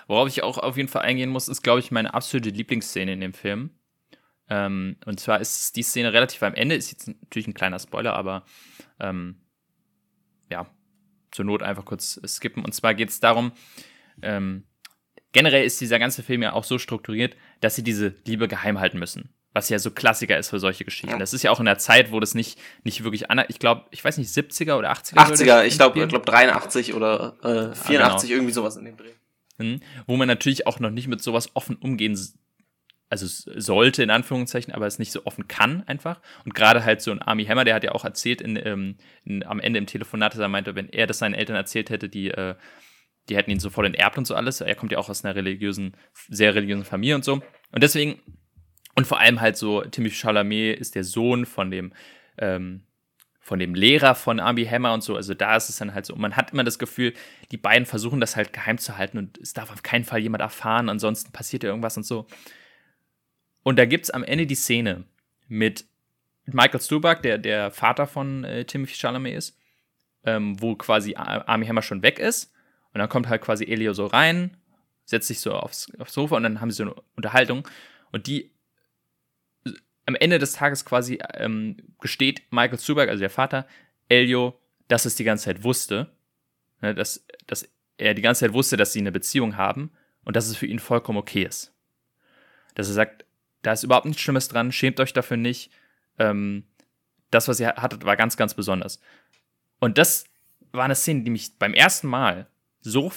Worauf 0.08 0.28
ich 0.28 0.44
auch 0.44 0.58
auf 0.58 0.78
jeden 0.78 0.90
Fall 0.90 1.04
eingehen 1.04 1.30
muss, 1.30 1.48
ist, 1.48 1.62
glaube 1.62 1.80
ich, 1.80 1.92
meine 1.92 2.14
absolute 2.14 2.50
Lieblingsszene 2.50 3.14
in 3.14 3.22
dem 3.22 3.34
Film. 3.34 3.72
Ähm, 4.50 4.98
und 5.06 5.20
zwar 5.20 5.42
ist 5.42 5.76
die 5.76 5.84
Szene 5.84 6.14
relativ 6.14 6.42
am 6.44 6.54
Ende, 6.54 6.76
ist 6.76 6.92
jetzt 6.92 7.08
natürlich 7.08 7.48
ein 7.48 7.54
kleiner 7.54 7.80
Spoiler, 7.80 8.14
aber 8.14 8.46
ähm, 9.00 9.42
ja, 10.50 10.74
zur 11.32 11.46
Not 11.46 11.62
einfach 11.62 11.86
kurz 11.86 12.20
skippen. 12.26 12.64
Und 12.64 12.74
zwar 12.74 12.94
geht 12.96 13.10
es 13.10 13.20
darum, 13.20 13.52
ähm, 14.22 14.66
generell 15.34 15.66
ist 15.66 15.82
dieser 15.82 16.00
ganze 16.00 16.24
Film 16.24 16.42
ja 16.42 16.54
auch 16.54 16.64
so 16.64 16.80
strukturiert, 16.80 17.36
dass 17.60 17.76
sie 17.76 17.84
diese 17.84 18.16
Liebe 18.26 18.48
geheim 18.48 18.80
halten 18.80 18.98
müssen. 18.98 19.37
Was 19.58 19.70
ja 19.70 19.80
so 19.80 19.92
Klassiker 19.92 20.38
ist 20.38 20.50
für 20.50 20.60
solche 20.60 20.86
Geschichten. 20.86 21.10
Ja. 21.10 21.18
Das 21.18 21.34
ist 21.34 21.42
ja 21.42 21.52
auch 21.52 21.60
in 21.60 21.66
der 21.66 21.78
Zeit, 21.78 22.12
wo 22.12 22.20
das 22.20 22.36
nicht, 22.36 22.60
nicht 22.84 23.04
wirklich 23.04 23.32
an, 23.32 23.44
ich 23.48 23.60
glaube, 23.60 23.86
ich 23.92 24.04
weiß 24.04 24.18
nicht, 24.18 24.30
70er 24.30 24.76
oder 24.76 24.92
80er? 24.92 25.16
80er, 25.16 25.64
ich 25.64 25.78
glaube, 25.78 26.00
ich 26.00 26.08
glaube 26.08 26.26
83 26.26 26.94
oder 26.94 27.38
äh, 27.42 27.76
84, 27.76 27.80
ah, 27.80 28.22
genau. 28.22 28.34
irgendwie 28.34 28.54
sowas 28.54 28.78
in 28.78 28.86
dem 28.86 28.98
Dreh 28.98 29.14
wo 30.06 30.18
man 30.18 30.28
natürlich 30.28 30.68
auch 30.68 30.80
noch 30.80 30.92
nicht 30.92 31.08
mit 31.08 31.22
sowas 31.22 31.50
offen 31.56 31.78
umgehen 31.78 32.18
also 33.10 33.26
sollte 33.58 34.04
in 34.04 34.10
Anführungszeichen, 34.10 34.74
aber 34.74 34.86
es 34.86 35.00
nicht 35.00 35.14
so 35.14 35.26
offen 35.26 35.48
kann 35.48 35.84
einfach. 35.88 36.20
Und 36.44 36.54
gerade 36.54 36.84
halt 36.84 37.02
so 37.02 37.12
ein 37.12 37.22
Army 37.22 37.46
Hammer, 37.46 37.64
der 37.64 37.74
hat 37.74 37.86
ja 37.86 37.94
auch 37.94 38.04
erzählt 38.04 38.42
in, 38.42 38.58
ähm, 38.58 38.98
in, 39.24 39.46
am 39.46 39.62
Ende 39.62 39.80
im 39.80 39.86
Telefonat, 39.86 40.34
dass 40.34 40.42
er 40.42 40.50
meinte, 40.50 40.76
wenn 40.76 40.90
er 40.90 41.08
das 41.08 41.20
seinen 41.20 41.34
Eltern 41.34 41.56
erzählt 41.56 41.90
hätte, 41.90 42.10
die, 42.10 42.32
äh, 42.32 42.56
die 43.30 43.38
hätten 43.38 43.50
ihn 43.50 43.62
sofort 43.62 43.88
enterbt 43.88 44.18
und 44.18 44.28
so 44.28 44.36
alles. 44.36 44.60
Er 44.60 44.76
kommt 44.76 44.92
ja 44.92 44.98
auch 44.98 45.08
aus 45.08 45.24
einer 45.24 45.36
religiösen, 45.36 45.96
sehr 46.28 46.54
religiösen 46.54 46.84
Familie 46.84 47.16
und 47.16 47.24
so. 47.24 47.36
Und 47.72 47.82
deswegen, 47.82 48.20
und 48.98 49.06
vor 49.06 49.20
allem 49.20 49.40
halt 49.40 49.58
so, 49.58 49.82
Timothy 49.82 50.16
Chalamet 50.16 50.80
ist 50.80 50.96
der 50.96 51.04
Sohn 51.04 51.46
von 51.46 51.70
dem 51.70 51.94
ähm, 52.40 52.82
von 53.40 53.60
dem 53.60 53.76
Lehrer 53.76 54.16
von 54.16 54.40
Army 54.40 54.66
Hammer 54.66 54.92
und 54.92 55.04
so. 55.04 55.16
Also 55.16 55.36
da 55.36 55.56
ist 55.56 55.70
es 55.70 55.78
dann 55.78 55.94
halt 55.94 56.08
so. 56.08 56.16
Und 56.16 56.20
man 56.20 56.36
hat 56.36 56.52
immer 56.52 56.64
das 56.64 56.80
Gefühl, 56.80 57.14
die 57.52 57.58
beiden 57.58 57.86
versuchen 57.86 58.20
das 58.20 58.36
halt 58.36 58.54
geheim 58.54 58.80
zu 58.80 58.98
halten 58.98 59.20
und 59.20 59.38
es 59.38 59.54
darf 59.54 59.72
auf 59.72 59.84
keinen 59.84 60.04
Fall 60.04 60.20
jemand 60.20 60.42
erfahren, 60.42 60.90
ansonsten 60.90 61.32
passiert 61.32 61.64
ja 61.64 61.70
irgendwas 61.70 61.96
und 61.96 62.08
so. 62.08 62.26
Und 63.62 63.78
da 63.78 63.86
gibt 63.86 64.06
es 64.06 64.10
am 64.10 64.24
Ende 64.24 64.48
die 64.48 64.56
Szene 64.56 65.04
mit 65.48 65.86
Michael 66.46 66.82
Stuback, 66.82 67.22
der 67.22 67.38
der 67.38 67.70
Vater 67.70 68.08
von 68.08 68.44
äh, 68.46 68.66
Timothy 68.66 68.96
Chalamet 68.96 69.38
ist, 69.38 69.60
ähm, 70.26 70.60
wo 70.60 70.76
quasi 70.76 71.14
Army 71.16 71.68
Hammer 71.68 71.84
schon 71.84 72.02
weg 72.02 72.18
ist. 72.18 72.52
Und 72.94 73.00
dann 73.00 73.10
kommt 73.10 73.30
halt 73.30 73.44
quasi 73.44 73.64
Elio 73.64 73.94
so 73.94 74.08
rein, 74.08 74.58
setzt 75.06 75.28
sich 75.28 75.40
so 75.40 75.54
aufs, 75.54 75.90
aufs 76.00 76.14
Sofa 76.14 76.36
und 76.36 76.44
dann 76.44 76.62
haben 76.62 76.72
sie 76.72 76.78
so 76.78 76.84
eine 76.84 76.96
Unterhaltung. 77.16 77.68
Und 78.12 78.26
die 78.26 78.52
am 80.08 80.16
Ende 80.16 80.40
des 80.40 80.54
Tages 80.54 80.86
quasi 80.86 81.20
ähm, 81.34 81.78
gesteht 82.00 82.42
Michael 82.50 82.80
Zuberg, 82.80 83.10
also 83.10 83.20
der 83.20 83.30
Vater, 83.30 83.68
Elio, 84.08 84.58
dass 84.88 85.06
es 85.06 85.16
die 85.16 85.26
ganze 85.26 85.46
Zeit 85.46 85.64
wusste, 85.64 86.10
ne, 86.82 86.96
dass, 86.96 87.26
dass 87.46 87.70
er 87.98 88.14
die 88.14 88.22
ganze 88.22 88.46
Zeit 88.46 88.54
wusste, 88.54 88.78
dass 88.78 88.94
sie 88.94 89.00
eine 89.00 89.12
Beziehung 89.12 89.58
haben 89.58 89.92
und 90.24 90.36
dass 90.36 90.48
es 90.48 90.56
für 90.56 90.66
ihn 90.66 90.80
vollkommen 90.80 91.20
okay 91.20 91.44
ist. 91.44 91.74
Dass 92.74 92.88
er 92.88 92.94
sagt, 92.94 93.26
da 93.64 93.74
ist 93.74 93.84
überhaupt 93.84 94.06
nichts 94.06 94.22
Schlimmes 94.22 94.48
dran, 94.48 94.72
schämt 94.72 95.00
euch 95.02 95.12
dafür 95.12 95.38
nicht. 95.38 95.72
Ähm, 96.20 96.64
das, 97.30 97.50
was 97.50 97.60
ihr 97.60 97.76
hattet, 97.76 98.06
war 98.06 98.16
ganz, 98.16 98.38
ganz 98.38 98.54
besonders. 98.54 99.02
Und 99.80 99.98
das 99.98 100.24
war 100.72 100.86
eine 100.86 100.96
Szene, 100.96 101.24
die 101.24 101.32
mich 101.32 101.60
beim 101.60 101.74
ersten 101.74 102.08
Mal 102.08 102.48
so 102.80 103.12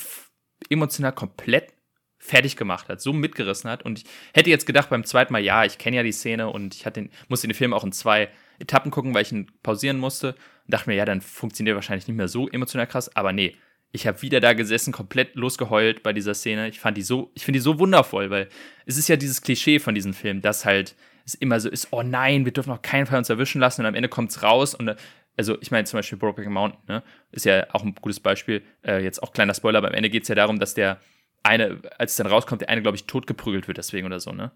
emotional 0.69 1.13
komplett 1.13 1.73
fertig 2.21 2.57
gemacht 2.57 2.89
hat, 2.89 3.01
so 3.01 3.13
mitgerissen 3.13 3.69
hat. 3.69 3.83
Und 3.83 3.99
ich 3.99 4.05
hätte 4.35 4.51
jetzt 4.51 4.67
gedacht 4.67 4.91
beim 4.91 5.05
zweiten 5.05 5.33
Mal, 5.33 5.43
ja, 5.43 5.65
ich 5.65 5.79
kenne 5.79 5.97
ja 5.97 6.03
die 6.03 6.13
Szene 6.13 6.51
und 6.51 6.75
ich 6.75 6.83
den, 6.83 7.11
musste 7.29 7.49
den 7.49 7.55
Film 7.55 7.73
auch 7.73 7.83
in 7.83 7.93
zwei 7.93 8.29
Etappen 8.59 8.91
gucken, 8.91 9.15
weil 9.15 9.23
ich 9.23 9.33
ihn 9.33 9.51
pausieren 9.63 9.99
musste. 9.99 10.35
Und 10.67 10.75
dachte 10.75 10.91
mir, 10.91 10.97
ja, 10.97 11.07
dann 11.07 11.23
funktioniert 11.23 11.73
er 11.73 11.77
wahrscheinlich 11.77 12.07
nicht 12.07 12.17
mehr 12.17 12.29
so 12.29 12.47
emotional 12.49 12.87
krass. 12.87 13.17
Aber 13.17 13.33
nee, 13.33 13.57
ich 13.91 14.07
habe 14.07 14.21
wieder 14.23 14.39
da 14.39 14.53
gesessen, 14.53 14.93
komplett 14.93 15.35
losgeheult 15.35 16.03
bei 16.03 16.13
dieser 16.13 16.35
Szene. 16.35 16.69
Ich 16.69 16.79
fand 16.79 16.97
die 16.97 17.03
so, 17.03 17.33
ich 17.35 17.45
finde 17.45 17.59
die 17.59 17.63
so 17.63 17.79
wundervoll, 17.79 18.29
weil 18.29 18.49
es 18.85 18.99
ist 18.99 19.09
ja 19.09 19.17
dieses 19.17 19.41
Klischee 19.41 19.79
von 19.79 19.95
diesem 19.95 20.13
Film, 20.13 20.43
dass 20.43 20.67
halt 20.67 20.95
es 21.25 21.35
immer 21.35 21.59
so 21.59 21.71
ist, 21.71 21.89
oh 21.91 22.03
nein, 22.03 22.45
wir 22.45 22.53
dürfen 22.53 22.71
auf 22.71 22.83
keinen 22.83 23.07
Fall 23.07 23.19
uns 23.19 23.31
erwischen 23.31 23.61
lassen 23.61 23.81
und 23.81 23.87
am 23.87 23.95
Ende 23.95 24.09
kommt 24.09 24.31
es 24.31 24.43
raus 24.43 24.75
und 24.75 24.95
also 25.37 25.57
ich 25.61 25.71
meine 25.71 25.85
zum 25.85 25.99
Beispiel 25.99 26.19
Brokeback 26.19 26.49
Mountain, 26.49 26.81
ne, 26.87 27.03
ist 27.33 27.47
ja 27.47 27.67
auch 27.73 27.83
ein 27.83 27.95
gutes 27.95 28.21
Beispiel, 28.21 28.63
äh, 28.85 29.03
jetzt 29.03 29.23
auch 29.23 29.33
kleiner 29.33 29.55
Spoiler, 29.55 29.79
aber 29.79 29.89
am 29.89 29.95
Ende 29.95 30.11
geht 30.11 30.23
es 30.23 30.29
ja 30.29 30.35
darum, 30.35 30.59
dass 30.59 30.75
der 30.75 31.01
eine, 31.43 31.81
als 31.99 32.13
es 32.13 32.17
dann 32.17 32.27
rauskommt, 32.27 32.61
der 32.61 32.69
eine, 32.69 32.83
glaube 32.83 32.97
ich, 32.97 33.07
totgeprügelt 33.07 33.69
wird 33.69 33.79
deswegen 33.79 34.07
oder 34.07 34.21
so, 34.21 34.33
ne? 34.33 34.53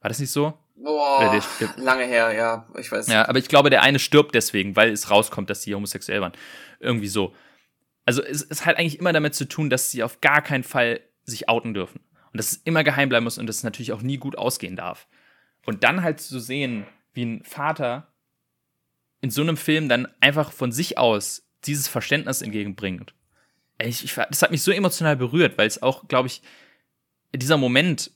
War 0.00 0.08
das 0.08 0.18
nicht 0.18 0.30
so? 0.30 0.54
Boah, 0.76 1.40
lange 1.78 2.04
her, 2.04 2.32
ja, 2.32 2.66
ich 2.78 2.92
weiß. 2.92 3.08
Ja, 3.08 3.28
aber 3.28 3.38
ich 3.38 3.48
glaube, 3.48 3.70
der 3.70 3.82
eine 3.82 3.98
stirbt 3.98 4.34
deswegen, 4.34 4.76
weil 4.76 4.90
es 4.90 5.10
rauskommt, 5.10 5.48
dass 5.48 5.62
sie 5.62 5.74
homosexuell 5.74 6.20
waren. 6.20 6.32
Irgendwie 6.80 7.08
so. 7.08 7.34
Also 8.04 8.22
es, 8.22 8.42
es 8.42 8.66
hat 8.66 8.78
eigentlich 8.78 8.98
immer 8.98 9.12
damit 9.12 9.34
zu 9.34 9.48
tun, 9.48 9.70
dass 9.70 9.90
sie 9.90 10.02
auf 10.02 10.20
gar 10.20 10.42
keinen 10.42 10.64
Fall 10.64 11.00
sich 11.24 11.48
outen 11.48 11.74
dürfen. 11.74 12.00
Und 12.32 12.38
dass 12.38 12.52
es 12.52 12.58
immer 12.58 12.84
geheim 12.84 13.08
bleiben 13.08 13.24
muss 13.24 13.38
und 13.38 13.46
dass 13.46 13.56
es 13.56 13.62
natürlich 13.64 13.92
auch 13.92 14.02
nie 14.02 14.18
gut 14.18 14.36
ausgehen 14.36 14.76
darf. 14.76 15.08
Und 15.64 15.82
dann 15.82 16.02
halt 16.02 16.20
zu 16.20 16.38
sehen, 16.38 16.86
wie 17.14 17.24
ein 17.24 17.42
Vater 17.42 18.12
in 19.22 19.30
so 19.30 19.40
einem 19.40 19.56
Film 19.56 19.88
dann 19.88 20.06
einfach 20.20 20.52
von 20.52 20.70
sich 20.70 20.98
aus 20.98 21.48
dieses 21.64 21.88
Verständnis 21.88 22.42
entgegenbringt. 22.42 23.14
Ich, 23.78 24.04
ich, 24.04 24.14
das 24.14 24.42
hat 24.42 24.50
mich 24.50 24.62
so 24.62 24.70
emotional 24.70 25.16
berührt, 25.16 25.58
weil 25.58 25.66
es 25.66 25.82
auch, 25.82 26.08
glaube 26.08 26.28
ich, 26.28 26.42
dieser 27.34 27.56
Moment 27.56 28.10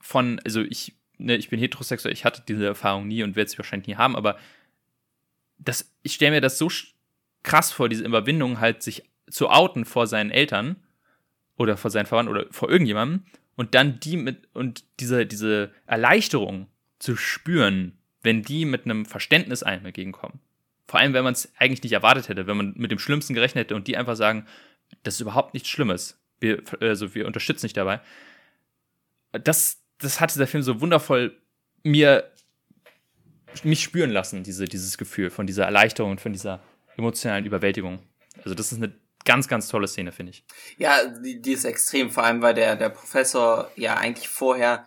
von, 0.00 0.40
also 0.44 0.60
ich, 0.62 0.94
ne, 1.16 1.36
ich 1.36 1.48
bin 1.48 1.58
heterosexuell, 1.58 2.12
ich 2.12 2.24
hatte 2.24 2.42
diese 2.46 2.66
Erfahrung 2.66 3.08
nie 3.08 3.22
und 3.22 3.36
werde 3.36 3.50
sie 3.50 3.58
wahrscheinlich 3.58 3.88
nie 3.88 3.96
haben, 3.96 4.16
aber 4.16 4.38
das, 5.58 5.92
ich 6.02 6.14
stelle 6.14 6.32
mir 6.32 6.40
das 6.40 6.58
so 6.58 6.68
krass 7.42 7.72
vor, 7.72 7.88
diese 7.88 8.04
Überwindung 8.04 8.60
halt 8.60 8.82
sich 8.82 9.04
zu 9.30 9.48
outen 9.48 9.84
vor 9.84 10.06
seinen 10.06 10.30
Eltern 10.30 10.76
oder 11.56 11.76
vor 11.76 11.90
seinen 11.90 12.06
Verwandten 12.06 12.34
oder 12.34 12.46
vor 12.50 12.70
irgendjemandem 12.70 13.24
und 13.56 13.74
dann 13.74 14.00
die 14.00 14.16
mit 14.16 14.48
und 14.54 14.84
diese, 15.00 15.26
diese 15.26 15.72
Erleichterung 15.86 16.68
zu 16.98 17.16
spüren, 17.16 17.98
wenn 18.22 18.42
die 18.42 18.64
mit 18.64 18.84
einem 18.84 19.04
Verständnis 19.04 19.62
einem 19.62 19.86
entgegenkommen. 19.86 20.40
Vor 20.86 21.00
allem, 21.00 21.12
wenn 21.12 21.24
man 21.24 21.34
es 21.34 21.52
eigentlich 21.58 21.82
nicht 21.82 21.92
erwartet 21.92 22.28
hätte, 22.28 22.46
wenn 22.46 22.56
man 22.56 22.74
mit 22.76 22.90
dem 22.90 22.98
Schlimmsten 22.98 23.34
gerechnet 23.34 23.64
hätte 23.64 23.76
und 23.76 23.88
die 23.88 23.96
einfach 23.96 24.16
sagen, 24.16 24.46
das 25.02 25.14
ist 25.14 25.20
überhaupt 25.20 25.54
nichts 25.54 25.68
Schlimmes. 25.68 26.18
Wir, 26.40 26.62
also 26.80 27.14
wir 27.14 27.26
unterstützen 27.26 27.66
dich 27.66 27.72
dabei. 27.72 28.00
Das, 29.32 29.82
das 29.98 30.20
hat 30.20 30.32
dieser 30.34 30.46
Film 30.46 30.62
so 30.62 30.80
wundervoll 30.80 31.36
mir 31.82 32.30
mich 33.62 33.82
spüren 33.82 34.10
lassen, 34.10 34.42
diese, 34.42 34.66
dieses 34.66 34.98
Gefühl 34.98 35.30
von 35.30 35.46
dieser 35.46 35.64
Erleichterung 35.64 36.12
und 36.12 36.20
von 36.20 36.32
dieser 36.32 36.60
emotionalen 36.96 37.46
Überwältigung. 37.46 38.00
Also 38.44 38.54
das 38.54 38.72
ist 38.72 38.78
eine 38.78 38.94
ganz, 39.24 39.48
ganz 39.48 39.68
tolle 39.68 39.88
Szene, 39.88 40.12
finde 40.12 40.30
ich. 40.30 40.44
Ja, 40.76 41.06
die, 41.06 41.40
die 41.40 41.52
ist 41.52 41.64
extrem, 41.64 42.10
vor 42.10 42.24
allem 42.24 42.42
weil 42.42 42.54
der, 42.54 42.76
der 42.76 42.90
Professor 42.90 43.70
ja 43.76 43.94
eigentlich 43.96 44.28
vorher 44.28 44.86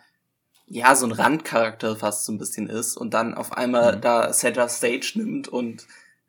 ja 0.66 0.94
so 0.94 1.06
ein 1.06 1.12
Randcharakter 1.12 1.96
fast 1.96 2.24
so 2.24 2.32
ein 2.32 2.38
bisschen 2.38 2.68
ist 2.68 2.96
und 2.96 3.12
dann 3.14 3.34
auf 3.34 3.52
einmal 3.52 3.96
mhm. 3.96 4.00
da 4.00 4.32
Center 4.32 4.68
Stage 4.68 5.12
nimmt 5.16 5.48
und 5.48 5.86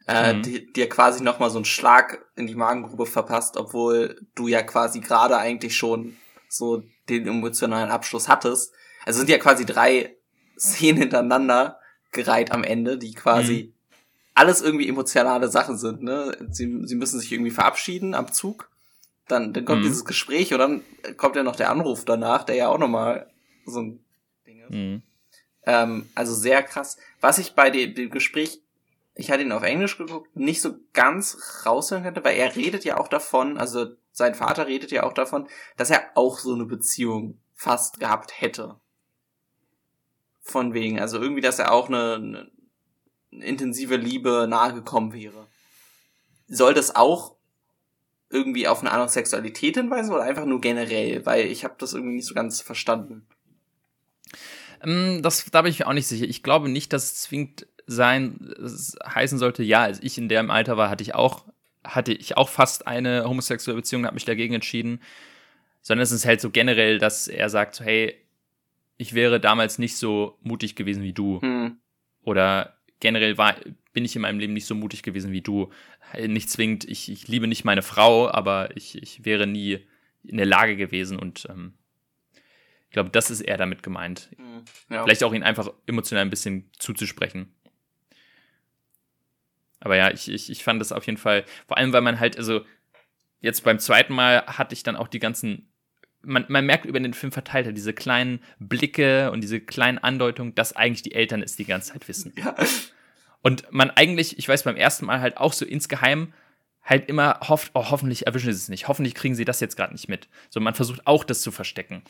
äh, 0.07 0.33
mhm. 0.33 0.73
dir 0.73 0.89
quasi 0.89 1.23
nochmal 1.23 1.49
so 1.49 1.57
einen 1.57 1.65
Schlag 1.65 2.25
in 2.35 2.47
die 2.47 2.55
Magengrube 2.55 3.05
verpasst, 3.05 3.57
obwohl 3.57 4.21
du 4.35 4.47
ja 4.47 4.61
quasi 4.61 4.99
gerade 4.99 5.37
eigentlich 5.37 5.77
schon 5.77 6.17
so 6.49 6.83
den 7.09 7.27
emotionalen 7.27 7.89
Abschluss 7.89 8.27
hattest. 8.27 8.73
Also 9.05 9.19
sind 9.19 9.29
ja 9.29 9.37
quasi 9.37 9.65
drei 9.65 10.15
Szenen 10.57 10.99
hintereinander 10.99 11.79
gereiht 12.11 12.51
am 12.51 12.63
Ende, 12.63 12.97
die 12.97 13.13
quasi 13.13 13.71
mhm. 13.73 13.97
alles 14.35 14.61
irgendwie 14.61 14.87
emotionale 14.87 15.49
Sachen 15.49 15.77
sind. 15.77 16.03
Ne? 16.03 16.37
Sie, 16.49 16.81
sie 16.85 16.95
müssen 16.95 17.19
sich 17.19 17.31
irgendwie 17.31 17.51
verabschieden 17.51 18.13
am 18.13 18.31
Zug. 18.31 18.69
Dann, 19.27 19.53
dann 19.53 19.65
kommt 19.65 19.81
mhm. 19.81 19.85
dieses 19.85 20.05
Gespräch 20.05 20.53
und 20.53 20.59
dann 20.59 20.83
kommt 21.15 21.35
ja 21.35 21.43
noch 21.43 21.55
der 21.55 21.71
Anruf 21.71 22.03
danach, 22.05 22.43
der 22.43 22.55
ja 22.55 22.67
auch 22.67 22.77
nochmal 22.77 23.31
so 23.65 23.81
ein 23.81 24.05
Ding 24.45 24.59
ist. 24.59 24.71
Mhm. 24.71 25.01
Ähm, 25.65 26.09
also 26.13 26.33
sehr 26.33 26.61
krass. 26.61 26.97
Was 27.21 27.37
ich 27.37 27.55
bei 27.55 27.69
dem, 27.69 27.95
dem 27.95 28.09
Gespräch 28.09 28.62
ich 29.15 29.29
hatte 29.29 29.43
ihn 29.43 29.51
auf 29.51 29.63
Englisch 29.63 29.97
geguckt, 29.97 30.35
nicht 30.35 30.61
so 30.61 30.75
ganz 30.93 31.65
raushören 31.65 32.03
könnte, 32.03 32.23
weil 32.23 32.37
er 32.37 32.55
redet 32.55 32.83
ja 32.83 32.97
auch 32.97 33.07
davon, 33.07 33.57
also 33.57 33.87
sein 34.11 34.35
Vater 34.35 34.67
redet 34.67 34.91
ja 34.91 35.03
auch 35.03 35.13
davon, 35.13 35.47
dass 35.77 35.89
er 35.89 36.03
auch 36.15 36.39
so 36.39 36.53
eine 36.53 36.65
Beziehung 36.65 37.39
fast 37.53 37.99
gehabt 37.99 38.41
hätte. 38.41 38.79
Von 40.41 40.73
wegen, 40.73 40.99
also 40.99 41.21
irgendwie, 41.21 41.41
dass 41.41 41.59
er 41.59 41.71
auch 41.71 41.87
eine, 41.87 42.15
eine 43.31 43.45
intensive 43.45 43.95
Liebe 43.95 44.47
nahegekommen 44.49 45.13
wäre. 45.13 45.47
Soll 46.47 46.73
das 46.73 46.95
auch 46.95 47.35
irgendwie 48.29 48.67
auf 48.67 48.81
eine 48.81 48.91
andere 48.91 49.09
Sexualität 49.09 49.77
hinweisen 49.77 50.13
oder 50.13 50.23
einfach 50.23 50.45
nur 50.45 50.59
generell? 50.59 51.25
Weil 51.25 51.47
ich 51.47 51.63
habe 51.63 51.75
das 51.77 51.93
irgendwie 51.93 52.15
nicht 52.15 52.27
so 52.27 52.33
ganz 52.33 52.61
verstanden. 52.61 53.25
Ähm, 54.81 55.21
das, 55.21 55.45
da 55.51 55.61
bin 55.61 55.71
ich 55.71 55.79
mir 55.79 55.87
auch 55.87 55.93
nicht 55.93 56.07
sicher. 56.07 56.25
Ich 56.25 56.43
glaube 56.43 56.67
nicht, 56.67 56.93
dass 56.93 57.05
es 57.05 57.21
zwingend 57.21 57.67
sein 57.85 58.53
heißen 59.05 59.37
sollte, 59.37 59.63
ja, 59.63 59.83
als 59.83 60.01
ich 60.01 60.17
in 60.17 60.29
dem 60.29 60.51
Alter 60.51 60.77
war, 60.77 60.89
hatte 60.89 61.03
ich 61.03 61.15
auch, 61.15 61.45
hatte 61.83 62.13
ich 62.13 62.37
auch 62.37 62.49
fast 62.49 62.87
eine 62.87 63.25
homosexuelle 63.25 63.79
Beziehung, 63.79 64.05
habe 64.05 64.15
mich 64.15 64.25
dagegen 64.25 64.53
entschieden. 64.53 65.01
Sondern 65.81 66.03
es 66.03 66.11
ist 66.11 66.25
halt 66.25 66.39
so 66.39 66.49
generell, 66.49 66.97
dass 66.97 67.27
er 67.27 67.49
sagt, 67.49 67.75
so, 67.75 67.83
hey, 67.83 68.15
ich 68.97 69.13
wäre 69.13 69.39
damals 69.39 69.79
nicht 69.79 69.97
so 69.97 70.37
mutig 70.41 70.75
gewesen 70.75 71.03
wie 71.03 71.13
du. 71.13 71.41
Hm. 71.41 71.77
Oder 72.23 72.77
generell 72.99 73.37
war, 73.37 73.55
bin 73.91 74.05
ich 74.05 74.15
in 74.15 74.21
meinem 74.21 74.39
Leben 74.39 74.53
nicht 74.53 74.65
so 74.65 74.75
mutig 74.75 75.03
gewesen 75.03 75.31
wie 75.33 75.41
du. 75.41 75.71
Nicht 76.25 76.49
zwingend, 76.49 76.85
ich, 76.85 77.11
ich 77.11 77.27
liebe 77.27 77.47
nicht 77.47 77.65
meine 77.65 77.81
Frau, 77.81 78.29
aber 78.29 78.75
ich, 78.77 79.01
ich 79.01 79.25
wäre 79.25 79.45
nie 79.45 79.79
in 80.23 80.37
der 80.37 80.45
Lage 80.45 80.77
gewesen 80.77 81.19
und 81.19 81.47
ähm, 81.49 81.73
ich 82.87 82.91
glaube, 82.93 83.09
das 83.09 83.29
ist 83.31 83.41
eher 83.41 83.57
damit 83.57 83.83
gemeint. 83.83 84.29
Hm. 84.37 84.63
Ja. 84.89 85.03
Vielleicht 85.03 85.23
auch 85.23 85.33
ihn 85.33 85.43
einfach 85.43 85.73
emotional 85.85 86.23
ein 86.23 86.29
bisschen 86.29 86.69
zuzusprechen. 86.77 87.53
Aber 89.83 89.97
ja, 89.97 90.11
ich, 90.11 90.31
ich, 90.31 90.49
ich 90.49 90.63
fand 90.63 90.79
das 90.79 90.93
auf 90.93 91.05
jeden 91.05 91.17
Fall, 91.17 91.43
vor 91.67 91.77
allem, 91.77 91.91
weil 91.91 92.01
man 92.01 92.19
halt, 92.19 92.37
also 92.37 92.61
jetzt 93.41 93.65
beim 93.65 93.79
zweiten 93.79 94.13
Mal 94.13 94.45
hatte 94.45 94.73
ich 94.73 94.83
dann 94.83 94.95
auch 94.95 95.09
die 95.09 95.19
ganzen, 95.19 95.67
man, 96.21 96.45
man 96.47 96.65
merkt 96.65 96.85
über 96.85 97.01
den 97.01 97.13
Film 97.13 97.33
verteilt 97.33 97.65
halt 97.65 97.75
diese 97.75 97.93
kleinen 97.93 98.39
Blicke 98.59 99.29
und 99.31 99.41
diese 99.41 99.59
kleinen 99.59 99.97
Andeutungen, 99.97 100.55
dass 100.55 100.73
eigentlich 100.73 101.01
die 101.01 101.13
Eltern 101.13 101.43
es 101.43 101.57
die 101.57 101.65
ganze 101.65 101.93
Zeit 101.93 102.07
wissen. 102.07 102.33
Ja. 102.43 102.55
Und 103.41 103.65
man 103.71 103.89
eigentlich, 103.89 104.37
ich 104.39 104.47
weiß 104.47 104.63
beim 104.63 104.77
ersten 104.77 105.05
Mal 105.05 105.19
halt 105.19 105.35
auch 105.35 105.51
so 105.51 105.65
insgeheim 105.65 106.31
halt 106.81 107.09
immer 107.09 107.41
hofft, 107.41 107.71
oh, 107.73 107.89
hoffentlich 107.91 108.25
erwischen 108.25 108.53
sie 108.53 108.57
es 108.57 108.69
nicht, 108.69 108.87
hoffentlich 108.87 109.15
kriegen 109.15 109.35
sie 109.35 109.43
das 109.43 109.59
jetzt 109.59 109.75
gerade 109.75 109.91
nicht 109.91 110.07
mit. 110.07 110.29
So, 110.49 110.61
man 110.61 110.75
versucht 110.75 111.05
auch 111.05 111.25
das 111.25 111.41
zu 111.41 111.51
verstecken. 111.51 112.03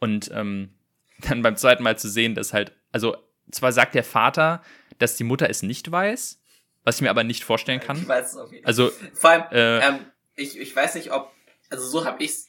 Und 0.00 0.32
ähm, 0.34 0.70
dann 1.20 1.42
beim 1.42 1.54
zweiten 1.54 1.84
Mal 1.84 1.96
zu 1.96 2.08
sehen, 2.08 2.34
dass 2.34 2.52
halt, 2.52 2.72
also 2.90 3.16
zwar 3.52 3.70
sagt 3.70 3.94
der 3.94 4.02
Vater, 4.02 4.62
dass 4.98 5.16
die 5.16 5.24
Mutter 5.24 5.48
es 5.48 5.62
nicht 5.62 5.92
weiß, 5.92 6.37
was 6.88 6.96
ich 6.96 7.02
mir 7.02 7.10
aber 7.10 7.22
nicht 7.22 7.44
vorstellen 7.44 7.80
kann. 7.80 7.98
Ich 7.98 8.08
weiß 8.08 8.30
es 8.30 8.36
auf 8.38 8.50
jeden 8.50 8.64
Fall. 8.64 8.68
Also, 8.68 8.90
Vor 9.12 9.30
allem, 9.30 9.44
äh, 9.52 9.86
ähm, 9.86 10.06
ich, 10.36 10.58
ich 10.58 10.74
weiß 10.74 10.94
nicht, 10.94 11.12
ob, 11.12 11.30
also 11.68 11.86
so 11.86 12.06
habe 12.06 12.24
ich 12.24 12.30
es 12.30 12.48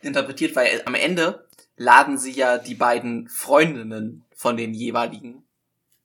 interpretiert, 0.00 0.54
weil 0.54 0.80
am 0.84 0.94
Ende 0.94 1.44
laden 1.76 2.16
sie 2.16 2.30
ja 2.30 2.58
die 2.58 2.76
beiden 2.76 3.28
Freundinnen 3.28 4.24
von 4.32 4.56
den 4.56 4.74
jeweiligen 4.74 5.42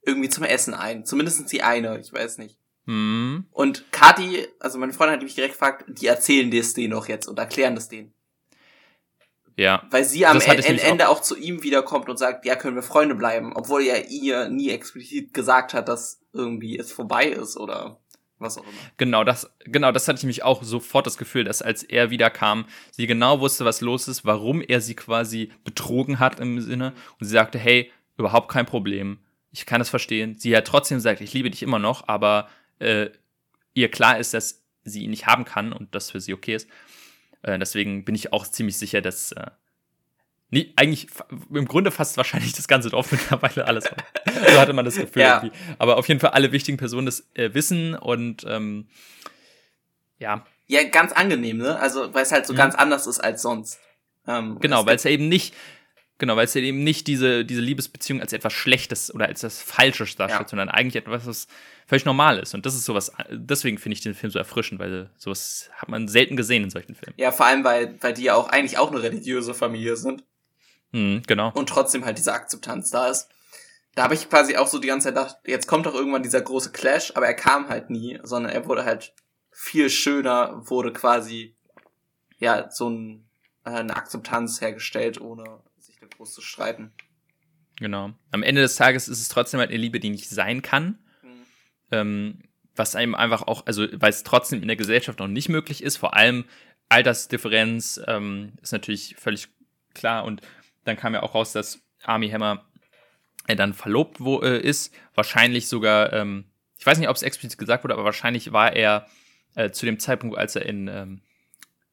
irgendwie 0.02 0.28
zum 0.28 0.42
Essen 0.42 0.74
ein. 0.74 1.04
Zumindest 1.04 1.52
die 1.52 1.62
eine, 1.62 2.00
ich 2.00 2.12
weiß 2.12 2.38
nicht. 2.38 2.58
Hm. 2.86 3.46
Und 3.52 3.84
Kati, 3.92 4.48
also 4.58 4.78
meine 4.78 4.92
Freundin 4.92 5.14
hat 5.14 5.22
mich 5.22 5.36
direkt 5.36 5.54
gefragt, 5.54 5.84
die 5.86 6.08
erzählen 6.08 6.50
das 6.50 6.74
denen 6.74 6.90
doch 6.90 7.06
jetzt 7.06 7.28
und 7.28 7.38
erklären 7.38 7.76
das 7.76 7.88
denen. 7.88 8.12
Ja. 9.56 9.84
Weil 9.90 10.04
sie 10.04 10.26
am 10.26 10.40
Ende 10.40 11.08
auch. 11.08 11.18
auch. 11.18 11.22
zu 11.22 11.36
ihm 11.36 11.62
wiederkommt 11.62 12.08
und 12.08 12.16
sagt, 12.16 12.44
ja, 12.46 12.56
können 12.56 12.74
wir 12.74 12.82
Freunde 12.82 13.14
bleiben, 13.14 13.52
obwohl 13.54 13.84
er 13.84 14.08
ihr 14.08 14.48
nie 14.48 14.70
explizit 14.70 15.32
gesagt 15.32 15.72
hat, 15.72 15.88
dass 15.88 16.20
irgendwie 16.36 16.78
es 16.78 16.92
vorbei 16.92 17.26
ist 17.26 17.56
oder 17.56 17.98
was 18.38 18.58
auch 18.58 18.64
immer. 18.64 18.72
Genau, 18.96 19.24
das, 19.24 19.50
genau, 19.64 19.92
das 19.92 20.08
hatte 20.08 20.18
ich 20.18 20.24
mich 20.24 20.42
auch 20.42 20.62
sofort 20.62 21.06
das 21.06 21.16
Gefühl, 21.16 21.44
dass 21.44 21.62
als 21.62 21.82
er 21.82 22.10
wiederkam, 22.10 22.66
sie 22.90 23.06
genau 23.06 23.40
wusste, 23.40 23.64
was 23.64 23.80
los 23.80 24.08
ist, 24.08 24.24
warum 24.24 24.60
er 24.60 24.80
sie 24.80 24.94
quasi 24.94 25.50
betrogen 25.64 26.18
hat 26.18 26.40
im 26.40 26.60
Sinne 26.60 26.92
und 27.18 27.26
sie 27.26 27.32
sagte, 27.32 27.58
hey, 27.58 27.90
überhaupt 28.18 28.50
kein 28.50 28.66
Problem, 28.66 29.18
ich 29.52 29.66
kann 29.66 29.78
das 29.78 29.88
verstehen. 29.88 30.36
Sie 30.38 30.54
hat 30.56 30.66
trotzdem 30.66 30.98
gesagt, 30.98 31.20
ich 31.20 31.32
liebe 31.32 31.50
dich 31.50 31.62
immer 31.62 31.78
noch, 31.78 32.08
aber 32.08 32.48
äh, 32.78 33.08
ihr 33.72 33.90
klar 33.90 34.18
ist, 34.18 34.34
dass 34.34 34.62
sie 34.84 35.04
ihn 35.04 35.10
nicht 35.10 35.26
haben 35.26 35.44
kann 35.44 35.72
und 35.72 35.94
das 35.94 36.10
für 36.10 36.20
sie 36.20 36.34
okay 36.34 36.56
ist. 36.56 36.68
Äh, 37.42 37.58
deswegen 37.58 38.04
bin 38.04 38.14
ich 38.14 38.32
auch 38.32 38.46
ziemlich 38.46 38.76
sicher, 38.76 39.00
dass 39.00 39.32
äh, 39.32 39.46
nie, 40.50 40.72
eigentlich 40.76 41.08
im 41.52 41.66
Grunde 41.66 41.90
fast 41.90 42.16
wahrscheinlich 42.16 42.52
das 42.52 42.68
ganze 42.68 42.88
Dorf 42.90 43.10
mittlerweile 43.12 43.66
alles 43.66 43.84
so 43.84 44.60
hatte 44.60 44.72
man 44.72 44.84
das 44.84 44.96
Gefühl 44.96 45.22
ja. 45.22 45.36
irgendwie. 45.42 45.56
Aber 45.78 45.96
auf 45.96 46.06
jeden 46.08 46.20
Fall 46.20 46.30
alle 46.30 46.52
wichtigen 46.52 46.76
Personen 46.76 47.06
das 47.06 47.26
äh, 47.34 47.52
wissen 47.54 47.94
und 47.94 48.44
ähm, 48.48 48.86
ja, 50.18 50.46
Ja, 50.68 50.82
ganz 50.84 51.12
angenehm, 51.12 51.58
ne? 51.58 51.78
Also, 51.78 52.12
weil 52.14 52.22
es 52.22 52.32
halt 52.32 52.46
so 52.46 52.52
Mhm. 52.52 52.58
ganz 52.58 52.74
anders 52.74 53.06
ist 53.06 53.20
als 53.20 53.42
sonst. 53.42 53.78
Ähm, 54.26 54.58
Genau, 54.60 54.86
weil 54.86 54.96
es 54.96 55.04
ja 55.04 55.10
eben 55.10 55.28
nicht, 55.28 55.54
genau, 56.18 56.36
weil 56.36 56.44
es 56.46 56.54
ja 56.54 56.60
eben 56.60 56.82
nicht 56.84 57.06
diese, 57.06 57.44
diese 57.44 57.60
Liebesbeziehung 57.60 58.20
als 58.20 58.32
etwas 58.32 58.52
Schlechtes 58.52 59.14
oder 59.14 59.26
als 59.26 59.42
etwas 59.42 59.62
Falsches 59.62 60.16
darstellt, 60.16 60.42
Ja. 60.42 60.48
sondern 60.48 60.68
eigentlich 60.68 60.96
etwas, 60.96 61.26
was 61.26 61.46
völlig 61.86 62.04
normal 62.04 62.38
ist. 62.38 62.54
Und 62.54 62.66
das 62.66 62.74
ist 62.74 62.84
sowas, 62.84 63.12
deswegen 63.30 63.78
finde 63.78 63.94
ich 63.94 64.00
den 64.00 64.14
Film 64.14 64.30
so 64.32 64.38
erfrischend, 64.38 64.80
weil 64.80 65.10
sowas 65.18 65.70
hat 65.76 65.88
man 65.88 66.08
selten 66.08 66.36
gesehen 66.36 66.64
in 66.64 66.70
solchen 66.70 66.94
Filmen. 66.94 67.14
Ja, 67.16 67.30
vor 67.30 67.46
allem, 67.46 67.62
weil, 67.62 67.96
weil 68.00 68.14
die 68.14 68.24
ja 68.24 68.34
auch 68.34 68.48
eigentlich 68.48 68.78
auch 68.78 68.90
eine 68.90 69.02
religiöse 69.02 69.54
Familie 69.54 69.96
sind 69.96 70.24
Mhm, 70.96 71.22
genau. 71.26 71.52
und 71.52 71.68
trotzdem 71.68 72.06
halt 72.06 72.16
diese 72.16 72.32
Akzeptanz 72.32 72.90
da 72.90 73.08
ist. 73.08 73.28
Da 73.94 74.04
habe 74.04 74.14
ich 74.14 74.28
quasi 74.30 74.56
auch 74.56 74.66
so 74.66 74.78
die 74.78 74.88
ganze 74.88 75.08
Zeit 75.08 75.14
gedacht, 75.14 75.36
jetzt 75.46 75.66
kommt 75.66 75.84
doch 75.84 75.94
irgendwann 75.94 76.22
dieser 76.22 76.40
große 76.40 76.72
Clash, 76.72 77.12
aber 77.14 77.26
er 77.26 77.34
kam 77.34 77.68
halt 77.68 77.90
nie, 77.90 78.18
sondern 78.22 78.52
er 78.52 78.66
wurde 78.66 78.84
halt 78.84 79.14
viel 79.50 79.90
schöner, 79.90 80.68
wurde 80.68 80.92
quasi 80.92 81.54
ja 82.38 82.70
so 82.70 82.88
ein, 82.88 83.28
äh, 83.64 83.70
eine 83.70 83.94
Akzeptanz 83.94 84.60
hergestellt, 84.60 85.20
ohne 85.20 85.60
sich 85.78 85.98
da 85.98 86.06
groß 86.06 86.32
zu 86.32 86.40
streiten. 86.40 86.92
Genau. 87.78 88.12
Am 88.30 88.42
Ende 88.42 88.62
des 88.62 88.76
Tages 88.76 89.08
ist 89.08 89.20
es 89.20 89.28
trotzdem 89.28 89.60
halt 89.60 89.70
eine 89.70 89.78
Liebe, 89.78 90.00
die 90.00 90.10
nicht 90.10 90.30
sein 90.30 90.62
kann. 90.62 90.98
ähm, 91.90 92.42
was 92.74 92.96
einem 92.96 93.14
einfach 93.14 93.42
auch, 93.42 93.64
also 93.66 93.86
weil 93.92 94.10
es 94.10 94.22
trotzdem 94.22 94.60
in 94.60 94.68
der 94.68 94.76
Gesellschaft 94.76 95.18
noch 95.18 95.28
nicht 95.28 95.48
möglich 95.48 95.82
ist, 95.82 95.96
vor 95.96 96.14
allem 96.14 96.44
Altersdifferenz 96.88 98.00
ähm, 98.06 98.52
ist 98.60 98.72
natürlich 98.72 99.16
völlig 99.16 99.48
klar 99.94 100.24
und 100.24 100.42
dann 100.86 100.96
kam 100.96 101.14
ja 101.14 101.22
auch 101.22 101.34
raus, 101.34 101.52
dass 101.52 101.80
Army 102.04 102.28
Hammer 102.30 102.64
äh, 103.46 103.56
dann 103.56 103.74
verlobt 103.74 104.20
wo, 104.20 104.40
äh, 104.42 104.58
ist, 104.58 104.94
wahrscheinlich 105.14 105.68
sogar, 105.68 106.12
ähm, 106.12 106.44
ich 106.78 106.86
weiß 106.86 106.98
nicht, 106.98 107.08
ob 107.08 107.16
es 107.16 107.22
explizit 107.22 107.58
gesagt 107.58 107.84
wurde, 107.84 107.94
aber 107.94 108.04
wahrscheinlich 108.04 108.52
war 108.52 108.74
er 108.74 109.06
äh, 109.54 109.70
zu 109.70 109.86
dem 109.86 109.98
Zeitpunkt, 109.98 110.36
als 110.36 110.56
er 110.56 110.66
in, 110.66 110.88
ähm, 110.88 111.22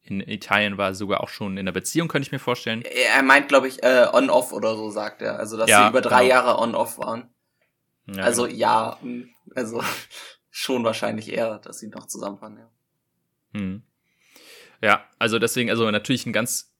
in 0.03 0.19
Italien 0.19 0.77
war, 0.77 0.93
sogar 0.93 1.21
auch 1.21 1.29
schon 1.29 1.53
in 1.53 1.59
einer 1.59 1.71
Beziehung, 1.71 2.07
könnte 2.09 2.27
ich 2.27 2.31
mir 2.31 2.39
vorstellen. 2.39 2.81
Er 2.81 3.23
meint, 3.23 3.47
glaube 3.47 3.67
ich, 3.67 3.81
äh, 3.83 4.07
on-off 4.11 4.51
oder 4.51 4.75
so, 4.75 4.89
sagt 4.89 5.21
er. 5.21 5.39
Also, 5.39 5.57
dass 5.57 5.69
Ja, 5.69 5.83
sie 5.83 5.89
über 5.89 6.01
drei 6.01 6.23
genau. 6.23 6.29
Jahre 6.35 6.59
on-off 6.59 6.97
waren. 6.97 7.33
Ja, 8.07 8.23
also, 8.23 8.43
genau. 8.43 8.55
ja, 8.55 8.97
mh, 9.01 9.27
also 9.55 9.81
schon 10.51 10.83
wahrscheinlich 10.83 11.31
eher, 11.31 11.59
dass 11.59 11.79
sie 11.79 11.87
noch 11.87 12.07
zusammen 12.07 12.41
waren, 12.41 12.57
ja. 12.57 12.69
Hm. 13.53 13.83
Ja, 14.81 15.05
also 15.17 15.39
deswegen, 15.39 15.69
also 15.69 15.89
natürlich 15.89 16.25
ein 16.25 16.33
ganz, 16.33 16.72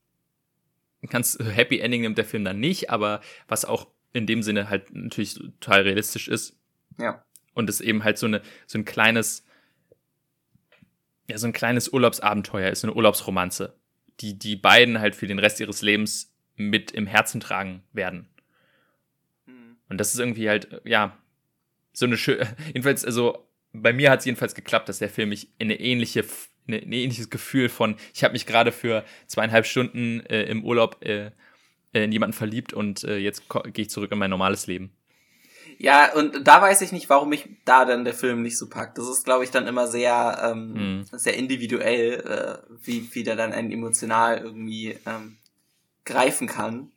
ganz 1.09 1.37
Happy 1.39 1.79
Ending 1.79 2.01
nimmt 2.01 2.17
der 2.17 2.25
Film 2.25 2.43
dann 2.43 2.59
nicht, 2.59 2.89
aber 2.89 3.21
was 3.47 3.65
auch 3.65 3.87
in 4.13 4.27
dem 4.27 4.43
Sinne 4.43 4.69
halt 4.69 4.93
natürlich 4.93 5.35
total 5.35 5.81
realistisch 5.81 6.27
ist. 6.27 6.57
Ja. 6.99 7.25
Und 7.53 7.69
es 7.69 7.81
eben 7.81 8.03
halt 8.03 8.17
so 8.17 8.27
eine, 8.27 8.41
so 8.67 8.77
ein 8.77 8.85
kleines, 8.85 9.45
ja, 11.27 11.37
so 11.37 11.47
ein 11.47 11.53
kleines 11.53 11.89
Urlaubsabenteuer 11.89 12.69
ist, 12.69 12.81
so 12.81 12.87
eine 12.87 12.95
Urlaubsromanze, 12.95 13.75
die 14.19 14.37
die 14.37 14.55
beiden 14.55 14.99
halt 14.99 15.15
für 15.15 15.27
den 15.27 15.39
Rest 15.39 15.59
ihres 15.59 15.81
Lebens 15.81 16.33
mit 16.55 16.91
im 16.91 17.07
Herzen 17.07 17.39
tragen 17.39 17.83
werden. 17.91 18.29
Mhm. 19.45 19.77
Und 19.89 19.97
das 19.97 20.13
ist 20.13 20.19
irgendwie 20.19 20.49
halt, 20.49 20.81
ja, 20.85 21.17
so 21.91 22.05
eine 22.05 22.17
schöne, 22.17 22.55
jedenfalls, 22.67 23.05
also 23.05 23.47
bei 23.73 23.93
mir 23.93 24.11
hat 24.11 24.19
es 24.19 24.25
jedenfalls 24.25 24.55
geklappt, 24.55 24.89
dass 24.89 24.99
der 24.99 25.09
Film 25.09 25.29
mich 25.29 25.49
in 25.57 25.67
eine 25.67 25.79
ähnliche, 25.79 26.25
ein 26.67 26.91
ähnliches 26.91 27.29
Gefühl 27.29 27.69
von, 27.69 27.95
ich 28.13 28.23
habe 28.23 28.33
mich 28.33 28.45
gerade 28.45 28.71
für 28.71 29.03
zweieinhalb 29.27 29.65
Stunden 29.65 30.21
äh, 30.25 30.43
im 30.43 30.63
Urlaub 30.63 31.03
äh, 31.03 31.31
in 31.91 32.11
jemanden 32.11 32.33
verliebt 32.33 32.73
und 32.73 33.03
äh, 33.03 33.17
jetzt 33.17 33.43
gehe 33.49 33.83
ich 33.83 33.89
zurück 33.89 34.11
in 34.11 34.17
mein 34.17 34.29
normales 34.29 34.67
Leben. 34.67 34.91
Ja, 35.77 36.13
und 36.13 36.47
da 36.47 36.61
weiß 36.61 36.81
ich 36.81 36.91
nicht, 36.91 37.09
warum 37.09 37.29
mich 37.29 37.49
da 37.65 37.85
dann 37.85 38.05
der 38.05 38.13
Film 38.13 38.41
nicht 38.41 38.57
so 38.57 38.69
packt. 38.69 38.97
Das 38.97 39.07
ist, 39.07 39.25
glaube 39.25 39.43
ich, 39.43 39.51
dann 39.51 39.67
immer 39.67 39.87
sehr, 39.87 40.39
ähm, 40.43 40.75
Hm. 40.75 41.05
sehr 41.11 41.35
individuell, 41.35 42.19
äh, 42.21 42.75
wie, 42.81 43.09
wie 43.13 43.23
der 43.23 43.35
dann 43.35 43.53
einen 43.53 43.71
emotional 43.71 44.37
irgendwie 44.39 44.97
ähm, 45.05 45.37
greifen 46.05 46.47
kann. 46.47 46.91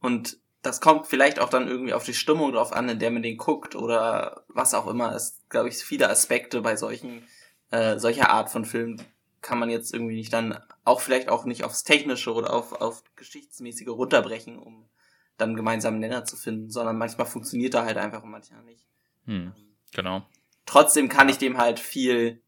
Und 0.00 0.38
das 0.62 0.80
kommt 0.80 1.06
vielleicht 1.06 1.40
auch 1.40 1.48
dann 1.50 1.68
irgendwie 1.68 1.92
auf 1.92 2.04
die 2.04 2.14
Stimmung 2.14 2.52
drauf 2.52 2.72
an, 2.72 2.88
in 2.88 2.98
der 2.98 3.10
man 3.10 3.22
den 3.22 3.36
guckt 3.36 3.74
oder 3.74 4.44
was 4.48 4.74
auch 4.74 4.86
immer. 4.86 5.14
Es 5.14 5.40
glaube 5.48 5.68
ich 5.68 5.76
viele 5.76 6.08
Aspekte 6.08 6.62
bei 6.62 6.76
solchen 6.76 7.24
äh, 7.70 7.98
solcher 7.98 8.30
Art 8.30 8.50
von 8.50 8.64
Filmen 8.64 9.02
kann 9.42 9.58
man 9.58 9.68
jetzt 9.68 9.92
irgendwie 9.92 10.14
nicht 10.14 10.32
dann 10.32 10.58
auch 10.84 11.00
vielleicht 11.00 11.28
auch 11.28 11.44
nicht 11.44 11.64
aufs 11.64 11.84
Technische 11.84 12.32
oder 12.32 12.52
auf, 12.52 12.72
auf 12.72 13.02
Geschichtsmäßige 13.16 13.88
runterbrechen, 13.88 14.58
um 14.58 14.88
dann 15.36 15.50
einen 15.50 15.56
gemeinsamen 15.56 15.98
Nenner 15.98 16.24
zu 16.24 16.36
finden, 16.36 16.70
sondern 16.70 16.96
manchmal 16.96 17.26
funktioniert 17.26 17.74
er 17.74 17.84
halt 17.84 17.96
einfach 17.96 18.22
und 18.22 18.30
manchmal 18.30 18.62
nicht. 18.62 18.84
Hm, 19.26 19.52
genau. 19.92 20.26
Trotzdem 20.66 21.08
kann 21.08 21.28
ich 21.28 21.38
dem 21.38 21.58
halt 21.58 21.80
viel 21.80 22.40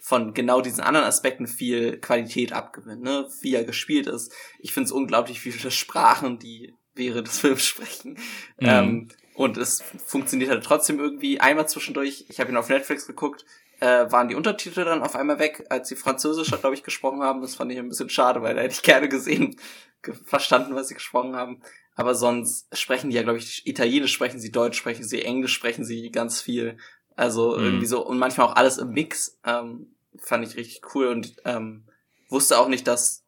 von 0.00 0.32
genau 0.32 0.60
diesen 0.60 0.80
anderen 0.80 1.06
Aspekten 1.06 1.46
viel 1.46 1.98
Qualität 1.98 2.52
abgewinnen, 2.52 3.02
ne? 3.02 3.28
wie 3.40 3.54
er 3.54 3.64
gespielt 3.64 4.06
ist. 4.06 4.32
Ich 4.60 4.72
finde 4.72 4.86
es 4.86 4.92
unglaublich, 4.92 5.44
wie 5.44 5.52
viele 5.52 5.70
Sprachen 5.70 6.38
die 6.38 6.74
während 6.94 7.26
des 7.26 7.40
Films 7.40 7.64
sprechen. 7.66 8.12
Mhm. 8.12 8.68
Ähm, 8.68 9.08
und 9.34 9.56
es 9.56 9.82
funktioniert 10.04 10.50
halt 10.50 10.64
trotzdem 10.64 10.98
irgendwie. 10.98 11.40
Einmal 11.40 11.68
zwischendurch, 11.68 12.24
ich 12.28 12.40
habe 12.40 12.50
ihn 12.50 12.56
auf 12.56 12.68
Netflix 12.68 13.06
geguckt, 13.06 13.44
äh, 13.80 14.10
waren 14.10 14.28
die 14.28 14.34
Untertitel 14.34 14.84
dann 14.84 15.02
auf 15.02 15.14
einmal 15.14 15.38
weg, 15.38 15.66
als 15.70 15.88
sie 15.88 15.96
Französisch, 15.96 16.50
glaube 16.50 16.74
ich, 16.74 16.82
gesprochen 16.82 17.22
haben. 17.22 17.40
Das 17.40 17.54
fand 17.54 17.70
ich 17.72 17.78
ein 17.78 17.88
bisschen 17.88 18.10
schade, 18.10 18.42
weil 18.42 18.54
da 18.54 18.62
hätte 18.62 18.74
ich 18.74 18.82
gerne 18.82 19.08
gesehen, 19.08 19.56
ge 20.02 20.14
verstanden, 20.14 20.74
was 20.74 20.88
sie 20.88 20.94
gesprochen 20.94 21.36
haben. 21.36 21.62
Aber 21.94 22.14
sonst 22.14 22.68
sprechen 22.76 23.10
die 23.10 23.16
ja, 23.16 23.22
glaube 23.22 23.38
ich, 23.38 23.66
Italienisch 23.66 24.12
sprechen 24.12 24.38
sie, 24.40 24.52
Deutsch 24.52 24.78
sprechen 24.78 25.04
sie, 25.04 25.22
Englisch 25.22 25.52
sprechen 25.52 25.84
sie 25.84 26.10
ganz 26.10 26.40
viel. 26.40 26.76
Also 27.16 27.56
Mhm. 27.56 27.64
irgendwie 27.64 27.86
so, 27.86 28.06
und 28.06 28.18
manchmal 28.18 28.46
auch 28.46 28.56
alles 28.56 28.78
im 28.78 28.90
Mix. 28.90 29.38
Ähm, 29.44 29.94
fand 30.18 30.46
ich 30.46 30.56
richtig 30.56 30.82
cool 30.94 31.08
und 31.08 31.36
ähm, 31.44 31.84
wusste 32.28 32.58
auch 32.58 32.68
nicht, 32.68 32.86
dass 32.86 33.24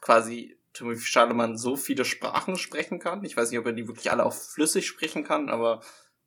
quasi 0.00 0.56
Timothy 0.72 1.00
Chalamet 1.04 1.58
so 1.58 1.76
viele 1.76 2.04
Sprachen 2.04 2.56
sprechen 2.56 2.98
kann. 3.00 3.24
Ich 3.24 3.36
weiß 3.36 3.50
nicht, 3.50 3.58
ob 3.58 3.66
er 3.66 3.72
die 3.72 3.88
wirklich 3.88 4.10
alle 4.10 4.24
auch 4.24 4.32
flüssig 4.32 4.86
sprechen 4.86 5.24
kann, 5.24 5.48
aber 5.48 5.80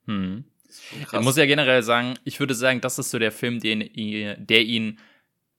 Hm. 0.06 0.44
Ich 0.68 1.20
muss 1.20 1.36
ja 1.36 1.46
generell 1.46 1.82
sagen, 1.82 2.14
ich 2.24 2.40
würde 2.40 2.54
sagen, 2.54 2.80
das 2.80 2.98
ist 2.98 3.10
so 3.10 3.18
der 3.18 3.32
Film, 3.32 3.60
den, 3.60 3.88
der 4.46 4.62
ihn 4.62 4.98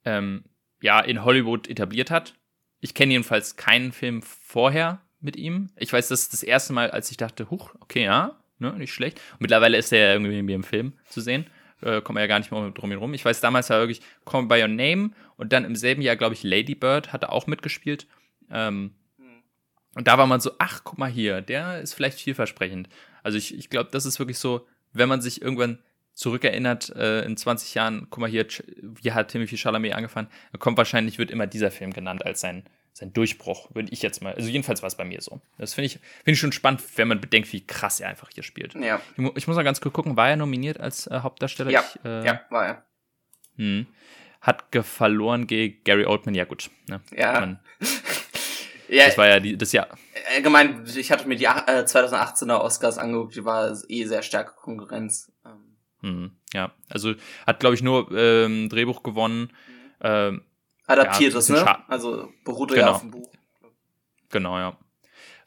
ähm, 0.03 0.43
ja 0.82 0.99
in 0.99 1.24
Hollywood 1.24 1.70
etabliert 1.70 2.12
hat. 2.12 2.34
Ich 2.82 2.93
kenne 2.93 3.14
jedenfalls 3.14 3.56
keinen 3.56 3.91
Film 3.91 4.22
vorher 4.22 5.01
mit 5.20 5.36
ihm. 5.36 5.70
Ich 5.78 5.91
weiß, 5.91 6.10
das 6.10 6.22
ist 6.22 6.34
das 6.34 6.43
erste 6.43 6.74
Mal, 6.74 6.91
als 6.91 7.10
ich 7.12 7.18
dachte, 7.18 7.49
huch, 7.49 7.74
okay, 7.80 8.03
ja, 8.03 8.39
ne, 8.60 8.74
nicht 8.74 8.93
schlecht. 8.93 9.20
Und 9.34 9.41
mittlerweile 9.41 9.78
ist 9.78 9.91
er 9.91 9.99
ja 10.08 10.14
irgendwie 10.14 10.39
in 10.39 10.45
mir 10.45 10.56
im 10.56 10.64
Film 10.64 10.93
zu 11.10 11.22
sehen. 11.22 11.47
Äh, 11.82 12.01
kommt 12.01 12.16
man 12.16 12.22
ja 12.22 12.28
gar 12.28 12.39
nicht 12.39 12.51
mehr 12.51 12.72
drum 12.72 12.91
herum. 12.91 13.14
Ich 13.14 13.26
weiß, 13.26 13.41
damals 13.41 13.70
war 13.70 13.80
wirklich 13.80 14.01
Call 14.26 14.45
By 14.45 14.62
Your 14.62 14.68
Name 14.68 15.12
und 15.38 15.51
dann 15.53 15.66
im 15.66 15.76
selben 15.76 16.01
Jahr, 16.01 16.16
glaube 16.16 16.36
ich, 16.36 16.43
Lady 16.43 16.76
Bird 16.76 17.12
hat 17.14 17.24
er 17.24 17.32
auch 17.32 17.47
mitgespielt. 17.47 18.08
Ähm, 18.49 18.94
Hm. 19.18 19.44
und 19.95 20.07
da 20.07 20.18
war 20.18 20.27
man 20.27 20.40
so, 20.40 20.52
ach, 20.60 20.82
guck 20.84 20.98
mal 20.98 21.10
hier, 21.10 21.41
der 21.41 21.82
ist 21.82 21.94
vielleicht 21.94 22.19
vielversprechend. 22.19 22.90
Also 23.23 23.38
ich, 23.38 23.57
ich 23.57 23.69
glaube, 23.69 23.90
das 23.91 24.06
ist 24.06 24.19
wirklich 24.19 24.38
so, 24.38 24.68
wenn 24.97 25.09
man 25.09 25.22
sich 25.22 25.41
irgendwann 25.41 25.80
zurückerinnert, 26.13 26.95
äh, 26.95 27.22
in 27.26 27.35
20 27.38 27.73
Jahren, 27.76 28.07
guck 28.09 28.19
mal 28.22 28.30
hier, 28.30 28.45
wie 28.81 29.11
hat 29.11 29.30
Timothy 29.30 29.57
Chalamet 29.57 29.93
angefangen, 29.93 30.30
dann 30.51 30.59
kommt 30.59 30.77
wahrscheinlich, 30.77 31.17
wird 31.19 31.30
immer 31.31 31.45
dieser 31.47 31.72
Film 31.72 31.91
genannt 31.91 32.26
als 32.26 32.39
sein, 32.39 32.63
sein 32.93 33.11
Durchbruch, 33.11 33.69
würde 33.76 33.89
ich 33.91 34.01
jetzt 34.01 34.22
mal, 34.23 34.34
also 34.34 34.47
jedenfalls 34.49 34.81
war 34.81 34.88
es 34.88 34.95
bei 34.95 35.03
mir 35.03 35.22
so. 35.22 35.41
Das 35.57 35.73
finde 35.73 35.88
ich, 35.88 35.93
finde 35.93 36.31
ich 36.31 36.39
schon 36.39 36.53
spannend, 36.53 36.81
wenn 36.95 37.09
man 37.09 37.19
bedenkt, 37.19 37.51
wie 37.51 37.59
krass 37.67 37.99
er 37.99 38.07
einfach 38.07 38.30
hier 38.34 38.43
spielt. 38.43 38.73
Ja, 38.76 39.01
Ich, 39.11 39.17
mu- 39.17 39.34
ich 39.35 39.45
muss 39.47 39.57
mal 39.57 39.63
ganz 39.63 39.81
kurz 39.81 39.93
gucken, 39.93 40.15
war 40.15 40.30
er 40.30 40.38
nominiert 40.38 40.80
als 40.80 41.07
äh, 41.07 41.19
Hauptdarsteller? 41.19 41.72
Ja, 41.72 41.84
ich, 41.95 42.05
äh, 42.05 42.26
ja, 42.26 42.41
war 42.49 42.65
er. 42.65 42.85
Hm. 43.57 43.85
Hat 44.39 44.63
verloren 44.84 45.47
gegen 45.47 45.84
Gary 45.84 46.05
Oldman, 46.05 46.35
ja 46.35 46.45
gut. 46.45 46.69
Ne? 46.88 47.01
Ja. 47.11 47.39
Man, 47.41 47.59
Ja, 48.90 49.06
das 49.06 49.18
war 49.18 49.28
ja 49.28 49.40
die, 49.40 49.57
das 49.57 49.72
Jahr, 49.72 49.88
allgemein, 50.36 50.86
ich 50.95 51.12
hatte 51.12 51.28
mir 51.28 51.36
die 51.36 51.45
äh, 51.45 51.48
2018er 51.86 52.60
Oscars 52.60 52.98
angeguckt, 52.98 53.36
die 53.36 53.45
war 53.45 53.76
eh 53.88 54.06
sehr 54.06 54.22
starke 54.22 54.53
Konkurrenz. 54.56 55.32
Ähm, 55.45 55.52
Hm, 56.02 56.32
ja, 56.53 56.72
also 56.90 57.16
hat, 57.48 57.60
glaube 57.60 57.74
ich, 57.76 57.82
nur 57.82 58.12
ähm, 58.12 58.70
Drehbuch 58.70 59.02
gewonnen. 59.02 59.52
Ähm, 60.02 60.44
adaptiertes, 60.86 61.48
bisschen 61.48 61.66
ne? 61.66 61.90
Also 61.90 62.32
beruhte 62.44 62.76
ja 62.76 62.82
Genau. 62.82 62.91
auf 62.94 63.02
dem 63.02 63.12
Buch. 63.12 63.32
genau, 64.30 64.57
ja. 64.60 64.78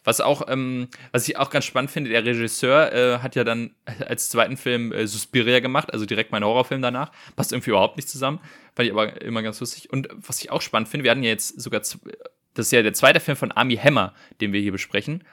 Was 0.04 0.20
auch, 0.20 0.48
ähm, 0.48 0.88
was 1.12 1.28
ich 1.28 1.36
auch 1.36 1.50
ganz 1.50 1.64
spannend 1.66 1.90
finde, 1.90 2.10
der 2.10 2.24
Regisseur 2.24 2.92
äh, 2.92 3.18
hat 3.18 3.36
ja 3.36 3.44
dann 3.44 3.74
als 4.08 4.30
zweiten 4.30 4.56
Film 4.56 4.90
äh, 4.90 5.06
Suspiria 5.06 5.60
gemacht, 5.60 5.92
also 5.92 6.06
direkt 6.06 6.32
mein 6.32 6.42
Horrorfilm 6.42 6.80
danach. 6.82 7.12
Passt 7.36 7.52
irgendwie 7.52 7.70
überhaupt 7.70 7.96
nicht 7.96 8.08
zusammen. 8.08 8.40
Fand 8.74 8.86
ich 8.86 8.92
aber 8.92 9.20
immer 9.22 9.42
ganz 9.42 9.60
lustig. 9.60 9.92
Und 9.92 10.08
was 10.14 10.40
ich 10.40 10.50
auch 10.50 10.62
spannend 10.62 10.88
finde, 10.88 11.04
wir 11.04 11.10
hatten 11.10 11.22
ja 11.22 11.30
jetzt 11.30 11.60
sogar, 11.60 11.82
das 12.54 12.66
ist 12.66 12.72
ja 12.72 12.82
der 12.82 12.94
zweite 12.94 13.20
Film 13.20 13.36
von 13.36 13.52
Army 13.52 13.76
Hammer, 13.76 14.14
den 14.40 14.52
wir 14.52 14.60
hier 14.60 14.72
besprechen. 14.72 15.24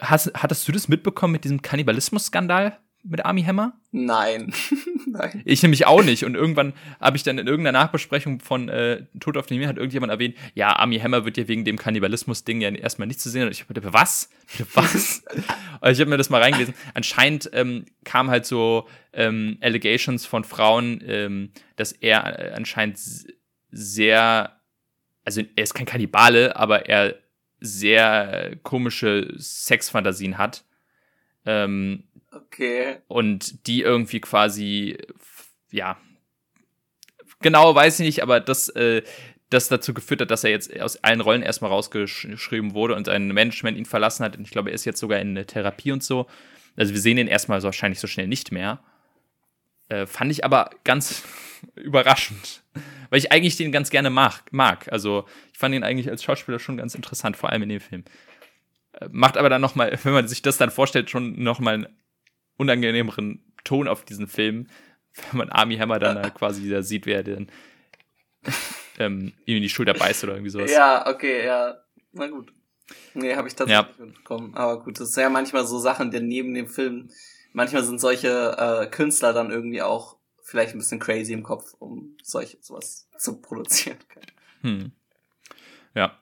Hast, 0.00 0.32
hattest 0.34 0.66
du 0.66 0.72
das 0.72 0.88
mitbekommen 0.88 1.32
mit 1.32 1.44
diesem 1.44 1.62
Kannibalismus-Skandal 1.62 2.78
mit 3.08 3.24
Army 3.24 3.42
Hammer? 3.42 3.74
Nein. 3.92 4.52
Nein. 5.06 5.42
Ich 5.44 5.62
nämlich 5.62 5.86
auch 5.86 6.02
nicht. 6.02 6.24
Und 6.24 6.34
irgendwann 6.34 6.72
habe 7.00 7.16
ich 7.16 7.22
dann 7.22 7.38
in 7.38 7.46
irgendeiner 7.46 7.78
Nachbesprechung 7.78 8.40
von 8.40 8.68
äh, 8.68 9.04
Tod 9.20 9.36
auf 9.36 9.46
den 9.46 9.58
Meer 9.58 9.68
hat 9.68 9.76
irgendjemand 9.76 10.10
erwähnt, 10.10 10.36
ja, 10.54 10.74
Army 10.74 10.98
Hammer 10.98 11.24
wird 11.24 11.36
ja 11.36 11.48
wegen 11.48 11.64
dem 11.64 11.78
Kannibalismus-Ding 11.78 12.60
ja 12.60 12.70
erstmal 12.70 13.06
nicht 13.06 13.20
zu 13.20 13.30
sehen. 13.30 13.44
Und 13.44 13.52
ich 13.52 13.62
habe 13.68 13.92
was? 13.92 14.28
Bitte 14.50 14.68
was? 14.74 15.24
also 15.80 15.98
ich 15.98 16.00
habe 16.00 16.10
mir 16.10 16.18
das 16.18 16.30
mal 16.30 16.42
reingelesen. 16.42 16.74
Anscheinend 16.94 17.50
ähm, 17.52 17.86
kam 18.04 18.30
halt 18.30 18.44
so 18.44 18.88
ähm, 19.12 19.58
Allegations 19.60 20.26
von 20.26 20.44
Frauen, 20.44 21.00
ähm, 21.06 21.52
dass 21.76 21.92
er 21.92 22.38
äh, 22.38 22.52
anscheinend 22.54 22.98
sehr, 23.70 24.55
also 25.26 25.42
er 25.56 25.64
ist 25.64 25.74
kein 25.74 25.86
Kannibale, 25.86 26.56
aber 26.56 26.88
er 26.88 27.16
sehr 27.60 28.56
komische 28.62 29.34
Sexfantasien 29.36 30.38
hat. 30.38 30.64
Ähm, 31.44 32.04
okay. 32.30 32.98
Und 33.08 33.66
die 33.66 33.82
irgendwie 33.82 34.20
quasi, 34.20 34.98
ja, 35.70 35.98
genau 37.40 37.74
weiß 37.74 37.98
ich 38.00 38.06
nicht, 38.06 38.22
aber 38.22 38.38
das, 38.38 38.68
äh, 38.70 39.02
das 39.50 39.68
dazu 39.68 39.94
geführt 39.94 40.20
hat, 40.20 40.30
dass 40.30 40.44
er 40.44 40.50
jetzt 40.50 40.78
aus 40.80 41.02
allen 41.02 41.20
Rollen 41.20 41.42
erstmal 41.42 41.72
rausgeschrieben 41.72 42.74
wurde 42.74 42.94
und 42.94 43.08
ein 43.08 43.28
Management 43.28 43.76
ihn 43.76 43.84
verlassen 43.84 44.24
hat. 44.24 44.36
Und 44.36 44.44
ich 44.44 44.50
glaube, 44.50 44.70
er 44.70 44.74
ist 44.74 44.84
jetzt 44.84 45.00
sogar 45.00 45.18
in 45.18 45.34
der 45.34 45.46
Therapie 45.46 45.90
und 45.90 46.04
so. 46.04 46.26
Also 46.76 46.94
wir 46.94 47.00
sehen 47.00 47.18
ihn 47.18 47.26
erstmal 47.26 47.60
so 47.60 47.66
wahrscheinlich 47.66 47.98
so 47.98 48.06
schnell 48.06 48.28
nicht 48.28 48.52
mehr. 48.52 48.80
Äh, 49.88 50.06
fand 50.06 50.30
ich 50.30 50.44
aber 50.44 50.70
ganz 50.84 51.24
überraschend. 51.74 52.62
Weil 53.10 53.18
ich 53.18 53.32
eigentlich 53.32 53.56
den 53.56 53.72
ganz 53.72 53.90
gerne 53.90 54.10
mag, 54.10 54.42
mag. 54.50 54.90
Also 54.92 55.26
ich 55.52 55.58
fand 55.58 55.74
ihn 55.74 55.84
eigentlich 55.84 56.10
als 56.10 56.22
Schauspieler 56.22 56.58
schon 56.58 56.76
ganz 56.76 56.94
interessant, 56.94 57.36
vor 57.36 57.50
allem 57.50 57.62
in 57.62 57.68
dem 57.68 57.80
Film. 57.80 58.04
Äh, 58.92 59.08
macht 59.10 59.36
aber 59.36 59.48
dann 59.48 59.60
nochmal, 59.60 59.98
wenn 60.04 60.12
man 60.12 60.28
sich 60.28 60.42
das 60.42 60.56
dann 60.56 60.70
vorstellt, 60.70 61.10
schon 61.10 61.42
nochmal 61.42 61.74
einen 61.74 61.86
unangenehmeren 62.56 63.44
Ton 63.64 63.88
auf 63.88 64.04
diesen 64.04 64.28
Film, 64.28 64.68
wenn 65.30 65.38
man 65.38 65.50
Army 65.50 65.76
Hammer 65.76 65.98
dann 65.98 66.16
da 66.16 66.30
quasi 66.30 66.68
da 66.68 66.82
sieht, 66.82 67.06
wer 67.06 67.22
den 67.22 67.50
ähm, 68.98 69.32
ihm 69.44 69.56
in 69.56 69.62
die 69.62 69.68
Schulter 69.68 69.94
beißt 69.94 70.24
oder 70.24 70.34
irgendwie 70.34 70.50
sowas. 70.50 70.70
Ja, 70.70 71.06
okay, 71.06 71.44
ja. 71.44 71.78
Na 72.12 72.28
gut. 72.28 72.52
Nee, 73.14 73.34
habe 73.34 73.48
ich 73.48 73.54
tatsächlich 73.54 73.98
ja. 73.98 74.04
mitbekommen. 74.04 74.54
Aber 74.54 74.84
gut, 74.84 75.00
das 75.00 75.10
ist 75.10 75.16
ja 75.16 75.28
manchmal 75.28 75.66
so 75.66 75.78
Sachen, 75.78 76.10
die 76.10 76.20
neben 76.20 76.54
dem 76.54 76.68
Film, 76.68 77.10
manchmal 77.52 77.82
sind 77.82 78.00
solche 78.00 78.56
äh, 78.56 78.86
Künstler 78.86 79.32
dann 79.32 79.50
irgendwie 79.50 79.82
auch 79.82 80.15
vielleicht 80.46 80.74
ein 80.74 80.78
bisschen 80.78 81.00
crazy 81.00 81.32
im 81.32 81.42
Kopf, 81.42 81.74
um 81.80 82.16
solche 82.22 82.56
sowas 82.60 83.08
zu 83.18 83.40
produzieren. 83.40 83.98
Hm. 84.62 84.90
Ja. 85.94 86.18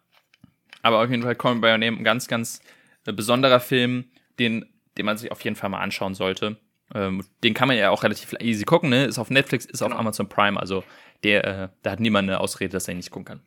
Aber 0.83 1.03
auf 1.03 1.09
jeden 1.09 1.23
Fall 1.23 1.37
Call 1.37 1.55
Me 1.55 1.61
By 1.61 1.69
Your 1.69 1.79
Name, 1.79 1.97
ein 1.97 2.05
ganz, 2.05 2.27
ganz 2.27 2.61
äh, 3.07 3.13
besonderer 3.13 3.61
Film, 3.61 4.11
den, 4.41 4.67
den 4.99 5.07
man 5.07 5.17
sich 5.17 5.31
auf 5.31 5.41
jeden 5.43 5.55
Fall 5.55 5.71
mal 5.71 5.81
anschauen 5.81 6.15
sollte. 6.15 6.59
Ähm, 6.93 7.25
den 7.45 7.55
kann 7.55 7.69
man 7.69 7.77
ja 7.77 7.91
auch 7.91 8.03
relativ 8.03 8.35
easy 8.41 8.65
gucken, 8.65 8.91
ne? 8.91 9.05
Ist 9.05 9.21
auf 9.21 9.31
Netflix, 9.31 9.65
ist 9.67 9.79
genau. 9.79 9.95
auf 9.95 10.01
Amazon 10.01 10.29
Prime, 10.29 10.59
also 10.61 10.83
der, 11.23 11.45
äh, 11.45 11.69
da 11.83 11.93
hat 11.93 12.01
niemand 12.01 12.29
eine 12.29 12.41
Ausrede, 12.41 12.73
dass 12.73 12.89
er 12.89 12.93
ihn 12.93 12.99
nicht 12.99 13.13
gucken 13.13 13.25
kann. 13.25 13.41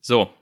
So. 0.00 0.34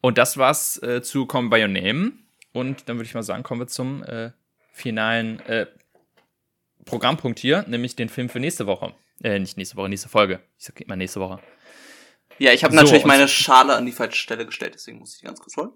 Und 0.00 0.18
das 0.18 0.38
war's 0.38 0.80
äh, 0.82 1.02
zu 1.02 1.26
Come 1.26 1.50
by 1.50 1.60
Your 1.60 1.68
Name. 1.68 2.12
Und 2.52 2.88
dann 2.88 2.96
würde 2.96 3.06
ich 3.06 3.14
mal 3.14 3.24
sagen, 3.24 3.42
kommen 3.42 3.60
wir 3.60 3.66
zum 3.66 4.04
äh, 4.04 4.30
finalen 4.72 5.40
äh, 5.40 5.66
Programmpunkt 6.84 7.38
hier, 7.38 7.64
nämlich 7.68 7.96
den 7.96 8.08
Film 8.08 8.28
für 8.28 8.40
nächste 8.40 8.66
Woche. 8.66 8.94
Äh, 9.22 9.38
nicht 9.38 9.56
nächste 9.56 9.76
Woche, 9.76 9.88
nächste 9.88 10.08
Folge. 10.08 10.40
Ich 10.58 10.64
sag 10.64 10.80
immer 10.80 10.96
nächste 10.96 11.20
Woche. 11.20 11.40
Ja, 12.38 12.52
ich 12.52 12.64
habe 12.64 12.74
so, 12.74 12.80
natürlich 12.80 13.04
meine 13.04 13.28
Schale 13.28 13.76
an 13.76 13.84
die 13.84 13.92
falsche 13.92 14.16
Stelle 14.16 14.46
gestellt, 14.46 14.74
deswegen 14.74 14.98
muss 14.98 15.14
ich 15.14 15.20
die 15.20 15.26
ganz 15.26 15.40
kurz 15.40 15.56
holen. 15.56 15.72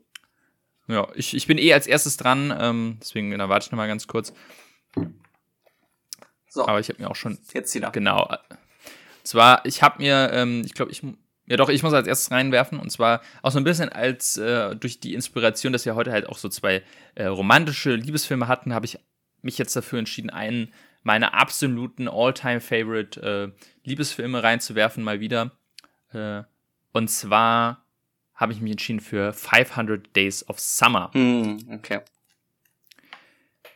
Ja, 0.87 1.09
ich, 1.15 1.35
ich 1.35 1.47
bin 1.47 1.59
eh 1.59 1.73
als 1.73 1.87
erstes 1.87 2.17
dran, 2.17 2.55
ähm, 2.59 2.99
deswegen 3.01 3.37
da 3.37 3.49
warte 3.49 3.67
ich 3.67 3.73
noch 3.73 3.77
mal 3.77 3.87
ganz 3.87 4.07
kurz. 4.07 4.33
So. 6.49 6.67
Aber 6.67 6.79
ich 6.81 6.89
habe 6.89 7.03
mir 7.03 7.11
auch 7.11 7.17
schon. 7.17 7.39
Jetzt 7.53 7.75
wieder. 7.75 7.91
Genau. 7.91 8.29
Zwar, 9.25 9.67
ich 9.67 9.83
habe 9.83 10.03
mir, 10.03 10.31
ähm, 10.33 10.63
ich 10.65 10.75
glaube, 10.75 10.93
ich. 10.93 11.03
Ja, 11.47 11.59
doch, 11.59 11.69
ich 11.69 11.83
muss 11.83 11.93
als 11.93 12.07
erstes 12.07 12.31
reinwerfen. 12.31 12.79
Und 12.79 12.91
zwar 12.91 13.21
auch 13.43 13.51
so 13.51 13.59
ein 13.59 13.65
bisschen 13.65 13.91
als 13.91 14.39
äh, 14.39 14.75
durch 14.77 15.01
die 15.01 15.13
Inspiration, 15.13 15.75
dass 15.75 15.85
wir 15.85 15.95
heute 15.95 16.13
halt 16.13 16.27
auch 16.27 16.39
so 16.39 16.49
zwei 16.49 16.83
äh, 17.17 17.27
romantische 17.27 17.95
Liebesfilme 17.95 18.49
hatten, 18.49 18.73
habe 18.73 18.87
ich 18.87 18.99
mich 19.43 19.59
jetzt 19.59 19.77
dafür 19.77 19.99
entschieden, 19.99 20.31
einen 20.31 20.73
meiner 21.05 21.35
absoluten 21.35 22.09
All-Time-Favorite 22.09 23.21
äh, 23.55 23.67
Liebesfilme 23.85 24.43
reinzuwerfen, 24.43 25.05
mal 25.05 25.21
wieder. 25.21 25.53
Äh, 26.13 26.43
und 26.93 27.09
zwar 27.09 27.87
habe 28.35 28.53
ich 28.53 28.61
mich 28.61 28.73
entschieden 28.73 29.01
für 29.01 29.33
500 29.33 30.15
Days 30.17 30.49
of 30.49 30.59
Summer. 30.59 31.11
Mm, 31.15 31.59
okay. 31.73 32.01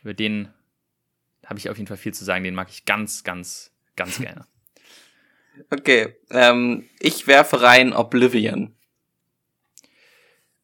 Über 0.01 0.13
den 0.13 0.49
habe 1.45 1.59
ich 1.59 1.69
auf 1.69 1.77
jeden 1.77 1.87
Fall 1.87 1.97
viel 1.97 2.13
zu 2.13 2.25
sagen. 2.25 2.43
Den 2.43 2.55
mag 2.55 2.69
ich 2.69 2.85
ganz, 2.85 3.23
ganz, 3.23 3.71
ganz 3.95 4.17
gerne. 4.19 4.45
Okay, 5.69 6.15
ähm, 6.31 6.89
ich 6.99 7.27
werfe 7.27 7.61
rein 7.61 7.93
Oblivion. 7.93 8.75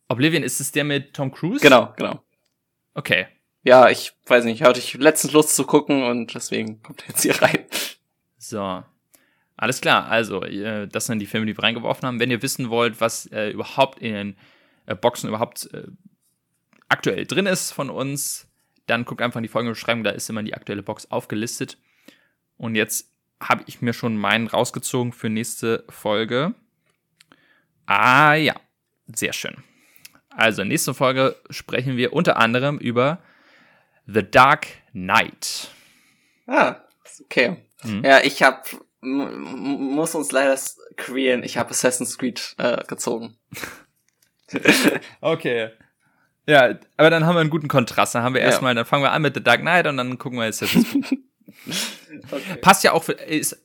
Oblivion, 0.08 0.44
ist 0.44 0.62
es 0.62 0.72
der 0.72 0.84
mit 0.84 1.14
Tom 1.14 1.32
Cruise? 1.32 1.62
Genau, 1.62 1.94
genau. 1.98 2.24
Okay. 2.94 3.28
Ja, 3.66 3.90
ich 3.90 4.14
weiß 4.28 4.46
nicht, 4.46 4.62
hatte 4.62 4.80
ich 4.80 4.94
letztens 4.94 5.34
Lust 5.34 5.56
zu 5.56 5.66
gucken 5.66 6.04
und 6.04 6.36
deswegen 6.36 6.84
kommt 6.84 7.02
er 7.02 7.10
jetzt 7.10 7.24
hier 7.24 7.42
rein. 7.42 7.66
So. 8.38 8.84
Alles 9.58 9.82
klar, 9.82 10.08
also, 10.08 10.42
das 10.42 11.08
sind 11.08 11.18
die 11.18 11.26
Filme, 11.26 11.48
die 11.48 11.58
wir 11.58 11.64
reingeworfen 11.64 12.06
haben. 12.06 12.20
Wenn 12.20 12.30
ihr 12.30 12.44
wissen 12.44 12.70
wollt, 12.70 13.02
was 13.02 13.26
äh, 13.32 13.50
überhaupt 13.50 14.00
in 14.00 14.14
den 14.14 14.38
äh, 14.86 14.94
Boxen 14.94 15.30
überhaupt 15.30 15.74
äh, 15.74 15.88
aktuell 16.90 17.26
drin 17.26 17.48
ist 17.48 17.72
von 17.72 17.90
uns, 17.90 18.48
dann 18.86 19.04
guckt 19.04 19.24
einfach 19.24 19.38
in 19.38 19.44
die 19.44 19.50
Folgenbeschreibung, 19.50 20.04
da 20.04 20.12
ist 20.12 20.30
immer 20.30 20.44
die 20.44 20.54
aktuelle 20.54 20.84
Box 20.84 21.10
aufgelistet. 21.10 21.80
Und 22.58 22.76
jetzt 22.76 23.10
habe 23.40 23.64
ich 23.66 23.82
mir 23.82 23.94
schon 23.94 24.16
meinen 24.16 24.46
rausgezogen 24.46 25.12
für 25.12 25.30
nächste 25.30 25.86
Folge. 25.90 26.54
Ah 27.88 28.36
ja, 28.36 28.54
sehr 29.08 29.34
schön. 29.34 29.56
Also, 30.30 30.64
nächste 30.64 30.94
Folge 30.94 31.36
sprechen 31.50 31.98
wir 31.98 32.14
unter 32.14 32.38
anderem 32.38 32.78
über 32.78 33.24
The 34.07 34.23
Dark 34.23 34.68
Knight. 34.91 35.69
Ah, 36.48 36.76
okay. 37.23 37.57
Mhm. 37.84 38.03
Ja, 38.03 38.22
ich 38.23 38.44
habe 38.44 38.64
muss 39.06 40.15
uns 40.15 40.32
leider 40.32 40.60
quälen. 40.98 41.44
Ich 41.44 41.57
habe 41.57 41.69
Assassin's 41.69 42.18
Creed 42.18 42.56
äh, 42.57 42.84
gezogen. 42.88 43.38
okay. 45.22 45.69
Ja, 46.48 46.76
aber 46.98 47.10
dann 47.10 47.26
haben 47.26 47.36
wir 47.36 47.41
einen 47.41 47.49
guten 47.49 47.68
Kontrast. 47.68 48.15
Dann 48.15 48.23
haben 48.23 48.34
wir 48.34 48.41
ja. 48.41 48.48
erstmal, 48.48 48.76
dann 48.76 48.86
fangen 48.86 49.03
wir 49.03 49.11
an 49.11 49.22
mit 49.22 49.36
The 49.36 49.44
Dark 49.44 49.61
Knight 49.61 49.88
und 49.88 49.98
dann 49.98 50.18
gucken 50.18 50.40
wir 50.40 50.45
Assassin's 50.45 50.88
Creed. 50.91 51.19
okay. 52.32 52.56
Passt 52.61 52.84
ja 52.84 52.91
auch, 52.91 53.03
für, 53.03 53.14
ist, 53.14 53.64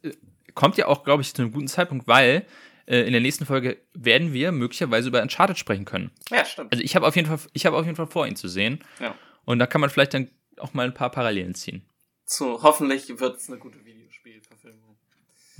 kommt 0.54 0.76
ja 0.76 0.86
auch, 0.86 1.04
glaube 1.04 1.22
ich, 1.22 1.34
zu 1.34 1.42
einem 1.42 1.52
guten 1.52 1.68
Zeitpunkt, 1.68 2.06
weil 2.06 2.46
äh, 2.86 3.00
in 3.02 3.12
der 3.12 3.20
nächsten 3.20 3.46
Folge 3.46 3.78
werden 3.94 4.32
wir 4.32 4.52
möglicherweise 4.52 5.08
über 5.08 5.22
Uncharted 5.22 5.58
sprechen 5.58 5.84
können. 5.84 6.10
Ja, 6.30 6.44
stimmt. 6.44 6.72
Also 6.72 6.82
ich 6.82 6.96
habe 6.96 7.06
auf 7.06 7.16
jeden 7.16 7.28
Fall, 7.28 7.38
ich 7.52 7.66
habe 7.66 7.76
auf 7.76 7.84
jeden 7.84 7.96
Fall 7.96 8.06
vor, 8.06 8.26
ihn 8.26 8.36
zu 8.36 8.48
sehen. 8.48 8.82
Ja. 8.98 9.14
Und 9.50 9.58
da 9.58 9.66
kann 9.66 9.80
man 9.80 9.90
vielleicht 9.90 10.14
dann 10.14 10.30
auch 10.58 10.74
mal 10.74 10.86
ein 10.86 10.94
paar 10.94 11.10
Parallelen 11.10 11.56
ziehen. 11.56 11.84
So, 12.24 12.62
hoffentlich 12.62 13.18
wird 13.18 13.38
es 13.38 13.48
eine 13.48 13.58
gute 13.58 13.84
Videospielverfilmung. 13.84 14.96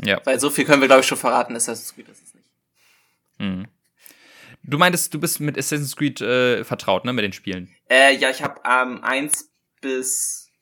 Ja. 0.04 0.20
Weil 0.24 0.38
so 0.38 0.48
viel 0.48 0.64
können 0.64 0.80
wir, 0.80 0.86
glaube 0.86 1.00
ich, 1.00 1.08
schon 1.08 1.18
verraten, 1.18 1.56
Assassin's 1.56 1.92
Creed 1.92 2.08
ist 2.08 2.22
es 2.22 2.34
nicht. 2.34 2.48
Mhm. 3.38 3.66
Du 4.62 4.78
meintest, 4.78 5.12
du 5.12 5.18
bist 5.18 5.40
mit 5.40 5.58
Assassin's 5.58 5.96
Creed 5.96 6.20
äh, 6.20 6.62
vertraut, 6.62 7.04
ne, 7.04 7.12
mit 7.12 7.24
den 7.24 7.32
Spielen? 7.32 7.74
Äh, 7.90 8.14
ja, 8.14 8.30
ich 8.30 8.44
habe 8.44 8.60
ähm, 8.64 9.02
eins 9.02 9.50
bis 9.80 10.52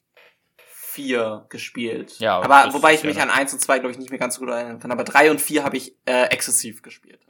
vier 0.64 1.44
gespielt. 1.50 2.18
Ja, 2.20 2.40
aber 2.40 2.72
wobei 2.72 2.94
ich 2.94 3.04
mich 3.04 3.18
ja. 3.18 3.24
an 3.24 3.30
eins 3.30 3.52
und 3.52 3.60
zwei 3.60 3.78
glaube 3.78 3.92
ich 3.92 3.98
nicht 3.98 4.08
mehr 4.08 4.18
ganz 4.18 4.36
so 4.36 4.40
gut 4.40 4.48
erinnern 4.48 4.80
kann. 4.80 4.90
Aber 4.90 5.04
drei 5.04 5.30
und 5.30 5.42
vier 5.42 5.64
habe 5.64 5.76
ich 5.76 5.94
äh, 6.06 6.28
exzessiv 6.30 6.80
gespielt. 6.80 7.20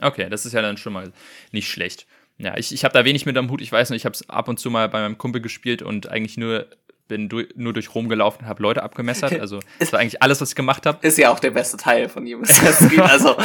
Okay, 0.00 0.28
das 0.28 0.46
ist 0.46 0.52
ja 0.52 0.62
dann 0.62 0.76
schon 0.76 0.92
mal 0.92 1.12
nicht 1.50 1.68
schlecht. 1.68 2.06
Ja, 2.38 2.56
ich, 2.56 2.72
ich 2.72 2.84
habe 2.84 2.94
da 2.94 3.04
wenig 3.04 3.26
mit 3.26 3.36
am 3.36 3.50
Hut. 3.50 3.60
Ich 3.60 3.72
weiß 3.72 3.90
nicht, 3.90 4.02
ich 4.02 4.04
habe 4.04 4.14
es 4.14 4.28
ab 4.30 4.48
und 4.48 4.58
zu 4.58 4.70
mal 4.70 4.88
bei 4.88 5.00
meinem 5.00 5.18
Kumpel 5.18 5.40
gespielt 5.40 5.82
und 5.82 6.08
eigentlich 6.08 6.36
nur 6.36 6.66
bin 7.08 7.28
du, 7.28 7.42
nur 7.56 7.72
durch 7.72 7.94
Rom 7.94 8.08
gelaufen 8.08 8.42
und 8.42 8.48
habe 8.48 8.62
Leute 8.62 8.82
abgemessert. 8.82 9.40
Also 9.40 9.60
das 9.80 9.92
war 9.92 10.00
eigentlich 10.00 10.22
alles, 10.22 10.40
was 10.40 10.50
ich 10.50 10.54
gemacht 10.54 10.86
habe. 10.86 11.04
Ist 11.06 11.18
ja 11.18 11.30
auch 11.30 11.40
der 11.40 11.50
beste 11.50 11.76
Teil 11.76 12.08
von 12.08 12.26
jedem 12.26 12.42
Assassin's. 12.44 12.98
Also 12.98 13.36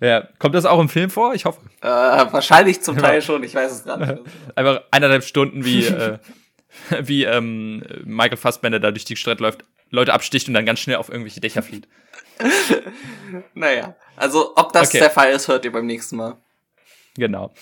ja, 0.00 0.28
kommt 0.38 0.54
das 0.54 0.66
auch 0.66 0.80
im 0.80 0.88
Film 0.88 1.10
vor? 1.10 1.34
Ich 1.34 1.44
hoffe. 1.44 1.60
Äh, 1.80 1.86
wahrscheinlich 1.88 2.82
zum 2.82 2.98
Teil 2.98 3.22
schon, 3.22 3.42
ich 3.42 3.54
weiß 3.54 3.72
es 3.72 3.84
gerade 3.84 4.06
nicht. 4.06 4.22
Einfach 4.54 4.82
eineinhalb 4.90 5.24
Stunden, 5.24 5.64
wie, 5.64 5.86
äh, 5.86 6.18
wie 7.02 7.24
ähm, 7.24 7.82
Michael 8.04 8.36
Fassbender 8.36 8.78
da 8.78 8.90
durch 8.90 9.04
die 9.04 9.16
Stadt 9.16 9.40
läuft, 9.40 9.64
Leute 9.90 10.12
absticht 10.12 10.48
und 10.48 10.54
dann 10.54 10.66
ganz 10.66 10.80
schnell 10.80 10.96
auf 10.96 11.08
irgendwelche 11.08 11.40
Dächer 11.40 11.62
flieht. 11.62 11.88
naja, 13.54 13.96
also 14.16 14.56
ob 14.56 14.72
das 14.72 14.88
okay. 14.88 14.98
der 14.98 15.10
Fall 15.10 15.30
ist, 15.30 15.48
hört 15.48 15.64
ihr 15.64 15.72
beim 15.72 15.86
nächsten 15.86 16.16
Mal. 16.16 16.36
Genau. 17.16 17.52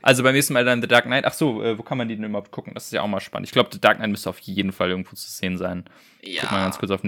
Also 0.00 0.22
beim 0.22 0.34
nächsten 0.34 0.54
Mal 0.54 0.64
dann 0.64 0.80
The 0.80 0.88
Dark 0.88 1.04
Knight. 1.04 1.24
Ach 1.24 1.34
so, 1.34 1.62
äh, 1.62 1.78
wo 1.78 1.82
kann 1.82 1.98
man 1.98 2.08
die 2.08 2.16
denn 2.16 2.24
überhaupt 2.24 2.50
gucken? 2.50 2.74
Das 2.74 2.86
ist 2.86 2.92
ja 2.92 3.02
auch 3.02 3.08
mal 3.08 3.20
spannend. 3.20 3.46
Ich 3.46 3.52
glaube, 3.52 3.70
The 3.72 3.80
Dark 3.80 3.98
Knight 3.98 4.10
müsste 4.10 4.30
auf 4.30 4.38
jeden 4.40 4.72
Fall 4.72 4.90
irgendwo 4.90 5.14
zu 5.14 5.30
sehen 5.30 5.56
sein. 5.58 5.84
Ja. 6.22 6.42
Guck 6.42 6.52
mal 6.52 6.62
ganz 6.62 6.78
kurz 6.78 6.90
auf. 6.90 7.02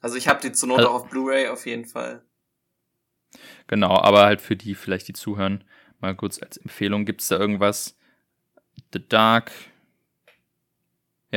Also 0.00 0.16
ich 0.16 0.28
habe 0.28 0.40
die 0.40 0.52
zur 0.52 0.68
Not 0.68 0.78
also, 0.78 0.90
auch 0.90 0.94
auf 0.94 1.08
Blu-ray 1.08 1.48
auf 1.48 1.66
jeden 1.66 1.84
Fall. 1.84 2.22
Genau, 3.66 3.98
aber 3.98 4.24
halt 4.24 4.40
für 4.40 4.56
die 4.56 4.74
vielleicht, 4.74 5.08
die 5.08 5.14
zuhören, 5.14 5.64
mal 6.00 6.14
kurz 6.14 6.40
als 6.40 6.56
Empfehlung, 6.58 7.04
gibt 7.04 7.22
es 7.22 7.28
da 7.28 7.38
irgendwas? 7.38 7.96
The 8.92 9.06
Dark. 9.08 9.50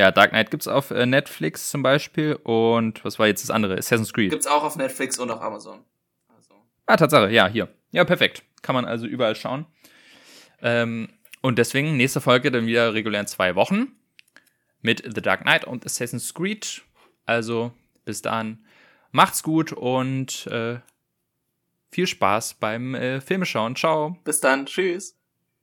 Ja, 0.00 0.10
Dark 0.10 0.30
Knight 0.30 0.50
gibt's 0.50 0.66
auf 0.66 0.92
äh, 0.92 1.04
Netflix 1.04 1.68
zum 1.68 1.82
Beispiel. 1.82 2.32
Und 2.36 3.04
was 3.04 3.18
war 3.18 3.26
jetzt 3.26 3.42
das 3.42 3.50
andere? 3.50 3.76
Assassin's 3.76 4.14
Creed. 4.14 4.30
Gibt's 4.30 4.46
auch 4.46 4.64
auf 4.64 4.76
Netflix 4.76 5.18
und 5.18 5.30
auf 5.30 5.42
Amazon. 5.42 5.84
Also. 6.34 6.54
Ah, 6.86 6.96
Tatsache, 6.96 7.30
ja, 7.30 7.46
hier. 7.48 7.68
Ja, 7.90 8.04
perfekt. 8.04 8.42
Kann 8.62 8.74
man 8.74 8.86
also 8.86 9.04
überall 9.04 9.36
schauen. 9.36 9.66
Ähm, 10.62 11.10
und 11.42 11.58
deswegen 11.58 11.98
nächste 11.98 12.22
Folge 12.22 12.50
dann 12.50 12.64
wieder 12.64 12.94
regulär 12.94 13.20
in 13.20 13.26
zwei 13.26 13.56
Wochen 13.56 13.88
mit 14.80 15.02
The 15.04 15.20
Dark 15.20 15.42
Knight 15.42 15.66
und 15.66 15.84
Assassin's 15.84 16.32
Creed. 16.32 16.80
Also 17.26 17.72
bis 18.06 18.22
dahin 18.22 18.64
macht's 19.12 19.42
gut 19.42 19.70
und 19.70 20.46
äh, 20.46 20.78
viel 21.90 22.06
Spaß 22.06 22.54
beim 22.54 22.94
äh, 22.94 23.20
Filmeschauen. 23.20 23.76
Ciao. 23.76 24.16
Bis 24.24 24.40
dann. 24.40 24.64
Tschüss. 24.64 25.19